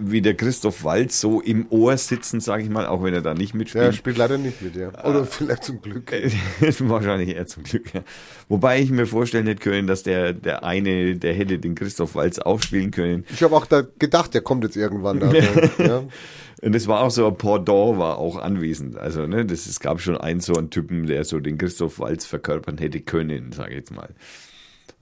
wie 0.00 0.20
der 0.20 0.34
Christoph 0.34 0.82
Waltz 0.82 1.20
so 1.20 1.40
im 1.40 1.66
Ohr 1.70 1.96
sitzen, 1.96 2.40
sage 2.40 2.64
ich 2.64 2.70
mal, 2.70 2.86
auch 2.86 3.04
wenn 3.04 3.14
er 3.14 3.22
da 3.22 3.34
nicht 3.34 3.54
mitspielt. 3.54 3.84
Der 3.84 3.92
spielt 3.92 4.18
leider 4.18 4.36
nicht 4.36 4.62
mit, 4.62 4.74
ja. 4.74 4.88
Oder 5.04 5.24
vielleicht 5.24 5.62
zum 5.62 5.80
Glück. 5.80 6.10
Wahrscheinlich 6.80 7.36
eher 7.36 7.46
zum 7.46 7.62
Glück, 7.62 7.94
ja. 7.94 8.00
Wobei 8.48 8.80
ich 8.80 8.90
mir 8.90 9.06
vorstellen 9.06 9.46
hätte 9.46 9.62
können, 9.62 9.86
dass 9.86 10.02
der, 10.02 10.32
der 10.32 10.64
eine, 10.64 11.14
der 11.14 11.34
hätte 11.34 11.60
den 11.60 11.76
Christoph 11.76 12.16
Waltz 12.16 12.40
auch 12.40 12.60
spielen 12.60 12.90
können. 12.90 13.26
Ich 13.32 13.44
habe 13.44 13.54
auch 13.54 13.66
da 13.66 13.84
gedacht, 14.00 14.34
der 14.34 14.40
kommt 14.40 14.64
jetzt 14.64 14.76
irgendwann 14.76 15.20
da. 15.20 15.32
ja. 15.78 16.02
Und 16.60 16.74
es 16.74 16.86
war 16.86 17.00
auch 17.00 17.10
so, 17.10 17.30
Pordon 17.30 17.98
war 17.98 18.18
auch 18.18 18.36
anwesend. 18.36 18.96
Also, 18.96 19.26
ne, 19.26 19.44
das, 19.46 19.66
es 19.66 19.80
gab 19.80 20.00
schon 20.00 20.16
einen 20.16 20.40
so 20.40 20.54
einen 20.54 20.70
Typen, 20.70 21.06
der 21.06 21.24
so 21.24 21.40
den 21.40 21.58
Christoph 21.58 21.98
Waltz 21.98 22.26
verkörpern 22.26 22.78
hätte 22.78 23.00
können, 23.00 23.52
sage 23.52 23.70
ich 23.70 23.76
jetzt 23.76 23.90
mal. 23.90 24.10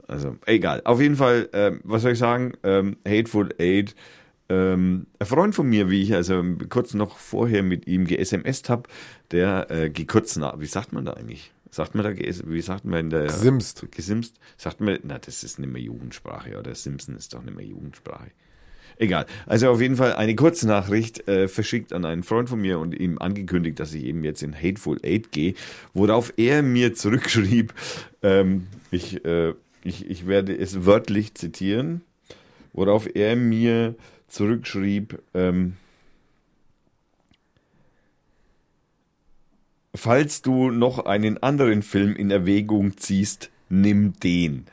Also, 0.07 0.37
egal. 0.47 0.83
Auf 0.85 1.01
jeden 1.01 1.17
Fall, 1.17 1.49
ähm, 1.53 1.81
was 1.85 2.03
soll 2.03 2.13
ich 2.13 2.19
sagen? 2.19 2.53
Ähm, 2.63 2.97
Hateful 3.07 3.51
Eight. 3.59 3.95
Ähm, 4.49 5.07
ein 5.19 5.27
Freund 5.27 5.55
von 5.55 5.69
mir, 5.69 5.91
wie 5.91 6.03
ich 6.03 6.13
also 6.15 6.43
kurz 6.69 6.95
noch 6.95 7.19
vorher 7.19 7.63
mit 7.63 7.87
ihm 7.87 8.05
ge-SMSt 8.05 8.69
habe, 8.69 8.89
der 9.31 9.71
äh, 9.71 9.91
ge- 9.91 10.07
kurz 10.07 10.35
nach, 10.37 10.59
wie 10.59 10.67
sagt 10.67 10.93
man 10.93 11.05
da 11.05 11.13
eigentlich? 11.13 11.53
Sagt 11.71 11.95
man 11.95 12.03
da, 12.03 12.11
wie 12.17 12.61
sagt 12.61 12.85
man 12.85 12.99
in 12.99 13.11
der 13.11 13.27
Gesimst. 13.27 13.87
Gesimst? 13.93 14.41
Sagt 14.57 14.81
man, 14.81 14.99
na, 15.05 15.21
das 15.21 15.45
ist 15.45 15.61
nicht 15.61 15.73
mehr 15.73 15.81
Jugendsprache, 15.81 16.59
oder 16.59 16.75
Simpson 16.75 17.15
ist 17.15 17.33
doch 17.33 17.45
nicht 17.45 17.57
mehr 17.57 17.65
Jugendsprache. 17.65 18.33
Egal. 18.97 19.27
Also 19.47 19.71
auf 19.71 19.81
jeden 19.81 19.97
Fall 19.97 20.15
eine 20.15 20.35
Kurznachricht 20.35 21.27
äh, 21.29 21.49
verschickt 21.49 21.93
an 21.93 22.05
einen 22.05 22.23
Freund 22.23 22.49
von 22.49 22.61
mir 22.61 22.79
und 22.79 22.99
ihm 22.99 23.19
angekündigt, 23.19 23.81
dass 23.81 23.95
ich 23.95 24.05
eben 24.05 24.25
jetzt 24.25 24.43
in 24.43 24.55
Hateful 24.55 24.99
Eight 25.05 25.33
gehe, 25.33 25.55
worauf 25.95 26.33
er 26.37 26.63
mir 26.63 26.95
zurückschrieb, 26.95 27.73
ähm, 28.23 28.67
ich, 28.91 29.25
äh, 29.25 29.55
ich, 29.83 30.09
ich 30.09 30.27
werde 30.27 30.57
es 30.57 30.85
wörtlich 30.85 31.35
zitieren, 31.35 32.03
worauf 32.73 33.09
er 33.15 33.37
mir 33.37 33.95
zurückschrieb, 34.29 35.19
ähm, 35.35 35.75
falls 39.95 40.43
du 40.43 40.71
noch 40.71 41.05
einen 41.05 41.43
anderen 41.43 41.83
Film 41.83 42.15
in 42.15 42.31
Erwägung 42.31 42.97
ziehst, 42.97 43.51
nimm 43.69 44.15
den. 44.21 44.67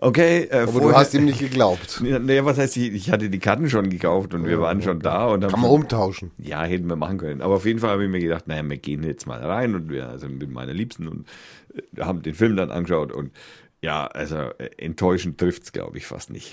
Okay, 0.00 0.44
äh, 0.44 0.60
Aber 0.60 0.80
du 0.80 0.92
hast 0.92 1.12
ihm 1.14 1.24
nicht 1.24 1.40
geglaubt. 1.40 2.00
naja, 2.04 2.44
was 2.44 2.56
heißt, 2.56 2.76
ich, 2.76 2.92
ich 2.94 3.10
hatte 3.10 3.28
die 3.30 3.40
Karten 3.40 3.68
schon 3.68 3.90
gekauft 3.90 4.32
und 4.32 4.46
wir 4.46 4.60
waren 4.60 4.80
schon 4.80 5.00
da 5.00 5.26
und 5.26 5.42
haben 5.42 5.50
Kann 5.50 5.60
man 5.60 5.70
umtauschen. 5.70 6.30
ja, 6.38 6.62
hätten 6.62 6.88
wir 6.88 6.94
machen 6.94 7.18
können. 7.18 7.42
Aber 7.42 7.56
auf 7.56 7.66
jeden 7.66 7.80
Fall 7.80 7.90
habe 7.90 8.04
ich 8.04 8.10
mir 8.10 8.20
gedacht, 8.20 8.46
naja, 8.46 8.62
wir 8.62 8.76
gehen 8.76 9.02
jetzt 9.02 9.26
mal 9.26 9.44
rein 9.44 9.74
und 9.74 9.90
wir, 9.90 10.08
also 10.08 10.28
mit 10.28 10.50
meiner 10.50 10.72
Liebsten 10.72 11.08
und 11.08 11.26
äh, 11.74 12.02
haben 12.02 12.22
den 12.22 12.34
Film 12.34 12.54
dann 12.56 12.70
angeschaut 12.70 13.10
und 13.12 13.32
ja, 13.80 14.06
also 14.06 14.36
äh, 14.36 14.70
enttäuschend 14.78 15.38
trifft's, 15.38 15.72
glaube 15.72 15.98
ich, 15.98 16.06
fast 16.06 16.30
nicht. 16.30 16.52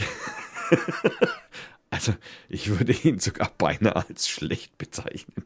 also 1.91 2.13
ich 2.49 2.69
würde 2.69 2.93
ihn 2.93 3.19
sogar 3.19 3.51
beinahe 3.59 3.95
als 4.09 4.27
schlecht 4.27 4.75
bezeichnen. 4.79 5.45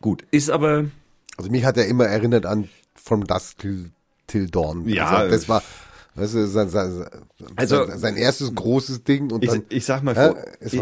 Gut, 0.00 0.22
ist 0.30 0.48
aber 0.50 0.84
Also 1.36 1.50
mich 1.50 1.64
hat 1.64 1.76
er 1.76 1.86
immer 1.86 2.06
erinnert 2.06 2.46
an 2.46 2.68
From 2.94 3.24
Dusk 3.24 3.58
Till, 3.58 3.90
Till 4.28 4.48
Dawn. 4.48 4.88
Ja. 4.88 5.08
Also 5.08 5.30
das 5.32 5.48
war 5.48 5.62
weißt 6.14 6.34
du, 6.34 6.46
sein, 6.46 6.68
sein, 6.68 7.04
Also- 7.56 7.86
sein, 7.86 7.98
sein 7.98 8.16
erstes 8.16 8.54
großes 8.54 9.04
Ding 9.04 9.30
und 9.32 9.42
ich, 9.42 9.50
dann 9.50 9.64
ich 9.68 9.84
sag 9.84 10.02
mal, 10.02 10.14
Ja, 10.14 10.34
ich, 10.60 10.80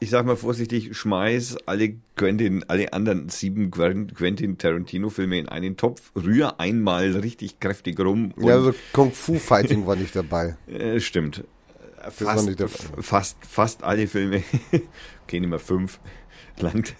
ich 0.00 0.10
sag 0.10 0.26
mal 0.26 0.36
vorsichtig, 0.36 0.96
schmeiß 0.96 1.56
alle 1.66 1.96
Quentin, 2.16 2.64
alle 2.68 2.92
anderen 2.92 3.28
sieben 3.28 3.70
Quentin 3.70 4.58
Tarantino-Filme 4.58 5.38
in 5.38 5.48
einen 5.48 5.76
Topf, 5.76 6.12
rühr 6.14 6.60
einmal 6.60 7.12
richtig 7.16 7.58
kräftig 7.58 7.98
rum. 7.98 8.32
Ja, 8.38 8.60
so 8.60 8.74
Kung 8.92 9.12
Fu 9.12 9.34
Fighting 9.34 9.86
war 9.86 9.96
nicht 9.96 10.14
dabei. 10.14 10.56
äh, 10.68 11.00
stimmt. 11.00 11.44
Fast, 12.10 12.48
fast, 13.00 13.38
fast 13.44 13.82
alle 13.82 14.06
Filme, 14.06 14.44
okay, 15.24 15.40
nicht 15.40 15.50
mehr 15.50 15.58
fünf, 15.58 15.98
langt. 16.58 16.94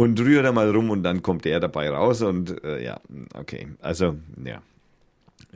Und 0.00 0.18
rühr 0.18 0.42
da 0.42 0.50
mal 0.50 0.70
rum 0.70 0.88
und 0.88 1.02
dann 1.02 1.22
kommt 1.22 1.44
der 1.44 1.60
dabei 1.60 1.90
raus 1.90 2.22
und 2.22 2.64
äh, 2.64 2.82
ja, 2.82 3.02
okay. 3.34 3.68
Also, 3.82 4.16
ja. 4.42 4.62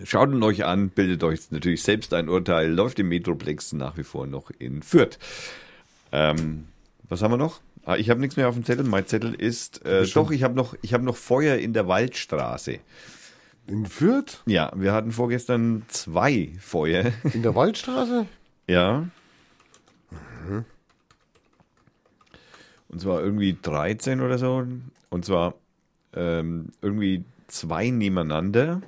Schaut 0.05 0.29
ihn 0.29 0.43
euch 0.43 0.66
an, 0.66 0.91
bildet 0.91 1.25
euch 1.25 1.51
natürlich 1.51 1.83
selbst 1.83 2.12
ein 2.12 2.29
Urteil, 2.29 2.71
läuft 2.71 2.99
im 2.99 3.09
Metroplex 3.09 3.73
nach 3.73 3.97
wie 3.97 4.03
vor 4.03 4.27
noch 4.27 4.51
in 4.59 4.83
Fürth. 4.83 5.19
Ähm, 6.12 6.66
was 7.09 7.23
haben 7.23 7.31
wir 7.31 7.39
noch? 7.39 7.62
Ah, 7.87 7.97
ich 7.97 8.11
habe 8.11 8.21
nichts 8.21 8.37
mehr 8.37 8.47
auf 8.51 8.55
dem 8.55 8.66
Zettel. 8.66 8.85
Mein 8.85 9.07
Zettel 9.07 9.33
ist 9.33 9.83
äh, 9.87 10.07
doch. 10.12 10.31
Ich 10.31 10.43
habe 10.43 10.55
noch, 10.55 10.75
ich 10.83 10.93
habe 10.93 11.05
noch 11.05 11.16
Feuer 11.16 11.57
in 11.57 11.73
der 11.73 11.89
Waldstraße. 11.89 12.81
In 13.66 13.87
Fürth? 13.87 14.43
Ja, 14.45 14.71
wir 14.77 14.93
hatten 14.93 15.11
vorgestern 15.11 15.85
zwei 15.89 16.53
Feuer. 16.61 17.12
In 17.33 17.43
der 17.43 17.55
Waldstraße? 17.55 18.27
ja. 18.66 19.09
Und 22.95 23.01
zwar 23.01 23.21
irgendwie 23.21 23.59
13 23.61 24.21
oder 24.21 24.39
so. 24.39 24.65
Und 25.11 25.25
zwar 25.25 25.55
ähm, 26.15 26.69
irgendwie 26.81 27.25
zwei 27.49 27.91
nebeneinander. 27.91 28.83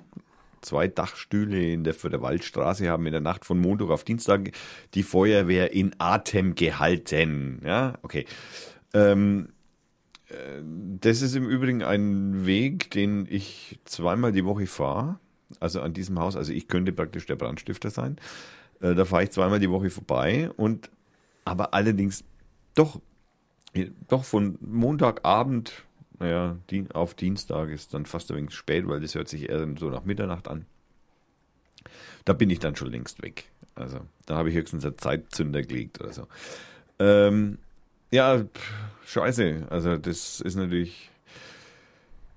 Zwei 0.61 0.87
Dachstühle 0.87 1.73
in 1.73 1.83
der 1.83 1.97
Waldstraße 1.97 2.89
haben 2.89 3.07
in 3.07 3.13
der 3.13 3.21
Nacht 3.21 3.45
von 3.45 3.61
Montag 3.61 3.91
auf 3.91 4.05
Dienstag 4.05 4.53
die 4.95 5.03
Feuerwehr 5.03 5.73
in 5.73 5.97
Atem 5.99 6.55
gehalten. 6.55 7.61
Ja, 7.65 7.99
okay. 8.03 8.27
Ähm, 8.95 9.49
äh, 10.29 10.63
das 11.01 11.21
ist 11.21 11.35
im 11.35 11.49
Übrigen 11.49 11.83
ein 11.83 12.47
Weg, 12.47 12.93
den 12.93 13.27
ich 13.29 13.81
zweimal 13.87 14.31
die 14.31 14.45
Woche 14.45 14.69
fahre. 14.69 15.19
Also 15.59 15.81
an 15.81 15.95
diesem 15.95 16.17
Haus. 16.21 16.37
Also 16.37 16.53
ich 16.53 16.69
könnte 16.69 16.93
praktisch 16.93 17.27
der 17.27 17.35
Brandstifter 17.35 17.91
sein. 17.91 18.19
Äh, 18.81 18.95
da 18.95 19.05
fahre 19.05 19.25
ich 19.25 19.31
zweimal 19.31 19.59
die 19.59 19.71
Woche 19.71 19.91
vorbei 19.91 20.49
und 20.57 20.91
aber 21.45 21.75
allerdings 21.75 22.23
doch, 22.77 23.01
doch 24.09 24.25
von 24.25 24.59
Montagabend, 24.61 25.85
naja, 26.19 26.57
auf 26.95 27.15
Dienstag 27.15 27.71
ist 27.71 27.95
dann 27.95 28.07
fast 28.07 28.31
ein 28.31 28.37
wenig 28.37 28.55
spät, 28.55 28.89
weil 28.89 29.01
das 29.01 29.15
hört 29.15 29.29
sich 29.29 29.49
eher 29.49 29.67
so 29.79 29.91
nach 29.91 30.05
Mitternacht 30.05 30.49
an. 30.49 30.67
Da 32.25 32.33
bin 32.33 32.51
ich 32.51 32.59
dann 32.59 32.77
schon 32.77 32.91
längst 32.91 33.23
weg. 33.23 33.51
Also 33.75 34.01
da 34.25 34.37
habe 34.37 34.51
ich 34.51 34.57
höchstens 34.57 34.85
einen 34.85 34.99
Zeitzünder 34.99 35.63
gelegt 35.63 36.01
oder 36.01 36.13
so. 36.13 36.27
Ähm, 36.99 37.59
ja, 38.11 38.39
pff, 38.43 38.73
scheiße. 39.07 39.67
Also 39.71 39.97
das 39.97 40.41
ist 40.41 40.57
natürlich 40.57 41.11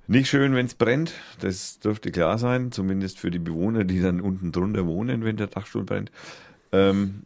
nicht 0.08 0.30
schön, 0.30 0.54
wenn 0.56 0.66
es 0.66 0.76
brennt. 0.76 1.14
Das 1.40 1.80
dürfte 1.80 2.12
klar 2.12 2.38
sein, 2.38 2.72
zumindest 2.72 3.20
für 3.20 3.32
die 3.32 3.40
Bewohner, 3.40 3.84
die 3.84 4.02
dann 4.02 4.22
unten 4.22 4.52
drunter 4.52 4.86
wohnen, 4.86 5.24
wenn 5.24 5.38
der 5.38 5.48
Dachstuhl 5.48 5.84
brennt. 5.84 6.12
Ähm, 6.72 7.24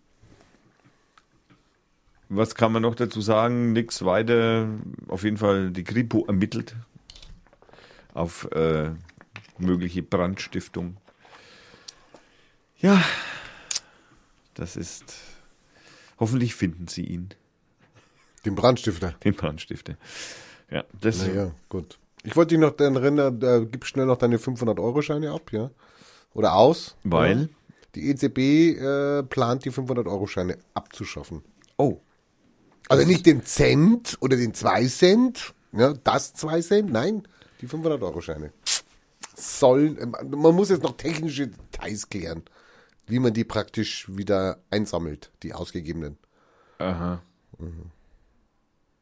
was 2.35 2.55
kann 2.55 2.71
man 2.71 2.81
noch 2.81 2.95
dazu 2.95 3.21
sagen? 3.21 3.73
Nix 3.73 4.03
weiter. 4.03 4.67
Auf 5.07 5.23
jeden 5.23 5.37
Fall 5.37 5.71
die 5.71 5.83
Kripo 5.83 6.25
ermittelt 6.25 6.75
auf 8.13 8.49
äh, 8.51 8.91
mögliche 9.57 10.03
Brandstiftung. 10.03 10.97
Ja, 12.77 13.03
das 14.53 14.75
ist. 14.75 15.15
Hoffentlich 16.19 16.55
finden 16.55 16.87
sie 16.87 17.03
ihn. 17.03 17.29
Den 18.45 18.55
Brandstifter. 18.55 19.13
Den 19.23 19.35
Brandstifter. 19.35 19.95
Ja, 20.69 20.83
das 20.99 21.25
Naja, 21.25 21.51
gut. 21.69 21.97
Ich 22.23 22.35
wollte 22.35 22.55
dich 22.55 22.59
noch 22.59 22.71
dann 22.71 22.95
erinnern, 22.95 23.39
da 23.39 23.59
gib 23.59 23.85
schnell 23.85 24.05
noch 24.05 24.17
deine 24.17 24.37
500-Euro-Scheine 24.37 25.31
ab, 25.31 25.51
ja? 25.51 25.71
Oder 26.33 26.55
aus. 26.55 26.95
Weil? 27.03 27.41
Ja? 27.41 27.47
Die 27.95 28.09
EZB 28.09 28.37
äh, 28.37 29.23
plant, 29.23 29.65
die 29.65 29.71
500-Euro-Scheine 29.71 30.57
abzuschaffen. 30.73 31.43
Oh. 31.77 31.99
Also 32.89 33.05
nicht 33.07 33.25
den 33.25 33.45
Cent 33.45 34.17
oder 34.19 34.35
den 34.37 34.53
2 34.53 34.87
Cent, 34.87 35.53
ja, 35.71 35.93
das 36.03 36.33
2 36.33 36.61
Cent, 36.61 36.91
nein, 36.91 37.23
die 37.61 37.67
500-Euro-Scheine. 37.67 38.51
Sollen, 39.35 40.11
man 40.29 40.55
muss 40.55 40.69
jetzt 40.69 40.83
noch 40.83 40.95
technische 40.97 41.47
Details 41.47 42.09
klären, 42.09 42.43
wie 43.07 43.19
man 43.19 43.33
die 43.33 43.43
praktisch 43.43 44.05
wieder 44.15 44.59
einsammelt, 44.69 45.31
die 45.41 45.53
ausgegebenen. 45.53 46.17
Aha. 46.77 47.21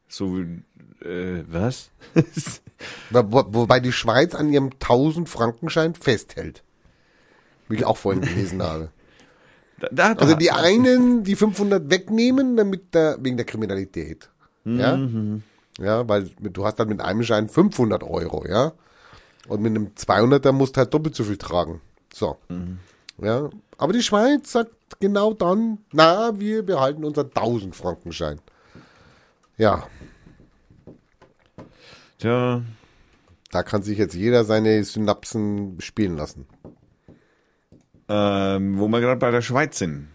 So, 0.08 0.38
äh, 0.38 1.44
was? 1.48 1.90
Wo- 3.10 3.46
Wobei 3.48 3.80
die 3.80 3.92
Schweiz 3.92 4.34
an 4.34 4.52
ihrem 4.52 4.68
1000-Frankenschein 4.70 5.94
festhält. 5.94 6.62
Wie 7.68 7.76
ich 7.76 7.84
auch 7.84 7.96
vorhin 7.96 8.22
gelesen 8.22 8.62
habe. 8.62 8.90
Da, 9.90 10.14
da, 10.14 10.20
Also 10.20 10.32
da- 10.34 10.38
die 10.38 10.50
einen 10.50 11.24
die 11.24 11.36
500 11.36 11.90
wegnehmen, 11.90 12.56
damit 12.56 12.94
der, 12.94 13.18
wegen 13.20 13.36
der 13.36 13.46
Kriminalität. 13.46 14.28
Ja? 14.64 14.98
Ja, 15.78 16.08
weil 16.08 16.30
du 16.40 16.64
hast 16.64 16.76
dann 16.78 16.88
mit 16.88 17.00
einem 17.00 17.22
Schein 17.24 17.48
500 17.48 18.02
Euro, 18.04 18.46
ja. 18.48 18.72
Und 19.48 19.60
mit 19.62 19.70
einem 19.70 19.88
200er 19.96 20.52
musst 20.52 20.76
du 20.76 20.80
halt 20.80 20.94
doppelt 20.94 21.14
so 21.16 21.24
viel 21.24 21.36
tragen. 21.38 21.80
So. 22.14 22.36
Ja. 23.20 23.50
Aber 23.78 23.92
die 23.92 24.02
Schweiz 24.02 24.52
sagt 24.52 24.70
genau 25.00 25.32
dann, 25.32 25.78
na, 25.92 26.38
wir 26.38 26.62
behalten 26.64 27.04
unseren 27.04 27.30
1000 27.34 27.74
Frankenschein. 27.74 28.38
Ja, 29.56 29.84
Tja, 32.18 32.62
da 33.50 33.62
kann 33.62 33.82
sich 33.82 33.98
jetzt 33.98 34.14
jeder 34.14 34.44
seine 34.44 34.82
Synapsen 34.84 35.80
spielen 35.80 36.16
lassen. 36.16 36.46
Ähm, 38.12 38.78
wo 38.78 38.88
wir 38.88 39.00
gerade 39.00 39.18
bei 39.18 39.30
der 39.30 39.42
Schweiz 39.42 39.78
sind. 39.78 40.08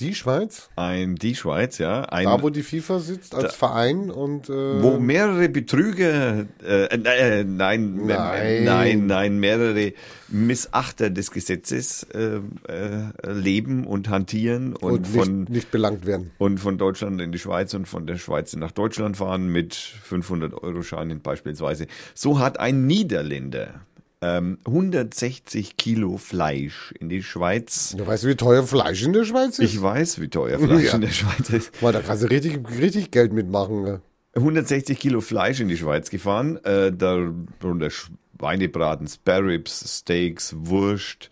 Die 0.00 0.14
Schweiz, 0.14 0.68
Ein, 0.74 1.14
die 1.16 1.34
Schweiz, 1.36 1.78
ja. 1.78 2.02
Ein, 2.04 2.24
da 2.24 2.42
wo 2.42 2.50
die 2.50 2.62
FIFA 2.62 2.98
sitzt 2.98 3.34
als 3.34 3.54
Verein 3.54 4.10
und 4.10 4.48
äh, 4.48 4.82
wo 4.82 4.98
mehrere 4.98 5.48
Betrüger, 5.48 6.46
äh, 6.64 6.84
äh, 6.86 7.44
nein, 7.44 7.44
Nein. 7.44 8.06
nein, 8.06 8.64
nein, 8.64 9.06
nein, 9.06 9.38
mehrere 9.38 9.92
Missachter 10.28 11.10
des 11.10 11.30
Gesetzes 11.30 12.04
äh, 12.14 12.40
äh, 12.68 13.32
leben 13.32 13.86
und 13.86 14.08
hantieren 14.08 14.74
und, 14.74 14.92
und 14.92 15.06
von 15.06 15.40
nicht, 15.40 15.50
nicht 15.50 15.70
belangt 15.70 16.04
werden. 16.06 16.32
und 16.38 16.58
von 16.58 16.78
Deutschland 16.78 17.20
in 17.20 17.30
die 17.30 17.38
Schweiz 17.38 17.72
und 17.74 17.86
von 17.86 18.06
der 18.06 18.16
Schweiz 18.16 18.56
nach 18.56 18.72
Deutschland 18.72 19.18
fahren 19.18 19.48
mit 19.52 19.74
500 19.74 20.54
Euro 20.54 20.82
Scheinen 20.82 21.20
beispielsweise. 21.20 21.86
So 22.14 22.40
hat 22.40 22.58
ein 22.58 22.86
Niederländer 22.86 23.82
ähm, 24.22 24.58
160 24.66 25.76
Kilo 25.76 26.16
Fleisch 26.16 26.94
in 27.00 27.08
die 27.08 27.22
Schweiz. 27.22 27.94
Du 27.98 28.06
weißt, 28.06 28.26
wie 28.26 28.36
teuer 28.36 28.66
Fleisch 28.66 29.02
in 29.02 29.12
der 29.12 29.24
Schweiz 29.24 29.58
ist? 29.58 29.74
Ich 29.74 29.82
weiß, 29.82 30.20
wie 30.20 30.28
teuer 30.28 30.58
Fleisch 30.58 30.84
Ja. 30.86 30.94
in 30.94 31.00
der 31.02 31.08
Schweiz 31.08 31.50
ist. 31.50 31.80
Boah, 31.80 31.92
da 31.92 32.00
kannst 32.00 32.22
du 32.22 32.28
richtig, 32.30 32.60
richtig 32.80 33.10
Geld 33.10 33.32
mitmachen. 33.32 33.82
ne? 33.82 34.00
160 34.34 34.98
Kilo 34.98 35.20
Fleisch 35.20 35.60
in 35.60 35.68
die 35.68 35.76
Schweiz 35.76 36.08
gefahren, 36.08 36.56
äh, 36.64 36.90
darunter 36.92 37.90
Schweinebraten, 37.90 39.06
Sparrows, 39.08 39.98
Steaks, 40.00 40.54
Wurst. 40.56 41.28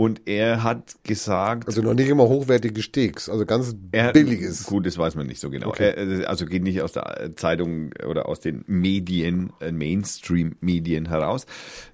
Und 0.00 0.28
er 0.28 0.62
hat 0.62 0.94
gesagt, 1.02 1.66
Also 1.66 1.82
noch 1.82 1.92
nicht 1.92 2.08
immer 2.08 2.28
hochwertige 2.28 2.82
Steaks, 2.82 3.28
also 3.28 3.44
ganz 3.44 3.74
er, 3.90 4.12
billiges. 4.12 4.62
Gut, 4.62 4.86
das 4.86 4.96
weiß 4.96 5.16
man 5.16 5.26
nicht 5.26 5.40
so 5.40 5.50
genau. 5.50 5.70
Okay. 5.70 5.92
Er, 6.22 6.28
also 6.30 6.46
geht 6.46 6.62
nicht 6.62 6.80
aus 6.82 6.92
der 6.92 7.20
äh, 7.20 7.34
Zeitung 7.34 7.90
oder 8.08 8.28
aus 8.28 8.38
den 8.38 8.62
Medien, 8.68 9.52
äh, 9.60 9.72
Mainstream-Medien 9.72 11.08
heraus. 11.08 11.46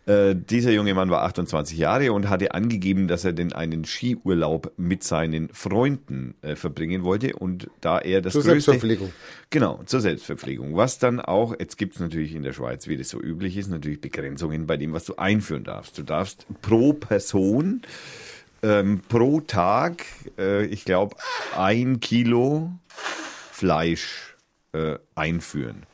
Äh, 0.04 0.36
dieser 0.36 0.70
junge 0.72 0.92
Mann 0.92 1.08
war 1.08 1.22
28 1.22 1.78
Jahre 1.78 2.12
und 2.12 2.28
hatte 2.28 2.52
angegeben, 2.52 3.08
dass 3.08 3.24
er 3.24 3.32
denn 3.32 3.54
einen 3.54 3.86
Skiurlaub 3.86 4.72
mit 4.76 5.02
seinen 5.02 5.48
Freunden 5.54 6.34
äh, 6.42 6.56
verbringen 6.56 7.04
wollte. 7.04 7.34
Und 7.34 7.70
da 7.80 7.98
er 7.98 8.20
das 8.20 8.34
Zur 8.34 8.42
größte, 8.42 8.72
Selbstverpflegung. 8.72 9.12
Genau, 9.50 9.82
zur 9.86 10.00
Selbstverpflegung. 10.00 10.76
Was 10.76 10.98
dann 10.98 11.20
auch, 11.20 11.54
jetzt 11.58 11.76
gibt's 11.78 12.00
natürlich 12.00 12.34
in 12.34 12.42
der 12.42 12.52
Schweiz, 12.52 12.88
wie 12.88 12.96
das 12.96 13.08
so 13.08 13.20
üblich 13.20 13.56
ist, 13.56 13.68
natürlich 13.68 14.00
Begrenzungen 14.00 14.66
bei 14.66 14.76
dem, 14.76 14.92
was 14.92 15.04
du 15.04 15.16
einführen 15.16 15.64
darfst. 15.64 15.98
Du 15.98 16.02
darfst 16.02 16.46
pro 16.62 16.92
Person, 16.92 17.82
ähm, 18.62 19.00
pro 19.08 19.40
Tag, 19.40 20.04
äh, 20.38 20.64
ich 20.66 20.84
glaube, 20.84 21.16
ein 21.56 22.00
Kilo 22.00 22.72
Fleisch 23.52 24.36
äh, 24.72 24.96
einführen. 25.14 25.84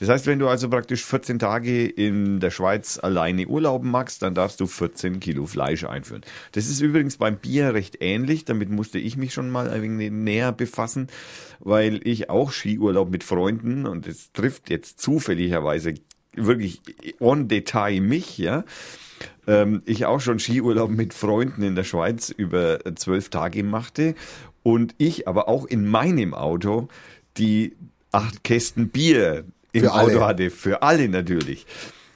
Das 0.00 0.08
heißt, 0.08 0.26
wenn 0.26 0.38
du 0.38 0.48
also 0.48 0.70
praktisch 0.70 1.04
14 1.04 1.38
Tage 1.38 1.86
in 1.86 2.40
der 2.40 2.50
Schweiz 2.50 2.98
alleine 2.98 3.46
urlauben 3.46 3.90
magst, 3.90 4.22
dann 4.22 4.34
darfst 4.34 4.58
du 4.58 4.66
14 4.66 5.20
Kilo 5.20 5.44
Fleisch 5.44 5.84
einführen. 5.84 6.22
Das 6.52 6.68
ist 6.68 6.80
übrigens 6.80 7.18
beim 7.18 7.36
Bier 7.36 7.74
recht 7.74 7.98
ähnlich. 8.00 8.46
Damit 8.46 8.70
musste 8.70 8.98
ich 8.98 9.18
mich 9.18 9.34
schon 9.34 9.50
mal 9.50 9.68
ein 9.68 9.82
wenig 9.82 10.10
näher 10.10 10.52
befassen, 10.52 11.08
weil 11.58 12.00
ich 12.02 12.30
auch 12.30 12.50
Skiurlaub 12.50 13.10
mit 13.10 13.24
Freunden 13.24 13.86
und 13.86 14.06
es 14.06 14.32
trifft 14.32 14.70
jetzt 14.70 15.00
zufälligerweise 15.00 15.94
wirklich 16.34 16.80
on 17.18 17.48
Detail 17.48 18.00
mich, 18.00 18.38
ja. 18.38 18.64
Ähm, 19.46 19.82
ich 19.84 20.06
auch 20.06 20.20
schon 20.20 20.38
Skiurlaub 20.38 20.90
mit 20.90 21.12
Freunden 21.12 21.62
in 21.62 21.74
der 21.74 21.84
Schweiz 21.84 22.30
über 22.30 22.78
zwölf 22.94 23.28
Tage 23.28 23.62
machte 23.64 24.14
und 24.62 24.94
ich 24.96 25.28
aber 25.28 25.48
auch 25.48 25.66
in 25.66 25.86
meinem 25.86 26.32
Auto 26.32 26.88
die 27.36 27.76
acht 28.12 28.44
Kästen 28.44 28.88
Bier 28.88 29.44
im 29.72 29.84
Für 29.84 29.92
alle. 29.92 30.12
Auto 30.12 30.24
hatte, 30.26 30.50
für 30.50 30.82
alle 30.82 31.08
natürlich. 31.08 31.66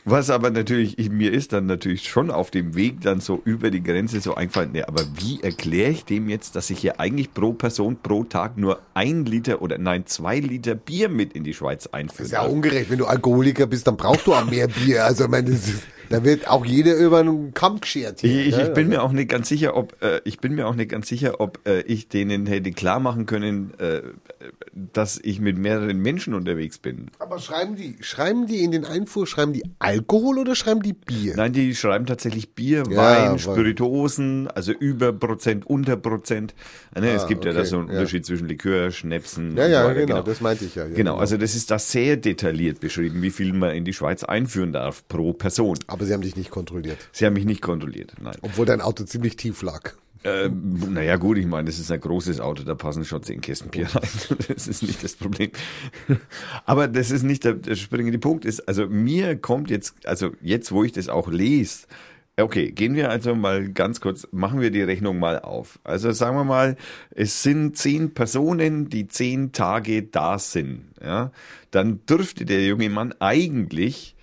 Was 0.07 0.29
aber 0.29 0.51
natürlich, 0.51 0.99
ich, 0.99 1.09
mir 1.09 1.33
ist 1.33 1.55
dann 1.55 1.65
natürlich 1.65 2.07
schon 2.11 2.31
auf 2.31 2.51
dem 2.51 2.75
Weg 2.75 3.01
dann 3.01 3.21
so 3.21 3.41
über 3.47 3.71
die 3.71 3.83
Grenze 3.83 4.21
so 4.21 4.35
eingefallen, 4.35 4.73
ne, 4.73 4.87
aber 4.87 5.03
wie 5.19 5.43
erkläre 5.43 5.93
ich 5.93 6.05
dem 6.05 6.29
jetzt, 6.29 6.57
dass 6.57 6.69
ich 6.69 6.79
hier 6.79 7.01
eigentlich 7.01 7.33
pro 7.33 7.55
Person 7.55 7.97
pro 8.03 8.23
Tag 8.25 8.59
nur 8.59 8.81
ein 8.93 9.25
Liter 9.25 9.63
oder 9.63 9.79
nein, 9.79 10.05
zwei 10.05 10.41
Liter 10.41 10.75
Bier 10.75 11.09
mit 11.09 11.33
in 11.33 11.43
die 11.43 11.55
Schweiz 11.55 11.87
einführen 11.87 12.27
ist 12.27 12.33
ja 12.33 12.43
darf? 12.43 12.53
ungerecht. 12.53 12.91
Wenn 12.91 12.99
du 12.99 13.07
Alkoholiker 13.07 13.67
bist, 13.67 13.87
dann 13.87 13.97
brauchst 13.97 14.27
du 14.27 14.35
auch 14.35 14.45
mehr 14.45 14.69
Bier. 14.69 15.07
Also, 15.07 15.25
ich 15.25 15.31
meine, 15.31 15.51
das 15.53 15.69
ist, 15.69 15.85
da 16.11 16.25
wird 16.25 16.49
auch 16.49 16.65
jeder 16.65 16.97
über 16.97 17.19
einen 17.19 17.55
Kamm 17.55 17.81
geschert 17.81 18.21
hier. 18.21 18.41
Ich, 18.41 18.49
ich, 18.49 18.57
ne? 18.57 18.69
ich 18.69 18.75
bin 18.75 18.89
mir 18.89 19.03
auch 19.03 19.13
nicht 19.13 19.29
ganz 19.31 19.49
sicher, 19.49 19.77
ob 19.77 19.97
äh, 20.03 20.21
ich 20.25 20.39
bin 20.39 20.55
mir 20.55 20.67
auch 20.67 20.75
nicht 20.75 20.91
ganz 20.91 21.09
sicher, 21.09 21.41
ob 21.41 21.61
äh, 21.67 21.81
ich 21.83 22.09
denen 22.09 22.47
hätte 22.47 22.71
klar 22.73 23.01
machen 23.01 23.27
können, 23.27 23.73
äh, 23.79 24.03
dass 24.73 25.21
ich 25.23 25.41
mit 25.41 25.59
mehreren 25.59 25.99
Menschen 26.01 26.35
unterwegs 26.35 26.79
bin. 26.79 27.11
Aber 27.19 27.39
schreiben 27.39 27.77
die, 27.77 27.97
schreiben 28.01 28.47
die 28.47 28.63
in 28.63 28.71
den 28.71 28.85
Einfuhr, 28.85 29.27
schreiben 29.27 29.53
die 29.53 29.65
Alkohol 29.79 30.39
oder 30.39 30.55
schreiben 30.55 30.83
die 30.83 30.93
Bier? 30.93 31.35
Nein, 31.37 31.53
die 31.53 31.75
schreiben 31.75 32.07
tatsächlich 32.07 32.55
Bier, 32.55 32.83
Ja, 32.91 32.97
Wein, 33.31 33.39
Spirituosen, 33.39 34.49
also 34.49 34.73
über 34.73 35.13
Prozent, 35.13 35.67
unter 35.67 35.97
Prozent. 35.97 36.55
Äh, 36.95 37.01
ne, 37.01 37.11
es 37.13 37.25
Ah, 37.25 37.27
gibt 37.29 37.45
ja 37.45 37.53
okay, 37.53 37.61
da 37.61 37.65
so 37.65 37.79
einen 37.79 37.89
ja. 37.89 37.95
Unterschied 37.95 38.27
zwischen 38.27 38.49
Likör, 38.49 38.91
Schnäpsen. 38.91 39.57
Ja, 39.57 39.67
ja, 39.67 39.85
weiter, 39.87 40.01
genau, 40.07 40.23
das 40.23 40.41
meinte 40.41 40.65
ich 40.65 40.75
ja. 40.75 40.87
ja 40.87 40.95
Genau, 40.95 41.17
also 41.17 41.37
das 41.37 41.55
ist 41.55 41.71
da 41.71 41.79
sehr 41.79 42.17
detailliert 42.17 42.81
beschrieben, 42.81 43.23
wie 43.23 43.31
viel 43.31 43.53
man 43.53 43.71
in 43.71 43.85
die 43.85 43.93
Schweiz 43.93 44.25
einführen 44.25 44.73
darf 44.73 45.07
pro 45.09 45.33
Person. 45.33 45.79
Aber 45.95 46.07
sie 46.07 46.13
haben 46.13 46.23
dich 46.23 46.35
nicht 46.35 46.51
kontrolliert. 46.51 46.99
Sie 47.13 47.25
haben 47.25 47.35
mich 47.35 47.45
nicht 47.45 47.63
kontrolliert, 47.63 48.15
nein. 48.21 48.35
Obwohl 48.43 48.67
dein 48.67 48.81
Auto 48.81 49.05
ziemlich 49.05 49.37
tief 49.37 49.63
lag. 49.63 49.93
Ähm, 50.25 50.93
naja, 50.93 51.15
gut, 51.15 51.39
ich 51.39 51.47
meine, 51.47 51.67
das 51.67 51.79
ist 51.79 51.93
ein 51.93 52.01
großes 52.01 52.41
Auto, 52.41 52.65
da 52.65 52.75
passen 52.75 53.05
schon 53.05 53.23
zehn 53.23 53.41
Kästen 53.41 53.71
Bier 53.71 53.87
rein. 53.95 54.09
Das 54.49 54.67
ist 54.67 54.83
nicht 54.83 55.05
das 55.05 55.15
Problem. 55.15 55.53
Aber 56.67 56.89
das 56.89 57.13
ist 57.13 57.23
nicht 57.23 57.45
der, 57.45 57.55
der 57.55 57.77
springende 57.77 58.19
Punkt 58.19 58.45
ist, 58.45 58.67
also 58.67 58.89
mir 58.89 59.37
kommt 59.37 59.71
jetzt, 59.71 60.05
also 60.05 60.33
jetzt, 60.43 60.73
wo 60.73 60.83
ich 60.83 60.91
das 60.91 61.09
auch 61.09 61.29
lese, 61.29 61.87
okay, 62.37 62.73
gehen 62.73 62.97
wir 62.97 63.09
also 63.09 63.37
mal 63.37 63.69
ganz 63.69 64.01
kurz, 64.01 64.27
machen 64.33 64.61
wir 64.61 64.73
die 64.73 64.83
Rechnung 64.83 65.21
mal 65.21 65.39
auf. 65.39 65.79
Also 65.85 66.11
sagen 66.11 66.37
wir 66.37 66.45
mal, 66.45 66.77
es 67.11 67.45
sind 67.45 67.77
zehn 67.77 68.15
Personen, 68.15 68.89
die 68.89 69.07
zehn 69.07 69.53
Tage 69.53 70.03
da 70.03 70.41
sind, 70.41 70.87
ja, 71.01 71.31
dann 71.71 72.05
dürfte 72.07 72.45
der 72.45 72.67
junge 72.67 72.91
Mann 72.91 73.15
eigentlich 73.21 74.14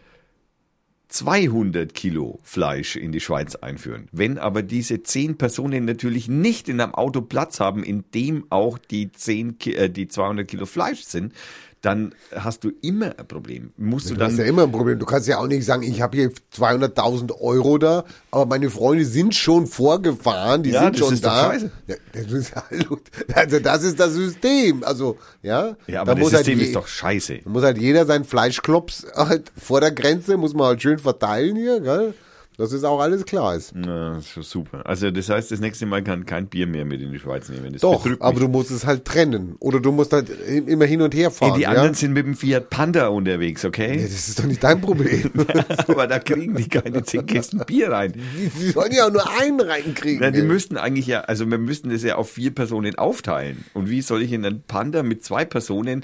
200 1.12 1.94
Kilo 1.94 2.40
Fleisch 2.42 2.96
in 2.96 3.12
die 3.12 3.20
Schweiz 3.20 3.56
einführen. 3.56 4.08
Wenn 4.14 4.38
aber 4.38 4.64
diese 4.64 5.04
zehn 5.04 5.38
Personen 5.38 5.84
natürlich 5.84 6.30
nicht 6.30 6.70
in 6.70 6.80
einem 6.80 6.96
Auto 6.96 7.22
Platz 7.22 7.60
haben, 7.60 7.84
in 7.84 8.06
dem 8.14 8.46
auch 8.50 8.78
die, 8.78 9.12
10, 9.12 9.58
Ki- 9.60 9.76
äh, 9.76 9.90
die 9.90 10.08
200 10.08 10.48
Kilo 10.48 10.66
Fleisch 10.66 11.02
sind, 11.02 11.34
dann 11.82 12.14
hast 12.36 12.64
du 12.64 12.72
immer 12.82 13.18
ein 13.18 13.28
Problem. 13.28 13.74
Musst 13.76 14.10
du 14.10 14.14
Du 14.16 14.24
hast 14.24 14.38
dann 14.38 14.45
ja 14.45 14.49
immer 14.52 14.64
ein 14.64 14.72
Problem. 14.72 14.99
Du 14.99 15.06
kannst 15.06 15.28
ja 15.28 15.40
auch 15.40 15.48
nicht 15.48 15.66
sagen, 15.66 15.82
ich 15.84 16.02
habe 16.02 16.16
hier 16.18 16.32
200.000 16.56 17.40
Euro 17.41 17.78
da, 17.78 18.03
aber 18.30 18.45
meine 18.45 18.70
Freunde 18.70 19.03
sind 19.06 19.34
schon 19.36 19.66
vorgefahren, 19.68 20.64
die 20.64 20.70
Ja, 20.72 20.84
sind 20.84 20.99
das 20.99 21.08
schon 21.08 21.22
da. 21.22 21.52
scheiße. 21.52 21.72
Ja, 21.88 21.95
das 22.14 22.32
ist, 22.32 22.53
hallo, 22.56 22.99
also 23.34 23.60
das 23.60 23.84
ist 23.84 23.99
das 23.99 24.14
System. 24.14 24.84
Also, 24.84 25.18
ja. 25.41 25.70
ja, 25.70 25.76
Da 25.88 26.02
aber 26.02 26.16
das 26.16 26.20
muss 26.24 26.34
halt 26.34 26.45
System 26.45 26.60
je- 26.60 26.66
ist 26.68 26.76
doch 26.76 26.88
scheiße. 26.88 27.40
Da 27.44 27.49
muss 27.49 27.64
halt 27.64 27.78
jeder 27.78 28.06
seinen 28.06 28.26
Fleischklops 28.26 29.08
halt 29.16 29.52
vor 29.62 29.82
der 29.82 29.91
Grenze, 29.91 30.38
muss 30.38 30.53
man 30.53 30.68
halt 30.68 30.82
schön 30.82 30.99
verteilen 30.99 31.56
hier, 31.56 31.80
gell? 31.80 32.14
Dass 32.57 32.73
es 32.73 32.84
auch 32.84 32.99
alles 32.99 33.26
klar 33.26 33.56
ist. 33.56 33.73
Na, 33.76 34.15
das 34.15 34.26
ist 34.26 34.32
schon 34.32 34.44
super. 34.44 34.86
Also 34.86 35.10
das 35.10 35.30
heißt, 35.30 35.52
das 35.52 35.60
nächste 35.60 35.86
Mal 35.86 36.03
kann 36.03 36.26
kein 36.26 36.48
Bier 36.48 36.68
mehr 36.68 36.86
mit 36.86 37.02
in 37.02 37.11
die 37.11 37.19
Schweiz 37.19 37.49
nehmen. 37.49 37.72
Das 37.73 37.82
Doch, 37.82 38.06
aber 38.19 38.40
du 38.40 38.48
musst 38.48 38.72
es 38.72 38.86
halt 38.86 39.06
trennen. 39.06 39.56
Oder 39.60 39.80
du 39.80 39.91
musst 39.91 40.14
halt 40.14 40.30
immer 40.48 40.86
hin 40.86 41.02
und 41.02 41.15
her 41.15 41.32
fahren. 41.32 41.56
die 41.56 41.61
ja? 41.61 41.69
anderen 41.69 41.94
sind 41.94 42.14
mit 42.14 42.26
dem 42.26 42.36
Fiat 42.36 42.69
Panda 42.69 43.07
unterwegs, 43.07 43.64
Ja, 43.64 43.69
okay? 43.69 44.02
das 44.02 44.28
ist 44.28 44.38
doch 44.40 44.44
nicht 44.44 44.64
dein 44.64 44.82
Problem. 44.82 45.32
aber 45.88 46.07
da 46.07 46.19
kriegen 46.19 46.56
die 46.56 46.68
keine 46.68 47.03
zehn 47.03 47.26
Kästen 47.26 47.61
Bier 47.65 47.91
rein. 47.91 48.14
die, 48.14 48.49
die 48.49 48.69
sollen 48.72 48.91
ja 48.91 49.07
auch 49.07 49.11
nur 49.11 49.28
einen 49.40 49.61
reinkriegen. 49.61 50.19
Na, 50.22 50.32
die 50.32 50.40
ey. 50.40 50.45
müssten 50.45 50.78
eigentlich 50.78 51.07
ja, 51.07 51.22
also 51.22 51.49
wir 51.49 51.57
müssten 51.57 51.90
das 51.90 52.03
ja 52.03 52.15
auf 52.15 52.32
vier 52.32 52.52
Personen 52.53 52.95
aufteilen. 52.95 53.64
Und 53.73 53.90
wie 53.90 54.02
soll 54.02 54.22
ich 54.22 54.32
in 54.34 54.45
einen 54.45 54.61
Panda 54.61 55.03
mit 55.03 55.23
zwei 55.23 55.45
Personen 55.45 56.03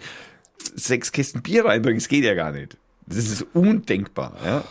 sechs 0.76 1.12
Kästen 1.12 1.42
Bier 1.42 1.66
reinbringen? 1.66 2.00
Das 2.00 2.08
geht 2.08 2.24
ja 2.24 2.34
gar 2.34 2.52
nicht. 2.52 2.78
Das 3.06 3.18
ist 3.18 3.46
undenkbar, 3.54 4.36
ja. 4.46 4.64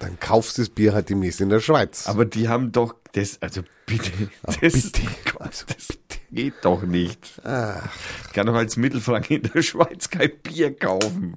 Dann 0.00 0.18
kaufst 0.18 0.56
du 0.56 0.62
das 0.62 0.70
Bier 0.70 0.94
halt 0.94 1.10
demnächst 1.10 1.42
in 1.42 1.50
der 1.50 1.60
Schweiz. 1.60 2.06
Aber 2.06 2.24
die 2.24 2.48
haben 2.48 2.72
doch 2.72 2.94
das, 3.12 3.40
also 3.42 3.60
bitte, 3.84 4.10
das, 4.42 4.72
bitte, 4.72 5.02
Gott, 5.26 5.40
also 5.42 5.66
das 5.68 5.88
geht 6.32 6.54
doch 6.62 6.82
nicht. 6.82 7.38
Ich 7.38 8.32
kann 8.32 8.46
doch 8.46 8.54
als 8.54 8.78
Mittelfranke 8.78 9.34
in 9.34 9.42
der 9.42 9.60
Schweiz 9.60 10.08
kein 10.08 10.30
Bier 10.42 10.74
kaufen. 10.74 11.36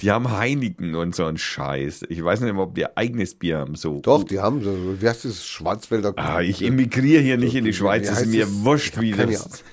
Die 0.00 0.12
haben 0.12 0.30
Heineken 0.30 0.94
und 0.94 1.16
so 1.16 1.24
einen 1.24 1.36
Scheiß. 1.36 2.04
Ich 2.08 2.22
weiß 2.22 2.42
nicht, 2.42 2.54
ob 2.54 2.76
die 2.76 2.96
eigenes 2.96 3.34
Bier 3.34 3.58
haben, 3.58 3.74
so. 3.74 4.00
Doch, 4.00 4.22
die 4.22 4.38
haben 4.38 4.62
so, 4.62 5.00
wie 5.00 5.08
heißt 5.08 5.24
das, 5.24 5.44
Schwarzwälder. 5.44 6.12
Ah, 6.16 6.40
ich 6.42 6.62
emigriere 6.62 7.22
hier 7.22 7.38
nicht 7.38 7.56
in 7.56 7.64
die 7.64 7.72
Schweiz, 7.72 8.08
es 8.08 8.20
ist 8.20 8.28
mir 8.28 8.44
es? 8.44 8.64
wurscht, 8.64 9.00
wie 9.00 9.12
das. 9.12 9.64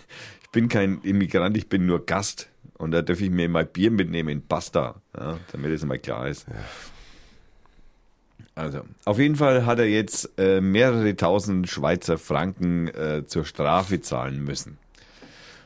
Ich 0.41 0.49
bin 0.49 0.69
kein 0.69 1.01
Immigrant, 1.01 1.55
ich 1.55 1.69
bin 1.69 1.85
nur 1.85 2.03
Gast. 2.05 2.49
Und 2.79 2.91
da 2.91 3.03
darf 3.03 3.21
ich 3.21 3.29
mir 3.29 3.47
mal 3.47 3.65
Bier 3.65 3.91
mitnehmen, 3.91 4.43
basta, 4.47 5.01
ja, 5.15 5.37
damit 5.51 5.71
es 5.71 5.85
mal 5.85 5.99
klar 5.99 6.27
ist. 6.27 6.47
Also, 8.55 8.81
auf 9.05 9.17
jeden 9.17 9.35
Fall 9.35 9.65
hat 9.65 9.79
er 9.79 9.87
jetzt 9.87 10.31
äh, 10.37 10.61
mehrere 10.61 11.15
tausend 11.15 11.67
Schweizer 11.67 12.17
Franken 12.17 12.87
äh, 12.89 13.25
zur 13.25 13.45
Strafe 13.45 14.01
zahlen 14.01 14.43
müssen. 14.43 14.77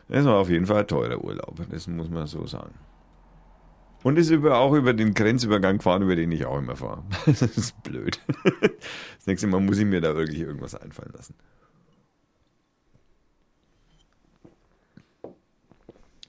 Das 0.07 0.23
war 0.23 0.35
auf 0.35 0.49
jeden 0.49 0.65
Fall 0.65 0.81
ein 0.81 0.87
teurer 0.87 1.21
Urlaub, 1.21 1.59
das 1.69 1.87
muss 1.87 2.09
man 2.09 2.27
so 2.27 2.47
sagen. 2.47 2.73
Und 4.03 4.17
ist 4.17 4.29
über, 4.29 4.57
auch 4.57 4.73
über 4.73 4.93
den 4.93 5.13
Grenzübergang 5.13 5.79
gefahren, 5.79 6.03
über 6.03 6.15
den 6.15 6.31
ich 6.31 6.45
auch 6.45 6.59
immer 6.59 6.77
fahre. 6.77 7.03
Das 7.25 7.41
ist 7.41 7.83
blöd. 7.83 8.21
Das 8.43 9.25
nächste 9.25 9.47
Mal 9.47 9.59
muss 9.59 9.79
ich 9.79 9.85
mir 9.85 9.99
da 9.99 10.15
wirklich 10.15 10.39
irgendwas 10.39 10.75
einfallen 10.75 11.11
lassen. 11.13 11.35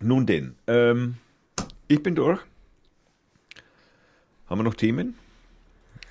Nun 0.01 0.27
denn, 0.27 0.57
ähm, 0.67 1.19
ich 1.87 2.03
bin 2.03 2.17
durch. 2.17 2.41
Haben 4.47 4.61
wir 4.61 4.65
noch 4.65 4.75
Themen? 4.75 5.15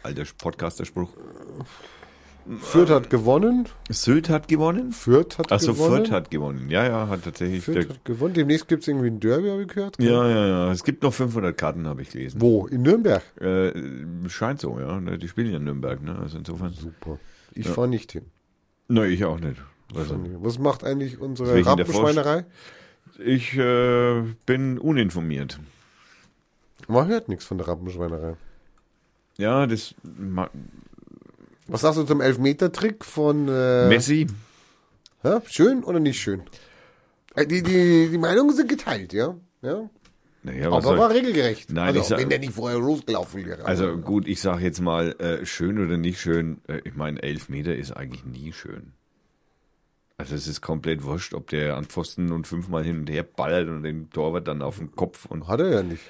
Alter 0.07 0.23
Podcaster-Spruch. 0.37 1.09
Fürth 2.61 2.89
hat 2.89 3.09
gewonnen. 3.09 3.67
Sylt 3.89 4.29
hat 4.29 4.47
gewonnen? 4.47 4.93
Fürth 4.93 5.37
hat 5.37 5.51
Achso, 5.51 5.73
gewonnen. 5.73 5.97
Fürth 6.05 6.11
hat 6.11 6.31
gewonnen. 6.31 6.69
Ja, 6.69 6.85
ja, 6.87 7.09
hat 7.09 7.23
tatsächlich. 7.25 7.61
Fürth 7.63 7.75
Der, 7.75 7.89
hat 7.89 8.05
gewonnen. 8.05 8.33
Demnächst 8.35 8.69
gibt 8.69 8.83
es 8.83 8.87
irgendwie 8.87 9.07
ein 9.07 9.19
Derby, 9.19 9.49
habe 9.49 9.63
ich 9.63 9.67
gehört. 9.67 10.01
ja, 10.01 10.29
ja, 10.29 10.47
ja. 10.47 10.71
Es 10.71 10.85
gibt 10.85 11.03
noch 11.03 11.13
500 11.13 11.57
Karten, 11.57 11.85
habe 11.87 12.01
ich 12.01 12.09
gelesen. 12.11 12.39
Wo? 12.39 12.65
In 12.67 12.83
Nürnberg. 12.83 13.21
Äh, 13.41 13.73
scheint 14.29 14.61
so, 14.61 14.79
ja. 14.79 14.97
Ne, 15.01 15.17
Die 15.17 15.27
spielen 15.27 15.51
ja 15.51 15.57
in 15.57 15.65
Nürnberg, 15.65 16.01
ne? 16.01 16.17
Also 16.17 16.37
insofern. 16.37 16.71
Super. 16.71 17.19
Ich 17.53 17.67
fahre 17.67 17.89
nicht 17.89 18.13
hin. 18.13 18.25
Nein, 18.87 19.11
ich 19.11 19.25
auch 19.25 19.39
nicht. 19.39 19.61
Also, 19.93 20.17
Was 20.41 20.57
macht 20.57 20.85
eigentlich 20.85 21.19
unsere 21.19 21.49
Wegen 21.53 21.63
der 21.63 21.71
Rampenschweinerei? 21.73 22.45
ich 23.19 23.57
äh, 23.57 24.21
bin 24.45 24.77
uninformiert. 24.77 25.59
Man 26.87 27.07
hört 27.07 27.27
nichts 27.27 27.43
von 27.43 27.57
der 27.57 27.67
Rampenschweinerei. 27.67 28.35
Ja, 29.37 29.67
das 29.67 29.93
Was 31.67 31.81
sagst 31.81 31.99
du 31.99 32.03
zum 32.03 32.21
Elfmeter-Trick 32.21 33.05
von 33.05 33.47
äh, 33.47 33.87
Messi. 33.87 34.27
ja, 35.23 35.41
schön 35.47 35.83
oder 35.83 35.99
nicht 35.99 36.19
schön? 36.19 36.41
Äh, 37.35 37.45
Die, 37.45 37.61
die, 37.61 38.09
die 38.11 38.17
Meinungen 38.17 38.55
sind 38.55 38.69
geteilt, 38.69 39.13
ja. 39.13 39.35
ja. 39.61 39.89
Naja, 40.43 40.67
Aber 40.67 40.81
soll- 40.81 40.97
war 40.97 41.09
regelgerecht. 41.11 41.71
Nein, 41.71 41.87
also, 41.89 41.99
ich 41.99 42.05
sag- 42.07 42.19
wenn 42.19 42.29
der 42.29 42.39
nicht 42.39 42.53
vorher 42.53 42.79
losgelaufen 42.79 43.45
wäre. 43.45 43.65
Also 43.65 43.97
gut, 43.97 44.27
ich 44.27 44.39
sage 44.41 44.63
jetzt 44.63 44.79
mal, 44.81 45.11
äh, 45.19 45.45
schön 45.45 45.77
oder 45.83 45.97
nicht 45.97 46.19
schön, 46.21 46.61
äh, 46.67 46.79
ich 46.85 46.95
meine, 46.95 47.21
elf 47.21 47.49
Meter 47.49 47.75
ist 47.75 47.91
eigentlich 47.91 48.23
nie 48.25 48.53
schön. 48.53 48.93
Also 50.19 50.33
es 50.35 50.47
ist 50.47 50.61
komplett 50.61 51.03
wurscht, 51.03 51.33
ob 51.35 51.49
der 51.49 51.75
an 51.77 51.85
Pfosten 51.85 52.31
und 52.31 52.47
fünfmal 52.47 52.83
hin 52.83 52.99
und 53.01 53.09
her 53.09 53.21
ballert 53.23 53.67
und 53.67 53.83
den 53.83 54.09
Torwart 54.09 54.47
dann 54.47 54.63
auf 54.63 54.77
den 54.77 54.91
Kopf 54.95 55.25
und 55.25 55.47
Hat 55.47 55.59
er 55.59 55.69
ja 55.69 55.83
nicht. 55.83 56.01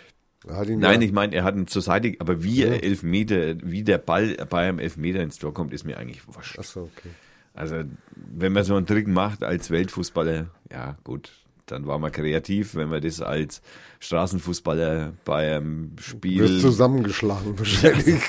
Er 0.48 0.66
Nein, 0.66 1.02
ja, 1.02 1.08
ich 1.08 1.12
meine, 1.12 1.36
er 1.36 1.44
hat 1.44 1.56
ihn 1.56 1.68
zur 1.68 1.82
Seite, 1.82 2.14
aber 2.20 2.44
wie 2.44 2.64
er 2.64 2.84
elf 2.84 3.04
Meter, 3.04 3.56
wie 3.64 3.84
der 3.84 3.98
Ball 3.98 4.36
bei 4.50 4.68
einem 4.68 4.80
Elfmeter 4.80 5.22
ins 5.22 5.38
Tor 5.38 5.54
kommt, 5.54 5.74
ist 5.74 5.84
mir 5.84 5.98
eigentlich 5.98 6.28
wurscht. 6.28 6.58
Achso, 6.58 6.90
okay. 6.96 7.10
Also, 7.54 7.84
wenn 8.16 8.54
man 8.54 8.64
so 8.64 8.76
einen 8.76 8.86
Trick 8.86 9.08
macht 9.08 9.44
als 9.44 9.72
Weltfußballer, 9.72 10.48
ja 10.72 10.98
gut, 11.04 11.32
dann 11.66 11.88
war 11.88 12.00
man 12.00 12.12
kreativ. 12.12 12.76
Wenn 12.76 12.90
man 12.90 13.02
das 13.02 13.20
als 13.20 13.62
Straßenfußballer 14.00 15.14
bei 15.26 15.56
einem 15.56 15.92
Spiel 16.00 16.40
wirst 16.40 16.62
zusammengeschlagen 16.62 17.58
wahrscheinlich. 17.60 18.22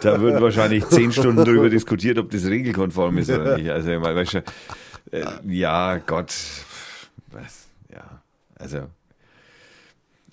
da 0.00 0.20
wird 0.20 0.40
wahrscheinlich 0.40 0.86
zehn 0.88 1.12
Stunden 1.12 1.44
darüber 1.44 1.70
diskutiert, 1.70 2.18
ob 2.18 2.30
das 2.30 2.44
regelkonform 2.44 3.18
ist 3.18 3.30
oder 3.30 3.56
nicht. 3.56 3.70
Also, 3.70 3.90
ich 3.90 4.00
meine, 4.00 4.16
weißt 4.16 4.34
du, 4.34 4.38
äh, 5.12 5.24
ja, 5.46 5.98
Gott, 5.98 6.34
was, 7.30 7.68
ja, 7.92 8.22
also, 8.56 8.88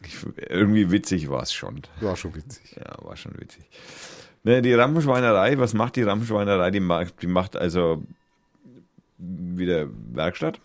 ich, 0.03 0.17
irgendwie 0.49 0.91
witzig 0.91 1.29
war 1.29 1.43
es 1.43 1.53
schon. 1.53 1.81
War 1.99 2.15
schon 2.15 2.35
witzig. 2.35 2.75
Ja, 2.75 3.03
war 3.03 3.15
schon 3.15 3.33
witzig. 3.39 3.63
Ne, 4.43 4.61
die 4.61 4.73
Rampenschweinerei, 4.73 5.57
was 5.57 5.73
macht 5.73 5.95
die 5.95 6.03
Rampenschweinerei? 6.03 6.71
Die 6.71 6.79
macht, 6.79 7.21
die 7.21 7.27
macht 7.27 7.55
also 7.55 8.03
wieder 9.17 9.87
Werkstatt 10.13 10.59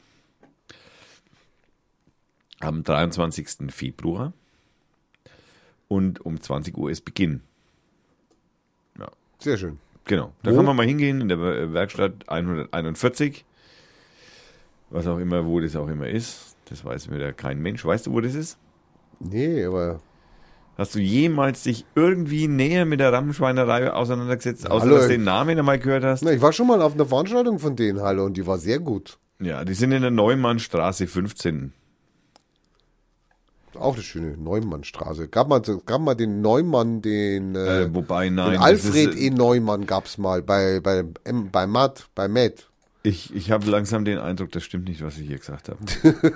am 2.61 2.83
23. 2.85 3.73
Februar 3.73 4.33
und 5.89 6.25
um 6.25 6.41
20 6.41 6.77
Uhr 6.77 6.91
ist 6.91 7.05
Beginn. 7.05 7.43
Sehr 9.45 9.59
schön. 9.59 9.79
Genau. 10.07 10.33
Da 10.43 10.53
Wo? 10.53 10.57
kann 10.57 10.65
man 10.65 10.75
mal 10.75 10.87
hingehen 10.87 11.21
in 11.21 11.29
der 11.29 11.39
äh, 11.39 11.73
Werkstatt 11.75 12.29
141. 12.31 13.45
Was 14.89 15.07
auch 15.07 15.19
immer, 15.19 15.45
wo 15.45 15.61
das 15.61 15.77
auch 15.77 15.89
immer 15.89 16.09
ist. 16.09 16.57
Das 16.67 16.83
weiß 16.83 17.11
wieder 17.11 17.35
kein 17.35 17.61
Mensch. 17.61 17.85
Weißt 17.85 18.07
du, 18.07 18.13
wo 18.13 18.23
das 18.23 18.35
ist? 18.35 18.59
Nee, 19.21 19.65
aber 19.65 20.01
Hast 20.77 20.95
du 20.97 20.99
jemals 20.99 21.63
dich 21.63 21.85
irgendwie 21.95 22.49
näher 22.49 22.85
mit 22.85 22.99
der 22.99 23.13
Rampenschweinerei 23.13 23.93
auseinandergesetzt, 23.93 24.69
außer 24.69 24.87
Hallo. 24.87 24.97
dass 24.97 25.07
du 25.07 25.13
den 25.13 25.23
Namen 25.25 25.57
einmal 25.57 25.79
gehört 25.79 26.03
hast? 26.03 26.23
na, 26.25 26.33
ich 26.33 26.43
war 26.43 26.53
schon 26.53 26.67
mal 26.67 26.83
auf 26.83 26.95
einer 26.95 27.07
Veranstaltung 27.07 27.61
von 27.61 27.77
denen, 27.77 28.01
hallo, 28.01 28.25
und 28.25 28.37
die 28.37 28.45
war 28.47 28.59
sehr 28.59 28.81
gut. 28.81 29.19
Ja, 29.39 29.65
die 29.65 29.75
sind 29.75 29.93
in 29.93 30.03
der 30.03 30.11
Neumannstraße 30.11 31.07
15. 31.07 31.73
Auch 33.79 33.95
eine 33.95 34.03
schöne 34.03 34.37
Neumannstraße. 34.37 35.29
Gab 35.29 35.49
mal, 35.49 35.61
gab 35.61 36.01
mal 36.01 36.15
den 36.15 36.41
Neumann, 36.41 37.03
den, 37.03 37.55
äh, 37.55 37.83
Äh, 37.83 37.95
wobei, 37.95 38.29
nein. 38.31 38.53
den 38.53 38.61
Alfred 38.61 39.15
ist, 39.15 39.21
E. 39.21 39.31
Neumann 39.31 39.87
gab's 39.87 40.19
mal 40.19 40.43
bei, 40.43 40.81
bei, 40.81 41.05
bei 41.53 41.67
Matt, 41.67 42.09
bei 42.15 42.29
Matt. 42.29 42.69
Ich, 43.07 43.35
ich 43.37 43.51
habe 43.51 43.71
langsam 43.71 44.07
den 44.07 44.17
Eindruck, 44.17 44.51
das 44.53 44.65
stimmt 44.65 44.89
nicht, 44.89 45.03
was 45.03 45.19
ich 45.19 45.27
hier 45.29 45.37
gesagt 45.37 45.69
habe. 45.69 45.79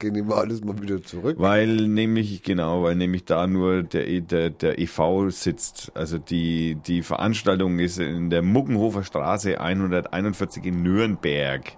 Gehen 0.00 0.28
wir 0.28 0.36
alles 0.36 0.64
mal 0.64 0.82
wieder 0.82 1.00
zurück. 1.00 1.36
Weil 1.38 1.68
nämlich, 1.86 2.42
genau, 2.42 2.82
weil 2.82 2.96
nämlich 2.96 3.24
da 3.24 3.46
nur 3.46 3.84
der, 3.84 4.08
E- 4.08 4.20
der, 4.20 4.50
der 4.50 4.80
EV 4.80 5.30
sitzt. 5.30 5.92
Also 5.94 6.18
die, 6.18 6.74
die 6.84 7.02
Veranstaltung 7.02 7.78
ist 7.78 8.00
in 8.00 8.30
der 8.30 8.42
Muckenhofer 8.42 9.04
Straße 9.04 9.60
141 9.60 10.64
in 10.64 10.82
Nürnberg. 10.82 11.70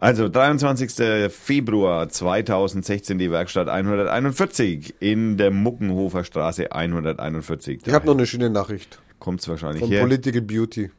Also 0.00 0.28
23. 0.28 1.30
Februar 1.32 2.08
2016 2.08 3.16
die 3.16 3.30
Werkstatt 3.30 3.68
141 3.68 4.96
in 4.98 5.36
der 5.36 5.52
Muckenhofer 5.52 6.24
Straße 6.24 6.72
141. 6.72 7.82
Ich 7.86 7.92
habe 7.94 8.06
noch 8.06 8.14
eine 8.14 8.26
schöne 8.26 8.50
Nachricht 8.50 9.00
Kommt 9.20 9.40
es 9.40 9.48
wahrscheinlich 9.48 9.80
von 9.80 9.90
her. 9.90 10.00
Political 10.02 10.42
Beauty. 10.42 10.90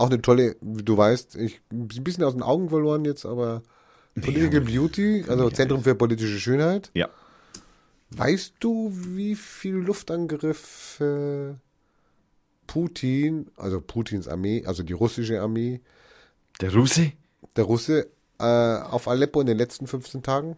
Auch 0.00 0.06
eine 0.08 0.22
tolle, 0.22 0.56
du 0.62 0.96
weißt, 0.96 1.36
ich 1.36 1.60
bin 1.68 1.88
ein 1.94 2.04
bisschen 2.04 2.24
aus 2.24 2.32
den 2.32 2.42
Augen 2.42 2.70
verloren 2.70 3.04
jetzt, 3.04 3.26
aber 3.26 3.62
Political 4.14 4.62
Beauty, 4.62 5.24
also 5.28 5.50
Zentrum 5.50 5.82
für 5.82 5.94
politische 5.94 6.38
Schönheit. 6.38 6.90
Ja. 6.94 7.08
Weißt 8.10 8.54
du, 8.60 8.90
wie 8.94 9.34
viel 9.34 9.74
Luftangriffe 9.74 11.56
Putin, 12.66 13.46
also 13.56 13.80
Putins 13.80 14.26
Armee, 14.28 14.64
also 14.66 14.82
die 14.82 14.92
russische 14.92 15.40
Armee, 15.40 15.80
Der 16.60 16.72
Russe? 16.74 17.12
der 17.56 17.64
Russe, 17.64 18.08
äh, 18.38 18.44
auf 18.44 19.06
Aleppo 19.08 19.40
in 19.40 19.46
den 19.48 19.58
letzten 19.58 19.86
15 19.86 20.22
Tagen 20.22 20.56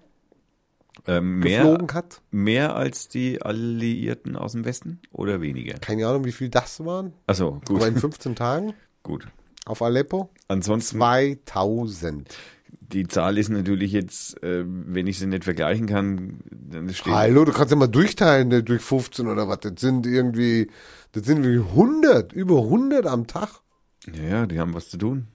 Ähm, 1.07 1.41
mehr, 1.41 1.63
geflogen 1.65 1.93
hat? 1.95 2.21
mehr 2.31 2.77
als 2.77 3.09
die 3.09 3.43
Alliierten 3.43 4.37
aus 4.37 4.53
dem 4.53 4.65
Westen 4.65 5.01
oder 5.13 5.41
weniger? 5.41 5.79
Keine 5.79 6.07
Ahnung, 6.07 6.25
wie 6.25 6.33
viel 6.33 6.49
das 6.49 6.85
waren, 6.85 7.13
Achso, 7.27 7.61
gut. 7.67 7.77
aber 7.79 7.89
in 7.89 7.97
15 7.97 8.35
Tagen 8.37 8.75
gut. 9.03 9.27
auf 9.67 9.83
Aleppo 9.83 10.31
Ansonsten 10.49 10.99
2000. 10.99 12.29
die 12.71 13.07
Zahl 13.07 13.39
ist 13.39 13.49
natürlich 13.49 13.93
jetzt, 13.93 14.43
äh, 14.43 14.65
wenn 14.67 15.07
ich 15.07 15.19
sie 15.19 15.27
nicht 15.27 15.45
vergleichen 15.45 15.87
kann, 15.87 16.41
dann 16.51 16.93
steht. 16.93 17.13
Hallo, 17.13 17.45
du 17.45 17.53
kannst 17.53 17.71
ja 17.71 17.77
mal 17.77 17.87
durchteilen 17.87 18.49
ne, 18.49 18.63
durch 18.63 18.83
15 18.83 19.27
oder 19.27 19.49
was. 19.49 19.61
Das 19.61 19.75
sind 19.79 20.07
irgendwie, 20.07 20.71
das 21.13 21.25
sind 21.25 21.45
irgendwie 21.45 21.71
100, 21.71 22.33
über 22.33 22.59
100 22.59 23.07
am 23.07 23.27
Tag. 23.27 23.61
Ja, 24.13 24.23
ja, 24.23 24.47
die 24.47 24.59
haben 24.59 24.75
was 24.75 24.91
zu 24.91 24.99
tun. 24.99 25.29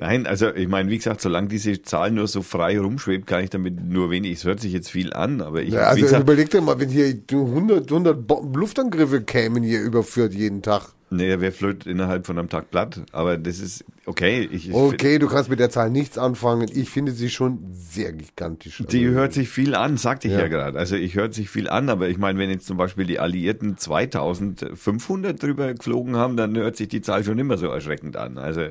Nein, 0.00 0.26
also 0.28 0.54
ich 0.54 0.68
meine, 0.68 0.88
wie 0.90 0.96
gesagt, 0.96 1.20
solange 1.20 1.48
diese 1.48 1.82
Zahl 1.82 2.12
nur 2.12 2.28
so 2.28 2.42
frei 2.42 2.78
rumschwebt, 2.78 3.26
kann 3.26 3.42
ich 3.42 3.50
damit 3.50 3.84
nur 3.84 4.10
wenig. 4.10 4.38
Es 4.38 4.44
hört 4.44 4.60
sich 4.60 4.72
jetzt 4.72 4.90
viel 4.90 5.12
an, 5.12 5.40
aber 5.40 5.60
ich. 5.62 5.74
Ja, 5.74 5.88
also 5.88 6.02
gesagt, 6.02 6.22
überleg 6.22 6.50
dir 6.50 6.60
mal, 6.60 6.78
wenn 6.78 6.88
hier 6.88 7.12
100, 7.30 7.90
100 7.90 8.26
Bo- 8.26 8.48
Luftangriffe 8.54 9.22
kämen 9.22 9.64
hier 9.64 9.82
überführt 9.82 10.34
jeden 10.34 10.62
Tag. 10.62 10.92
nee, 11.10 11.34
wer 11.40 11.50
flöht 11.52 11.84
innerhalb 11.86 12.26
von 12.26 12.38
einem 12.38 12.48
Tag 12.48 12.70
platt? 12.70 13.00
Aber 13.10 13.36
das 13.38 13.58
ist 13.58 13.84
okay. 14.06 14.48
Ich, 14.52 14.72
Okay, 14.72 15.18
du 15.18 15.26
kannst 15.26 15.50
mit 15.50 15.58
der 15.58 15.70
Zahl 15.70 15.90
nichts 15.90 16.16
anfangen. 16.16 16.68
Ich 16.72 16.90
finde 16.90 17.10
sie 17.10 17.28
schon 17.30 17.58
sehr 17.72 18.12
gigantisch. 18.12 18.84
Die 18.90 19.04
Also, 19.06 19.16
hört 19.18 19.32
sich 19.32 19.48
viel 19.48 19.74
an, 19.74 19.96
sagte 19.96 20.28
ich 20.28 20.34
Ja. 20.34 20.40
ja, 20.42 20.48
gerade. 20.48 20.78
Also 20.78 20.94
ich 20.94 21.16
hört 21.16 21.34
sich 21.34 21.50
viel 21.50 21.68
an, 21.68 21.88
aber 21.88 22.08
ich 22.08 22.18
meine, 22.18 22.38
wenn 22.38 22.50
jetzt 22.50 22.66
zum 22.68 22.76
Beispiel 22.76 23.04
die 23.06 23.18
Alliierten 23.18 23.76
2500 23.78 25.42
drüber 25.42 25.72
geflogen 25.74 26.14
haben, 26.16 26.36
dann 26.36 26.56
hört 26.56 26.76
sich 26.76 26.88
die 26.88 27.00
Zahl 27.02 27.24
schon 27.24 27.38
immer 27.38 27.56
so 27.58 27.66
erschreckend 27.66 28.16
an. 28.16 28.38
Also, 28.38 28.62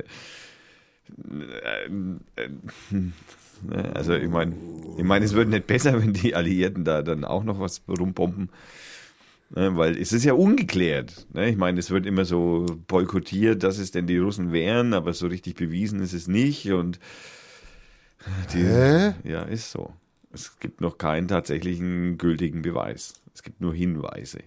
also 3.93 4.13
ich 4.13 4.29
meine, 4.29 4.55
ich 4.97 5.03
meine, 5.03 5.25
es 5.25 5.33
wird 5.33 5.49
nicht 5.49 5.67
besser, 5.67 6.01
wenn 6.01 6.13
die 6.13 6.35
Alliierten 6.35 6.83
da 6.83 7.01
dann 7.01 7.23
auch 7.23 7.43
noch 7.43 7.59
was 7.59 7.81
rumpompen. 7.87 8.49
Ne, 9.49 9.77
weil 9.77 9.97
es 9.97 10.11
ist 10.11 10.25
ja 10.25 10.33
ungeklärt. 10.33 11.25
Ne? 11.33 11.49
Ich 11.49 11.55
meine, 11.55 11.79
es 11.79 11.89
wird 11.89 12.05
immer 12.05 12.25
so 12.25 12.65
boykottiert, 12.87 13.63
dass 13.63 13.77
es 13.77 13.91
denn 13.91 14.05
die 14.05 14.17
Russen 14.17 14.51
wären, 14.51 14.93
aber 14.93 15.13
so 15.13 15.27
richtig 15.27 15.55
bewiesen 15.55 16.01
ist 16.01 16.11
es 16.11 16.27
nicht. 16.27 16.69
Und 16.71 16.99
die, 18.53 18.63
Hä? 18.63 19.13
ja, 19.23 19.43
ist 19.43 19.71
so. 19.71 19.93
Es 20.33 20.59
gibt 20.59 20.81
noch 20.81 20.97
keinen 20.97 21.29
tatsächlichen 21.29 22.17
gültigen 22.17 22.61
Beweis. 22.61 23.21
Es 23.33 23.41
gibt 23.41 23.61
nur 23.61 23.73
Hinweise. 23.73 24.39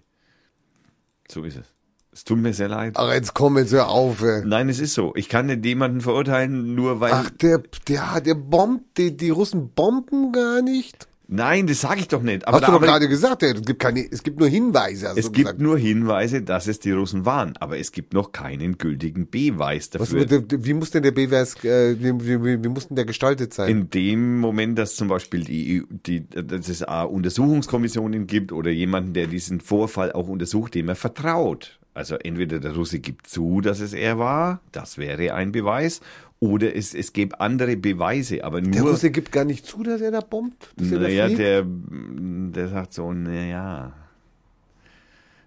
So 1.28 1.44
ist 1.44 1.56
es. 1.56 1.79
Es 2.12 2.24
tut 2.24 2.38
mir 2.38 2.52
sehr 2.52 2.68
leid. 2.68 2.94
Ach, 2.96 3.12
jetzt 3.12 3.34
komm 3.34 3.56
jetzt 3.56 3.72
hör 3.72 3.88
auf, 3.88 4.22
ey. 4.22 4.42
Nein, 4.44 4.68
es 4.68 4.80
ist 4.80 4.94
so. 4.94 5.12
Ich 5.14 5.28
kann 5.28 5.46
nicht 5.46 5.64
jemanden 5.64 6.00
verurteilen, 6.00 6.74
nur 6.74 7.00
weil. 7.00 7.12
Ach, 7.12 7.30
der, 7.30 7.62
der, 7.86 8.20
der 8.20 8.34
bombt, 8.34 8.98
die, 8.98 9.16
die 9.16 9.30
Russen 9.30 9.70
bomben 9.70 10.32
gar 10.32 10.60
nicht. 10.60 11.06
Nein, 11.32 11.68
das 11.68 11.82
sage 11.82 12.00
ich 12.00 12.08
doch 12.08 12.22
nicht. 12.22 12.48
Aber 12.48 12.56
Hast 12.56 12.66
du 12.66 12.72
doch 12.72 12.80
gerade 12.80 13.06
gesagt, 13.08 13.44
ey. 13.44 13.52
es 13.52 13.62
gibt 13.62 13.78
keine, 13.78 14.04
es 14.10 14.24
gibt 14.24 14.40
nur 14.40 14.48
Hinweise, 14.48 15.06
es 15.14 15.26
gibt 15.26 15.36
gesagt. 15.36 15.60
nur 15.60 15.78
Hinweise, 15.78 16.42
dass 16.42 16.66
es 16.66 16.80
die 16.80 16.90
Russen 16.90 17.24
waren, 17.24 17.56
aber 17.58 17.78
es 17.78 17.92
gibt 17.92 18.14
noch 18.14 18.32
keinen 18.32 18.78
gültigen 18.78 19.30
Beweis 19.30 19.90
Was, 19.92 20.10
dafür. 20.10 20.28
wie, 20.28 20.64
wie 20.64 20.74
muss 20.74 20.90
denn 20.90 21.04
der 21.04 21.12
Beweis, 21.12 21.54
äh, 21.62 21.94
wie, 22.00 22.26
wie, 22.26 22.44
wie, 22.44 22.64
wie 22.64 22.68
muss 22.68 22.88
denn 22.88 22.96
der 22.96 23.04
gestaltet 23.04 23.54
sein? 23.54 23.68
In 23.68 23.90
dem 23.90 24.40
Moment, 24.40 24.76
dass 24.76 24.96
zum 24.96 25.06
Beispiel 25.06 25.44
die, 25.44 25.84
die, 25.88 26.28
dass 26.28 26.68
es 26.68 26.82
A, 26.82 27.04
Untersuchungskommissionen 27.04 28.26
gibt 28.26 28.50
oder 28.50 28.72
jemanden, 28.72 29.12
der 29.12 29.28
diesen 29.28 29.60
Vorfall 29.60 30.10
auch 30.10 30.26
untersucht, 30.26 30.74
dem 30.74 30.88
er 30.88 30.96
vertraut. 30.96 31.78
Also 32.00 32.14
entweder 32.16 32.60
der 32.60 32.74
Russe 32.74 32.98
gibt 32.98 33.26
zu, 33.26 33.60
dass 33.60 33.80
es 33.80 33.92
er 33.92 34.18
war, 34.18 34.60
das 34.72 34.96
wäre 34.96 35.34
ein 35.34 35.52
Beweis, 35.52 36.00
oder 36.40 36.74
es, 36.74 36.94
es 36.94 37.12
gäbe 37.12 37.38
andere 37.40 37.76
Beweise, 37.76 38.42
aber 38.42 38.62
der 38.62 38.80
nur. 38.80 38.92
Russe 38.92 39.10
gibt 39.10 39.30
gar 39.32 39.44
nicht 39.44 39.66
zu, 39.66 39.82
dass 39.82 40.00
er 40.00 40.10
da 40.10 40.20
bombt? 40.20 40.72
Naja, 40.78 41.28
der, 41.28 41.62
der 41.66 42.68
sagt 42.68 42.94
so, 42.94 43.12
naja. 43.12 43.92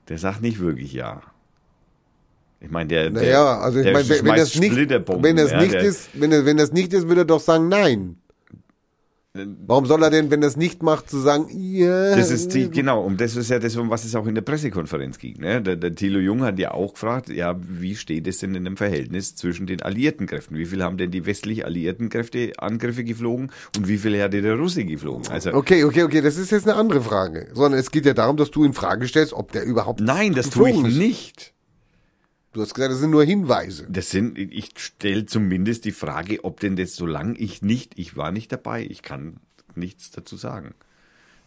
Der 0.09 0.19
sagt 0.19 0.43
nicht 0.43 0.59
wirklich 0.59 0.93
ja. 0.93 1.23
Ich 2.61 2.69
meine, 2.69 2.87
der, 2.89 3.09
der, 3.09 3.23
Naja, 3.23 3.57
also 3.59 3.79
ich 3.79 3.85
der 3.85 3.93
meine, 3.93 4.09
wenn, 4.09 4.25
wenn 4.25 4.35
das 4.35 4.55
nicht, 4.55 4.75
wenn 4.75 5.35
das 5.35 5.51
ja, 5.51 5.59
nicht 5.59 5.73
der- 5.73 5.81
ist, 5.81 6.09
wenn 6.13 6.29
wenn 6.45 6.57
das 6.57 6.71
nicht 6.71 6.93
ist, 6.93 7.07
würde 7.07 7.21
er 7.21 7.25
doch 7.25 7.39
sagen 7.39 7.67
nein. 7.67 8.17
Warum 9.35 9.87
soll 9.87 10.03
er 10.03 10.11
denn, 10.11 10.29
wenn 10.29 10.43
er 10.43 10.47
es 10.47 10.57
nicht 10.57 10.83
macht, 10.83 11.09
zu 11.09 11.17
sagen, 11.17 11.47
ja. 11.49 12.15
Das 12.15 12.29
ist 12.29 12.53
die, 12.53 12.69
genau, 12.69 13.01
und 13.01 13.19
das 13.19 13.35
ist 13.35 13.49
ja 13.49 13.57
das, 13.57 13.75
um 13.77 13.89
was 13.89 14.05
es 14.05 14.13
auch 14.13 14.27
in 14.27 14.35
der 14.35 14.43
Pressekonferenz 14.43 15.17
ging. 15.17 15.39
Ne? 15.39 15.59
Der, 15.59 15.75
der 15.75 15.95
Thilo 15.95 16.19
Jung 16.19 16.43
hat 16.43 16.59
ja 16.59 16.69
auch 16.71 16.93
gefragt, 16.93 17.29
ja, 17.29 17.55
wie 17.59 17.95
steht 17.95 18.27
es 18.27 18.37
denn 18.37 18.53
in 18.53 18.63
dem 18.63 18.77
Verhältnis 18.77 19.35
zwischen 19.35 19.65
den 19.65 19.81
alliierten 19.81 20.27
Kräften? 20.27 20.55
Wie 20.55 20.67
viel 20.67 20.83
haben 20.83 20.97
denn 20.97 21.09
die 21.09 21.25
westlich 21.25 21.65
alliierten 21.65 22.09
Kräfte 22.09 22.53
Angriffe 22.59 23.03
geflogen 23.03 23.51
und 23.75 23.87
wie 23.87 23.97
viel 23.97 24.21
hatte 24.21 24.43
der 24.43 24.55
Russe 24.55 24.85
geflogen? 24.85 25.27
Also, 25.31 25.51
Okay, 25.51 25.83
okay, 25.83 26.03
okay, 26.03 26.21
das 26.21 26.37
ist 26.37 26.51
jetzt 26.51 26.67
eine 26.67 26.77
andere 26.77 27.01
Frage. 27.01 27.47
Sondern 27.53 27.79
es 27.79 27.89
geht 27.89 28.05
ja 28.05 28.13
darum, 28.13 28.37
dass 28.37 28.51
du 28.51 28.63
in 28.63 28.73
Frage 28.73 29.07
stellst, 29.07 29.33
ob 29.33 29.51
der 29.51 29.63
überhaupt 29.63 29.99
nein, 29.99 30.35
das 30.35 30.51
tue 30.51 30.69
ich 30.69 30.77
ist. 30.77 30.97
nicht. 30.97 31.52
Du 32.53 32.61
hast 32.61 32.75
gesagt, 32.75 32.91
das 32.91 32.99
sind 32.99 33.09
nur 33.09 33.23
Hinweise. 33.23 33.87
Das 33.89 34.11
sind, 34.11 34.37
ich 34.37 34.71
stelle 34.77 35.25
zumindest 35.25 35.85
die 35.85 35.91
Frage, 35.91 36.43
ob 36.43 36.59
denn 36.59 36.75
das, 36.75 36.95
solange 36.95 37.35
ich 37.37 37.61
nicht, 37.63 37.93
ich 37.97 38.15
war 38.15 38.31
nicht 38.31 38.51
dabei, 38.51 38.85
ich 38.87 39.01
kann 39.01 39.37
nichts 39.75 40.11
dazu 40.11 40.37
sagen. 40.37 40.75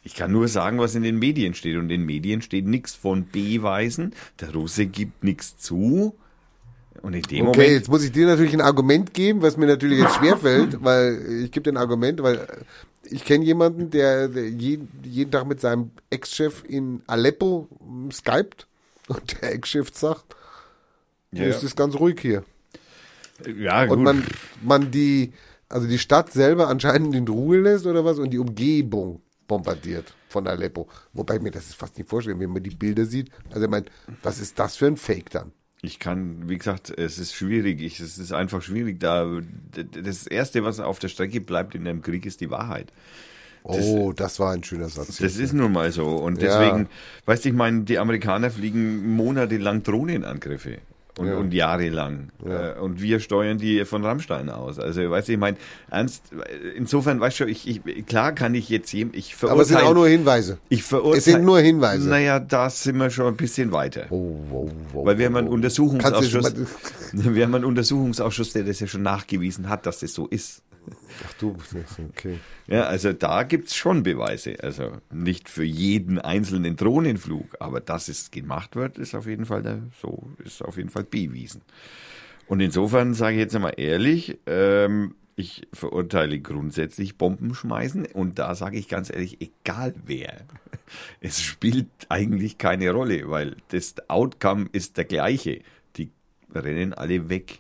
Ich 0.02 0.14
kann 0.14 0.30
nur 0.30 0.46
sagen, 0.46 0.78
was 0.78 0.94
in 0.94 1.02
den 1.02 1.18
Medien 1.18 1.54
steht. 1.54 1.76
Und 1.76 1.84
in 1.84 1.88
den 1.88 2.06
Medien 2.06 2.40
steht 2.40 2.66
nichts 2.66 2.94
von 2.94 3.26
Beweisen. 3.26 4.14
Der 4.40 4.52
Russe 4.52 4.86
gibt 4.86 5.24
nichts 5.24 5.56
zu. 5.56 6.14
Und 7.02 7.14
in 7.14 7.22
dem 7.22 7.48
Okay, 7.48 7.58
Moment. 7.58 7.70
jetzt 7.70 7.88
muss 7.88 8.04
ich 8.04 8.12
dir 8.12 8.26
natürlich 8.26 8.54
ein 8.54 8.60
Argument 8.60 9.14
geben, 9.14 9.42
was 9.42 9.56
mir 9.56 9.66
natürlich 9.66 9.98
jetzt 9.98 10.14
schwerfällt, 10.14 10.78
weil 10.84 11.42
ich 11.44 11.50
gebe 11.50 11.64
dir 11.64 11.72
ein 11.72 11.76
Argument, 11.82 12.22
weil 12.22 12.46
ich 13.02 13.24
kenne 13.24 13.44
jemanden, 13.44 13.90
der, 13.90 14.28
jeden, 14.28 14.88
jeden 15.02 15.30
Tag 15.32 15.46
mit 15.46 15.60
seinem 15.60 15.90
Ex-Chef 16.10 16.62
in 16.68 17.02
Aleppo 17.08 17.68
skypt 18.12 18.68
und 19.08 19.42
der 19.42 19.54
Ex-Chef 19.54 19.90
sagt, 19.92 20.35
Ja, 21.32 21.44
es 21.44 21.62
ja. 21.62 21.68
ist 21.68 21.76
ganz 21.76 21.94
ruhig 21.96 22.20
hier. 22.20 22.44
Ja, 23.58 23.84
gut. 23.86 23.98
Und 23.98 24.04
man, 24.04 24.24
man 24.62 24.90
die, 24.90 25.32
also 25.68 25.86
die 25.86 25.98
Stadt 25.98 26.32
selber 26.32 26.68
anscheinend 26.68 27.14
in 27.14 27.28
Ruhe 27.28 27.60
lässt 27.60 27.86
oder 27.86 28.04
was 28.04 28.18
und 28.18 28.30
die 28.30 28.38
Umgebung 28.38 29.20
bombardiert 29.46 30.14
von 30.28 30.46
Aleppo. 30.46 30.88
Wobei 31.12 31.38
mir 31.38 31.50
das 31.50 31.66
ist 31.66 31.76
fast 31.76 31.98
nicht 31.98 32.08
vorstellen, 32.08 32.40
wenn 32.40 32.50
man 32.50 32.62
die 32.62 32.70
Bilder 32.70 33.04
sieht. 33.04 33.30
Also 33.50 33.64
ich 33.64 33.70
meine, 33.70 33.86
was 34.22 34.40
ist 34.40 34.58
das 34.58 34.76
für 34.76 34.86
ein 34.86 34.96
Fake 34.96 35.30
dann? 35.30 35.52
Ich 35.82 35.98
kann, 35.98 36.48
wie 36.48 36.56
gesagt, 36.58 36.90
es 36.96 37.18
ist 37.18 37.34
schwierig. 37.34 37.80
Ich, 37.80 38.00
es 38.00 38.18
ist 38.18 38.32
einfach 38.32 38.62
schwierig. 38.62 38.98
Da 38.98 39.40
das 39.92 40.26
erste, 40.26 40.64
was 40.64 40.80
auf 40.80 40.98
der 40.98 41.08
Strecke 41.08 41.40
bleibt 41.40 41.74
in 41.74 41.86
einem 41.86 42.02
Krieg, 42.02 42.26
ist 42.26 42.40
die 42.40 42.50
Wahrheit. 42.50 42.92
Oh, 43.62 44.12
das 44.12 44.38
war 44.40 44.52
ein 44.52 44.62
schöner 44.64 44.88
Satz. 44.88 45.18
Das 45.18 45.36
ist 45.36 45.52
nun 45.52 45.72
mal 45.72 45.90
so. 45.92 46.06
Und 46.06 46.40
Ja. 46.40 46.58
deswegen, 46.58 46.88
weißt 47.26 47.44
du, 47.44 47.48
ich 47.50 47.54
meine, 47.54 47.82
die 47.82 47.98
Amerikaner 47.98 48.50
fliegen 48.50 49.14
monatelang 49.14 49.82
Drohnenangriffe. 49.82 50.78
Und, 51.18 51.28
Ja. 51.28 51.36
und 51.36 51.54
jahrelang. 51.54 52.28
Ja. 52.46 52.72
Äh, 52.72 52.78
Und 52.78 53.00
wir 53.00 53.20
steuern 53.20 53.56
die 53.56 53.84
von 53.86 54.04
Rammstein 54.04 54.50
aus. 54.50 54.78
Also, 54.78 55.08
weißt 55.10 55.28
du, 55.28 55.32
ich 55.32 55.38
meine, 55.38 55.56
ernst, 55.90 56.24
insofern, 56.76 57.20
weißt 57.20 57.40
du, 57.40 57.44
ich, 57.46 57.66
ich, 57.66 58.04
klar 58.06 58.32
kann 58.32 58.54
ich 58.54 58.68
jetzt 58.68 58.92
jedem, 58.92 59.12
ich 59.14 59.34
Aber 59.42 59.62
es 59.62 59.68
sind 59.68 59.76
verurteile. 59.78 59.88
auch 59.88 59.94
nur 59.94 60.08
Hinweise. 60.08 60.58
ich 60.68 60.82
verurteile. 60.82 61.18
es 61.18 61.24
sind 61.24 61.44
nur 61.44 61.58
Hinweise. 61.60 62.08
Naja, 62.08 62.38
da 62.38 62.68
sind 62.68 62.98
wir 62.98 63.08
schon 63.08 63.28
ein 63.28 63.36
bisschen 63.36 63.72
weiter. 63.72 64.06
Oh, 64.10 64.36
oh, 64.52 64.70
oh, 64.92 65.06
Weil 65.06 65.16
wir 65.18 65.26
haben 65.26 65.36
einen. 65.36 65.48
Untersuchungsausschuss, 65.48 66.54
wir 67.12 67.44
haben 67.44 67.54
einen 67.54 67.64
Untersuchungsausschuss, 67.64 68.52
der 68.52 68.64
das 68.64 68.80
ja 68.80 68.86
schon 68.86 69.02
nachgewiesen 69.02 69.68
hat, 69.70 69.86
dass 69.86 70.00
das 70.00 70.12
so 70.12 70.26
ist. 70.26 70.62
Ach 71.24 71.32
du, 71.34 71.56
okay. 72.10 72.38
Ja, 72.66 72.84
also 72.84 73.12
da 73.12 73.42
gibt's 73.42 73.74
schon 73.74 74.02
Beweise. 74.02 74.56
Also 74.62 74.98
nicht 75.12 75.48
für 75.48 75.64
jeden 75.64 76.18
einzelnen 76.18 76.76
Drohnenflug, 76.76 77.56
aber 77.60 77.80
dass 77.80 78.08
es 78.08 78.30
gemacht 78.30 78.76
wird, 78.76 78.98
ist 78.98 79.14
auf 79.14 79.26
jeden 79.26 79.46
Fall 79.46 79.62
der, 79.62 79.82
so, 80.00 80.28
ist 80.44 80.62
auf 80.62 80.76
jeden 80.76 80.90
Fall 80.90 81.04
bewiesen. 81.04 81.62
Und 82.46 82.60
insofern 82.60 83.14
sage 83.14 83.36
ich 83.36 83.40
jetzt 83.40 83.56
einmal 83.56 83.74
ehrlich, 83.76 84.38
ähm, 84.46 85.14
ich 85.36 85.68
verurteile 85.72 86.40
grundsätzlich 86.40 87.18
Bombenschmeißen 87.18 88.06
und 88.06 88.38
da 88.38 88.54
sage 88.54 88.78
ich 88.78 88.88
ganz 88.88 89.10
ehrlich, 89.10 89.40
egal 89.40 89.94
wer. 90.04 90.44
Es 91.20 91.42
spielt 91.42 91.88
eigentlich 92.08 92.58
keine 92.58 92.92
Rolle, 92.92 93.28
weil 93.28 93.56
das 93.68 93.96
Outcome 94.08 94.68
ist 94.70 94.96
der 94.96 95.04
gleiche. 95.04 95.60
Die 95.96 96.12
rennen 96.54 96.94
alle 96.94 97.28
weg. 97.28 97.58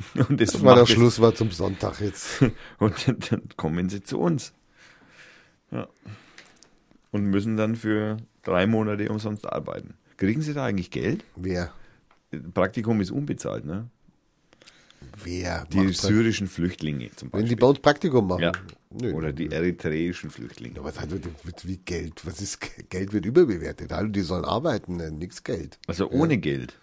Und 0.28 0.40
das, 0.40 0.52
Das 0.52 0.62
war 0.62 0.76
das 0.76 0.88
es- 0.88 0.94
Schlusswort 0.94 1.36
zum 1.36 1.50
Sonntag 1.50 2.00
jetzt. 2.00 2.42
und 2.78 3.08
dann, 3.08 3.18
dann 3.30 3.42
kommen 3.56 3.88
sie 3.88 4.02
zu 4.02 4.18
uns. 4.20 4.52
Ja. 5.70 5.88
Und 7.10 7.24
müssen 7.24 7.56
dann 7.56 7.74
für 7.76 8.18
drei 8.42 8.66
Monate 8.66 9.08
umsonst 9.08 9.46
arbeiten. 9.46 9.94
Kriegen 10.16 10.42
sie 10.42 10.54
da 10.54 10.64
eigentlich 10.64 10.90
Geld? 10.90 11.24
Wer? 11.36 11.72
Praktikum 12.54 13.00
ist 13.00 13.10
unbezahlt, 13.10 13.64
ne? 13.64 13.88
Wer? 15.24 15.66
Die 15.72 15.78
macht 15.78 15.90
das? 15.90 16.02
syrischen 16.02 16.46
Flüchtlinge 16.48 17.10
zum 17.16 17.28
Wenn 17.28 17.40
Beispiel. 17.40 17.48
die 17.48 17.56
bei 17.56 17.66
uns 17.66 17.78
Praktikum 17.80 18.26
machen. 18.28 18.42
ja. 18.42 18.52
Nö. 18.90 19.12
Oder 19.12 19.32
die 19.34 19.50
eritreischen 19.50 20.30
Flüchtlinge. 20.30 20.78
Aber 20.78 20.88
was 20.88 20.98
hat 20.98 21.10
das 21.12 21.66
wie 21.68 21.76
Geld? 21.76 22.24
Was 22.24 22.40
ist 22.40 22.58
Geld 22.88 23.12
wird 23.12 23.26
überbewertet? 23.26 23.92
Hallo, 23.92 24.08
die 24.08 24.22
sollen 24.22 24.46
arbeiten, 24.46 24.96
ne? 24.96 25.10
nix 25.10 25.44
Geld. 25.44 25.78
Also 25.86 26.10
ohne 26.10 26.38
Geld. 26.38 26.74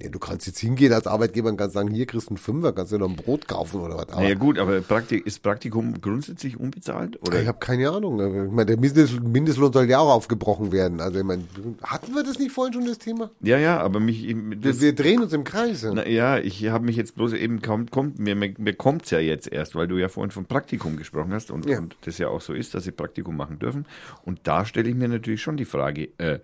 Nee, 0.00 0.10
du 0.10 0.20
kannst 0.20 0.46
jetzt 0.46 0.60
hingehen 0.60 0.92
als 0.92 1.08
Arbeitgeber 1.08 1.48
und 1.48 1.56
kannst 1.56 1.74
sagen, 1.74 1.90
hier 1.90 2.06
kriegst 2.06 2.26
du 2.28 2.30
einen 2.30 2.38
Fünfer, 2.38 2.72
kannst 2.72 2.92
du 2.92 2.98
noch 2.98 3.08
ein 3.08 3.16
Brot 3.16 3.48
kaufen 3.48 3.80
oder 3.80 3.96
was. 3.96 4.08
Aber 4.10 4.22
Naja 4.22 4.34
gut, 4.36 4.56
aber 4.56 4.80
Praktik, 4.80 5.26
ist 5.26 5.42
Praktikum 5.42 6.00
grundsätzlich 6.00 6.58
unbezahlt? 6.58 7.20
Oder? 7.26 7.42
ich 7.42 7.48
habe 7.48 7.58
keine 7.58 7.90
Ahnung. 7.90 8.46
Ich 8.46 8.52
meine, 8.52 8.66
der 8.66 8.76
Mindest, 8.78 9.20
Mindestlohn 9.20 9.72
soll 9.72 9.90
ja 9.90 9.98
auch 9.98 10.10
aufgebrochen 10.12 10.70
werden. 10.70 11.00
Also 11.00 11.18
ich 11.18 11.24
meine, 11.24 11.42
hatten 11.82 12.14
wir 12.14 12.22
das 12.22 12.38
nicht 12.38 12.52
vorhin 12.52 12.74
schon 12.74 12.86
das 12.86 12.98
Thema? 12.98 13.30
ja, 13.40 13.58
ja, 13.58 13.80
aber 13.80 13.98
mich... 13.98 14.22
Wir, 14.24 14.56
Das, 14.56 14.80
wir 14.80 14.94
drehen 14.94 15.20
uns 15.20 15.32
im 15.32 15.42
Kreis. 15.42 15.82
na, 15.92 16.06
ja, 16.06 16.38
ich 16.38 16.68
habe 16.68 16.84
mich 16.84 16.94
jetzt 16.96 17.16
bloß 17.16 17.32
eben 17.32 17.60
kaum 17.60 17.90
kommt 17.90 18.20
mir 18.20 18.36
mir, 18.36 18.54
mir 18.56 18.74
kommt's 18.74 19.10
ja 19.10 19.18
jetzt 19.18 19.50
erst, 19.50 19.74
weil 19.74 19.88
du 19.88 19.96
ja 19.96 20.08
vorhin 20.08 20.30
von 20.30 20.44
Praktikum 20.44 20.96
gesprochen 20.96 21.32
hast 21.32 21.50
und, 21.50 21.66
Ja. 21.66 21.78
und 21.78 21.96
das 22.02 22.18
ja 22.18 22.28
auch 22.28 22.40
so 22.40 22.52
ist, 22.52 22.72
dass 22.74 22.84
sie 22.84 22.92
Praktikum 22.92 23.36
machen 23.36 23.58
dürfen. 23.58 23.84
Und 24.24 24.40
da 24.44 24.64
stelle 24.64 24.88
ich 24.88 24.94
mir 24.94 25.08
natürlich 25.08 25.42
schon 25.42 25.56
die 25.56 25.64
Frage: 25.64 26.08
äh, 26.18 26.38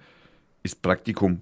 Ist 0.64 0.82
Praktikum 0.82 1.40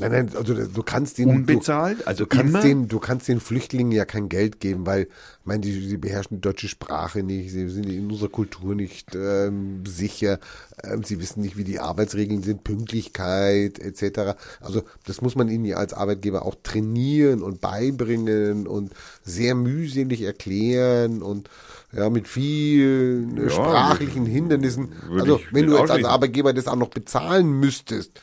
Nein, 0.00 0.12
nein, 0.12 0.30
also 0.36 0.54
du 0.54 0.82
kannst 0.82 1.18
den 1.18 1.28
unbezahlt? 1.28 2.00
Du, 2.00 2.06
also 2.06 2.24
du 2.24 2.28
kannst 2.28 2.54
immer? 2.54 2.62
den, 2.62 2.88
du 2.88 2.98
kannst 2.98 3.28
den 3.28 3.40
Flüchtlingen 3.40 3.92
ja 3.92 4.04
kein 4.04 4.28
Geld 4.28 4.60
geben, 4.60 4.86
weil, 4.86 5.02
ich 5.02 5.46
meine, 5.46 5.60
die, 5.60 5.88
die 5.88 5.96
beherrschen 5.96 6.38
die 6.38 6.40
deutsche 6.40 6.68
Sprache 6.68 7.22
nicht, 7.22 7.50
sie 7.50 7.68
sind 7.68 7.86
in 7.86 8.10
unserer 8.10 8.30
Kultur 8.30 8.74
nicht 8.74 9.14
ähm, 9.14 9.84
sicher, 9.86 10.38
ähm, 10.82 11.02
sie 11.04 11.20
wissen 11.20 11.42
nicht, 11.42 11.56
wie 11.56 11.64
die 11.64 11.80
Arbeitsregeln 11.80 12.42
sind, 12.42 12.64
Pünktlichkeit 12.64 13.78
etc. 13.78 14.36
Also 14.60 14.82
das 15.06 15.20
muss 15.20 15.36
man 15.36 15.48
ihnen 15.48 15.64
ja 15.64 15.76
als 15.76 15.92
Arbeitgeber 15.92 16.46
auch 16.46 16.56
trainieren 16.62 17.42
und 17.42 17.60
beibringen 17.60 18.66
und 18.66 18.92
sehr 19.22 19.54
mühselig 19.54 20.22
erklären 20.22 21.22
und 21.22 21.50
ja, 21.92 22.08
mit 22.08 22.28
vielen 22.28 23.36
Ja, 23.36 23.50
sprachlichen 23.50 24.26
Hindernissen. 24.26 24.92
Also 25.18 25.40
wenn 25.50 25.66
du 25.66 25.76
jetzt 25.76 25.90
als. 25.90 26.04
Arbeitgeber 26.04 26.52
das 26.52 26.66
auch 26.66 26.76
noch 26.76 26.90
bezahlen 26.90 27.60
müsstest, 27.60 28.20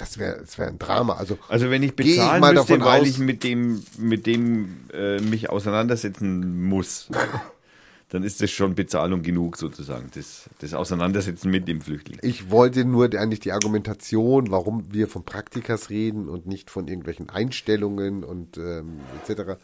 das 0.00 0.18
wäre 0.18 0.40
das 0.40 0.58
wär 0.58 0.68
ein 0.68 0.78
Drama. 0.78 1.14
Also 1.14 1.38
Also 1.48 1.70
wenn 1.70 1.82
ich 1.82 1.90
ich 1.90 1.96
bezahlen 1.96 2.40
mal 2.40 2.54
müsste, 2.54 2.74
davon 2.74 2.84
weil 2.86 3.02
aus- 3.02 3.06
ich 3.08 3.18
mit 3.18 3.44
dem, 3.44 3.82
mit 3.98 4.26
dem 4.26 4.76
äh, 4.92 5.20
mich 5.20 5.50
auseinandersetzen 5.50 6.64
muss, 6.68 7.08
dann 8.08 8.24
ist 8.24 8.42
das 8.42 8.50
schon 8.50 8.74
Bezahlung 8.74 9.22
genug 9.22 9.56
sozusagen. 9.56 10.10
Das, 10.14 10.50
das 10.58 10.74
Auseinandersetzen 10.74 11.50
mit 11.50 11.68
dem 11.68 11.80
Flüchtling. 11.80 12.18
Ich 12.22 12.50
wollte 12.50 12.84
nur 12.84 13.04
eigentlich 13.14 13.38
die 13.40 13.52
Argumentation, 13.52 14.50
warum 14.50 14.92
wir 14.92 15.06
von 15.06 15.22
Praktikas 15.24 15.90
reden 15.90 16.28
und 16.28 16.46
nicht 16.46 16.70
von 16.70 16.88
irgendwelchen 16.88 17.28
Einstellungen 17.30 18.24
und 18.24 18.56
ähm, 18.58 19.00
etc. 19.22 19.60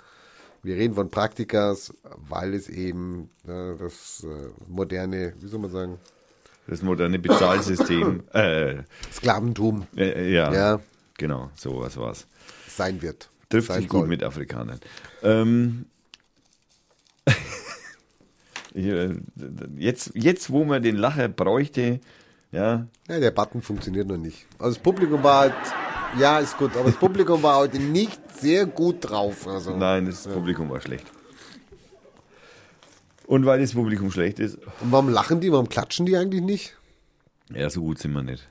Wir 0.62 0.76
reden 0.76 0.94
von 0.94 1.10
Praktikas, 1.10 1.92
weil 2.28 2.54
es 2.54 2.68
eben 2.68 3.30
äh, 3.48 3.74
das 3.78 4.24
äh, 4.24 4.48
moderne, 4.68 5.32
wie 5.40 5.48
soll 5.48 5.60
man 5.60 5.70
sagen, 5.70 5.98
Das 6.68 6.82
moderne 6.82 7.18
Bezahlsystem. 7.18 8.22
äh, 8.32 8.76
Sklaventum 9.12 9.86
äh, 9.96 10.32
ja, 10.32 10.52
Ja. 10.52 10.80
genau, 11.16 11.50
sowas 11.54 11.96
war's. 11.96 12.26
sein 12.68 13.00
wird. 13.02 13.28
Trifft 13.48 13.68
sein 13.68 13.80
sich 13.80 13.88
gut 13.88 14.00
soll. 14.00 14.08
mit 14.08 14.22
Afrikanern. 14.24 14.80
Ähm, 15.22 15.86
äh, 18.74 19.10
jetzt, 19.76 20.12
jetzt, 20.14 20.50
wo 20.50 20.64
man 20.64 20.82
den 20.82 20.96
Lacher 20.96 21.28
bräuchte, 21.28 22.00
ja, 22.52 22.86
Ja, 23.08 23.20
der 23.20 23.30
Button 23.30 23.62
funktioniert 23.62 24.08
noch 24.08 24.16
nicht. 24.16 24.46
Also 24.58 24.74
das 24.74 24.82
Publikum 24.82 25.22
war 25.22 25.40
halt, 25.40 25.54
ja, 26.18 26.38
ist 26.38 26.56
gut, 26.56 26.76
aber 26.76 26.86
das 26.90 26.96
Publikum 26.98 27.42
war 27.42 27.58
heute 27.58 27.78
nicht 27.78 28.20
sehr 28.38 28.66
gut 28.66 28.96
drauf. 29.00 29.46
Also. 29.46 29.76
nein, 29.76 30.06
das 30.06 30.26
Publikum 30.26 30.70
war 30.70 30.80
schlecht. 30.80 31.06
Und 33.26 33.44
weil 33.44 33.60
das 33.60 33.72
Publikum 33.72 34.10
schlecht 34.10 34.38
ist, 34.38 34.56
Und 34.80 34.92
warum 34.92 35.08
lachen 35.08 35.40
die, 35.40 35.50
warum 35.52 35.68
klatschen 35.68 36.06
die 36.06 36.16
eigentlich 36.16 36.42
nicht? 36.42 36.76
ja, 37.54 37.68
so 37.70 37.80
gut 37.82 37.98
sind 37.98 38.12
wir 38.12 38.22
nicht. 38.22 38.48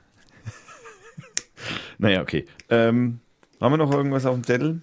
naja, 1.98 2.22
okay. 2.22 2.44
Ähm, 2.70 3.20
haben 3.60 3.72
wir 3.72 3.78
noch 3.78 3.92
irgendwas 3.92 4.26
auf 4.26 4.34
dem 4.34 4.44
Zettel? 4.44 4.80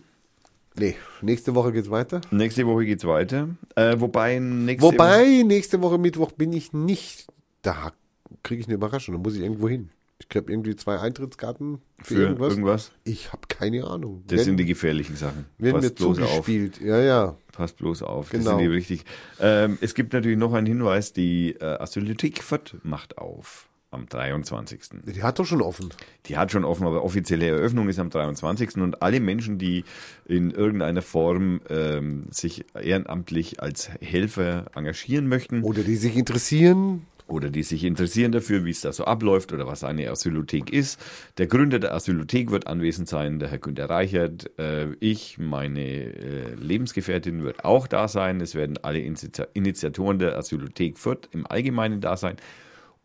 Nee, 0.75 0.95
nächste 1.21 1.53
Woche 1.53 1.71
geht's 1.71 1.89
weiter. 1.91 2.21
Nächste 2.31 2.65
Woche 2.65 2.85
geht's 2.85 3.05
weiter. 3.05 3.49
Äh, 3.75 3.99
wobei 3.99 4.39
nächste 4.39 4.87
Wobei, 4.87 5.43
nächste 5.45 5.81
Woche 5.81 5.99
Mittwoch 5.99 6.31
bin 6.31 6.51
ich 6.53 6.73
nicht 6.73 7.27
da. 7.61 7.91
Kriege 8.41 8.61
ich 8.61 8.67
eine 8.67 8.75
Überraschung, 8.75 9.13
da 9.13 9.21
muss 9.21 9.35
ich 9.35 9.41
irgendwo 9.41 9.69
hin. 9.69 9.89
Ich 10.23 10.29
glaube 10.29 10.51
irgendwie 10.53 10.73
zwei 10.77 10.99
Eintrittskarten 10.99 11.79
für, 12.01 12.13
für 12.15 12.21
irgendwas. 12.21 12.49
irgendwas. 12.53 12.91
Ich 13.03 13.33
habe 13.33 13.41
keine 13.49 13.83
Ahnung. 13.85 14.23
Das 14.27 14.45
sind 14.45 14.55
die 14.55 14.65
gefährlichen 14.65 15.17
Sachen. 15.17 15.45
werden 15.57 15.75
mir 15.75 15.81
Passt 15.81 15.95
bloß 15.95 16.19
auf. 16.19 16.29
zugespielt. 16.29 16.79
Ja, 16.81 16.97
ja. 17.01 17.37
Passt 17.51 17.75
bloß 17.77 18.03
auf. 18.03 18.29
Das 18.29 18.39
Genau. 18.39 18.51
sind 18.51 18.59
die 18.59 18.67
richtig. 18.67 19.03
Ähm, 19.41 19.77
es 19.81 19.93
gibt 19.93 20.13
natürlich 20.13 20.37
noch 20.37 20.53
einen 20.53 20.65
Hinweis: 20.65 21.11
Die 21.11 21.55
äh, 21.59 21.85
Fürth 22.41 22.77
macht 22.83 23.17
auf 23.17 23.67
am 23.91 24.07
23. 24.07 24.81
Die 25.13 25.21
hat 25.23 25.39
doch 25.39 25.45
schon 25.45 25.61
offen. 25.61 25.89
Die 26.25 26.37
hat 26.37 26.51
schon 26.51 26.63
offen, 26.63 26.87
aber 26.87 27.03
offizielle 27.03 27.47
Eröffnung 27.47 27.89
ist 27.89 27.99
am 27.99 28.09
23. 28.09 28.77
Und 28.77 29.01
alle 29.01 29.19
Menschen, 29.19 29.59
die 29.59 29.83
in 30.25 30.51
irgendeiner 30.51 31.01
Form 31.01 31.59
ähm, 31.69 32.23
sich 32.31 32.65
ehrenamtlich 32.73 33.61
als 33.61 33.89
Helfer 34.01 34.65
engagieren 34.73 35.27
möchten 35.27 35.63
Oder 35.63 35.83
die 35.83 35.97
sich 35.97 36.15
interessieren. 36.15 37.05
Oder 37.33 37.49
die 37.49 37.63
sich 37.63 37.83
interessieren 37.83 38.31
dafür, 38.31 38.63
wie 38.63 38.69
es 38.69 38.81
da 38.81 38.93
so 38.93 39.05
abläuft 39.05 39.51
oder 39.51 39.67
was 39.67 39.83
eine 39.83 40.09
Asylothek 40.09 40.71
ist. 40.71 40.99
Der 41.37 41.47
Gründer 41.47 41.79
der 41.79 41.93
Asylothek 41.93 42.51
wird 42.51 42.67
anwesend 42.67 43.09
sein, 43.09 43.39
der 43.39 43.49
Herr 43.49 43.57
Günter 43.57 43.89
Reichert. 43.89 44.57
Äh, 44.57 44.93
ich, 44.99 45.37
meine 45.37 45.81
äh, 45.81 46.53
Lebensgefährtin 46.55 47.43
wird 47.43 47.65
auch 47.65 47.87
da 47.87 48.07
sein. 48.07 48.39
Es 48.39 48.55
werden 48.55 48.77
alle 48.81 48.99
Initi- 48.99 49.47
Initiatoren 49.53 50.19
der 50.19 50.37
Asylothek 50.37 50.97
Fürth 50.97 51.27
im 51.31 51.45
Allgemeinen 51.45 51.99
da 51.99 52.15
sein. 52.15 52.37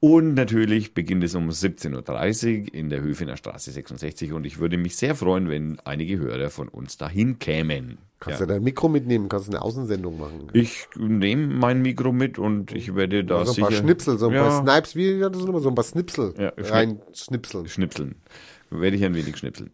Und 0.01 0.35
natürlich 0.35 0.95
beginnt 0.95 1.25
es 1.25 1.35
um 1.35 1.49
17.30 1.51 2.61
Uhr 2.69 2.75
in 2.75 2.89
der 2.89 3.01
Höfener 3.01 3.37
Straße 3.37 3.73
66 3.73 4.33
und 4.33 4.47
ich 4.47 4.61
würde 4.61 4.77
mich 4.77 4.95
sehr 4.97 5.17
freuen, 5.17 5.49
wenn 5.49 5.81
einige 5.85 6.19
Hörer 6.19 6.51
von 6.51 6.69
uns 6.69 6.99
dahin 6.99 7.41
kämen. 7.41 7.99
Kannst 8.21 8.39
Ja. 8.39 8.47
du 8.47 8.53
dein 8.53 8.63
Mikro 8.63 8.89
mitnehmen, 8.89 9.29
kannst 9.29 9.49
eine 9.49 9.61
Außensendung 9.61 10.19
machen. 10.21 10.49
Ich 10.53 10.87
nehme 10.97 11.49
mein 11.49 11.83
Mikro 11.83 12.13
mit 12.13 12.39
und 12.39 12.73
ich 12.73 12.95
werde 12.95 13.25
da 13.25 13.45
so 13.45 13.53
ein 13.61 13.61
paar 13.69 13.73
Schnipsel, 13.73 14.19
so 14.19 14.29
ein 14.29 14.35
ja, 14.35 14.43
paar 14.49 14.63
Snipes, 14.63 14.95
wie 14.95 15.19
das 15.19 15.33
nochmal, 15.45 15.63
so 15.63 15.69
ein 15.69 15.75
paar 15.75 15.85
Snipsel 15.85 16.33
Ja, 16.39 16.53
rein 16.57 17.01
schnipseln. 17.13 17.69
schnipseln. 17.69 18.15
Werde 18.71 18.97
ich 18.97 19.05
ein 19.05 19.15
wenig 19.15 19.37
schnipseln. 19.37 19.71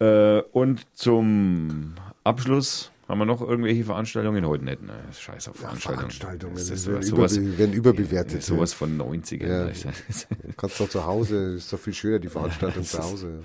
Äh, 0.00 0.40
und 0.52 0.84
zum 0.94 1.94
Abschluss 2.24 2.90
haben 3.10 3.18
wir 3.18 3.26
noch 3.26 3.42
irgendwelche 3.42 3.84
Veranstaltungen? 3.84 4.46
Heute 4.46 4.64
nicht, 4.64 4.82
ne? 4.82 4.94
Scheiß 5.18 5.48
auf 5.48 5.56
Veranstaltungen. 5.56 5.98
Veranstaltungen 6.10 6.54
Das 6.54 6.70
ist 6.70 6.86
werden, 6.86 7.02
sowas, 7.02 7.36
überbe 7.36 7.58
werden 7.58 7.72
überbewertet. 7.74 8.42
sowas 8.42 8.72
von 8.72 8.96
90ern. 8.98 9.46
Ja. 9.46 9.68
Ich 9.68 9.80
sag, 9.80 10.28
Du 10.42 10.52
kannst 10.56 10.80
doch 10.80 10.88
zu 10.88 11.04
Hause, 11.04 11.54
ist 11.56 11.72
doch 11.72 11.78
viel 11.78 11.92
schöner, 11.94 12.18
die 12.20 12.28
Veranstaltung 12.38 12.84
zu 12.84 12.98
Hause. 13.02 13.42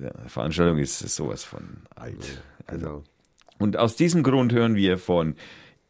ja, 0.00 0.10
Veranstaltung 0.26 0.78
ist 0.78 0.98
sowas 0.98 1.44
von 1.44 1.62
alt. 1.94 2.42
Genau. 2.66 3.04
Und 3.58 3.76
aus 3.76 3.96
diesem 3.96 4.22
Grund 4.22 4.52
hören 4.52 4.74
wir 4.76 4.98
von 4.98 5.34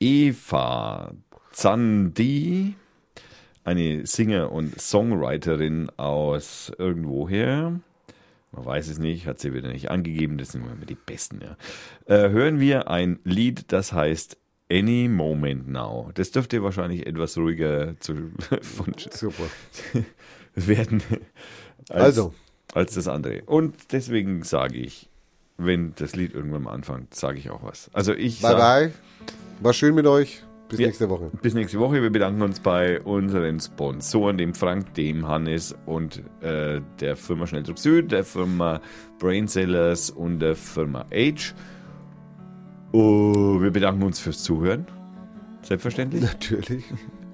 Eva 0.01 1.13
Zandi, 1.53 2.75
eine 3.65 4.07
Singer 4.07 4.53
und 4.53 4.81
Songwriterin 4.81 5.91
aus 5.97 6.73
irgendwoher. 6.79 7.81
Man 8.53 8.65
weiß 8.65 8.89
es 8.89 8.99
nicht, 8.99 9.27
hat 9.27 9.41
sie 9.41 9.53
wieder 9.53 9.69
nicht 9.71 9.91
angegeben, 9.91 10.39
das 10.39 10.53
sind 10.53 10.63
immer 10.63 10.87
die 10.87 10.95
Besten, 10.95 11.41
ja. 11.43 11.57
Äh, 12.07 12.31
hören 12.31 12.61
wir 12.61 12.89
ein 12.89 13.19
Lied, 13.25 13.73
das 13.73 13.93
heißt 13.93 14.39
Any 14.71 15.09
Moment 15.09 15.69
Now. 15.69 16.11
Das 16.15 16.31
dürfte 16.31 16.63
wahrscheinlich 16.63 17.07
etwas 17.07 17.37
ruhiger 17.37 17.99
zu, 18.01 18.33
von, 18.63 18.95
Super. 19.11 19.45
werden 20.55 21.03
als, 21.89 22.19
Also. 22.19 22.35
als 22.75 22.95
das 22.95 23.09
andere. 23.09 23.43
Und 23.45 23.93
deswegen 23.93 24.43
sage 24.43 24.79
ich, 24.79 25.09
wenn 25.57 25.95
das 25.97 26.15
Lied 26.17 26.35
irgendwann 26.35 26.63
mal 26.63 26.73
anfängt, 26.73 27.15
sage 27.15 27.39
ich 27.39 27.51
auch 27.51 27.63
was. 27.63 27.91
Also 27.93 28.15
ich 28.15 28.41
Bye 28.41 28.51
sag, 28.51 28.59
bye. 28.59 28.93
War 29.61 29.73
schön 29.73 29.95
mit 29.95 30.07
euch. 30.07 30.43
Bis 30.69 30.79
nächste 30.81 31.09
Woche. 31.09 31.31
bis 31.41 31.55
nächste 31.55 31.79
Woche. 31.81 32.03
Wir 32.03 32.11
bedanken 32.11 32.43
uns 32.43 32.61
bei 32.61 33.01
unseren 33.01 33.59
Sponsoren, 33.59 34.37
dem 34.37 34.53
Frank, 34.55 34.93
dem 34.95 35.27
Hannes 35.27 35.75
und 35.87 36.23
äh, 36.43 36.81
der 37.01 37.17
Firma 37.17 37.47
Schnelldruck 37.47 37.79
Süd, 37.79 38.13
der 38.13 38.25
Firma 38.25 38.81
Brainsellers 39.19 40.11
und 40.11 40.41
der 40.41 40.55
Firma 40.57 41.07
Age. 41.13 41.55
Oh, 42.93 43.61
wir 43.61 43.71
bedanken 43.71 44.03
uns 44.03 44.19
fürs 44.19 44.43
Zuhören. 44.43 44.87
Selbstverständlich. 45.63 46.23
Natürlich. 46.23 46.85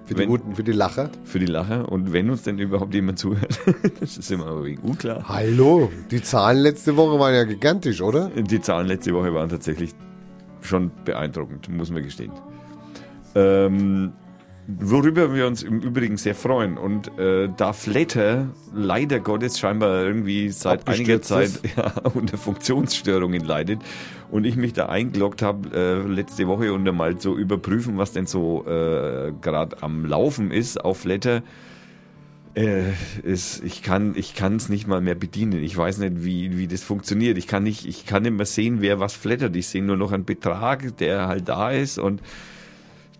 Für 0.06 0.14
die 0.14 0.20
Wenn- 0.20 0.28
guten, 0.28 0.54
für 0.54 0.64
die 0.64 0.72
Lacher. 0.72 1.10
Für 1.24 1.38
die 1.38 1.46
Lacher. 1.46 1.90
Und 1.90 2.12
wenn 2.12 2.28
uns 2.30 2.42
denn 2.42 2.58
überhaupt 2.58 2.92
jemand 2.94 3.18
zuhört, 3.18 3.58
das 4.00 4.18
ist 4.18 4.30
immer 4.30 4.50
ein 4.58 4.64
wenig 4.64 4.82
unklar. 4.82 5.24
Hallo. 5.28 5.90
Die 6.10 6.20
Zahlen 6.22 6.58
letzte 6.58 6.96
Woche 6.96 7.18
waren 7.18 7.34
ja 7.34 7.44
gigantisch, 7.44 8.00
oder? 8.02 8.28
Die 8.30 8.60
Zahlen 8.60 8.86
letzte 8.86 9.12
Woche 9.14 9.32
waren 9.32 9.48
tatsächlich 9.48 9.94
schon 10.60 10.90
beeindruckend, 11.04 11.68
muss 11.68 11.90
man 11.90 12.02
gestehen. 12.02 12.32
Ähm, 13.34 14.12
worüber 14.66 15.34
wir 15.34 15.46
uns 15.46 15.62
im 15.62 15.80
Übrigen 15.80 16.16
sehr 16.16 16.34
freuen. 16.34 16.78
Und 16.78 17.18
äh, 17.18 17.48
da 17.56 17.72
Flatter 17.72 18.48
leider 18.72 19.20
Gottes 19.20 19.58
scheinbar 19.58 20.04
irgendwie 20.04 20.50
seit 20.50 20.88
einiger 20.88 21.20
Zeit 21.22 21.60
ja, 21.76 21.92
unter 22.14 22.38
Funktionsstörungen 22.38 23.44
leidet 23.44 23.80
und 24.30 24.44
ich 24.44 24.56
mich 24.56 24.72
da 24.72 24.86
eingeloggt 24.86 25.42
habe 25.42 25.68
äh, 25.74 26.08
letzte 26.08 26.46
Woche 26.46 26.72
und 26.72 26.84
mal 26.96 27.20
so 27.20 27.36
überprüfen, 27.36 27.98
was 27.98 28.12
denn 28.12 28.26
so 28.26 28.64
äh, 28.66 29.32
gerade 29.40 29.82
am 29.82 30.04
Laufen 30.06 30.50
ist 30.50 30.82
auf 30.84 31.00
Flatter, 31.00 31.42
Äh, 32.54 32.92
es, 33.24 33.60
ich 33.60 33.82
kann 33.82 34.14
ich 34.16 34.36
kann 34.36 34.56
es 34.56 34.68
nicht 34.68 34.86
mal 34.86 35.00
mehr 35.00 35.16
bedienen. 35.16 35.60
Ich 35.62 35.76
weiß 35.76 35.98
nicht, 35.98 36.24
wie, 36.24 36.56
wie 36.56 36.68
das 36.68 36.82
funktioniert. 36.84 37.36
Ich 37.36 37.48
kann 37.48 37.64
nicht 37.64 37.84
ich 37.84 38.06
kann 38.06 38.22
nicht 38.22 38.36
mehr 38.36 38.46
sehen, 38.46 38.80
wer 38.80 39.00
was 39.00 39.12
flattert. 39.14 39.56
Ich 39.56 39.66
sehe 39.66 39.82
nur 39.82 39.96
noch 39.96 40.12
einen 40.12 40.24
Betrag, 40.24 40.96
der 40.98 41.26
halt 41.26 41.48
da 41.48 41.72
ist 41.72 41.98
und 41.98 42.22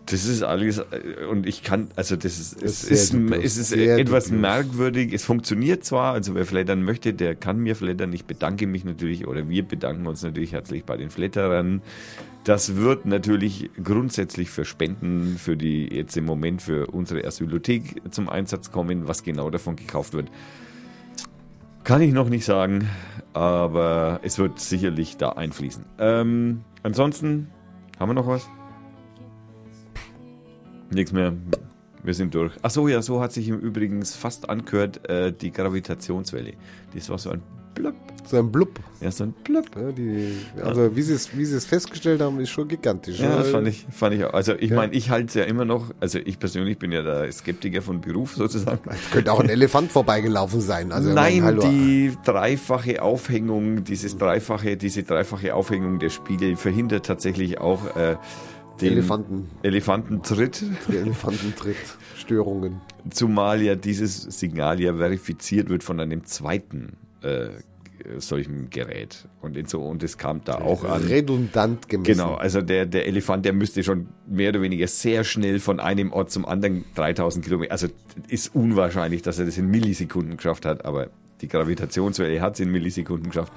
das 0.07 0.25
ist 0.25 0.43
alles 0.43 0.79
äh, 0.79 1.25
und 1.29 1.45
ich 1.47 1.63
kann 1.63 1.89
also 1.95 2.15
das 2.15 2.39
ist 2.39 2.61
Das 2.61 2.83
es 2.83 2.83
ist 2.83 2.91
ist, 2.91 3.07
sehr 3.11 3.11
dubios, 3.11 3.43
es 3.43 3.57
ist 3.57 3.69
sehr 3.69 3.97
etwas 3.97 4.31
dubios. 4.31 4.31
merkwürdig. 4.31 5.13
Es 5.13 5.23
funktioniert 5.25 5.83
zwar, 5.83 6.13
also 6.13 6.35
wer 6.35 6.45
flattern 6.45 6.83
möchte, 6.83 7.13
der 7.13 7.35
kann 7.35 7.59
mir 7.59 7.75
flattern. 7.75 8.13
Ich 8.13 8.25
bedanke 8.25 8.67
mich 8.67 8.85
natürlich 8.85 9.27
oder 9.27 9.49
wir 9.49 9.63
bedanken 9.67 10.07
uns 10.07 10.23
natürlich 10.23 10.53
herzlich 10.53 10.85
bei 10.85 10.97
den 10.97 11.09
Flatterern. 11.09 11.81
Das 12.43 12.75
wird 12.75 13.05
natürlich 13.05 13.71
grundsätzlich 13.83 14.51
für 14.51 14.65
Spenden 14.65 15.37
für 15.39 15.57
die 15.57 15.87
jetzt 15.87 16.15
im 16.17 16.25
Moment 16.25 16.61
für 16.61 16.87
unsere 16.87 17.25
Asylothek 17.25 18.01
zum 18.11 18.29
Einsatz 18.29 18.71
kommen. 18.71 19.07
Was 19.07 19.23
genau 19.23 19.49
davon 19.49 19.75
gekauft 19.75 20.13
wird, 20.13 20.29
kann 21.83 22.01
ich 22.01 22.13
noch 22.13 22.29
nicht 22.29 22.45
sagen, 22.45 22.89
aber 23.33 24.19
es 24.23 24.37
wird 24.39 24.59
sicherlich 24.59 25.17
da 25.17 25.29
einfließen. 25.29 25.85
Ähm, 25.99 26.61
ansonsten 26.83 27.49
haben 27.99 28.09
wir 28.09 28.13
noch 28.13 28.27
was? 28.27 28.47
Nichts 30.95 31.11
mehr. 31.11 31.33
Wir 32.03 32.13
sind 32.13 32.33
durch. 32.33 32.53
Ach 32.61 32.69
so, 32.69 32.87
ja, 32.87 33.01
so 33.01 33.19
hat 33.19 33.33
sich 33.33 33.49
im 33.49 33.59
Übrigen 33.59 34.03
fast 34.05 34.49
angehört 34.49 35.07
äh, 35.09 35.33
die 35.33 35.51
Gravitationswelle. 35.51 36.53
Das 36.93 37.09
war 37.09 37.17
so 37.17 37.31
ein 37.31 37.41
Blöpp. 37.73 37.95
So 38.25 38.37
ein 38.37 38.49
Blub. 38.51 38.79
Ja, 39.01 39.11
so 39.11 39.25
ein 39.25 39.33
Blöpp. 39.43 39.65
Ja, 39.75 39.91
die, 39.91 40.29
also 40.63 40.95
wie 40.95 41.01
sie 41.01 41.13
es 41.13 41.35
wie 41.37 41.43
sie 41.43 41.57
es 41.57 41.65
festgestellt 41.65 42.21
haben, 42.21 42.39
ist 42.39 42.49
schon 42.49 42.67
gigantisch. 42.69 43.19
Ja, 43.19 43.35
das 43.37 43.49
fand 43.49 43.67
ich, 43.67 43.85
fand 43.91 44.15
ich 44.15 44.23
auch. 44.23 44.33
Also 44.33 44.53
ich 44.53 44.69
Ja. 44.69 44.77
meine, 44.77 44.93
ich 44.93 45.09
halte 45.09 45.27
es 45.27 45.33
ja 45.33 45.43
immer 45.43 45.65
noch, 45.65 45.93
also 45.99 46.19
ich 46.23 46.39
persönlich 46.39 46.77
bin 46.79 46.91
ja 46.93 47.01
der 47.01 47.29
Skeptiker 47.31 47.81
von 47.81 47.99
Beruf 48.01 48.35
sozusagen. 48.35 48.79
Könnte 49.11 49.31
auch 49.33 49.41
ein 49.41 49.49
Elefant 49.49 49.91
vorbeigelaufen 49.91 50.61
sein. 50.61 50.91
Also 50.93 51.11
Nein, 51.11 51.41
meine, 51.41 51.59
die 51.59 52.13
dreifache 52.23 53.01
Aufhängung, 53.01 53.83
dieses 53.83 54.17
dreifache, 54.17 54.77
diese 54.77 55.03
dreifache 55.03 55.53
Aufhängung 55.53 55.99
der 55.99 56.09
Spiegel 56.09 56.55
verhindert 56.55 57.05
tatsächlich 57.05 57.59
auch 57.59 57.95
äh, 57.97 58.15
den 58.81 58.93
Elefanten, 58.93 59.49
Elefantentritt, 59.63 60.63
die 60.89 60.97
Elefantentritt, 60.97 61.75
Störungen. 62.17 62.81
zumal 63.09 63.61
ja 63.61 63.75
dieses 63.75 64.23
Signal 64.23 64.79
ja 64.81 64.95
verifiziert 64.95 65.69
wird 65.69 65.83
von 65.83 65.99
einem 65.99 66.25
zweiten 66.25 66.97
äh, 67.21 67.49
solchen 68.17 68.69
Gerät. 68.69 69.27
Und, 69.41 69.57
in 69.57 69.65
so, 69.65 69.81
und 69.81 70.03
es 70.03 70.17
kam 70.17 70.43
da 70.43 70.55
auch 70.55 70.83
an. 70.83 71.03
Redundant 71.03 71.87
gemessen. 71.89 72.13
Genau, 72.13 72.35
also 72.35 72.61
der, 72.61 72.85
der 72.85 73.07
Elefant, 73.07 73.45
der 73.45 73.53
müsste 73.53 73.83
schon 73.83 74.07
mehr 74.27 74.49
oder 74.49 74.61
weniger 74.61 74.87
sehr 74.87 75.23
schnell 75.23 75.59
von 75.59 75.79
einem 75.79 76.11
Ort 76.11 76.31
zum 76.31 76.45
anderen 76.45 76.85
3000 76.95 77.43
Kilometer, 77.43 77.71
also 77.71 77.87
ist 78.27 78.53
unwahrscheinlich, 78.53 79.21
dass 79.21 79.39
er 79.39 79.45
das 79.45 79.57
in 79.57 79.67
Millisekunden 79.67 80.37
geschafft 80.37 80.65
hat, 80.65 80.85
aber 80.85 81.09
die 81.41 81.47
Gravitationswelle 81.47 82.41
hat 82.41 82.55
es 82.55 82.59
in 82.59 82.71
Millisekunden 82.71 83.29
geschafft. 83.29 83.53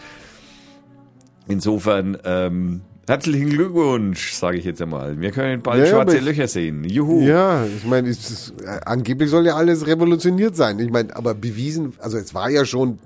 Insofern, 1.47 2.19
ähm, 2.25 2.83
herzlichen 3.09 3.51
Glückwunsch, 3.51 4.33
sage 4.33 4.59
ich 4.59 4.65
jetzt 4.65 4.81
einmal. 4.83 5.21
Wir 5.21 5.31
können 5.31 5.63
bald 5.63 5.81
Ja, 5.81 5.87
schwarze 5.87 6.19
ich- 6.19 6.25
Löcher 6.25 6.49
sehen. 6.49 6.85
Juhu. 6.85 7.21
Ja, 7.27 7.65
ich 7.65 7.85
meine, 7.85 8.09
es 8.09 8.31
ist, 8.31 8.55
äh, 8.63 8.81
angeblich 8.85 9.31
soll 9.31 9.47
ja 9.47 9.55
alles 9.57 9.87
revolutioniert 9.87 10.57
sein. 10.57 10.79
Ich 10.79 10.91
meine, 10.91 11.15
aber 11.17 11.35
bewiesen, 11.35 11.95
also 11.99 12.19
es 12.19 12.35
war 12.35 12.51
ja 12.51 12.65
schon, 12.65 12.99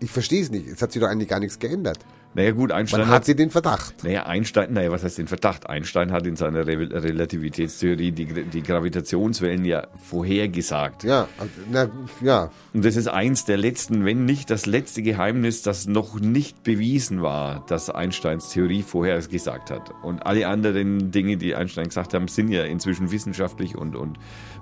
ich 0.00 0.10
verstehe 0.10 0.42
es 0.42 0.50
nicht, 0.50 0.66
es 0.68 0.80
hat 0.82 0.92
sich 0.92 1.00
doch 1.02 1.08
eigentlich 1.08 1.28
gar 1.28 1.40
nichts 1.40 1.58
geändert. 1.58 1.98
Naja 2.34 2.52
gut, 2.52 2.72
Einstein 2.72 3.00
Man 3.00 3.10
hat 3.10 3.26
sie 3.26 3.36
den 3.36 3.50
Verdacht. 3.50 4.04
Naja, 4.04 4.24
Einstein, 4.24 4.72
naja, 4.72 4.90
was 4.90 5.04
heißt 5.04 5.18
den 5.18 5.26
Verdacht? 5.26 5.68
Einstein 5.68 6.12
hat 6.12 6.26
in 6.26 6.36
seiner 6.36 6.66
Re 6.66 6.78
Relativitätstheorie 6.90 8.12
die, 8.12 8.26
die 8.26 8.62
Gravitationswellen 8.62 9.64
ja 9.66 9.86
vorhergesagt. 10.08 11.04
Ja, 11.04 11.28
na, 11.70 11.90
ja, 12.22 12.50
Und 12.72 12.84
das 12.84 12.96
ist 12.96 13.08
eins 13.08 13.44
der 13.44 13.58
letzten, 13.58 14.06
wenn 14.06 14.24
nicht 14.24 14.48
das 14.48 14.64
letzte 14.64 15.02
Geheimnis, 15.02 15.62
das 15.62 15.86
noch 15.86 16.18
nicht 16.18 16.62
bewiesen 16.62 17.20
war, 17.20 17.64
dass 17.66 17.90
Einsteins 17.90 18.50
Theorie 18.50 18.82
vorhergesagt 18.82 19.70
hat. 19.70 19.92
Und 20.02 20.24
alle 20.24 20.48
anderen 20.48 21.10
Dinge, 21.10 21.36
die 21.36 21.54
Einstein 21.54 21.88
gesagt 21.88 22.14
haben, 22.14 22.28
sind 22.28 22.48
ja 22.48 22.64
inzwischen 22.64 23.10
wissenschaftlich 23.10 23.76
und, 23.76 23.94
und 23.94 24.18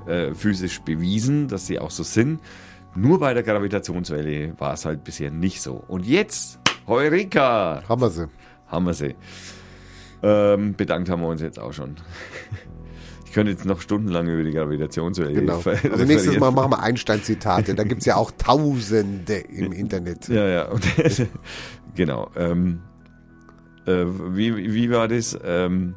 äh, 0.06 0.34
physisch 0.34 0.80
bewiesen, 0.80 1.46
dass 1.46 1.68
sie 1.68 1.78
auch 1.78 1.92
so 1.92 2.02
sind. 2.02 2.40
Nur 2.96 3.20
bei 3.20 3.34
der 3.34 3.44
Gravitationswelle 3.44 4.54
war 4.58 4.74
es 4.74 4.84
halt 4.84 5.04
bisher 5.04 5.30
nicht 5.30 5.62
so. 5.62 5.84
Und 5.86 6.04
jetzt, 6.04 6.58
Heureka! 6.90 7.82
haben 7.88 8.00
wir 8.02 8.10
sie. 8.10 8.26
haben 8.66 8.84
wir 8.84 8.94
sie. 8.94 9.14
Ähm, 10.22 10.74
bedankt 10.74 11.08
haben 11.08 11.22
wir 11.22 11.28
uns 11.28 11.40
jetzt 11.40 11.58
auch 11.58 11.72
schon. 11.72 11.96
Ich 13.26 13.34
könnte 13.34 13.52
jetzt 13.52 13.64
noch 13.64 13.80
stundenlang 13.80 14.26
über 14.26 14.42
die 14.42 14.50
Gravitationswelle 14.50 15.32
Genau. 15.32 15.60
ver- 15.60 15.78
Also 15.92 16.04
nächstes. 16.04 16.36
Mal 16.40 16.50
machen 16.50 16.72
wir 16.72 16.80
Einstein-Zitate. 16.82 17.76
Da 17.76 17.84
gibt's 17.84 18.04
ja 18.04 18.16
auch 18.16 18.32
Tausende 18.32 19.34
im 19.36 19.70
Internet. 19.70 20.26
Ja, 20.26 20.48
ja. 20.48 20.68
Genau. 21.94 22.28
Ähm, 22.34 22.80
äh, 23.86 24.04
wie, 24.30 24.72
wie 24.74 24.90
war 24.90 25.06
das? 25.06 25.38
Ähm, 25.44 25.94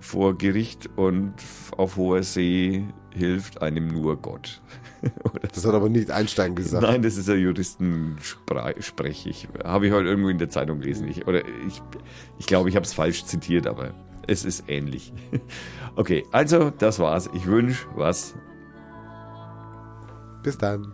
vor 0.00 0.36
Gericht 0.36 0.90
und 0.96 1.32
auf 1.78 1.96
hoher 1.96 2.22
See 2.22 2.84
hilft 3.14 3.62
einem 3.62 3.88
nur 3.88 4.20
Gott. 4.20 4.60
das 5.54 5.66
hat 5.66 5.74
aber 5.74 5.88
nicht 5.88 6.10
Einstein 6.10 6.54
gesagt. 6.54 6.82
Nein, 6.82 7.02
das 7.02 7.16
ist 7.16 7.28
ein 7.28 7.38
Juristensprech. 7.38 9.26
Ich, 9.26 9.48
habe 9.64 9.86
ich 9.86 9.92
heute 9.92 10.08
irgendwo 10.08 10.28
in 10.28 10.38
der 10.38 10.48
Zeitung 10.48 10.80
gelesen. 10.80 11.08
Ich, 11.08 11.26
oder 11.26 11.42
ich, 11.66 11.82
ich 12.38 12.46
glaube, 12.46 12.68
ich 12.68 12.76
habe 12.76 12.84
es 12.84 12.92
falsch 12.92 13.24
zitiert, 13.24 13.66
aber 13.66 13.92
es 14.26 14.44
ist 14.44 14.64
ähnlich. 14.68 15.12
Okay, 15.96 16.24
also 16.30 16.70
das 16.70 17.00
war's. 17.00 17.28
Ich 17.34 17.46
wünsche 17.46 17.88
was. 17.96 18.36
Bis 20.44 20.56
dann. 20.56 20.92